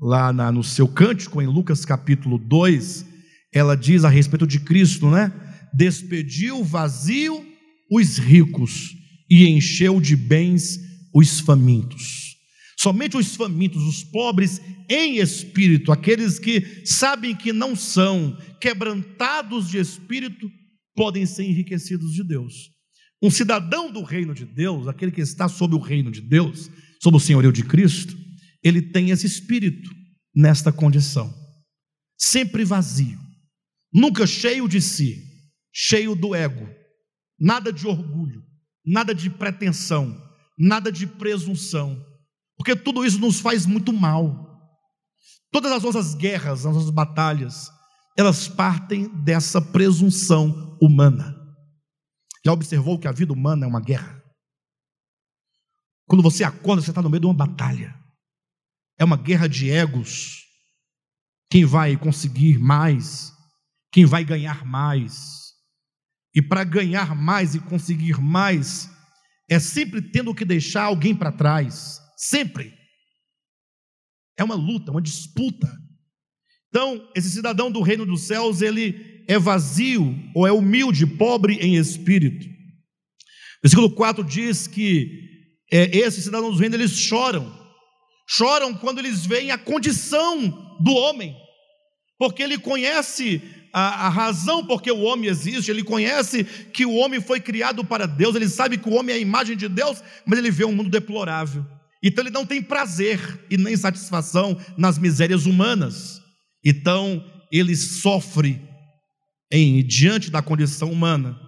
lá 0.00 0.32
na, 0.32 0.50
no 0.50 0.64
seu 0.64 0.88
cântico 0.88 1.42
em 1.42 1.46
Lucas 1.46 1.84
capítulo 1.84 2.38
2, 2.38 3.11
ela 3.52 3.76
diz 3.76 4.04
a 4.04 4.08
respeito 4.08 4.46
de 4.46 4.60
Cristo, 4.60 5.10
né? 5.10 5.32
Despediu 5.74 6.64
vazio 6.64 7.44
os 7.90 8.18
ricos 8.18 8.94
e 9.28 9.46
encheu 9.46 10.00
de 10.00 10.16
bens 10.16 10.78
os 11.14 11.40
famintos. 11.40 12.36
Somente 12.78 13.16
os 13.16 13.36
famintos, 13.36 13.82
os 13.82 14.02
pobres 14.02 14.60
em 14.88 15.18
espírito, 15.18 15.92
aqueles 15.92 16.38
que 16.38 16.82
sabem 16.84 17.34
que 17.34 17.52
não 17.52 17.76
são 17.76 18.36
quebrantados 18.60 19.68
de 19.68 19.78
espírito, 19.78 20.50
podem 20.94 21.24
ser 21.24 21.44
enriquecidos 21.44 22.12
de 22.12 22.24
Deus. 22.24 22.70
Um 23.22 23.30
cidadão 23.30 23.90
do 23.90 24.02
reino 24.02 24.34
de 24.34 24.44
Deus, 24.44 24.88
aquele 24.88 25.12
que 25.12 25.20
está 25.20 25.48
sob 25.48 25.74
o 25.76 25.78
reino 25.78 26.10
de 26.10 26.20
Deus, 26.20 26.68
sob 27.00 27.16
o 27.16 27.20
senhorio 27.20 27.52
de 27.52 27.62
Cristo, 27.62 28.16
ele 28.62 28.82
tem 28.82 29.10
esse 29.10 29.26
espírito 29.26 29.90
nesta 30.34 30.72
condição, 30.72 31.32
sempre 32.18 32.64
vazio, 32.64 33.18
nunca 33.92 34.26
cheio 34.26 34.68
de 34.68 34.80
si, 34.80 35.22
cheio 35.72 36.14
do 36.14 36.34
ego, 36.34 36.68
nada 37.38 37.72
de 37.72 37.86
orgulho, 37.86 38.42
nada 38.84 39.14
de 39.14 39.28
pretensão, 39.28 40.16
nada 40.58 40.90
de 40.90 41.06
presunção, 41.06 42.00
porque 42.56 42.76
tudo 42.76 43.04
isso 43.04 43.18
nos 43.18 43.40
faz 43.40 43.66
muito 43.66 43.92
mal. 43.92 44.50
Todas 45.50 45.72
as 45.72 45.82
nossas 45.82 46.14
guerras, 46.14 46.64
as 46.64 46.74
nossas 46.74 46.90
batalhas, 46.90 47.70
elas 48.16 48.48
partem 48.48 49.08
dessa 49.22 49.60
presunção 49.60 50.78
humana. 50.80 51.36
Já 52.44 52.52
observou 52.52 52.98
que 52.98 53.06
a 53.06 53.12
vida 53.12 53.32
humana 53.32 53.66
é 53.66 53.68
uma 53.68 53.80
guerra? 53.80 54.22
Quando 56.06 56.22
você 56.22 56.44
acorda, 56.44 56.82
você 56.82 56.90
está 56.90 57.00
no 57.00 57.08
meio 57.08 57.20
de 57.20 57.26
uma 57.26 57.34
batalha. 57.34 57.94
É 58.98 59.04
uma 59.04 59.16
guerra 59.16 59.48
de 59.48 59.70
egos. 59.70 60.42
Quem 61.50 61.64
vai 61.64 61.96
conseguir 61.96 62.58
mais? 62.58 63.31
Quem 63.92 64.06
vai 64.06 64.24
ganhar 64.24 64.64
mais? 64.64 65.52
E 66.34 66.40
para 66.40 66.64
ganhar 66.64 67.14
mais 67.14 67.54
e 67.54 67.60
conseguir 67.60 68.18
mais, 68.18 68.88
é 69.48 69.58
sempre 69.58 70.00
tendo 70.00 70.34
que 70.34 70.46
deixar 70.46 70.84
alguém 70.84 71.14
para 71.14 71.30
trás. 71.30 72.00
Sempre. 72.16 72.72
É 74.38 74.42
uma 74.42 74.54
luta, 74.54 74.90
uma 74.90 75.02
disputa 75.02 75.70
Então, 76.68 77.06
esse 77.14 77.28
cidadão 77.28 77.70
do 77.70 77.82
reino 77.82 78.06
dos 78.06 78.22
céus, 78.22 78.62
ele 78.62 79.24
é 79.28 79.38
vazio 79.38 80.18
ou 80.34 80.46
é 80.46 80.52
humilde, 80.52 81.06
pobre 81.06 81.56
em 81.56 81.76
espírito. 81.76 82.48
Versículo 83.62 83.94
4 83.94 84.24
diz 84.24 84.66
que 84.66 85.30
é, 85.70 85.96
esses 85.96 86.24
cidadãos 86.24 86.54
do 86.54 86.60
reino, 86.60 86.76
eles 86.76 86.92
choram. 86.92 87.60
Choram 88.26 88.74
quando 88.74 88.98
eles 88.98 89.26
veem 89.26 89.50
a 89.50 89.58
condição 89.58 90.40
do 90.80 90.92
homem, 90.92 91.36
porque 92.18 92.42
ele 92.42 92.58
conhece 92.58 93.42
a, 93.72 94.06
a, 94.06 94.08
razão 94.08 94.66
porque 94.66 94.90
o 94.90 95.00
homem 95.00 95.28
existe, 95.28 95.70
ele 95.70 95.82
conhece 95.82 96.44
que 96.44 96.84
o 96.84 96.94
homem 96.94 97.20
foi 97.20 97.40
criado 97.40 97.84
para 97.84 98.06
Deus, 98.06 98.36
ele 98.36 98.48
sabe 98.48 98.76
que 98.76 98.88
o 98.88 98.94
homem 98.94 99.14
é 99.14 99.18
a 99.18 99.22
imagem 99.22 99.56
de 99.56 99.68
Deus, 99.68 100.02
mas 100.26 100.38
ele 100.38 100.50
vê 100.50 100.64
um 100.64 100.74
mundo 100.74 100.90
deplorável. 100.90 101.64
Então 102.02 102.22
ele 102.24 102.32
não 102.32 102.44
tem 102.44 102.60
prazer 102.60 103.46
e 103.50 103.56
nem 103.56 103.76
satisfação 103.76 104.58
nas 104.76 104.98
misérias 104.98 105.46
humanas. 105.46 106.20
Então 106.64 107.24
ele 107.50 107.76
sofre 107.76 108.60
em 109.50 109.86
diante 109.86 110.30
da 110.30 110.42
condição 110.42 110.90
humana. 110.90 111.38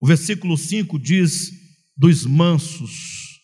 O 0.00 0.06
versículo 0.06 0.56
5 0.56 0.98
diz 0.98 1.50
dos 1.96 2.24
mansos. 2.24 3.38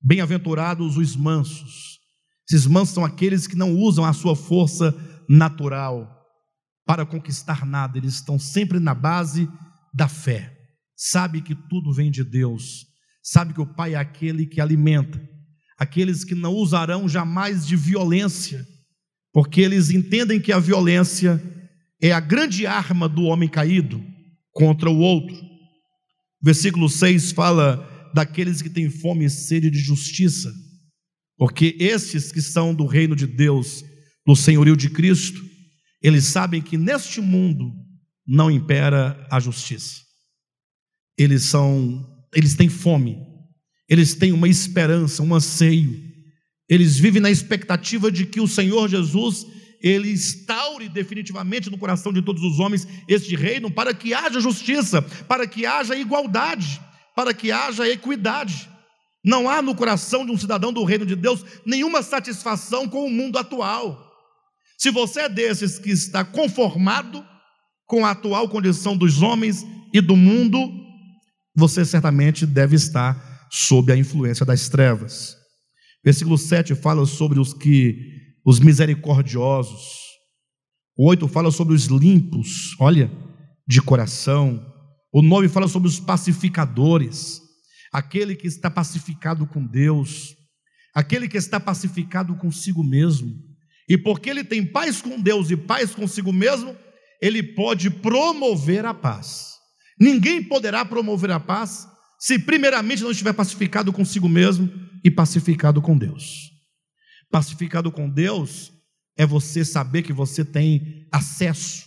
Bem-aventurados 0.00 0.96
os 0.96 1.16
mansos. 1.16 1.97
Esses 2.50 2.66
mansos 2.66 2.94
são 2.94 3.04
aqueles 3.04 3.46
que 3.46 3.56
não 3.56 3.76
usam 3.76 4.04
a 4.04 4.12
sua 4.12 4.34
força 4.34 4.94
natural 5.28 6.18
para 6.86 7.04
conquistar 7.04 7.66
nada, 7.66 7.98
eles 7.98 8.14
estão 8.14 8.38
sempre 8.38 8.80
na 8.80 8.94
base 8.94 9.46
da 9.92 10.08
fé. 10.08 10.56
Sabe 10.96 11.42
que 11.42 11.54
tudo 11.54 11.92
vem 11.92 12.10
de 12.10 12.24
Deus, 12.24 12.86
sabe 13.22 13.52
que 13.52 13.60
o 13.60 13.66
Pai 13.66 13.92
é 13.92 13.98
aquele 13.98 14.46
que 14.46 14.58
alimenta, 14.58 15.20
aqueles 15.78 16.24
que 16.24 16.34
não 16.34 16.54
usarão 16.54 17.06
jamais 17.06 17.66
de 17.66 17.76
violência, 17.76 18.66
porque 19.34 19.60
eles 19.60 19.90
entendem 19.90 20.40
que 20.40 20.50
a 20.50 20.58
violência 20.58 21.42
é 22.00 22.10
a 22.10 22.20
grande 22.20 22.66
arma 22.66 23.06
do 23.06 23.24
homem 23.24 23.50
caído 23.50 24.02
contra 24.50 24.88
o 24.88 24.98
outro. 24.98 25.36
Versículo 26.42 26.88
6 26.88 27.32
fala 27.32 27.86
daqueles 28.14 28.62
que 28.62 28.70
têm 28.70 28.88
fome 28.88 29.26
e 29.26 29.30
sede 29.30 29.70
de 29.70 29.78
justiça, 29.78 30.50
porque 31.38 31.76
estes 31.78 32.32
que 32.32 32.42
são 32.42 32.74
do 32.74 32.84
reino 32.84 33.14
de 33.14 33.26
Deus, 33.26 33.84
do 34.26 34.34
senhorio 34.34 34.76
de 34.76 34.90
Cristo, 34.90 35.40
eles 36.02 36.24
sabem 36.24 36.60
que 36.60 36.76
neste 36.76 37.20
mundo 37.20 37.72
não 38.26 38.50
impera 38.50 39.26
a 39.30 39.38
justiça. 39.38 40.02
Eles 41.16 41.44
são, 41.44 42.04
eles 42.34 42.54
têm 42.54 42.68
fome, 42.68 43.16
eles 43.88 44.14
têm 44.14 44.32
uma 44.32 44.48
esperança, 44.48 45.22
um 45.22 45.34
anseio. 45.34 45.96
Eles 46.68 46.98
vivem 46.98 47.22
na 47.22 47.30
expectativa 47.30 48.10
de 48.10 48.26
que 48.26 48.40
o 48.40 48.48
Senhor 48.48 48.88
Jesus 48.88 49.46
ele 49.80 50.10
instaure 50.10 50.88
definitivamente 50.88 51.70
no 51.70 51.78
coração 51.78 52.12
de 52.12 52.20
todos 52.20 52.42
os 52.42 52.58
homens 52.58 52.86
este 53.08 53.36
reino 53.36 53.70
para 53.70 53.94
que 53.94 54.12
haja 54.12 54.40
justiça, 54.40 55.00
para 55.00 55.46
que 55.46 55.64
haja 55.64 55.96
igualdade, 55.96 56.80
para 57.14 57.32
que 57.32 57.52
haja 57.52 57.88
equidade. 57.88 58.68
Não 59.28 59.46
há 59.46 59.60
no 59.60 59.74
coração 59.74 60.24
de 60.24 60.32
um 60.32 60.38
cidadão 60.38 60.72
do 60.72 60.82
reino 60.84 61.04
de 61.04 61.14
Deus 61.14 61.44
nenhuma 61.66 62.02
satisfação 62.02 62.88
com 62.88 63.04
o 63.04 63.10
mundo 63.10 63.36
atual. 63.36 64.10
Se 64.78 64.90
você 64.90 65.20
é 65.20 65.28
desses 65.28 65.78
que 65.78 65.90
está 65.90 66.24
conformado 66.24 67.22
com 67.84 68.06
a 68.06 68.12
atual 68.12 68.48
condição 68.48 68.96
dos 68.96 69.20
homens 69.20 69.66
e 69.92 70.00
do 70.00 70.16
mundo, 70.16 70.58
você 71.54 71.84
certamente 71.84 72.46
deve 72.46 72.74
estar 72.74 73.46
sob 73.52 73.92
a 73.92 73.96
influência 73.98 74.46
das 74.46 74.70
trevas. 74.70 75.36
Versículo 76.02 76.38
7 76.38 76.74
fala 76.74 77.04
sobre 77.04 77.38
os 77.38 77.52
que 77.52 77.98
os 78.46 78.58
misericordiosos. 78.60 79.92
O 80.96 81.06
8 81.06 81.28
fala 81.28 81.50
sobre 81.50 81.74
os 81.74 81.84
limpos, 81.84 82.74
olha, 82.80 83.12
de 83.66 83.82
coração. 83.82 84.64
O 85.12 85.20
9 85.20 85.50
fala 85.50 85.68
sobre 85.68 85.86
os 85.86 86.00
pacificadores, 86.00 87.42
aquele 87.92 88.34
que 88.34 88.46
está 88.46 88.70
pacificado 88.70 89.46
com 89.46 89.64
Deus, 89.64 90.34
aquele 90.94 91.28
que 91.28 91.36
está 91.36 91.58
pacificado 91.58 92.34
consigo 92.36 92.82
mesmo. 92.84 93.34
E 93.88 93.96
porque 93.96 94.28
ele 94.28 94.44
tem 94.44 94.64
paz 94.64 95.00
com 95.00 95.20
Deus 95.20 95.50
e 95.50 95.56
paz 95.56 95.94
consigo 95.94 96.32
mesmo, 96.32 96.76
ele 97.22 97.42
pode 97.42 97.90
promover 97.90 98.84
a 98.84 98.94
paz. 98.94 99.54
Ninguém 99.98 100.42
poderá 100.42 100.84
promover 100.84 101.30
a 101.30 101.40
paz 101.40 101.88
se, 102.18 102.38
primeiramente, 102.38 103.02
não 103.02 103.10
estiver 103.10 103.32
pacificado 103.32 103.92
consigo 103.92 104.28
mesmo 104.28 104.70
e 105.04 105.10
pacificado 105.10 105.80
com 105.80 105.96
Deus. 105.96 106.50
Pacificado 107.30 107.90
com 107.90 108.08
Deus 108.08 108.72
é 109.16 109.26
você 109.26 109.64
saber 109.64 110.02
que 110.02 110.12
você 110.12 110.44
tem 110.44 111.08
acesso 111.12 111.86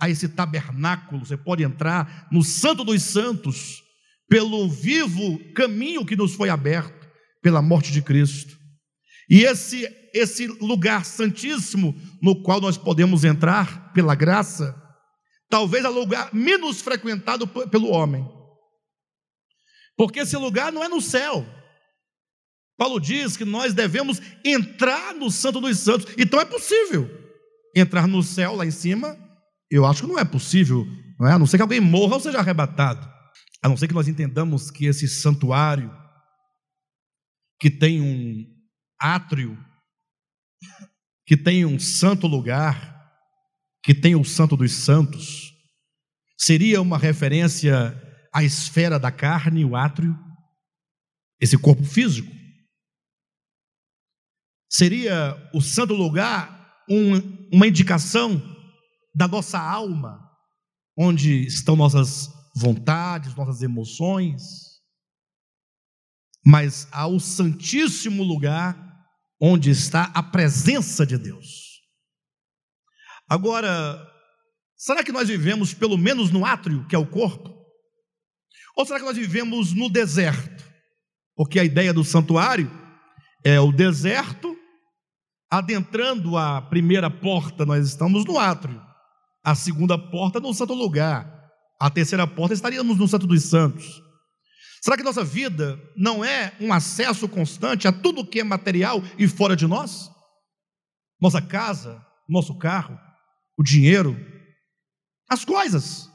a 0.00 0.08
esse 0.08 0.28
tabernáculo, 0.28 1.24
você 1.24 1.36
pode 1.36 1.62
entrar 1.62 2.28
no 2.32 2.42
Santo 2.42 2.84
dos 2.84 3.02
Santos, 3.02 3.82
pelo 4.30 4.68
vivo 4.68 5.40
caminho 5.54 6.06
que 6.06 6.14
nos 6.14 6.34
foi 6.34 6.48
aberto 6.48 7.10
pela 7.42 7.60
morte 7.60 7.90
de 7.90 8.00
Cristo. 8.00 8.56
E 9.28 9.42
esse 9.42 9.88
esse 10.12 10.46
lugar 10.46 11.04
santíssimo 11.04 11.94
no 12.20 12.42
qual 12.42 12.60
nós 12.60 12.76
podemos 12.76 13.24
entrar 13.24 13.92
pela 13.92 14.14
graça, 14.14 14.74
talvez 15.48 15.84
é 15.84 15.88
o 15.88 15.92
lugar 15.92 16.32
menos 16.32 16.80
frequentado 16.80 17.46
pelo 17.46 17.90
homem. 17.90 18.26
Porque 19.96 20.20
esse 20.20 20.36
lugar 20.36 20.72
não 20.72 20.82
é 20.82 20.88
no 20.88 21.00
céu. 21.00 21.46
Paulo 22.76 22.98
diz 22.98 23.36
que 23.36 23.44
nós 23.44 23.72
devemos 23.72 24.20
entrar 24.44 25.14
no 25.14 25.30
Santo 25.30 25.60
dos 25.60 25.78
Santos. 25.78 26.12
Então 26.18 26.40
é 26.40 26.44
possível 26.44 27.08
entrar 27.76 28.08
no 28.08 28.22
céu 28.22 28.56
lá 28.56 28.66
em 28.66 28.70
cima. 28.70 29.16
Eu 29.70 29.86
acho 29.86 30.02
que 30.02 30.08
não 30.08 30.18
é 30.18 30.24
possível, 30.24 30.84
não 31.18 31.28
é? 31.28 31.32
A 31.32 31.38
não 31.38 31.46
ser 31.46 31.58
que 31.58 31.62
alguém 31.62 31.80
morra 31.80 32.14
ou 32.14 32.20
seja 32.20 32.38
arrebatado. 32.38 33.19
A 33.62 33.68
não 33.68 33.76
ser 33.76 33.88
que 33.88 33.94
nós 33.94 34.08
entendamos 34.08 34.70
que 34.70 34.86
esse 34.86 35.06
santuário, 35.08 35.90
que 37.60 37.70
tem 37.70 38.00
um 38.00 38.46
átrio 38.98 39.58
que 41.30 41.36
tem 41.36 41.64
um 41.64 41.78
santo 41.78 42.26
lugar, 42.26 43.08
que 43.84 43.94
tem 43.94 44.16
o 44.16 44.24
santo 44.24 44.56
dos 44.56 44.72
santos, 44.72 45.52
seria 46.36 46.82
uma 46.82 46.98
referência 46.98 47.94
à 48.34 48.42
esfera 48.42 48.98
da 48.98 49.12
carne, 49.12 49.64
o 49.64 49.76
átrio, 49.76 50.18
esse 51.40 51.56
corpo 51.56 51.84
físico. 51.84 52.34
Seria 54.68 55.36
o 55.54 55.60
santo 55.60 55.94
lugar 55.94 56.82
um, 56.90 57.14
uma 57.52 57.68
indicação 57.68 58.42
da 59.14 59.28
nossa 59.28 59.60
alma, 59.60 60.20
onde 60.98 61.46
estão 61.46 61.76
nossas 61.76 62.28
vontades, 62.54 63.34
nossas 63.34 63.62
emoções, 63.62 64.80
mas 66.44 66.88
ao 66.90 67.20
santíssimo 67.20 68.22
lugar 68.22 68.88
onde 69.40 69.70
está 69.70 70.04
a 70.14 70.22
presença 70.22 71.06
de 71.06 71.16
Deus. 71.16 71.80
Agora, 73.28 74.06
será 74.76 75.02
que 75.02 75.12
nós 75.12 75.28
vivemos 75.28 75.72
pelo 75.72 75.96
menos 75.96 76.30
no 76.30 76.44
átrio, 76.44 76.86
que 76.86 76.94
é 76.94 76.98
o 76.98 77.06
corpo? 77.06 77.54
Ou 78.76 78.84
será 78.84 78.98
que 78.98 79.06
nós 79.06 79.16
vivemos 79.16 79.72
no 79.72 79.88
deserto? 79.88 80.64
Porque 81.36 81.58
a 81.58 81.64
ideia 81.64 81.92
do 81.92 82.04
santuário 82.04 82.70
é 83.44 83.58
o 83.58 83.72
deserto, 83.72 84.56
adentrando 85.50 86.36
a 86.36 86.60
primeira 86.60 87.10
porta, 87.10 87.64
nós 87.64 87.86
estamos 87.86 88.24
no 88.24 88.38
átrio, 88.38 88.80
a 89.42 89.54
segunda 89.54 89.98
porta 89.98 90.38
no 90.38 90.52
santo 90.52 90.74
lugar, 90.74 91.39
a 91.80 91.88
terceira 91.88 92.26
porta 92.26 92.52
estaríamos 92.52 92.98
no 92.98 93.08
Santo 93.08 93.26
dos 93.26 93.42
Santos. 93.44 94.02
Será 94.82 94.98
que 94.98 95.02
nossa 95.02 95.24
vida 95.24 95.80
não 95.96 96.22
é 96.22 96.54
um 96.60 96.72
acesso 96.72 97.26
constante 97.26 97.88
a 97.88 97.92
tudo 97.92 98.26
que 98.26 98.40
é 98.40 98.44
material 98.44 99.02
e 99.18 99.26
fora 99.26 99.56
de 99.56 99.66
nós? 99.66 100.10
Nossa 101.18 101.40
casa, 101.40 102.04
nosso 102.28 102.56
carro, 102.58 102.98
o 103.58 103.62
dinheiro, 103.62 104.14
as 105.28 105.44
coisas, 105.44 106.10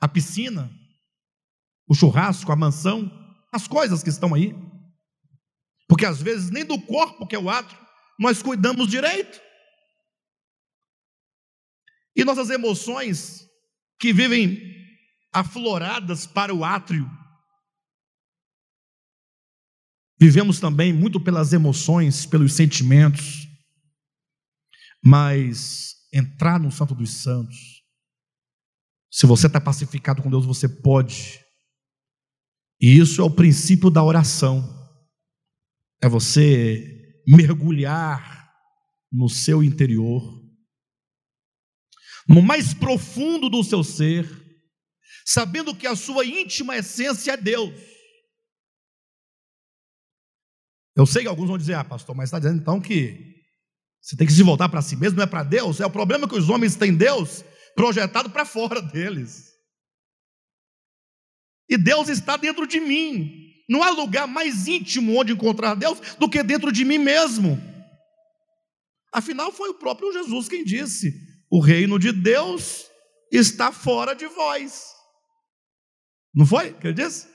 a 0.00 0.08
piscina, 0.08 0.70
o 1.86 1.94
churrasco, 1.94 2.50
a 2.50 2.56
mansão, 2.56 3.10
as 3.52 3.68
coisas 3.68 4.02
que 4.02 4.10
estão 4.10 4.34
aí. 4.34 4.54
Porque 5.86 6.06
às 6.06 6.20
vezes 6.20 6.50
nem 6.50 6.64
do 6.64 6.80
corpo, 6.80 7.26
que 7.26 7.36
é 7.36 7.38
o 7.38 7.50
ato, 7.50 7.76
nós 8.18 8.42
cuidamos 8.42 8.88
direito. 8.88 9.38
E 12.14 12.24
nossas 12.24 12.48
emoções 12.48 13.45
que 13.98 14.12
vivem 14.12 14.58
afloradas 15.32 16.26
para 16.26 16.54
o 16.54 16.64
átrio, 16.64 17.08
Vivemos 20.18 20.58
também 20.58 20.92
muito 20.94 21.20
pelas 21.20 21.52
emoções, 21.52 22.24
pelos 22.24 22.54
sentimentos, 22.54 23.46
mas 25.04 25.94
entrar 26.12 26.58
no 26.58 26.72
Santo 26.72 26.94
dos 26.94 27.10
Santos, 27.22 27.82
se 29.12 29.26
você 29.26 29.46
está 29.46 29.60
pacificado 29.60 30.22
com 30.22 30.30
Deus, 30.30 30.46
você 30.46 30.68
pode. 30.68 31.38
E 32.80 32.98
isso 32.98 33.20
é 33.20 33.24
o 33.24 33.30
princípio 33.30 33.90
da 33.90 34.02
oração. 34.02 34.74
É 36.02 36.08
você 36.08 37.22
mergulhar 37.26 38.50
no 39.12 39.28
seu 39.28 39.62
interior, 39.62 40.35
no 42.28 42.42
mais 42.42 42.74
profundo 42.74 43.48
do 43.48 43.62
seu 43.62 43.84
ser, 43.84 44.28
sabendo 45.24 45.74
que 45.74 45.86
a 45.86 45.96
sua 45.96 46.24
íntima 46.24 46.76
essência 46.76 47.32
é 47.32 47.36
Deus. 47.36 47.74
Eu 50.96 51.04
sei 51.06 51.22
que 51.22 51.28
alguns 51.28 51.48
vão 51.48 51.58
dizer, 51.58 51.74
ah, 51.74 51.84
pastor, 51.84 52.16
mas 52.16 52.28
está 52.28 52.38
dizendo 52.38 52.60
então 52.60 52.80
que 52.80 53.36
você 54.00 54.16
tem 54.16 54.26
que 54.26 54.32
se 54.32 54.42
voltar 54.42 54.68
para 54.68 54.80
si 54.80 54.96
mesmo, 54.96 55.16
não 55.16 55.24
é 55.24 55.26
para 55.26 55.42
Deus? 55.42 55.80
É 55.80 55.86
o 55.86 55.90
problema 55.90 56.28
que 56.28 56.36
os 56.36 56.48
homens 56.48 56.76
têm 56.76 56.96
Deus 56.96 57.44
projetado 57.74 58.30
para 58.30 58.44
fora 58.44 58.80
deles. 58.80 59.52
E 61.68 61.76
Deus 61.76 62.08
está 62.08 62.36
dentro 62.36 62.66
de 62.66 62.80
mim. 62.80 63.52
Não 63.68 63.82
há 63.82 63.90
lugar 63.90 64.26
mais 64.28 64.68
íntimo 64.68 65.18
onde 65.18 65.32
encontrar 65.32 65.74
Deus 65.74 65.98
do 66.18 66.30
que 66.30 66.42
dentro 66.42 66.70
de 66.70 66.84
mim 66.84 66.98
mesmo. 66.98 67.60
Afinal, 69.12 69.50
foi 69.50 69.70
o 69.70 69.74
próprio 69.74 70.12
Jesus 70.12 70.48
quem 70.48 70.64
disse: 70.64 71.12
o 71.56 71.60
reino 71.60 71.98
de 71.98 72.12
Deus 72.12 72.84
está 73.32 73.72
fora 73.72 74.14
de 74.14 74.26
vós. 74.26 74.92
Não 76.34 76.44
foi 76.44 76.74
que 76.74 76.88
ele 76.88 76.92
disse? 76.92 77.26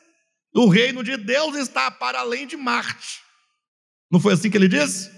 O 0.53 0.69
reino 0.69 1.03
de 1.03 1.17
Deus 1.17 1.55
está 1.55 1.89
para 1.89 2.19
além 2.19 2.45
de 2.45 2.55
Marte. 2.55 3.19
Não 4.11 4.19
foi 4.19 4.33
assim 4.33 4.51
que 4.51 4.57
ele 4.57 4.67
disse? 4.67 5.09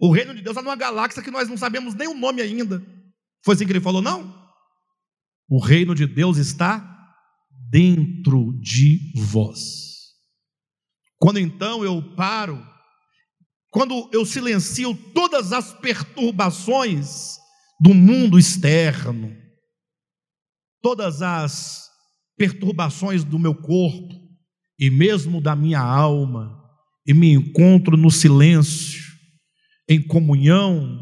O 0.00 0.12
reino 0.12 0.34
de 0.34 0.42
Deus 0.42 0.56
está 0.56 0.62
numa 0.62 0.74
galáxia 0.74 1.22
que 1.22 1.30
nós 1.30 1.48
não 1.48 1.56
sabemos 1.56 1.94
nem 1.94 2.08
o 2.08 2.14
nome 2.14 2.42
ainda. 2.42 2.84
Foi 3.44 3.54
assim 3.54 3.64
que 3.64 3.70
ele 3.70 3.80
falou, 3.80 4.02
não? 4.02 4.34
O 5.48 5.64
reino 5.64 5.94
de 5.94 6.08
Deus 6.08 6.36
está 6.36 6.84
dentro 7.70 8.58
de 8.60 9.12
vós. 9.22 10.16
Quando 11.16 11.38
então 11.38 11.84
eu 11.84 12.02
paro, 12.16 12.60
quando 13.70 14.10
eu 14.12 14.26
silencio 14.26 14.96
todas 15.14 15.52
as 15.52 15.72
perturbações 15.74 17.40
do 17.82 17.92
mundo 17.92 18.38
externo, 18.38 19.36
todas 20.80 21.20
as 21.20 21.90
perturbações 22.38 23.24
do 23.24 23.40
meu 23.40 23.56
corpo 23.56 24.14
e 24.78 24.88
mesmo 24.88 25.40
da 25.40 25.56
minha 25.56 25.80
alma, 25.80 26.62
e 27.04 27.12
me 27.12 27.32
encontro 27.32 27.96
no 27.96 28.08
silêncio, 28.08 29.02
em 29.88 30.00
comunhão 30.00 30.96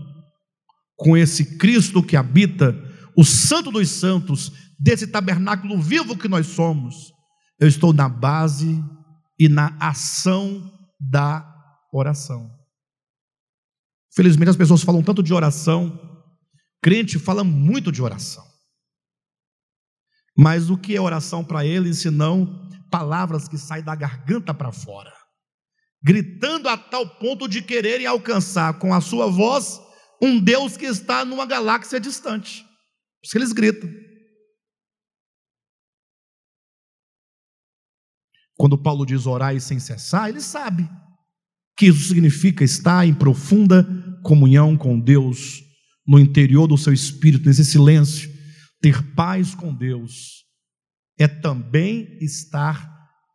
com 0.96 1.14
esse 1.14 1.58
Cristo 1.58 2.02
que 2.02 2.16
habita 2.16 2.74
o 3.14 3.26
Santo 3.26 3.70
dos 3.70 3.90
Santos, 3.90 4.50
desse 4.78 5.06
tabernáculo 5.06 5.78
vivo 5.82 6.16
que 6.16 6.28
nós 6.28 6.46
somos, 6.46 7.12
eu 7.60 7.68
estou 7.68 7.92
na 7.92 8.08
base 8.08 8.82
e 9.38 9.50
na 9.50 9.76
ação 9.78 10.72
da 10.98 11.46
oração. 11.92 12.50
Felizmente 14.14 14.48
as 14.48 14.56
pessoas 14.56 14.82
falam 14.82 15.02
tanto 15.02 15.22
de 15.22 15.34
oração, 15.34 16.09
crente 16.82 17.18
fala 17.18 17.44
muito 17.44 17.90
de 17.90 18.02
oração. 18.02 18.44
Mas 20.36 20.70
o 20.70 20.76
que 20.76 20.96
é 20.96 21.00
oração 21.00 21.44
para 21.44 21.64
eles, 21.64 21.98
senão 21.98 22.68
palavras 22.90 23.48
que 23.48 23.58
saem 23.58 23.84
da 23.84 23.94
garganta 23.94 24.52
para 24.54 24.72
fora, 24.72 25.12
gritando 26.02 26.68
a 26.68 26.76
tal 26.76 27.08
ponto 27.18 27.48
de 27.48 27.62
quererem 27.62 28.06
alcançar 28.06 28.78
com 28.78 28.94
a 28.94 29.00
sua 29.00 29.30
voz 29.30 29.80
um 30.22 30.38
Deus 30.40 30.76
que 30.76 30.86
está 30.86 31.24
numa 31.24 31.46
galáxia 31.46 32.00
distante. 32.00 32.62
Por 32.62 33.24
isso 33.24 33.32
que 33.32 33.38
eles 33.38 33.52
gritam. 33.52 33.90
Quando 38.56 38.76
Paulo 38.76 39.06
diz 39.06 39.26
orar 39.26 39.54
e 39.54 39.60
sem 39.60 39.80
cessar, 39.80 40.28
ele 40.28 40.40
sabe 40.40 40.88
que 41.76 41.86
isso 41.86 42.08
significa 42.08 42.62
estar 42.62 43.06
em 43.06 43.14
profunda 43.14 43.88
comunhão 44.22 44.76
com 44.76 45.00
Deus, 45.00 45.62
no 46.10 46.18
interior 46.18 46.66
do 46.66 46.76
seu 46.76 46.92
espírito, 46.92 47.46
nesse 47.46 47.64
silêncio. 47.64 48.28
Ter 48.80 49.14
paz 49.14 49.54
com 49.54 49.72
Deus 49.72 50.44
é 51.16 51.28
também 51.28 52.18
estar 52.20 52.90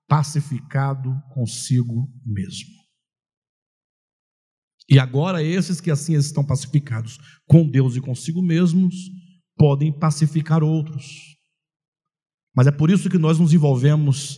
pacificado 0.10 1.10
consigo 1.34 2.12
mesmo. 2.26 2.76
E 4.90 5.00
agora, 5.00 5.42
esses 5.42 5.80
que 5.80 5.90
assim 5.90 6.16
estão 6.16 6.46
pacificados 6.46 7.18
com 7.48 7.66
Deus 7.66 7.96
e 7.96 8.02
consigo 8.02 8.42
mesmos, 8.42 8.94
podem 9.56 9.98
pacificar 9.98 10.62
outros. 10.62 11.38
Mas 12.54 12.68
é 12.68 12.72
por 12.72 12.90
isso 12.90 13.10
que 13.10 13.18
nós 13.18 13.40
nos 13.40 13.54
envolvemos 13.54 14.38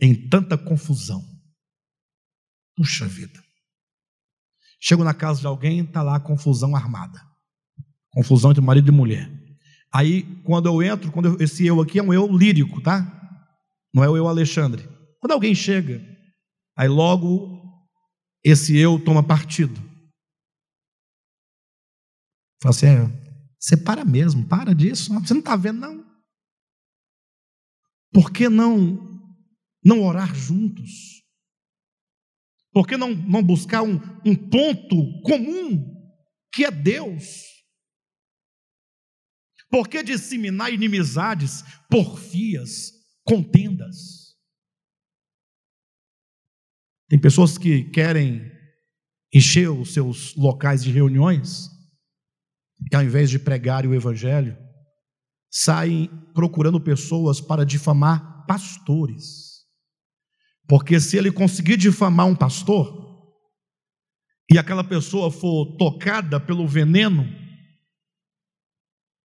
em 0.00 0.28
tanta 0.28 0.56
confusão. 0.56 1.20
Puxa 2.76 3.08
vida. 3.08 3.42
Chego 4.80 5.02
na 5.02 5.12
casa 5.12 5.40
de 5.40 5.46
alguém, 5.48 5.80
está 5.80 6.04
lá 6.04 6.20
confusão 6.20 6.76
armada. 6.76 7.33
Confusão 8.14 8.50
entre 8.50 8.62
marido 8.62 8.88
e 8.88 8.94
mulher. 8.94 9.30
Aí, 9.92 10.22
quando 10.44 10.66
eu 10.66 10.82
entro, 10.82 11.12
quando 11.12 11.26
eu, 11.26 11.36
esse 11.40 11.66
eu 11.66 11.80
aqui 11.80 11.98
é 11.98 12.02
um 12.02 12.12
eu 12.12 12.26
lírico, 12.26 12.80
tá? 12.80 13.10
Não 13.92 14.02
é 14.02 14.08
o 14.08 14.16
eu 14.16 14.26
Alexandre. 14.26 14.88
Quando 15.20 15.32
alguém 15.32 15.54
chega, 15.54 16.00
aí 16.76 16.88
logo 16.88 17.62
esse 18.44 18.76
eu 18.76 19.02
toma 19.02 19.22
partido. 19.22 19.80
Fala 22.62 22.74
assim, 22.74 22.86
é, 22.86 23.24
você 23.60 23.76
para 23.76 24.04
mesmo, 24.04 24.46
para 24.46 24.74
disso. 24.74 25.12
Você 25.20 25.34
não 25.34 25.40
está 25.40 25.56
vendo, 25.56 25.80
não. 25.80 26.04
Por 28.12 28.30
que 28.30 28.48
não 28.48 29.12
não 29.84 30.02
orar 30.02 30.34
juntos? 30.34 31.22
Por 32.72 32.86
que 32.88 32.96
não, 32.96 33.14
não 33.14 33.42
buscar 33.42 33.82
um, 33.82 34.00
um 34.24 34.34
ponto 34.34 35.20
comum, 35.22 35.94
que 36.52 36.64
é 36.64 36.70
Deus? 36.70 37.53
Por 39.74 39.88
que 39.88 40.04
disseminar 40.04 40.72
inimizades, 40.72 41.64
porfias, 41.90 42.92
contendas? 43.24 44.36
Tem 47.08 47.20
pessoas 47.20 47.58
que 47.58 47.82
querem 47.90 48.40
encher 49.34 49.68
os 49.68 49.92
seus 49.92 50.32
locais 50.36 50.84
de 50.84 50.92
reuniões, 50.92 51.68
que 52.88 52.94
ao 52.94 53.02
invés 53.02 53.28
de 53.28 53.36
pregarem 53.36 53.90
o 53.90 53.94
Evangelho, 53.94 54.56
saem 55.50 56.08
procurando 56.32 56.80
pessoas 56.80 57.40
para 57.40 57.66
difamar 57.66 58.46
pastores. 58.46 59.64
Porque 60.68 61.00
se 61.00 61.16
ele 61.16 61.32
conseguir 61.32 61.76
difamar 61.76 62.26
um 62.26 62.36
pastor, 62.36 63.34
e 64.48 64.56
aquela 64.56 64.84
pessoa 64.84 65.32
for 65.32 65.76
tocada 65.76 66.38
pelo 66.38 66.64
veneno, 66.64 67.42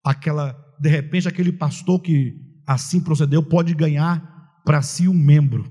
aquela, 0.04 0.54
de 0.80 0.90
repente, 0.90 1.28
aquele 1.28 1.52
pastor 1.52 2.02
que 2.02 2.34
assim 2.68 3.04
procedeu 3.04 3.48
pode 3.48 3.74
ganhar 3.74 4.22
para 4.64 4.82
si 4.82 5.08
um 5.08 5.14
membro. 5.14 5.64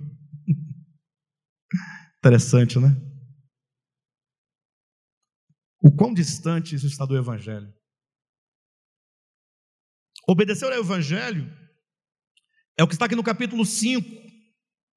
Interessante, 2.19 2.79
né? 2.79 2.97
O 5.81 5.95
quão 5.95 6.13
distante 6.13 6.75
isso 6.75 6.87
está 6.87 7.07
do 7.07 7.17
Evangelho. 7.17 7.73
Obedecer 10.29 10.67
ao 10.67 10.81
Evangelho 10.81 11.51
é 12.77 12.83
o 12.83 12.87
que 12.87 12.95
está 12.95 13.07
aqui 13.07 13.17
no 13.17 13.23
capítulo 13.23 13.65
5 13.65 14.07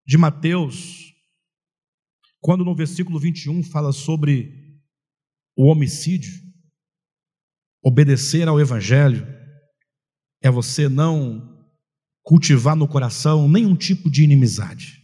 de 0.06 0.18
Mateus, 0.18 1.14
quando 2.40 2.66
no 2.66 2.76
versículo 2.76 3.20
21 3.20 3.64
fala 3.64 3.91
sobre 3.91 4.52
o 5.56 5.68
homicídio, 5.72 6.32
obedecer 7.84 8.48
ao 8.48 8.60
Evangelho 8.60 9.28
é 10.41 10.49
você 10.49 10.88
não 10.88 11.49
cultivar 12.24 12.76
no 12.76 12.88
coração 12.88 13.49
nenhum 13.49 13.76
tipo 13.76 14.10
de 14.10 14.24
inimizade, 14.24 15.02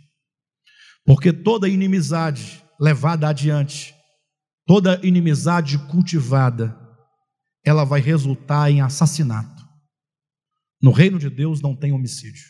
porque 1.05 1.33
toda 1.33 1.67
inimizade 1.67 2.63
levada 2.79 3.27
adiante, 3.27 3.95
toda 4.65 5.03
inimizade 5.05 5.77
cultivada, 5.87 6.77
ela 7.65 7.83
vai 7.83 7.99
resultar 7.99 8.69
em 8.69 8.81
assassinato. 8.81 9.65
No 10.81 10.91
reino 10.91 11.17
de 11.17 11.29
Deus 11.29 11.59
não 11.59 11.75
tem 11.75 11.91
homicídio, 11.91 12.45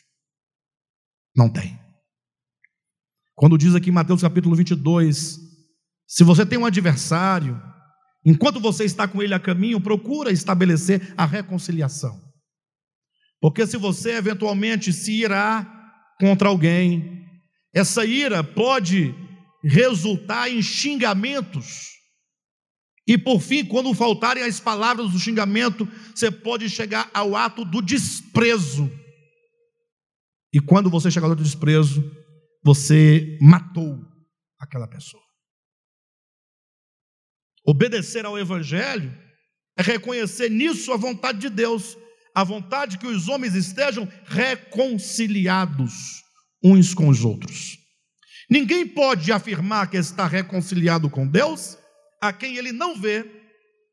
não 1.35 1.49
tem. 1.49 1.79
Quando 3.35 3.57
diz 3.57 3.73
aqui 3.73 3.89
em 3.89 3.93
Mateus 3.93 4.21
capítulo 4.21 4.55
22, 4.55 5.39
se 6.07 6.23
você 6.23 6.45
tem 6.45 6.57
um 6.57 6.65
adversário, 6.65 7.61
enquanto 8.29 8.59
você 8.59 8.83
está 8.83 9.07
com 9.07 9.23
ele 9.23 9.33
a 9.33 9.39
caminho, 9.39 9.79
procura 9.79 10.31
estabelecer 10.31 11.13
a 11.17 11.25
reconciliação. 11.25 12.19
Porque 13.39 13.65
se 13.65 13.77
você 13.77 14.17
eventualmente 14.17 14.91
se 14.91 15.13
irá 15.13 15.65
contra 16.19 16.49
alguém, 16.49 17.25
essa 17.73 18.05
ira 18.05 18.43
pode 18.43 19.13
resultar 19.63 20.49
em 20.49 20.61
xingamentos. 20.61 21.91
E 23.07 23.17
por 23.17 23.39
fim, 23.39 23.63
quando 23.63 23.93
faltarem 23.93 24.43
as 24.43 24.59
palavras 24.59 25.11
do 25.11 25.19
xingamento, 25.19 25.87
você 26.13 26.29
pode 26.29 26.69
chegar 26.69 27.09
ao 27.13 27.35
ato 27.35 27.63
do 27.63 27.81
desprezo. 27.81 28.91
E 30.53 30.59
quando 30.59 30.89
você 30.89 31.09
chegar 31.09 31.27
ao 31.27 31.35
desprezo, 31.35 32.03
você 32.63 33.37
matou 33.39 33.97
aquela 34.59 34.87
pessoa. 34.87 35.26
Obedecer 37.67 38.25
ao 38.25 38.39
Evangelho 38.39 39.13
é 39.77 39.81
reconhecer 39.81 40.49
nisso 40.49 40.93
a 40.93 40.97
vontade 40.97 41.39
de 41.39 41.49
Deus, 41.49 41.97
a 42.33 42.41
vontade 42.41 42.97
que 42.97 43.05
os 43.05 43.27
homens 43.27 43.55
estejam 43.55 44.07
reconciliados 44.25 45.91
uns 46.63 46.93
com 46.93 47.09
os 47.09 47.25
outros. 47.25 47.77
Ninguém 48.49 48.87
pode 48.87 49.33
afirmar 49.33 49.91
que 49.91 49.97
está 49.97 50.25
reconciliado 50.25 51.09
com 51.09 51.27
Deus 51.27 51.77
a 52.21 52.31
quem 52.31 52.55
ele 52.55 52.71
não 52.71 52.97
vê, 52.99 53.29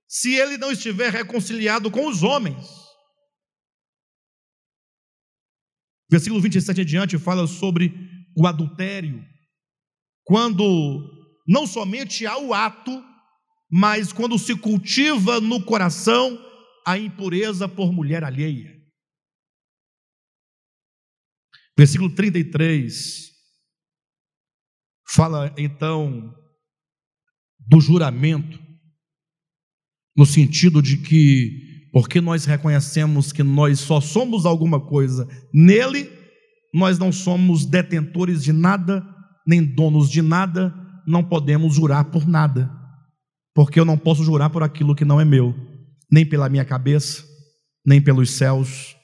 se 0.07 0.35
ele 0.37 0.57
não 0.57 0.71
estiver 0.71 1.11
reconciliado 1.13 1.91
com 1.91 2.07
os 2.07 2.23
homens. 2.23 2.65
Versículo 6.09 6.41
27 6.41 6.81
adiante 6.81 7.19
fala 7.19 7.49
sobre 7.49 7.93
o 8.37 8.47
adultério, 8.47 9.21
quando 10.23 11.11
não 11.47 11.67
somente 11.67 12.25
há 12.25 12.39
o 12.39 12.55
ato, 12.55 13.14
mas 13.71 14.13
quando 14.13 14.39
se 14.39 14.55
cultiva 14.57 15.41
no 15.41 15.63
coração 15.65 16.39
a 16.87 16.99
impureza 16.99 17.69
por 17.69 17.93
mulher 17.93 18.23
alheia. 18.23 18.73
Versículo 21.77 22.15
33 22.15 23.33
fala 25.09 25.55
então 25.59 26.35
do 27.67 27.81
juramento, 27.81 28.63
no 30.17 30.27
sentido 30.27 30.83
de 30.83 30.99
que, 30.99 31.89
porque 31.93 32.21
nós 32.21 32.45
reconhecemos 32.45 33.33
que 33.33 33.43
nós 33.43 33.81
só 33.81 34.01
somos 34.01 34.45
alguma 34.45 34.85
coisa 34.85 35.27
nele, 35.53 36.11
nós 36.73 36.99
não 36.99 37.11
somos 37.11 37.65
detentores 37.65 38.43
de 38.45 38.53
nada, 38.53 39.05
nem 39.47 39.65
donos 39.65 40.11
de 40.11 40.21
nada, 40.21 40.75
não 41.07 41.25
podemos 41.25 41.75
jurar 41.75 42.05
por 42.05 42.27
nada 42.27 42.84
porque 43.55 43.79
eu 43.79 43.85
não 43.85 43.97
posso 43.97 44.25
jurar 44.25 44.51
por 44.51 44.63
aquilo 44.63 44.95
que 44.95 45.05
não 45.05 45.21
é 45.21 45.25
meu, 45.25 45.55
nem 46.11 46.27
pela 46.27 46.49
minha 46.49 46.65
cabeça, 46.65 47.25
nem 47.87 48.03
pelos 48.03 48.31
céus, 48.33 48.97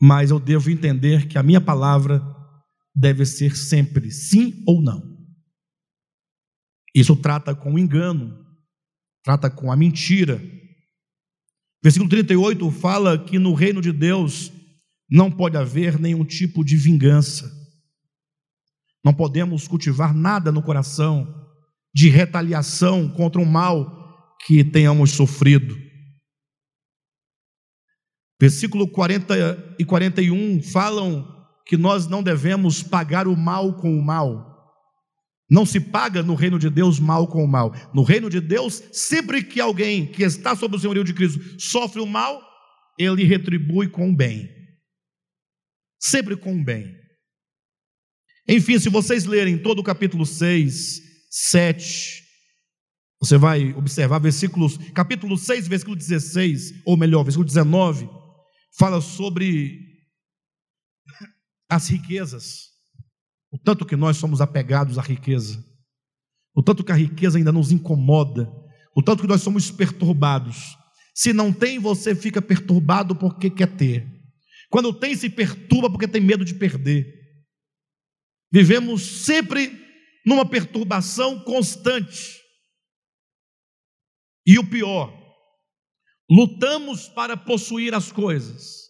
mas 0.00 0.30
eu 0.30 0.40
devo 0.40 0.70
entender 0.70 1.28
que 1.28 1.36
a 1.36 1.42
minha 1.42 1.60
palavra 1.60 2.22
deve 2.94 3.26
ser 3.26 3.56
sempre 3.56 4.10
sim 4.10 4.62
ou 4.66 4.80
não. 4.80 5.14
Isso 6.94 7.14
trata 7.16 7.54
com 7.54 7.74
o 7.74 7.78
engano, 7.78 8.38
trata 9.22 9.50
com 9.50 9.70
a 9.70 9.76
mentira. 9.76 10.40
Versículo 11.82 12.08
38 12.08 12.70
fala 12.70 13.18
que 13.22 13.38
no 13.38 13.52
reino 13.52 13.82
de 13.82 13.92
Deus 13.92 14.52
não 15.10 15.30
pode 15.30 15.56
haver 15.56 15.98
nenhum 15.98 16.24
tipo 16.24 16.64
de 16.64 16.76
vingança. 16.76 17.52
Não 19.04 19.12
podemos 19.12 19.68
cultivar 19.68 20.14
nada 20.14 20.50
no 20.50 20.62
coração 20.62 21.43
de 21.94 22.08
retaliação 22.08 23.08
contra 23.08 23.40
o 23.40 23.46
mal 23.46 24.36
que 24.44 24.64
tenhamos 24.64 25.12
sofrido. 25.12 25.76
Versículo 28.40 28.88
40 28.88 29.76
e 29.78 29.84
41 29.84 30.62
falam 30.62 31.32
que 31.66 31.76
nós 31.76 32.06
não 32.06 32.22
devemos 32.22 32.82
pagar 32.82 33.26
o 33.28 33.36
mal 33.36 33.76
com 33.76 33.96
o 33.96 34.04
mal. 34.04 34.52
Não 35.48 35.64
se 35.64 35.78
paga 35.78 36.22
no 36.22 36.34
reino 36.34 36.58
de 36.58 36.68
Deus 36.68 36.98
mal 36.98 37.28
com 37.28 37.44
o 37.44 37.48
mal. 37.48 37.72
No 37.94 38.02
reino 38.02 38.28
de 38.28 38.40
Deus, 38.40 38.82
sempre 38.92 39.42
que 39.42 39.60
alguém 39.60 40.06
que 40.06 40.24
está 40.24 40.56
sob 40.56 40.76
o 40.76 40.78
senhorio 40.78 41.04
de 41.04 41.14
Cristo 41.14 41.60
sofre 41.60 42.00
o 42.00 42.06
mal, 42.06 42.42
ele 42.98 43.24
retribui 43.24 43.88
com 43.88 44.10
o 44.10 44.16
bem. 44.16 44.50
Sempre 46.00 46.36
com 46.36 46.58
o 46.58 46.64
bem. 46.64 46.92
Enfim, 48.48 48.78
se 48.78 48.88
vocês 48.88 49.24
lerem 49.24 49.56
todo 49.56 49.78
o 49.78 49.84
capítulo 49.84 50.26
6, 50.26 51.00
7. 51.36 52.22
Você 53.20 53.36
vai 53.36 53.72
observar 53.72 54.20
versículos, 54.20 54.78
capítulo 54.94 55.36
6, 55.36 55.66
versículo 55.66 55.96
16, 55.96 56.82
ou 56.86 56.96
melhor, 56.96 57.24
versículo 57.24 57.44
19, 57.44 58.08
fala 58.78 59.00
sobre 59.00 59.80
as 61.68 61.88
riquezas. 61.88 62.68
O 63.50 63.58
tanto 63.58 63.84
que 63.84 63.96
nós 63.96 64.16
somos 64.16 64.40
apegados 64.40 64.96
à 64.96 65.02
riqueza. 65.02 65.60
O 66.54 66.62
tanto 66.62 66.84
que 66.84 66.92
a 66.92 66.96
riqueza 66.96 67.36
ainda 67.36 67.50
nos 67.50 67.72
incomoda. 67.72 68.48
O 68.94 69.02
tanto 69.02 69.22
que 69.22 69.28
nós 69.28 69.42
somos 69.42 69.72
perturbados. 69.72 70.76
Se 71.12 71.32
não 71.32 71.52
tem, 71.52 71.80
você 71.80 72.14
fica 72.14 72.40
perturbado 72.40 73.16
porque 73.16 73.50
quer 73.50 73.74
ter. 73.76 74.08
Quando 74.70 74.92
tem, 74.92 75.16
se 75.16 75.28
perturba 75.28 75.90
porque 75.90 76.06
tem 76.06 76.20
medo 76.20 76.44
de 76.44 76.54
perder. 76.54 77.12
Vivemos 78.52 79.02
sempre 79.02 79.83
numa 80.24 80.48
perturbação 80.48 81.40
constante. 81.44 82.40
E 84.46 84.58
o 84.58 84.68
pior, 84.68 85.12
lutamos 86.30 87.08
para 87.08 87.36
possuir 87.36 87.94
as 87.94 88.12
coisas, 88.12 88.84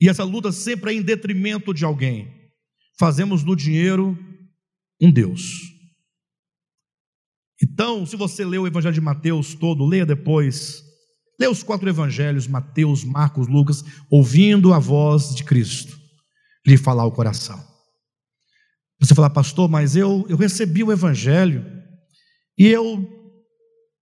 e 0.00 0.08
essa 0.08 0.24
luta 0.24 0.52
sempre 0.52 0.92
é 0.92 0.94
em 0.94 1.02
detrimento 1.02 1.72
de 1.72 1.84
alguém. 1.84 2.28
Fazemos 2.98 3.42
do 3.42 3.54
dinheiro 3.54 4.16
um 5.00 5.10
Deus. 5.10 5.42
Então, 7.62 8.04
se 8.04 8.16
você 8.16 8.44
lê 8.44 8.58
o 8.58 8.66
Evangelho 8.66 8.94
de 8.94 9.00
Mateus 9.00 9.54
todo, 9.54 9.86
leia 9.86 10.04
depois. 10.04 10.82
Leia 11.38 11.50
os 11.50 11.62
quatro 11.62 11.88
evangelhos, 11.88 12.46
Mateus, 12.46 13.04
Marcos, 13.04 13.46
Lucas, 13.46 13.84
ouvindo 14.10 14.72
a 14.72 14.78
voz 14.78 15.34
de 15.34 15.44
Cristo 15.44 15.98
lhe 16.66 16.76
falar 16.76 17.04
o 17.04 17.12
coração. 17.12 17.75
Você 19.00 19.14
fala, 19.14 19.28
pastor, 19.28 19.68
mas 19.68 19.94
eu, 19.94 20.24
eu 20.28 20.36
recebi 20.36 20.82
o 20.82 20.92
Evangelho 20.92 21.64
e 22.58 22.66
eu, 22.66 23.06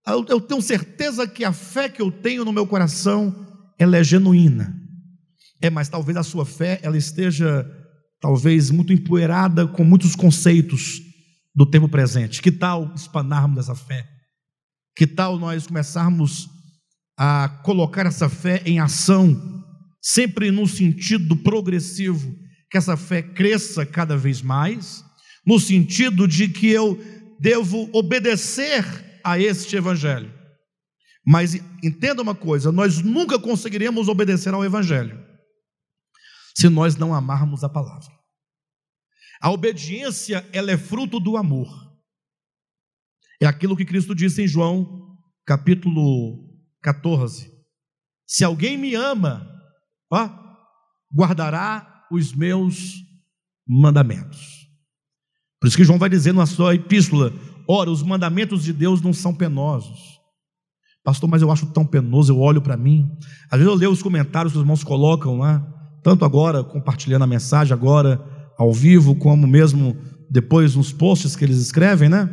eu, 0.07 0.25
eu 0.29 0.41
tenho 0.41 0.62
certeza 0.62 1.27
que 1.27 1.45
a 1.45 1.53
fé 1.53 1.89
que 1.89 2.01
eu 2.01 2.11
tenho 2.11 2.45
no 2.45 2.53
meu 2.53 2.66
coração 2.66 3.45
ela 3.79 3.97
é 3.97 4.05
genuína. 4.05 4.81
É, 5.61 5.71
mas 5.71 5.89
talvez 5.89 6.16
a 6.16 6.23
sua 6.23 6.45
fé 6.45 6.79
ela 6.83 6.97
esteja 6.97 7.66
talvez 8.21 8.71
muito 8.71 8.93
empoeirada 8.93 9.66
com 9.66 9.85
muitos 9.85 10.15
conceitos 10.15 11.01
do 11.55 11.66
tempo 11.66 11.89
presente. 11.89 12.41
Que 12.41 12.53
tal 12.53 12.93
espanarmos 12.95 13.59
essa 13.59 13.75
fé? 13.75 14.09
Que 14.97 15.07
tal 15.07 15.39
nós 15.39 15.66
começarmos 15.66 16.49
a 17.16 17.49
colocar 17.65 18.07
essa 18.07 18.29
fé 18.29 18.62
em 18.65 18.81
ação, 18.81 19.65
sempre 20.01 20.51
no 20.51 20.66
sentido 20.66 21.37
progressivo, 21.37 22.35
que 22.70 22.78
essa 22.78 22.97
fé 22.97 23.23
cresça 23.23 23.86
cada 23.86 24.16
vez 24.16 24.43
mais, 24.43 25.05
no 25.47 25.59
sentido 25.61 26.27
de 26.27 26.49
que 26.49 26.69
eu 26.69 26.99
devo 27.39 27.89
obedecer 27.93 28.85
a 29.24 29.39
este 29.39 29.77
Evangelho. 29.77 30.32
Mas 31.27 31.55
entenda 31.82 32.23
uma 32.23 32.35
coisa: 32.35 32.70
nós 32.70 33.03
nunca 33.03 33.39
conseguiremos 33.39 34.09
obedecer 34.09 34.53
ao 34.53 34.65
Evangelho 34.65 35.24
se 36.55 36.69
nós 36.69 36.97
não 36.97 37.12
amarmos 37.12 37.65
a 37.65 37.69
palavra. 37.69 38.12
A 39.41 39.51
obediência, 39.51 40.49
ela 40.53 40.70
é 40.70 40.78
fruto 40.78 41.19
do 41.19 41.36
amor. 41.36 41.69
É 43.41 43.47
aquilo 43.47 43.77
que 43.77 43.85
Cristo 43.85 44.15
disse 44.15 44.43
em 44.43 44.49
João, 44.49 45.19
capítulo 45.45 46.49
14. 46.81 47.53
Se 48.27 48.45
alguém 48.45 48.78
me 48.78 48.95
ama, 48.95 49.47
ó, 50.11 50.31
guardará 51.15 51.94
os 52.15 52.35
meus 52.35 52.95
mandamentos. 53.66 54.69
Por 55.61 55.69
isso 55.69 55.77
que 55.77 55.85
João 55.85 55.99
vai 55.99 56.11
dizer 56.11 56.32
na 56.32 56.47
sua 56.47 56.74
epístola: 56.74 57.32
ora, 57.69 57.91
os 57.91 58.03
mandamentos 58.03 58.62
de 58.62 58.73
Deus 58.73 59.01
não 59.01 59.12
são 59.12 59.35
penosos. 59.35 60.15
Pastor, 61.03 61.28
mas 61.28 61.43
eu 61.43 61.51
acho 61.51 61.66
tão 61.66 61.85
penoso, 61.85 62.32
eu 62.32 62.39
olho 62.39 62.62
para 62.62 62.77
mim. 62.77 63.07
Às 63.51 63.59
vezes 63.59 63.66
eu 63.66 63.74
leio 63.74 63.91
os 63.91 64.03
comentários 64.03 64.53
que 64.53 64.59
os 64.59 64.62
irmãos 64.62 64.82
colocam 64.82 65.39
lá, 65.39 65.66
tanto 66.03 66.24
agora 66.24 66.65
compartilhando 66.65 67.24
a 67.24 67.27
mensagem, 67.27 67.74
agora 67.74 68.23
ao 68.59 68.73
vivo, 68.73 69.15
como 69.15 69.47
mesmo 69.47 69.97
depois 70.31 70.74
nos 70.74 70.93
posts 70.93 71.36
que 71.36 71.45
eles 71.45 71.59
escrevem, 71.59 72.09
né? 72.09 72.28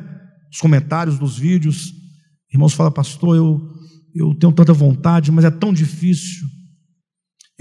Os 0.51 0.59
comentários 0.59 1.19
dos 1.19 1.37
vídeos. 1.37 1.93
Irmãos 2.53 2.73
falam, 2.73 2.91
pastor, 2.91 3.35
eu, 3.35 3.61
eu 4.15 4.33
tenho 4.35 4.51
tanta 4.53 4.73
vontade, 4.73 5.31
mas 5.31 5.45
é 5.45 5.51
tão 5.51 5.73
difícil. 5.73 6.47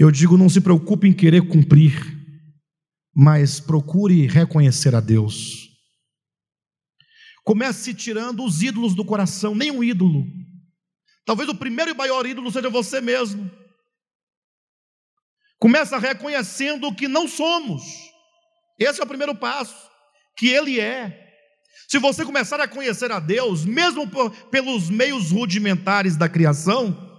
Eu 0.01 0.09
digo, 0.09 0.35
não 0.35 0.49
se 0.49 0.59
preocupe 0.59 1.07
em 1.07 1.13
querer 1.13 1.47
cumprir, 1.47 1.93
mas 3.15 3.59
procure 3.59 4.25
reconhecer 4.25 4.95
a 4.95 4.99
Deus. 4.99 5.69
Comece 7.43 7.93
tirando 7.93 8.43
os 8.43 8.63
ídolos 8.63 8.95
do 8.95 9.05
coração, 9.05 9.53
nenhum 9.53 9.83
ídolo. 9.83 10.25
Talvez 11.23 11.47
o 11.49 11.53
primeiro 11.53 11.91
e 11.91 11.93
maior 11.93 12.25
ídolo 12.25 12.51
seja 12.51 12.67
você 12.67 12.99
mesmo. 12.99 13.47
Começa 15.59 15.99
reconhecendo 15.99 16.95
que 16.95 17.07
não 17.07 17.27
somos. 17.27 17.83
Esse 18.79 19.01
é 19.01 19.03
o 19.03 19.07
primeiro 19.07 19.35
passo, 19.35 19.87
que 20.35 20.47
Ele 20.47 20.79
é. 20.79 21.31
Se 21.87 21.99
você 21.99 22.25
começar 22.25 22.59
a 22.59 22.67
conhecer 22.67 23.11
a 23.11 23.19
Deus, 23.19 23.65
mesmo 23.65 24.09
por, 24.09 24.31
pelos 24.47 24.89
meios 24.89 25.29
rudimentares 25.29 26.17
da 26.17 26.27
criação, 26.27 27.10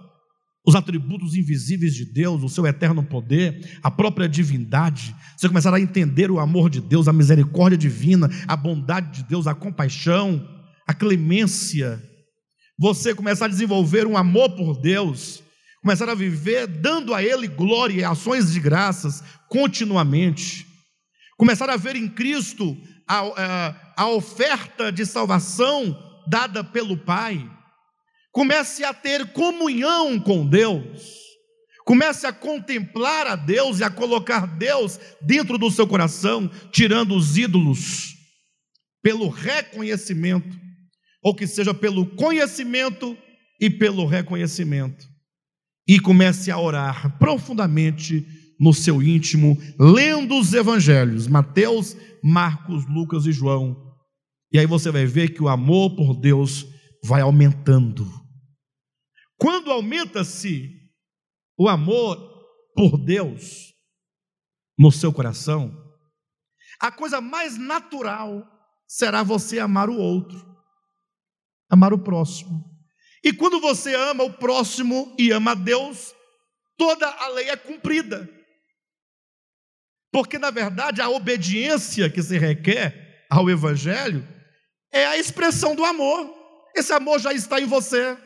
os 0.65 0.75
atributos 0.75 1.35
invisíveis 1.35 1.93
de 1.93 2.05
Deus, 2.05 2.41
o 2.41 2.49
seu 2.49 2.65
eterno 2.65 3.03
poder, 3.03 3.79
a 3.83 3.91
própria 3.91 4.29
divindade, 4.29 5.13
você 5.37 5.47
começar 5.47 5.73
a 5.73 5.79
entender 5.79 6.31
o 6.31 6.39
amor 6.39 6.69
de 6.69 6.79
Deus, 6.79 7.07
a 7.07 7.13
misericórdia 7.13 7.77
divina, 7.77 8.29
a 8.47 8.55
bondade 8.55 9.21
de 9.21 9.23
Deus, 9.29 9.45
a 9.45 9.53
compaixão, 9.53 10.47
a 10.87 10.93
clemência. 10.93 12.01
você 12.77 13.13
começar 13.13 13.45
a 13.45 13.49
desenvolver 13.49 14.07
um 14.07 14.17
amor 14.17 14.51
por 14.55 14.79
Deus, 14.79 15.43
começar 15.81 16.07
a 16.07 16.15
viver 16.15 16.65
dando 16.65 17.13
a 17.13 17.21
Ele 17.21 17.47
glória 17.47 18.01
e 18.01 18.03
ações 18.03 18.51
de 18.51 18.59
graças 18.59 19.21
continuamente, 19.49 20.65
começar 21.37 21.69
a 21.69 21.77
ver 21.77 21.95
em 21.97 22.07
Cristo 22.07 22.75
a, 23.07 23.19
a, 23.19 23.93
a 23.97 24.07
oferta 24.07 24.91
de 24.91 25.05
salvação 25.05 25.95
dada 26.25 26.63
pelo 26.63 26.97
Pai, 26.97 27.45
comece 28.33 28.83
a 28.83 28.93
ter 28.93 29.31
comunhão 29.31 30.19
com 30.19 30.45
Deus, 30.45 31.21
comece 31.85 32.25
a 32.25 32.33
contemplar 32.33 33.27
a 33.27 33.35
Deus 33.35 33.79
e 33.79 33.83
a 33.83 33.91
colocar 33.91 34.47
Deus 34.57 34.99
dentro 35.21 35.57
do 35.57 35.69
seu 35.69 35.87
coração, 35.87 36.49
tirando 36.71 37.15
os 37.15 37.37
ídolos, 37.37 38.15
pelo 39.03 39.29
reconhecimento, 39.29 40.59
ou 41.21 41.35
que 41.35 41.45
seja 41.45 41.73
pelo 41.73 42.07
conhecimento 42.15 43.15
e 43.61 43.69
pelo 43.69 44.05
reconhecimento, 44.05 45.07
e 45.87 45.99
comece 45.99 46.49
a 46.49 46.57
orar 46.57 47.17
profundamente 47.19 48.25
no 48.59 48.73
seu 48.73 49.03
íntimo, 49.03 49.57
lendo 49.79 50.39
os 50.39 50.53
evangelhos, 50.53 51.27
Mateus, 51.27 51.95
Marcos, 52.23 52.87
Lucas 52.87 53.25
e 53.25 53.31
João. 53.31 53.77
E 54.51 54.57
aí 54.57 54.65
você 54.65 54.89
vai 54.89 55.05
ver 55.05 55.33
que 55.33 55.43
o 55.43 55.49
amor 55.49 55.95
por 55.95 56.15
Deus 56.15 56.65
vai 57.03 57.21
aumentando. 57.21 58.22
Quando 59.43 59.69
aumenta-se 59.69 60.71
o 61.57 61.67
amor 61.67 62.15
por 62.73 62.97
Deus 62.97 63.73
no 64.79 64.89
seu 64.89 65.11
coração, 65.11 65.69
a 66.79 66.89
coisa 66.89 67.19
mais 67.19 67.57
natural 67.57 68.41
será 68.87 69.21
você 69.21 69.59
amar 69.59 69.89
o 69.89 69.97
outro, 69.97 70.41
amar 71.69 71.91
o 71.91 72.01
próximo. 72.01 72.63
E 73.21 73.33
quando 73.33 73.59
você 73.59 73.93
ama 73.93 74.23
o 74.23 74.31
próximo 74.31 75.13
e 75.19 75.33
ama 75.33 75.51
a 75.51 75.55
Deus, 75.55 76.15
toda 76.77 77.05
a 77.05 77.27
lei 77.27 77.49
é 77.49 77.57
cumprida. 77.57 78.29
Porque, 80.09 80.39
na 80.39 80.51
verdade, 80.51 81.01
a 81.01 81.09
obediência 81.09 82.09
que 82.09 82.23
se 82.23 82.37
requer 82.37 83.27
ao 83.29 83.49
Evangelho 83.49 84.25
é 84.89 85.05
a 85.05 85.17
expressão 85.17 85.75
do 85.75 85.83
amor. 85.83 86.33
Esse 86.73 86.93
amor 86.93 87.19
já 87.19 87.33
está 87.33 87.59
em 87.59 87.65
você. 87.65 88.17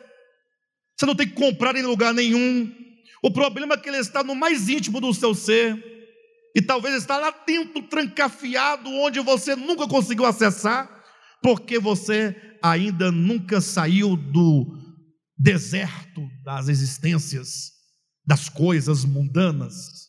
Você 0.97 1.05
não 1.05 1.15
tem 1.15 1.27
que 1.27 1.35
comprar 1.35 1.75
em 1.75 1.83
lugar 1.83 2.13
nenhum. 2.13 2.73
O 3.21 3.31
problema 3.31 3.75
é 3.75 3.77
que 3.77 3.87
ele 3.87 3.97
está 3.97 4.23
no 4.23 4.33
mais 4.33 4.67
íntimo 4.67 4.99
do 4.99 5.13
seu 5.13 5.35
ser. 5.35 5.83
E 6.55 6.61
talvez 6.61 6.95
está 6.95 7.17
lá 7.17 7.31
dentro, 7.45 7.83
trancafiado, 7.83 8.89
onde 8.89 9.19
você 9.19 9.55
nunca 9.55 9.87
conseguiu 9.87 10.25
acessar, 10.25 10.89
porque 11.41 11.77
você 11.77 12.35
ainda 12.63 13.11
nunca 13.11 13.61
saiu 13.61 14.15
do 14.15 14.75
deserto 15.37 16.27
das 16.43 16.67
existências, 16.67 17.73
das 18.25 18.49
coisas 18.49 19.05
mundanas 19.05 20.07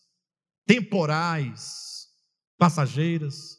temporais, 0.66 2.06
passageiras, 2.59 3.59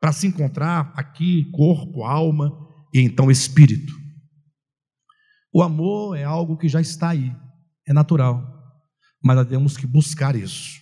para 0.00 0.12
se 0.12 0.26
encontrar 0.26 0.92
aqui, 0.96 1.50
corpo, 1.52 2.04
alma 2.04 2.50
e 2.94 3.00
então 3.00 3.30
espírito. 3.30 3.92
O 5.52 5.62
amor 5.62 6.16
é 6.16 6.24
algo 6.24 6.56
que 6.56 6.68
já 6.68 6.80
está 6.80 7.10
aí, 7.10 7.34
é 7.86 7.92
natural, 7.92 8.42
mas 9.22 9.36
nós 9.36 9.46
temos 9.46 9.76
que 9.76 9.86
buscar 9.86 10.36
isso, 10.36 10.80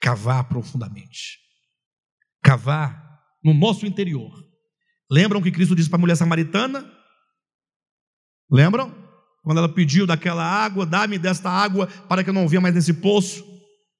cavar 0.00 0.44
profundamente, 0.48 1.38
cavar 2.42 3.20
no 3.42 3.54
nosso 3.54 3.86
interior. 3.86 4.32
Lembram 5.10 5.40
que 5.40 5.52
Cristo 5.52 5.74
disse 5.74 5.88
para 5.88 5.98
a 5.98 6.00
mulher 6.00 6.16
samaritana? 6.16 6.84
Lembram? 8.50 8.94
Quando 9.42 9.58
ela 9.58 9.68
pediu 9.68 10.06
daquela 10.06 10.44
água, 10.44 10.84
dá-me 10.84 11.18
desta 11.18 11.48
água 11.48 11.86
para 12.08 12.24
que 12.24 12.30
eu 12.30 12.34
não 12.34 12.48
venha 12.48 12.60
mais 12.60 12.74
nesse 12.74 12.92
poço. 12.92 13.44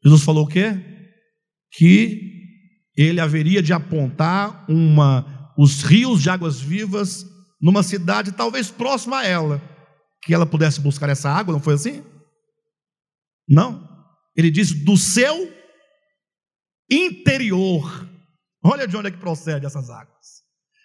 Jesus 0.05 0.23
falou 0.23 0.45
o 0.45 0.49
quê? 0.49 0.75
Que 1.73 2.37
ele 2.97 3.21
haveria 3.21 3.63
de 3.63 3.73
apontar 3.73 4.65
uma, 4.69 5.53
os 5.57 5.83
rios 5.83 6.23
de 6.23 6.31
águas 6.31 6.61
vivas 6.61 7.25
numa 7.61 7.83
cidade 7.83 8.33
talvez 8.33 8.71
próxima 8.71 9.19
a 9.19 9.27
ela, 9.27 9.63
que 10.23 10.35
ela 10.35 10.47
pudesse 10.47 10.81
buscar 10.81 11.09
essa 11.09 11.31
água, 11.31 11.53
não 11.53 11.61
foi 11.61 11.75
assim? 11.75 12.05
Não. 13.49 13.87
Ele 14.37 14.51
diz 14.51 14.73
do 14.73 14.97
seu 14.97 15.53
interior. 16.91 18.09
Olha 18.65 18.87
de 18.87 18.97
onde 18.97 19.09
é 19.09 19.11
que 19.11 19.19
procede 19.19 19.67
essas 19.67 19.89
águas. 19.91 20.43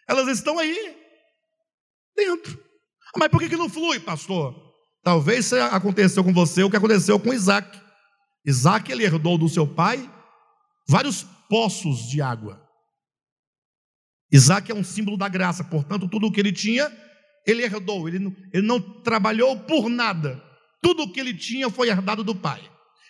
Elas 0.07 0.27
estão 0.27 0.59
aí, 0.59 0.95
dentro. 2.15 2.63
Mas 3.17 3.29
por 3.29 3.39
que, 3.39 3.49
que 3.49 3.57
não 3.57 3.69
flui, 3.69 3.99
pastor? 3.99 4.55
Talvez 5.03 5.51
aconteceu 5.53 6.23
com 6.23 6.33
você 6.33 6.63
o 6.63 6.69
que 6.69 6.77
aconteceu 6.77 7.19
com 7.19 7.33
Isaac. 7.33 7.79
Isaac 8.45 8.91
ele 8.91 9.03
herdou 9.03 9.37
do 9.37 9.49
seu 9.49 9.67
pai 9.67 10.09
vários 10.87 11.23
poços 11.49 12.07
de 12.09 12.21
água. 12.21 12.61
Isaac 14.31 14.71
é 14.71 14.75
um 14.75 14.83
símbolo 14.83 15.17
da 15.17 15.27
graça, 15.27 15.63
portanto, 15.63 16.07
tudo 16.07 16.27
o 16.27 16.31
que 16.31 16.39
ele 16.39 16.53
tinha, 16.53 16.89
ele 17.45 17.63
herdou, 17.63 18.07
ele 18.07 18.19
não, 18.19 18.35
ele 18.53 18.65
não 18.65 18.79
trabalhou 19.01 19.59
por 19.59 19.89
nada. 19.89 20.41
Tudo 20.81 21.03
o 21.03 21.11
que 21.11 21.19
ele 21.19 21.33
tinha 21.33 21.69
foi 21.69 21.89
herdado 21.89 22.23
do 22.23 22.35
pai, 22.35 22.61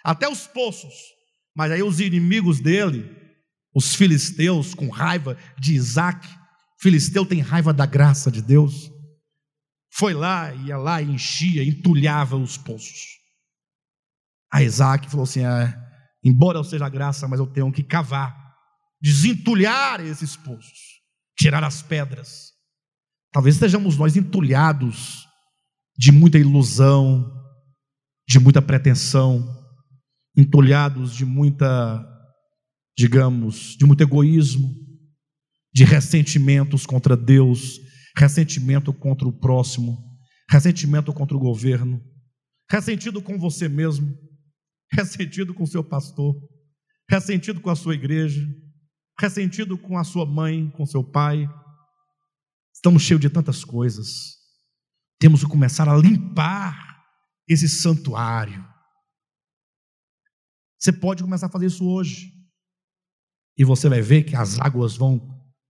até 0.03 0.28
os 0.30 0.48
poços. 0.48 0.94
Mas 1.56 1.72
aí 1.72 1.84
os 1.84 1.99
inimigos 1.99 2.60
dele, 2.60 3.10
os 3.74 3.95
filisteus, 3.95 4.74
com 4.74 4.90
raiva 4.90 5.38
de 5.60 5.74
Isaac, 5.74 6.28
filisteu 6.80 7.26
tem 7.26 7.40
raiva 7.40 7.74
da 7.74 7.86
graça 7.86 8.32
de 8.32 8.41
Deus, 8.41 8.91
foi 9.94 10.14
lá, 10.14 10.53
ia 10.53 10.78
lá, 10.78 11.02
enchia, 11.02 11.64
entulhava 11.64 12.38
os 12.38 12.58
poços. 12.58 13.20
A 14.52 14.64
Isaac 14.64 15.10
falou 15.10 15.24
assim: 15.24 15.45
é, 15.45 15.78
embora 16.24 16.58
eu 16.58 16.64
seja 16.64 16.88
graça, 16.90 17.28
mas 17.28 17.40
eu 17.40 17.48
tenho 17.48 17.72
que 17.72 17.84
cavar, 17.84 18.36
desentulhar 19.02 19.99
esses 19.99 20.36
poços, 20.36 21.02
tirar 21.38 21.64
as 21.64 21.82
pedras. 21.82 22.52
Talvez 23.32 23.56
estejamos 23.56 23.98
nós 23.98 24.16
entulhados 24.16 25.26
de 25.98 26.12
muita 26.12 26.38
ilusão, 26.38 27.32
de 28.28 28.40
muita 28.40 28.62
pretensão, 28.62 29.48
entulhados 30.36 31.16
de 31.16 31.26
muita, 31.26 32.06
digamos, 32.98 33.76
de 33.78 33.86
muito 33.86 34.02
egoísmo, 34.02 34.74
de 35.74 35.84
ressentimentos 35.84 36.86
contra 36.86 37.16
Deus, 37.16 37.80
ressentimento 38.18 38.94
contra 38.94 39.28
o 39.28 39.40
próximo, 39.40 39.98
ressentimento 40.49 41.14
contra 41.14 41.36
o 41.36 41.40
governo, 41.40 42.02
ressentido 42.70 43.22
com 43.22 43.38
você 43.38 43.70
mesmo 43.70 44.14
ressentido 44.94 45.53
com 45.53 45.66
seu 45.66 45.84
pastor, 45.84 46.36
ressentido 47.10 47.62
com 47.62 47.70
a 47.70 47.76
sua 47.76 47.95
igreja, 47.95 48.45
ressentido 49.20 49.78
com 49.78 49.98
a 49.98 50.03
sua 50.03 50.26
mãe, 50.26 50.70
com 50.72 50.86
seu 50.86 51.03
pai. 51.03 51.48
Estamos 52.82 53.03
cheios 53.03 53.22
de 53.22 53.30
tantas 53.30 53.64
coisas. 53.64 54.40
Temos 55.20 55.44
que 55.44 55.49
começar 55.52 55.88
a 55.88 55.95
limpar 55.95 57.06
esse 57.48 57.70
santuário. 57.70 58.68
Você 60.80 60.91
pode 60.91 61.22
começar 61.22 61.45
a 61.45 61.52
fazer 61.52 61.68
isso 61.68 61.88
hoje. 61.88 62.34
E 63.56 63.64
você 63.64 63.88
vai 63.88 64.02
ver 64.02 64.24
que 64.24 64.36
as 64.36 64.60
águas 64.60 64.98
vão 64.98 65.22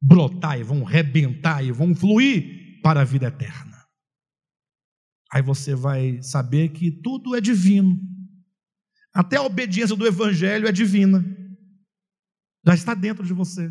brotar 0.01 0.57
e 0.57 0.63
vão 0.63 0.85
rebentar 0.85 1.61
e 1.61 1.69
vão 1.69 1.93
fluir 1.93 2.79
para 2.81 3.01
a 3.01 3.03
vida 3.03 3.27
eterna. 3.27 3.85
Aí 5.33 5.41
você 5.41 5.75
vai 5.75 6.23
saber 6.23 6.69
que 6.69 6.89
tudo 6.89 7.35
é 7.35 7.41
divino. 7.41 7.99
Até 9.13 9.35
a 9.35 9.43
obediência 9.43 9.97
do 9.97 10.07
Evangelho 10.07 10.65
é 10.65 10.71
divina, 10.71 11.21
já 12.65 12.73
está 12.73 12.93
dentro 12.93 13.25
de 13.25 13.33
você. 13.33 13.69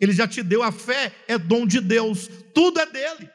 Ele 0.00 0.12
já 0.12 0.26
te 0.26 0.42
deu 0.42 0.62
a 0.62 0.72
fé, 0.72 1.14
é 1.28 1.38
dom 1.38 1.66
de 1.66 1.80
Deus, 1.80 2.28
tudo 2.54 2.80
é 2.80 2.86
dele. 2.86 3.30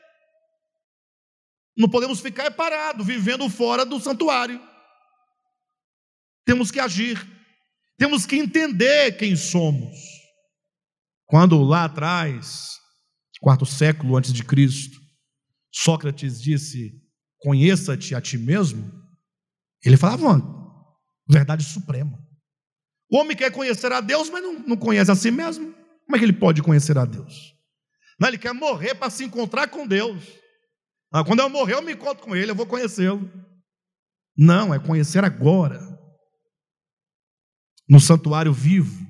Não 1.77 1.89
podemos 1.89 2.19
ficar 2.19 2.51
parados, 2.51 3.05
vivendo 3.05 3.49
fora 3.49 3.85
do 3.85 3.99
santuário. 3.99 4.61
Temos 6.45 6.71
que 6.71 6.79
agir, 6.79 7.25
temos 7.97 8.25
que 8.25 8.35
entender 8.35 9.17
quem 9.17 9.35
somos. 9.35 9.97
Quando 11.25 11.61
lá 11.63 11.85
atrás, 11.85 12.77
quarto 13.39 13.65
século 13.65 14.17
antes 14.17 14.33
de 14.33 14.43
Cristo, 14.43 14.99
Sócrates 15.71 16.41
disse: 16.41 16.91
Conheça-te 17.37 18.13
a 18.15 18.21
ti 18.21 18.37
mesmo. 18.37 18.91
Ele 19.83 19.95
falava 19.95 20.41
Verdade 21.29 21.63
suprema. 21.63 22.19
O 23.09 23.17
homem 23.17 23.37
quer 23.37 23.51
conhecer 23.51 23.91
a 23.91 24.01
Deus, 24.01 24.29
mas 24.29 24.41
não, 24.41 24.59
não 24.59 24.77
conhece 24.77 25.11
a 25.11 25.15
si 25.15 25.31
mesmo. 25.31 25.73
Como 26.09 26.15
é 26.15 26.19
que 26.19 26.25
ele 26.25 26.33
pode 26.33 26.63
conhecer 26.63 26.97
a 26.97 27.05
Deus? 27.05 27.55
Não, 28.19 28.27
ele 28.27 28.39
quer 28.39 28.51
morrer 28.51 28.95
para 28.95 29.11
se 29.11 29.23
encontrar 29.23 29.67
com 29.67 29.85
Deus. 29.85 30.23
Ah, 31.11 31.23
quando 31.23 31.41
eu 31.41 31.49
morrer, 31.51 31.75
eu 31.75 31.83
me 31.83 31.93
encontro 31.93 32.23
com 32.23 32.35
Ele, 32.35 32.49
eu 32.49 32.55
vou 32.55 32.65
conhecê-lo. 32.65 33.31
Não, 34.35 34.73
é 34.73 34.79
conhecer 34.79 35.23
agora. 35.23 35.79
No 37.87 37.99
santuário 37.99 38.51
vivo. 38.51 39.07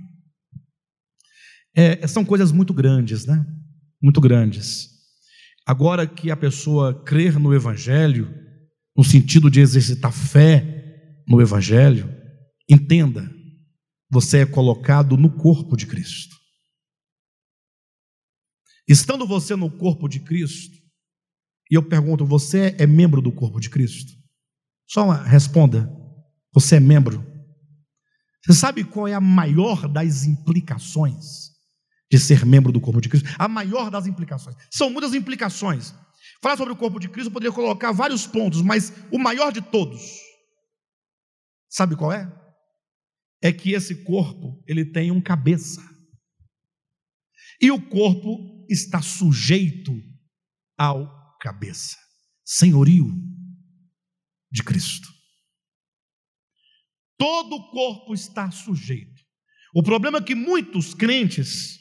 É, 1.74 2.06
são 2.06 2.26
coisas 2.26 2.52
muito 2.52 2.74
grandes, 2.74 3.26
né? 3.26 3.46
Muito 4.02 4.20
grandes. 4.20 4.90
Agora 5.66 6.06
que 6.06 6.30
a 6.30 6.36
pessoa 6.36 7.02
crer 7.06 7.40
no 7.40 7.54
Evangelho, 7.54 8.30
no 8.94 9.06
sentido 9.06 9.50
de 9.50 9.62
exercitar 9.62 10.12
fé 10.12 11.24
no 11.26 11.42
Evangelho, 11.42 12.14
entenda, 12.70 13.34
você 14.12 14.40
é 14.40 14.46
colocado 14.46 15.16
no 15.16 15.32
corpo 15.32 15.78
de 15.78 15.88
Cristo. 15.88 16.39
Estando 18.90 19.28
você 19.28 19.56
no 19.56 19.70
corpo 19.70 20.10
de 20.10 20.20
Cristo, 20.20 20.76
e 21.70 21.76
eu 21.76 21.88
pergunto, 21.88 22.26
você 22.26 22.76
é 22.80 22.88
membro 22.88 23.22
do 23.22 23.32
corpo 23.32 23.60
de 23.60 23.70
Cristo? 23.70 24.12
Só 24.88 25.06
uma, 25.06 25.24
responda, 25.24 25.88
você 26.52 26.78
é 26.78 26.80
membro. 26.80 27.24
Você 28.44 28.60
sabe 28.60 28.84
qual 28.84 29.08
é 29.08 29.14
a 29.14 29.22
maior 29.22 29.88
das 29.88 30.26
implicações 30.26 31.52
de 32.12 32.18
ser 32.18 32.44
membro 32.44 32.72
do 32.72 32.82
corpo 32.82 33.00
de 33.00 33.10
Cristo? 33.10 33.30
A 33.38 33.48
maior 33.48 33.92
das 33.92 34.08
implicações. 34.08 34.56
São 34.72 34.90
muitas 34.90 35.14
implicações. 35.14 35.94
Falar 36.42 36.58
sobre 36.58 36.74
o 36.74 36.78
corpo 36.78 37.00
de 37.00 37.10
Cristo, 37.10 37.28
eu 37.28 37.34
poderia 37.34 37.54
colocar 37.54 37.92
vários 37.92 38.26
pontos, 38.26 38.64
mas 38.64 38.92
o 39.12 39.20
maior 39.20 39.52
de 39.52 39.62
todos, 39.62 40.02
sabe 41.70 41.96
qual 41.96 42.12
é? 42.12 42.28
É 43.40 43.54
que 43.54 43.74
esse 43.74 44.04
corpo, 44.04 44.64
ele 44.66 44.84
tem 44.84 45.12
um 45.12 45.22
cabeça. 45.22 45.88
E 47.62 47.70
o 47.70 47.80
corpo 47.80 48.59
está 48.70 49.02
sujeito 49.02 49.92
ao 50.78 51.38
cabeça. 51.40 51.98
Senhorio 52.46 53.08
de 54.52 54.64
Cristo. 54.64 55.08
Todo 57.18 57.56
o 57.56 57.72
corpo 57.72 58.14
está 58.14 58.50
sujeito. 58.50 59.22
O 59.74 59.84
problema 59.84 60.20
é 60.20 60.24
que 60.24 60.34
muitos 60.34 60.94
crentes 60.94 61.78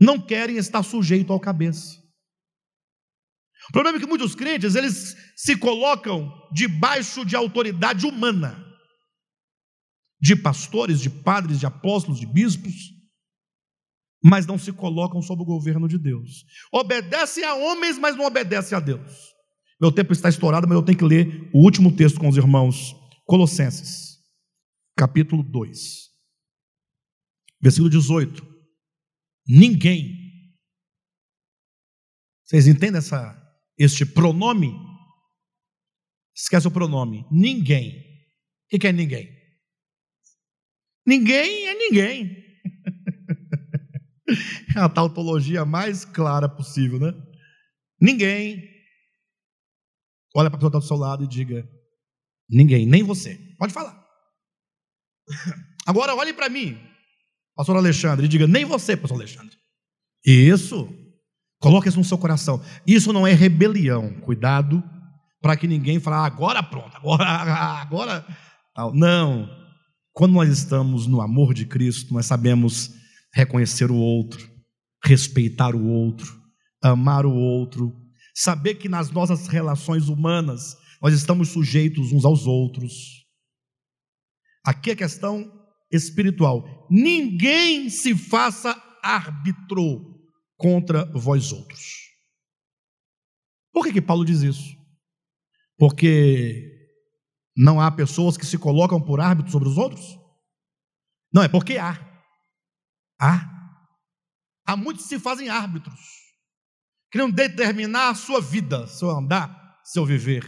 não 0.00 0.18
querem 0.20 0.56
estar 0.56 0.82
sujeito 0.82 1.32
ao 1.32 1.40
cabeça. 1.40 1.98
O 3.68 3.72
problema 3.72 3.98
é 3.98 4.00
que 4.00 4.06
muitos 4.06 4.34
crentes, 4.34 4.74
eles 4.74 5.14
se 5.36 5.56
colocam 5.56 6.32
debaixo 6.52 7.24
de 7.24 7.36
autoridade 7.36 8.06
humana. 8.06 8.66
De 10.20 10.34
pastores, 10.34 11.00
de 11.00 11.10
padres, 11.10 11.60
de 11.60 11.66
apóstolos, 11.66 12.20
de 12.20 12.26
bispos, 12.26 12.74
mas 14.22 14.46
não 14.46 14.58
se 14.58 14.72
colocam 14.72 15.22
sob 15.22 15.42
o 15.42 15.46
governo 15.46 15.88
de 15.88 15.98
Deus. 15.98 16.44
Obedecem 16.72 17.44
a 17.44 17.54
homens, 17.54 17.98
mas 17.98 18.16
não 18.16 18.26
obedecem 18.26 18.76
a 18.76 18.80
Deus. 18.80 19.30
Meu 19.80 19.90
tempo 19.90 20.12
está 20.12 20.28
estourado, 20.28 20.68
mas 20.68 20.76
eu 20.76 20.84
tenho 20.84 20.98
que 20.98 21.04
ler 21.04 21.50
o 21.54 21.62
último 21.62 21.94
texto 21.94 22.20
com 22.20 22.28
os 22.28 22.36
irmãos, 22.36 22.94
Colossenses 23.24 24.10
capítulo 25.00 25.42
2, 25.42 26.10
versículo 27.58 27.88
18. 27.88 28.46
Ninguém. 29.48 30.54
Vocês 32.44 32.66
entendem 32.66 32.98
essa, 32.98 33.34
este 33.78 34.04
pronome? 34.04 34.74
Esquece 36.36 36.68
o 36.68 36.70
pronome. 36.70 37.24
Ninguém. 37.30 38.04
O 38.70 38.78
que 38.78 38.86
é 38.86 38.92
ninguém? 38.92 39.34
Ninguém 41.06 41.66
é 41.66 41.74
ninguém. 41.74 42.39
É 44.76 44.80
a 44.80 44.88
tautologia 44.88 45.64
mais 45.64 46.04
clara 46.04 46.48
possível, 46.48 46.98
né? 46.98 47.12
Ninguém. 48.00 48.68
Olha 50.34 50.48
para 50.48 50.56
a 50.56 50.60
pessoa 50.60 50.68
está 50.68 50.78
do 50.78 50.84
seu 50.84 50.96
lado 50.96 51.24
e 51.24 51.28
diga: 51.28 51.68
Ninguém, 52.48 52.86
nem 52.86 53.02
você. 53.02 53.38
Pode 53.58 53.72
falar. 53.72 54.00
Agora 55.86 56.14
olhe 56.14 56.32
para 56.32 56.48
mim, 56.48 56.78
pastor 57.56 57.76
Alexandre, 57.76 58.26
e 58.26 58.28
diga: 58.28 58.46
nem 58.46 58.64
você, 58.64 58.96
pastor 58.96 59.18
Alexandre. 59.18 59.56
Isso, 60.24 60.88
coloque 61.60 61.88
isso 61.88 61.98
no 61.98 62.04
seu 62.04 62.18
coração. 62.18 62.62
Isso 62.86 63.12
não 63.12 63.26
é 63.26 63.32
rebelião. 63.32 64.12
Cuidado 64.20 64.82
para 65.40 65.56
que 65.56 65.66
ninguém 65.66 65.98
fale, 65.98 66.16
ah, 66.16 66.26
agora 66.26 66.62
pronto, 66.62 66.94
agora, 66.94 67.24
agora. 67.80 68.26
Não. 68.92 69.48
Quando 70.12 70.32
nós 70.32 70.48
estamos 70.50 71.06
no 71.06 71.20
amor 71.20 71.54
de 71.54 71.64
Cristo, 71.64 72.12
nós 72.12 72.26
sabemos 72.26 72.99
reconhecer 73.32 73.90
o 73.90 73.96
outro, 73.96 74.50
respeitar 75.04 75.74
o 75.74 75.86
outro, 75.86 76.40
amar 76.82 77.24
o 77.26 77.34
outro, 77.34 77.94
saber 78.34 78.76
que 78.76 78.88
nas 78.88 79.10
nossas 79.10 79.46
relações 79.46 80.08
humanas 80.08 80.76
nós 81.00 81.14
estamos 81.14 81.48
sujeitos 81.48 82.12
uns 82.12 82.24
aos 82.24 82.46
outros. 82.46 82.92
Aqui 84.64 84.90
é 84.90 84.96
questão 84.96 85.50
espiritual. 85.90 86.86
Ninguém 86.90 87.88
se 87.88 88.14
faça 88.14 88.70
árbitro 89.02 90.20
contra 90.56 91.04
vós 91.12 91.52
outros. 91.52 92.10
Por 93.72 93.84
que, 93.84 93.92
que 93.94 94.02
Paulo 94.02 94.24
diz 94.24 94.42
isso? 94.42 94.76
Porque 95.78 96.78
não 97.56 97.80
há 97.80 97.90
pessoas 97.90 98.36
que 98.36 98.44
se 98.44 98.58
colocam 98.58 99.00
por 99.00 99.20
árbitro 99.20 99.50
sobre 99.50 99.68
os 99.68 99.78
outros? 99.78 100.18
Não, 101.32 101.42
é 101.42 101.48
porque 101.48 101.78
há. 101.78 102.09
Há. 103.20 103.48
Há 104.66 104.76
muitos 104.76 105.04
que 105.04 105.08
se 105.10 105.18
fazem 105.18 105.48
árbitros, 105.48 106.00
querendo 107.10 107.34
determinar 107.34 108.10
a 108.10 108.14
sua 108.14 108.40
vida, 108.40 108.86
seu 108.86 109.10
andar, 109.10 109.80
seu 109.84 110.06
viver. 110.06 110.44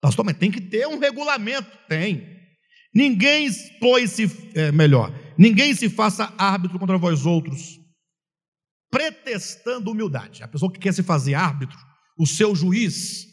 Pastor, 0.00 0.24
mas 0.24 0.36
tem 0.36 0.50
que 0.50 0.60
ter 0.60 0.86
um 0.88 0.98
regulamento. 0.98 1.70
Tem. 1.88 2.32
Ninguém, 2.92 3.48
pois, 3.80 4.10
se, 4.10 4.24
é, 4.54 4.72
melhor, 4.72 5.10
ninguém 5.38 5.74
se 5.74 5.88
faça 5.88 6.34
árbitro 6.36 6.78
contra 6.78 6.98
vós 6.98 7.24
outros, 7.24 7.78
pretextando 8.90 9.90
humildade. 9.90 10.42
A 10.42 10.48
pessoa 10.48 10.70
que 10.70 10.80
quer 10.80 10.92
se 10.92 11.02
fazer 11.02 11.34
árbitro, 11.34 11.78
o 12.18 12.26
seu 12.26 12.54
juiz, 12.54 13.24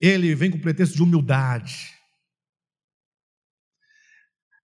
ele 0.00 0.34
vem 0.34 0.50
com 0.50 0.60
pretexto 0.60 0.96
de 0.96 1.02
humildade. 1.02 1.97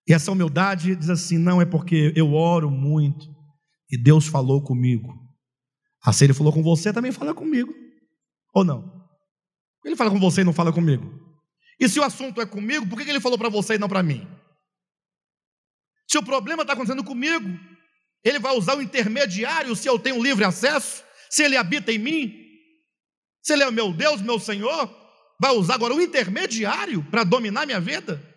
E 0.07 0.13
essa 0.13 0.31
humildade 0.31 0.95
diz 0.95 1.09
assim: 1.09 1.39
não 1.39 1.61
é 1.61 1.65
porque 1.65 2.13
eu 2.15 2.33
oro 2.33 2.71
muito 2.71 3.27
e 3.91 3.97
Deus 3.97 4.27
falou 4.27 4.63
comigo. 4.63 5.13
Assim 6.05 6.25
ele 6.25 6.35
falou 6.35 6.53
com 6.53 6.63
você, 6.63 6.93
também 6.93 7.13
fala 7.13 7.35
comigo. 7.35 7.73
Ou 8.55 8.65
não? 8.65 9.05
Ele 9.85 9.97
fala 9.97 10.11
com 10.11 10.21
você 10.21 10.43
e 10.43 10.45
não 10.45 10.53
fala 10.53 10.73
comigo. 10.73 11.21
E 11.81 11.89
se 11.89 11.99
o 11.99 12.05
assunto 12.05 12.41
é 12.41 12.47
comigo, 12.47 12.87
por 12.87 13.01
que 13.01 13.09
ele 13.09 13.21
falou 13.21 13.39
para 13.39 13.49
você 13.49 13.75
e 13.75 13.79
não 13.79 13.89
para 13.89 14.03
mim? 14.03 14.27
Se 16.07 16.19
o 16.19 16.23
problema 16.23 16.63
está 16.63 16.75
acontecendo 16.75 17.03
comigo, 17.03 17.59
ele 18.23 18.39
vai 18.39 18.57
usar 18.57 18.77
o 18.77 18.83
intermediário 18.83 19.75
se 19.75 19.89
eu 19.89 19.99
tenho 19.99 20.23
livre 20.23 20.45
acesso, 20.45 21.03
se 21.31 21.43
ele 21.43 21.57
habita 21.57 21.93
em 21.93 21.99
mim, 21.99 22.35
se 23.43 23.53
ele 23.53 23.63
é 23.63 23.71
meu 23.71 23.93
Deus, 23.93 24.23
meu 24.23 24.39
Senhor, 24.39 24.95
vai 25.41 25.53
usar 25.53 25.75
agora 25.75 25.95
o 25.95 26.01
intermediário 26.01 27.03
para 27.11 27.25
dominar 27.25 27.67
minha 27.67 27.81
vida? 27.81 28.34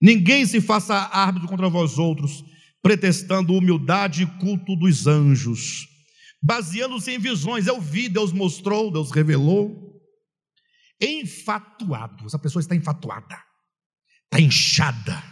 Ninguém 0.00 0.44
se 0.44 0.60
faça 0.60 0.94
árbitro 0.94 1.48
contra 1.48 1.68
vós 1.68 1.98
outros, 1.98 2.44
pretextando 2.82 3.54
humildade 3.54 4.22
e 4.22 4.26
culto 4.38 4.76
dos 4.76 5.06
anjos, 5.06 5.86
baseando-se 6.42 7.12
em 7.12 7.18
visões. 7.18 7.66
Eu 7.66 7.80
vi, 7.80 8.08
Deus 8.08 8.32
mostrou, 8.32 8.90
Deus 8.92 9.10
revelou 9.10 9.86
enfatuado. 11.00 12.24
Essa 12.26 12.38
pessoa 12.38 12.60
está 12.60 12.74
enfatuada, 12.74 13.38
está 14.24 14.40
inchada 14.40 15.22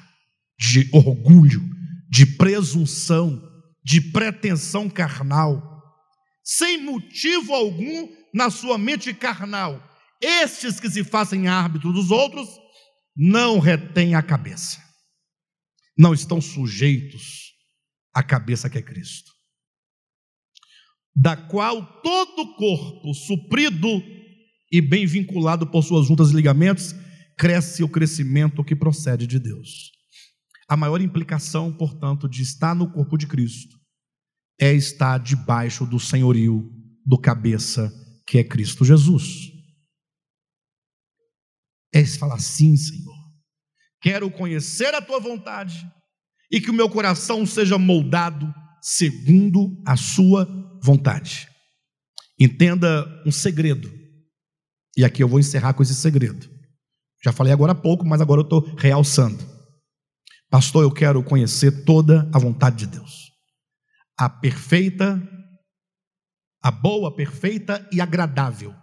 de 0.59 0.89
orgulho, 0.93 1.63
de 2.11 2.27
presunção, 2.27 3.43
de 3.85 4.01
pretensão 4.01 4.89
carnal, 4.89 5.83
sem 6.43 6.83
motivo 6.83 7.55
algum 7.55 8.09
na 8.33 8.51
sua 8.51 8.79
mente 8.79 9.13
carnal. 9.13 9.83
Estes 10.21 10.81
que 10.81 10.91
se 10.91 11.05
fazem 11.05 11.49
árbitro 11.49 11.93
dos 11.93 12.11
outros 12.11 12.49
não 13.17 13.59
retêm 13.59 14.15
a 14.15 14.23
cabeça, 14.23 14.83
não 15.97 16.13
estão 16.13 16.41
sujeitos 16.41 17.53
à 18.13 18.23
cabeça 18.23 18.69
que 18.69 18.79
é 18.79 18.83
Cristo, 18.83 19.33
da 21.15 21.37
qual 21.37 22.01
todo 22.03 22.43
o 22.43 22.57
corpo 22.57 23.15
suprido 23.15 24.03
e 24.75 24.81
bem 24.81 25.07
vinculado 25.07 25.67
por 25.67 25.85
suas 25.85 26.09
juntas 26.09 26.31
e 26.31 26.35
ligamentos, 26.35 26.93
cresce 27.39 27.85
o 27.85 27.89
crescimento 27.89 28.65
que 28.65 28.75
procede 28.75 29.25
de 29.25 29.39
Deus. 29.39 29.93
A 30.69 30.77
maior 30.77 31.01
implicação, 31.01 31.73
portanto, 31.73 32.29
de 32.29 32.43
estar 32.43 32.75
no 32.75 32.91
corpo 32.91 33.17
de 33.17 33.27
Cristo 33.27 33.79
é 34.61 34.73
estar 34.73 35.19
debaixo 35.19 35.87
do 35.87 36.01
senhorio 36.01 36.69
do 37.07 37.17
cabeça 37.17 37.93
que 38.27 38.39
é 38.39 38.45
Cristo 38.45 38.85
Jesus. 38.85 39.54
É 41.95 42.05
falar 42.05 42.41
sim, 42.41 42.77
Senhor. 42.77 43.15
Quero 44.03 44.29
conhecer 44.31 44.93
a 44.95 45.01
tua 45.01 45.21
vontade 45.21 45.89
e 46.51 46.61
que 46.61 46.71
o 46.71 46.75
meu 46.75 46.91
coração 46.91 47.47
seja 47.47 47.79
moldado 47.79 48.53
segundo 48.83 49.81
a 49.87 49.97
sua 49.97 50.47
vontade. 50.83 51.49
Entenda 52.39 53.07
um 53.25 53.31
segredo 53.31 53.91
e 54.97 55.05
aqui 55.05 55.23
eu 55.23 55.29
vou 55.29 55.41
encerrar 55.41 55.75
com 55.75 55.83
esse 55.83 55.95
segredo. 55.95 56.49
Já 57.25 57.33
falei 57.33 57.53
agora 57.53 57.73
há 57.73 57.75
pouco, 57.75 58.05
mas 58.05 58.21
agora 58.21 58.41
eu 58.41 58.45
estou 58.45 58.61
realçando. 58.77 59.43
Pastor, 60.51 60.83
eu 60.83 60.93
quero 60.93 61.23
conhecer 61.23 61.85
toda 61.85 62.29
a 62.33 62.39
vontade 62.39 62.77
de 62.77 62.87
Deus. 62.87 63.31
A 64.19 64.29
perfeita, 64.29 65.21
a 66.63 66.71
boa, 66.71 67.15
perfeita 67.15 67.89
e 67.93 68.01
agradável 68.01 68.75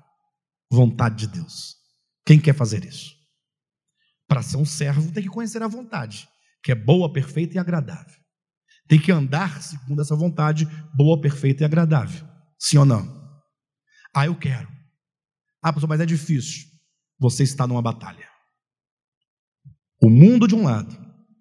vontade 0.71 1.27
de 1.27 1.39
Deus. 1.39 1.80
Quem 2.25 2.39
quer 2.39 2.55
fazer 2.55 2.85
isso? 2.85 3.15
Para 4.27 4.41
ser 4.41 4.57
um 4.57 4.65
servo, 4.65 5.11
tem 5.11 5.23
que 5.23 5.29
conhecer 5.29 5.61
a 5.61 5.67
vontade, 5.67 6.27
que 6.63 6.71
é 6.71 6.75
boa, 6.75 7.11
perfeita 7.11 7.55
e 7.55 7.59
agradável. 7.59 8.19
Tem 8.87 8.99
que 8.99 9.11
andar 9.11 9.61
segundo 9.61 10.01
essa 10.01 10.15
vontade, 10.15 10.65
boa, 10.95 11.19
perfeita 11.19 11.63
e 11.63 11.65
agradável. 11.65 12.27
Sim 12.59 12.77
ou 12.77 12.85
não? 12.85 13.21
Ah, 14.13 14.25
eu 14.25 14.35
quero. 14.35 14.67
Ah, 15.61 15.71
pastor, 15.71 15.89
mas 15.89 15.99
é 15.99 16.05
difícil. 16.05 16.67
Você 17.19 17.43
está 17.43 17.67
numa 17.67 17.81
batalha. 17.81 18.27
O 20.01 20.09
mundo 20.09 20.47
de 20.47 20.55
um 20.55 20.63
lado, 20.63 20.97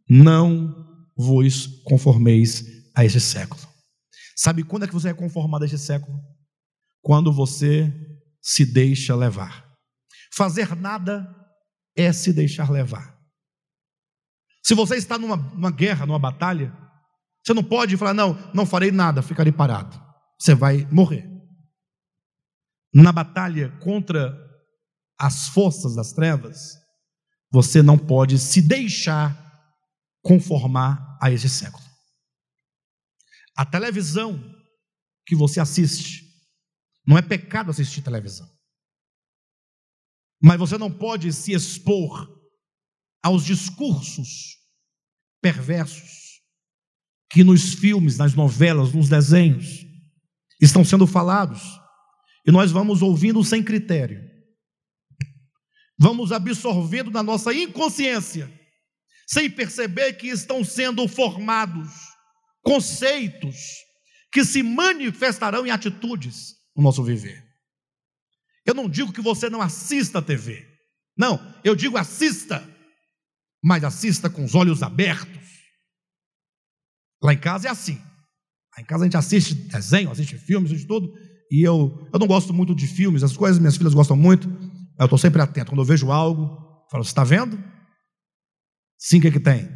não 0.09 0.74
vos 1.16 1.66
conformeis 1.85 2.65
a 2.94 3.05
este 3.05 3.20
século. 3.20 3.61
Sabe 4.36 4.62
quando 4.62 4.85
é 4.85 4.86
que 4.86 4.94
você 4.94 5.09
é 5.09 5.15
conformado 5.15 5.65
a 5.65 5.66
este 5.66 5.78
século? 5.78 6.19
Quando 7.02 7.32
você 7.32 7.93
se 8.40 8.65
deixa 8.65 9.15
levar. 9.15 9.69
Fazer 10.32 10.74
nada 10.77 11.35
é 11.97 12.12
se 12.12 12.32
deixar 12.32 12.70
levar. 12.70 13.19
Se 14.62 14.74
você 14.74 14.97
está 14.97 15.19
numa, 15.19 15.36
numa 15.36 15.70
guerra, 15.70 16.07
numa 16.07 16.19
batalha, 16.19 16.73
você 17.44 17.55
não 17.55 17.65
pode 17.65 17.97
falar, 17.97 18.15
não, 18.15 18.35
não 18.55 18.66
farei 18.66 18.90
nada, 18.90 19.23
ficarei 19.23 19.52
parado. 19.52 20.01
Você 20.39 20.55
vai 20.55 20.86
morrer. 20.90 21.28
Na 22.94 23.12
batalha 23.12 23.70
contra 23.78 24.36
as 25.19 25.48
forças 25.48 25.94
das 25.94 26.12
trevas, 26.12 26.78
você 27.51 27.82
não 27.82 27.98
pode 27.98 28.39
se 28.39 28.62
deixar 28.62 29.36
conformar 30.23 31.19
a 31.20 31.31
esse 31.31 31.48
século. 31.48 31.85
A 33.57 33.65
televisão 33.65 34.43
que 35.27 35.35
você 35.35 35.61
assiste, 35.61 36.24
não 37.07 37.16
é 37.16 37.23
pecado 37.23 37.70
assistir 37.70 38.02
televisão. 38.02 38.48
Mas 40.43 40.59
você 40.59 40.79
não 40.79 40.91
pode 40.91 41.33
se 41.33 41.53
expor 41.53 42.29
aos 43.23 43.45
discursos 43.45 44.57
perversos 45.43 46.41
que 47.31 47.45
nos 47.45 47.75
filmes, 47.75 48.17
nas 48.17 48.35
novelas, 48.35 48.93
nos 48.93 49.09
desenhos 49.09 49.85
estão 50.61 50.85
sendo 50.85 51.07
falados. 51.07 51.62
E 52.47 52.51
nós 52.51 52.71
vamos 52.71 53.03
ouvindo 53.03 53.43
sem 53.45 53.62
critério. 53.62 54.21
Vamos 55.99 56.33
absorvendo 56.33 57.11
na 57.11 57.23
nossa 57.23 57.53
inconsciência, 57.53 58.51
sem 59.27 59.51
perceber 59.51 60.15
que 60.15 60.29
estão 60.29 60.65
sendo 60.65 61.07
formados 61.07 61.91
conceitos 62.62 63.57
que 64.33 64.45
se 64.45 64.62
manifestarão 64.62 65.67
em 65.67 65.71
atitudes 65.71 66.55
no 66.75 66.83
nosso 66.83 67.03
viver. 67.03 67.49
Eu 68.66 68.74
não 68.74 68.89
digo 68.89 69.12
que 69.12 69.20
você 69.20 69.49
não 69.49 69.61
assista 69.61 70.19
a 70.19 70.23
TV. 70.23 70.66
Não, 71.16 71.39
eu 71.65 71.74
digo 71.74 71.97
assista, 71.97 72.66
mas 73.62 73.85
assista 73.85 74.31
com 74.31 74.45
os 74.45 74.55
olhos 74.55 74.82
abertos. 74.82 75.49
Lá 77.23 77.32
em 77.32 77.39
casa 77.39 77.69
é 77.69 77.70
assim. 77.70 77.97
Lá 78.77 78.82
em 78.82 78.85
casa 78.85 79.05
a 79.05 79.07
gente 79.07 79.16
assiste 79.16 79.55
desenho, 79.55 80.11
assiste 80.11 80.39
filmes, 80.39 80.70
assiste 80.70 80.87
tudo. 80.87 81.12
E 81.51 81.66
eu, 81.66 82.09
eu 82.12 82.19
não 82.19 82.27
gosto 82.27 82.55
muito 82.55 82.74
de 82.74 82.87
filmes, 82.87 83.23
as 83.23 83.37
coisas 83.37 83.59
minhas 83.59 83.77
filhas 83.77 83.93
gostam 83.93 84.16
muito. 84.16 84.49
Eu 84.99 85.05
estou 85.05 85.19
sempre 85.19 85.43
atento. 85.43 85.70
Quando 85.73 85.81
eu 85.81 85.85
vejo 85.85 86.11
algo, 86.11 86.45
eu 86.45 86.91
falo, 86.91 87.05
você 87.05 87.11
está 87.11 87.24
vendo? 87.24 87.62
Sim, 88.99 89.19
o 89.19 89.23
que, 89.23 89.28
é 89.28 89.31
que 89.32 89.41
tem? 89.41 89.69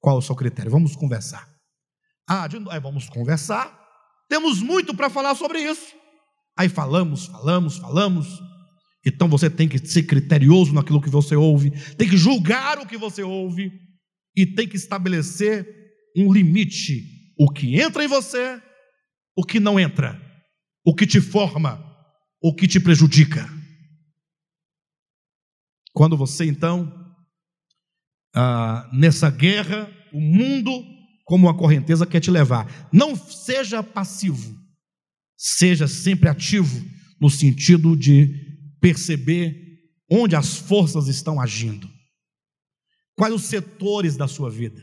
Qual 0.00 0.16
é 0.16 0.18
o 0.18 0.22
seu 0.22 0.34
critério? 0.34 0.70
Vamos 0.70 0.94
conversar. 0.94 1.48
Ah, 2.28 2.46
de, 2.46 2.56
é, 2.70 2.80
vamos 2.80 3.08
conversar. 3.08 3.72
Temos 4.28 4.60
muito 4.60 4.94
para 4.94 5.08
falar 5.08 5.34
sobre 5.34 5.60
isso. 5.60 5.94
Aí 6.56 6.68
falamos, 6.68 7.26
falamos, 7.26 7.76
falamos. 7.76 8.42
Então 9.04 9.28
você 9.28 9.50
tem 9.50 9.68
que 9.68 9.78
ser 9.78 10.04
criterioso 10.04 10.72
naquilo 10.72 11.02
que 11.02 11.10
você 11.10 11.36
ouve, 11.36 11.70
tem 11.96 12.08
que 12.08 12.16
julgar 12.16 12.78
o 12.78 12.86
que 12.86 12.96
você 12.96 13.22
ouve 13.22 13.70
e 14.34 14.46
tem 14.46 14.66
que 14.66 14.76
estabelecer 14.76 15.68
um 16.16 16.32
limite: 16.32 17.04
o 17.38 17.50
que 17.50 17.78
entra 17.78 18.02
em 18.02 18.08
você, 18.08 18.60
o 19.36 19.44
que 19.44 19.60
não 19.60 19.78
entra, 19.78 20.20
o 20.84 20.94
que 20.94 21.06
te 21.06 21.20
forma, 21.20 21.78
o 22.42 22.54
que 22.54 22.66
te 22.66 22.80
prejudica. 22.80 23.46
Quando 25.92 26.16
você 26.16 26.46
então, 26.46 26.92
ah, 28.34 28.90
nessa 28.92 29.30
guerra, 29.30 29.90
o 30.12 30.20
mundo, 30.20 30.84
como 31.24 31.46
uma 31.46 31.56
correnteza, 31.56 32.06
quer 32.06 32.20
te 32.20 32.30
levar, 32.30 32.88
não 32.92 33.14
seja 33.14 33.82
passivo 33.82 34.65
Seja 35.36 35.86
sempre 35.86 36.28
ativo 36.28 36.84
no 37.20 37.28
sentido 37.28 37.96
de 37.96 38.28
perceber 38.80 39.66
onde 40.10 40.36
as 40.36 40.56
forças 40.56 41.08
estão 41.08 41.40
agindo. 41.40 41.90
Quais 43.14 43.34
os 43.34 43.42
setores 43.44 44.16
da 44.16 44.28
sua 44.28 44.50
vida? 44.50 44.82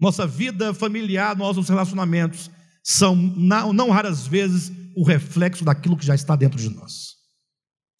Nossa 0.00 0.26
vida 0.26 0.74
familiar, 0.74 1.36
nossos 1.36 1.68
relacionamentos 1.68 2.50
são, 2.82 3.14
não, 3.14 3.72
não 3.72 3.90
raras 3.90 4.26
vezes, 4.26 4.72
o 4.96 5.04
reflexo 5.04 5.64
daquilo 5.64 5.96
que 5.96 6.06
já 6.06 6.14
está 6.14 6.36
dentro 6.36 6.58
de 6.58 6.70
nós. 6.70 7.14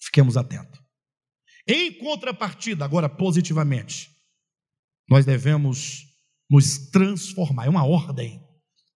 Fiquemos 0.01 0.37
atentos. 0.37 0.81
Em 1.67 1.97
contrapartida, 1.99 2.85
agora 2.85 3.09
positivamente, 3.09 4.11
nós 5.09 5.25
devemos 5.25 6.05
nos 6.51 6.91
transformar, 6.91 7.67
é 7.67 7.71
uma 7.71 7.85
ordem. 7.85 8.41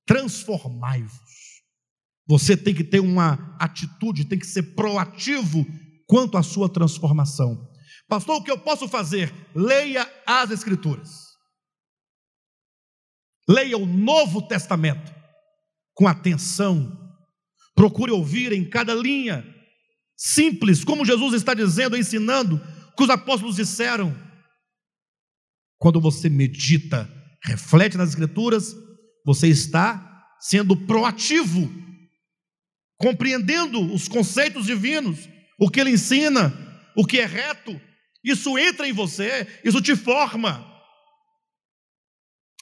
Transformai-vos 0.06 1.47
você 2.28 2.54
tem 2.54 2.74
que 2.74 2.84
ter 2.84 3.00
uma 3.00 3.56
atitude, 3.58 4.26
tem 4.26 4.38
que 4.38 4.46
ser 4.46 4.74
proativo 4.74 5.66
quanto 6.06 6.36
à 6.36 6.42
sua 6.42 6.68
transformação. 6.68 7.66
Pastor, 8.06 8.36
o 8.36 8.44
que 8.44 8.50
eu 8.50 8.58
posso 8.58 8.86
fazer? 8.86 9.32
Leia 9.54 10.06
as 10.26 10.50
Escrituras. 10.50 11.08
Leia 13.48 13.78
o 13.78 13.86
Novo 13.86 14.46
Testamento 14.46 15.10
com 15.94 16.06
atenção. 16.06 16.96
Procure 17.74 18.12
ouvir 18.12 18.52
em 18.52 18.68
cada 18.68 18.94
linha, 18.94 19.42
simples, 20.14 20.84
como 20.84 21.04
Jesus 21.04 21.32
está 21.32 21.54
dizendo, 21.54 21.96
ensinando, 21.96 22.60
que 22.94 23.02
os 23.02 23.08
apóstolos 23.08 23.56
disseram. 23.56 24.14
Quando 25.78 26.00
você 26.00 26.28
medita, 26.28 27.10
reflete 27.42 27.96
nas 27.96 28.10
Escrituras, 28.10 28.76
você 29.24 29.48
está 29.48 30.26
sendo 30.40 30.76
proativo 30.76 31.87
compreendendo 32.98 33.80
os 33.94 34.08
conceitos 34.08 34.66
divinos, 34.66 35.28
o 35.58 35.70
que 35.70 35.80
ele 35.80 35.90
ensina, 35.90 36.52
o 36.96 37.06
que 37.06 37.18
é 37.18 37.24
reto, 37.24 37.80
isso 38.22 38.58
entra 38.58 38.86
em 38.86 38.92
você, 38.92 39.46
isso 39.64 39.80
te 39.80 39.94
forma. 39.96 40.66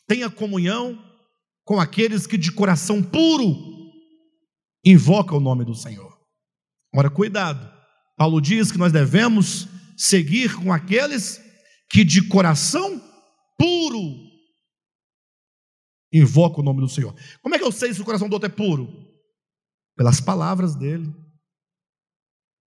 Tenha 0.06 0.30
comunhão 0.30 1.02
com 1.64 1.80
aqueles 1.80 2.26
que 2.26 2.38
de 2.38 2.52
coração 2.52 3.02
puro 3.02 3.56
invocam 4.84 5.38
o 5.38 5.40
nome 5.40 5.64
do 5.64 5.74
Senhor. 5.74 6.16
Ora, 6.94 7.10
cuidado. 7.10 7.74
Paulo 8.16 8.40
diz 8.40 8.70
que 8.70 8.78
nós 8.78 8.92
devemos 8.92 9.66
seguir 9.96 10.54
com 10.56 10.72
aqueles 10.72 11.40
que 11.90 12.04
de 12.04 12.28
coração 12.28 13.02
puro 13.58 14.26
invocam 16.12 16.60
o 16.60 16.64
nome 16.64 16.80
do 16.80 16.88
Senhor. 16.88 17.14
Como 17.42 17.54
é 17.54 17.58
que 17.58 17.64
eu 17.64 17.72
sei 17.72 17.92
se 17.92 18.00
o 18.00 18.04
coração 18.04 18.28
do 18.28 18.34
outro 18.34 18.46
é 18.46 18.52
puro? 18.52 19.05
Pelas 19.96 20.20
palavras 20.20 20.76
dele, 20.76 21.12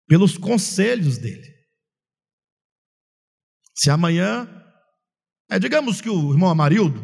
pelos 0.07 0.37
conselhos 0.37 1.17
dele. 1.17 1.47
Se 3.75 3.89
amanhã, 3.89 4.47
é, 5.49 5.59
digamos 5.59 6.01
que 6.01 6.09
o 6.09 6.33
irmão 6.33 6.49
Amarildo 6.49 6.99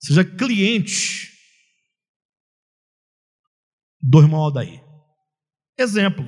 seja 0.00 0.24
cliente 0.24 1.30
do 4.00 4.20
irmão 4.20 4.40
Aldair. 4.40 4.82
Exemplo. 5.76 6.24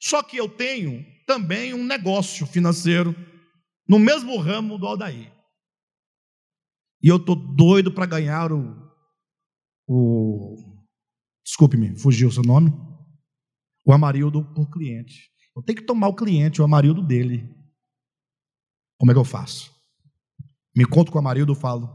Só 0.00 0.22
que 0.22 0.36
eu 0.36 0.48
tenho 0.48 1.04
também 1.26 1.74
um 1.74 1.84
negócio 1.84 2.46
financeiro 2.46 3.14
no 3.88 3.98
mesmo 3.98 4.36
ramo 4.38 4.78
do 4.78 4.86
Aldair. 4.86 5.32
E 7.02 7.08
eu 7.08 7.16
estou 7.16 7.36
doido 7.36 7.92
para 7.92 8.06
ganhar 8.06 8.52
o, 8.52 8.76
o 9.86 10.67
Desculpe-me, 11.48 11.98
fugiu 11.98 12.28
o 12.28 12.32
seu 12.32 12.42
nome? 12.42 12.70
O 13.86 13.90
Amarildo 13.90 14.44
por 14.52 14.70
cliente. 14.70 15.30
Eu 15.56 15.62
tenho 15.62 15.78
que 15.78 15.86
tomar 15.86 16.08
o 16.08 16.14
cliente, 16.14 16.60
o 16.60 16.64
Amarildo 16.64 17.02
dele. 17.02 17.48
Como 18.98 19.10
é 19.10 19.14
que 19.14 19.18
eu 19.18 19.24
faço? 19.24 19.74
Me 20.76 20.84
conto 20.84 21.10
com 21.10 21.16
o 21.16 21.20
Amarildo 21.20 21.54
falo: 21.54 21.88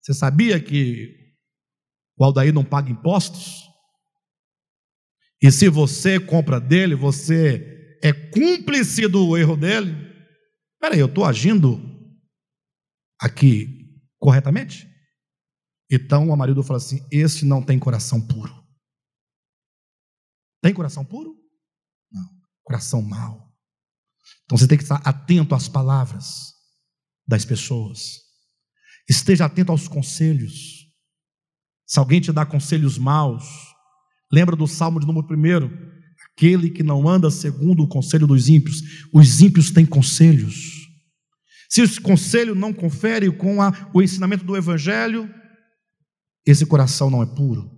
Você 0.00 0.14
sabia 0.14 0.58
que 0.58 1.34
o 2.16 2.24
Aldair 2.24 2.52
não 2.52 2.64
paga 2.64 2.90
impostos? 2.90 3.68
E 5.42 5.52
se 5.52 5.68
você 5.68 6.18
compra 6.18 6.58
dele, 6.58 6.94
você 6.94 7.98
é 8.02 8.10
cúmplice 8.10 9.06
do 9.06 9.36
erro 9.36 9.54
dele? 9.54 9.94
Peraí, 10.80 10.98
eu 10.98 11.08
estou 11.08 11.26
agindo 11.26 11.78
aqui 13.20 14.00
corretamente? 14.18 14.88
Então 15.90 16.30
o 16.30 16.32
Amarildo 16.32 16.62
fala 16.62 16.78
assim: 16.78 17.06
Esse 17.12 17.44
não 17.44 17.62
tem 17.62 17.78
coração 17.78 18.26
puro. 18.26 18.66
Tem 20.60 20.74
coração 20.74 21.04
puro? 21.04 21.34
Não. 22.10 22.28
Coração 22.64 23.02
mau. 23.02 23.48
Então 24.44 24.56
você 24.56 24.66
tem 24.66 24.78
que 24.78 24.84
estar 24.84 25.00
atento 25.04 25.54
às 25.54 25.68
palavras 25.68 26.54
das 27.26 27.44
pessoas. 27.44 28.20
Esteja 29.08 29.44
atento 29.44 29.72
aos 29.72 29.86
conselhos. 29.88 30.86
Se 31.86 31.98
alguém 31.98 32.20
te 32.20 32.32
dá 32.32 32.44
conselhos 32.44 32.98
maus, 32.98 33.44
lembra 34.32 34.56
do 34.56 34.66
Salmo 34.66 35.00
de 35.00 35.06
número 35.06 35.26
1? 35.26 35.88
Aquele 36.32 36.70
que 36.70 36.82
não 36.82 37.08
anda 37.08 37.30
segundo 37.30 37.82
o 37.82 37.88
conselho 37.88 38.26
dos 38.26 38.48
ímpios. 38.48 38.82
Os 39.12 39.40
ímpios 39.40 39.70
têm 39.70 39.86
conselhos. 39.86 40.88
Se 41.68 41.82
esse 41.82 42.00
conselho 42.00 42.54
não 42.54 42.72
confere 42.72 43.30
com 43.30 43.60
a, 43.60 43.90
o 43.94 44.02
ensinamento 44.02 44.44
do 44.44 44.56
Evangelho, 44.56 45.28
esse 46.46 46.64
coração 46.64 47.10
não 47.10 47.22
é 47.22 47.26
puro. 47.26 47.77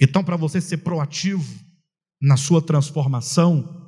Então, 0.00 0.24
para 0.24 0.36
você 0.36 0.60
ser 0.60 0.78
proativo 0.78 1.44
na 2.20 2.36
sua 2.36 2.60
transformação, 2.60 3.82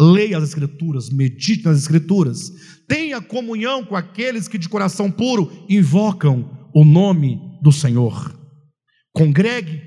leia 0.00 0.38
as 0.38 0.44
Escrituras, 0.44 1.10
medite 1.10 1.64
nas 1.64 1.78
Escrituras, 1.78 2.50
tenha 2.86 3.20
comunhão 3.20 3.84
com 3.84 3.96
aqueles 3.96 4.48
que 4.48 4.58
de 4.58 4.68
coração 4.68 5.10
puro 5.10 5.66
invocam 5.68 6.70
o 6.74 6.84
nome 6.84 7.58
do 7.62 7.72
Senhor. 7.72 8.34
Congregue, 9.12 9.82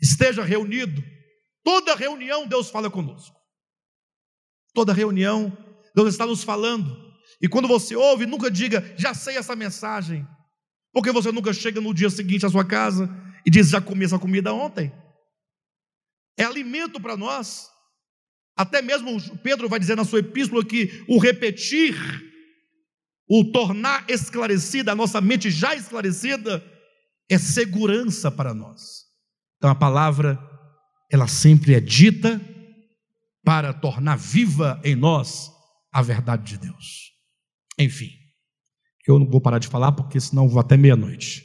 esteja 0.00 0.44
reunido. 0.44 1.02
Toda 1.64 1.96
reunião 1.96 2.46
Deus 2.46 2.70
fala 2.70 2.90
conosco. 2.90 3.34
Toda 4.74 4.92
reunião 4.92 5.56
Deus 5.94 6.08
está 6.08 6.26
nos 6.26 6.44
falando. 6.44 7.04
E 7.40 7.48
quando 7.48 7.66
você 7.66 7.96
ouve, 7.96 8.26
nunca 8.26 8.50
diga, 8.50 8.94
já 8.96 9.14
sei 9.14 9.36
essa 9.36 9.56
mensagem. 9.56 10.26
Porque 10.92 11.10
você 11.10 11.32
nunca 11.32 11.52
chega 11.52 11.80
no 11.80 11.92
dia 11.92 12.10
seguinte 12.10 12.46
à 12.46 12.50
sua 12.50 12.64
casa 12.64 13.10
e 13.46 13.50
diz: 13.50 13.70
Já 13.70 13.80
comi 13.80 14.04
essa 14.04 14.18
comida 14.18 14.52
ontem. 14.52 14.92
É 16.36 16.44
alimento 16.44 17.00
para 17.00 17.16
nós. 17.16 17.70
Até 18.56 18.82
mesmo 18.82 19.38
Pedro 19.38 19.68
vai 19.68 19.78
dizer 19.78 19.96
na 19.96 20.04
sua 20.04 20.18
epístola 20.18 20.64
que 20.64 21.04
o 21.08 21.18
repetir, 21.18 21.94
o 23.28 23.52
tornar 23.52 24.04
esclarecida, 24.08 24.92
a 24.92 24.96
nossa 24.96 25.20
mente 25.20 25.50
já 25.50 25.74
esclarecida, 25.74 26.64
é 27.30 27.38
segurança 27.38 28.30
para 28.30 28.52
nós. 28.52 29.04
Então 29.56 29.70
a 29.70 29.74
palavra, 29.74 30.38
ela 31.10 31.28
sempre 31.28 31.74
é 31.74 31.80
dita 31.80 32.40
para 33.44 33.72
tornar 33.72 34.16
viva 34.16 34.80
em 34.84 34.96
nós 34.96 35.50
a 35.92 36.02
verdade 36.02 36.44
de 36.44 36.58
Deus. 36.58 37.12
Enfim. 37.78 38.10
Eu 39.06 39.20
não 39.20 39.30
vou 39.30 39.40
parar 39.40 39.60
de 39.60 39.68
falar, 39.68 39.92
porque 39.92 40.18
senão 40.18 40.48
vou 40.48 40.58
até 40.58 40.76
meia-noite. 40.76 41.44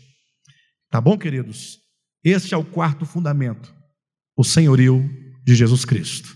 Tá 0.90 0.99
bom, 0.99 1.15
queridos? 1.15 1.81
Este 2.23 2.53
é 2.53 2.57
o 2.57 2.65
quarto 2.65 3.06
fundamento: 3.06 3.73
o 4.38 4.43
senhorio 4.43 5.10
de 5.43 5.56
Jesus 5.56 5.85
Cristo. 5.85 6.35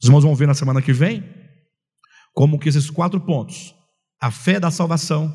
Os 0.00 0.06
irmãos 0.06 0.24
vão 0.24 0.34
ver 0.34 0.46
na 0.46 0.54
semana 0.54 0.82
que 0.82 0.92
vem 0.92 1.24
como 2.34 2.58
que 2.58 2.68
esses 2.68 2.90
quatro 2.90 3.20
pontos: 3.20 3.74
a 4.20 4.30
fé 4.30 4.60
da 4.60 4.70
salvação, 4.70 5.32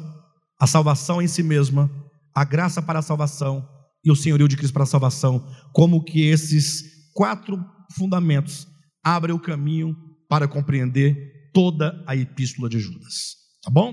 a 0.59 0.67
salvação 0.67 1.21
em 1.21 1.27
si 1.27 1.41
mesma, 1.41 1.89
a 2.35 2.43
graça 2.43 2.81
para 2.81 2.99
a 2.99 3.03
salvação 3.03 3.67
e 4.03 4.11
o 4.11 4.15
senhorio 4.15 4.47
de 4.47 4.57
Cristo 4.57 4.73
para 4.73 4.83
a 4.83 4.87
salvação, 4.87 5.47
como 5.73 6.03
que 6.03 6.25
esses 6.25 6.83
quatro 7.13 7.63
fundamentos 7.95 8.67
abrem 9.03 9.35
o 9.35 9.39
caminho 9.39 9.95
para 10.29 10.47
compreender 10.47 11.51
toda 11.53 12.03
a 12.07 12.15
epístola 12.15 12.69
de 12.69 12.79
Judas. 12.79 13.35
Tá 13.63 13.69
bom? 13.69 13.91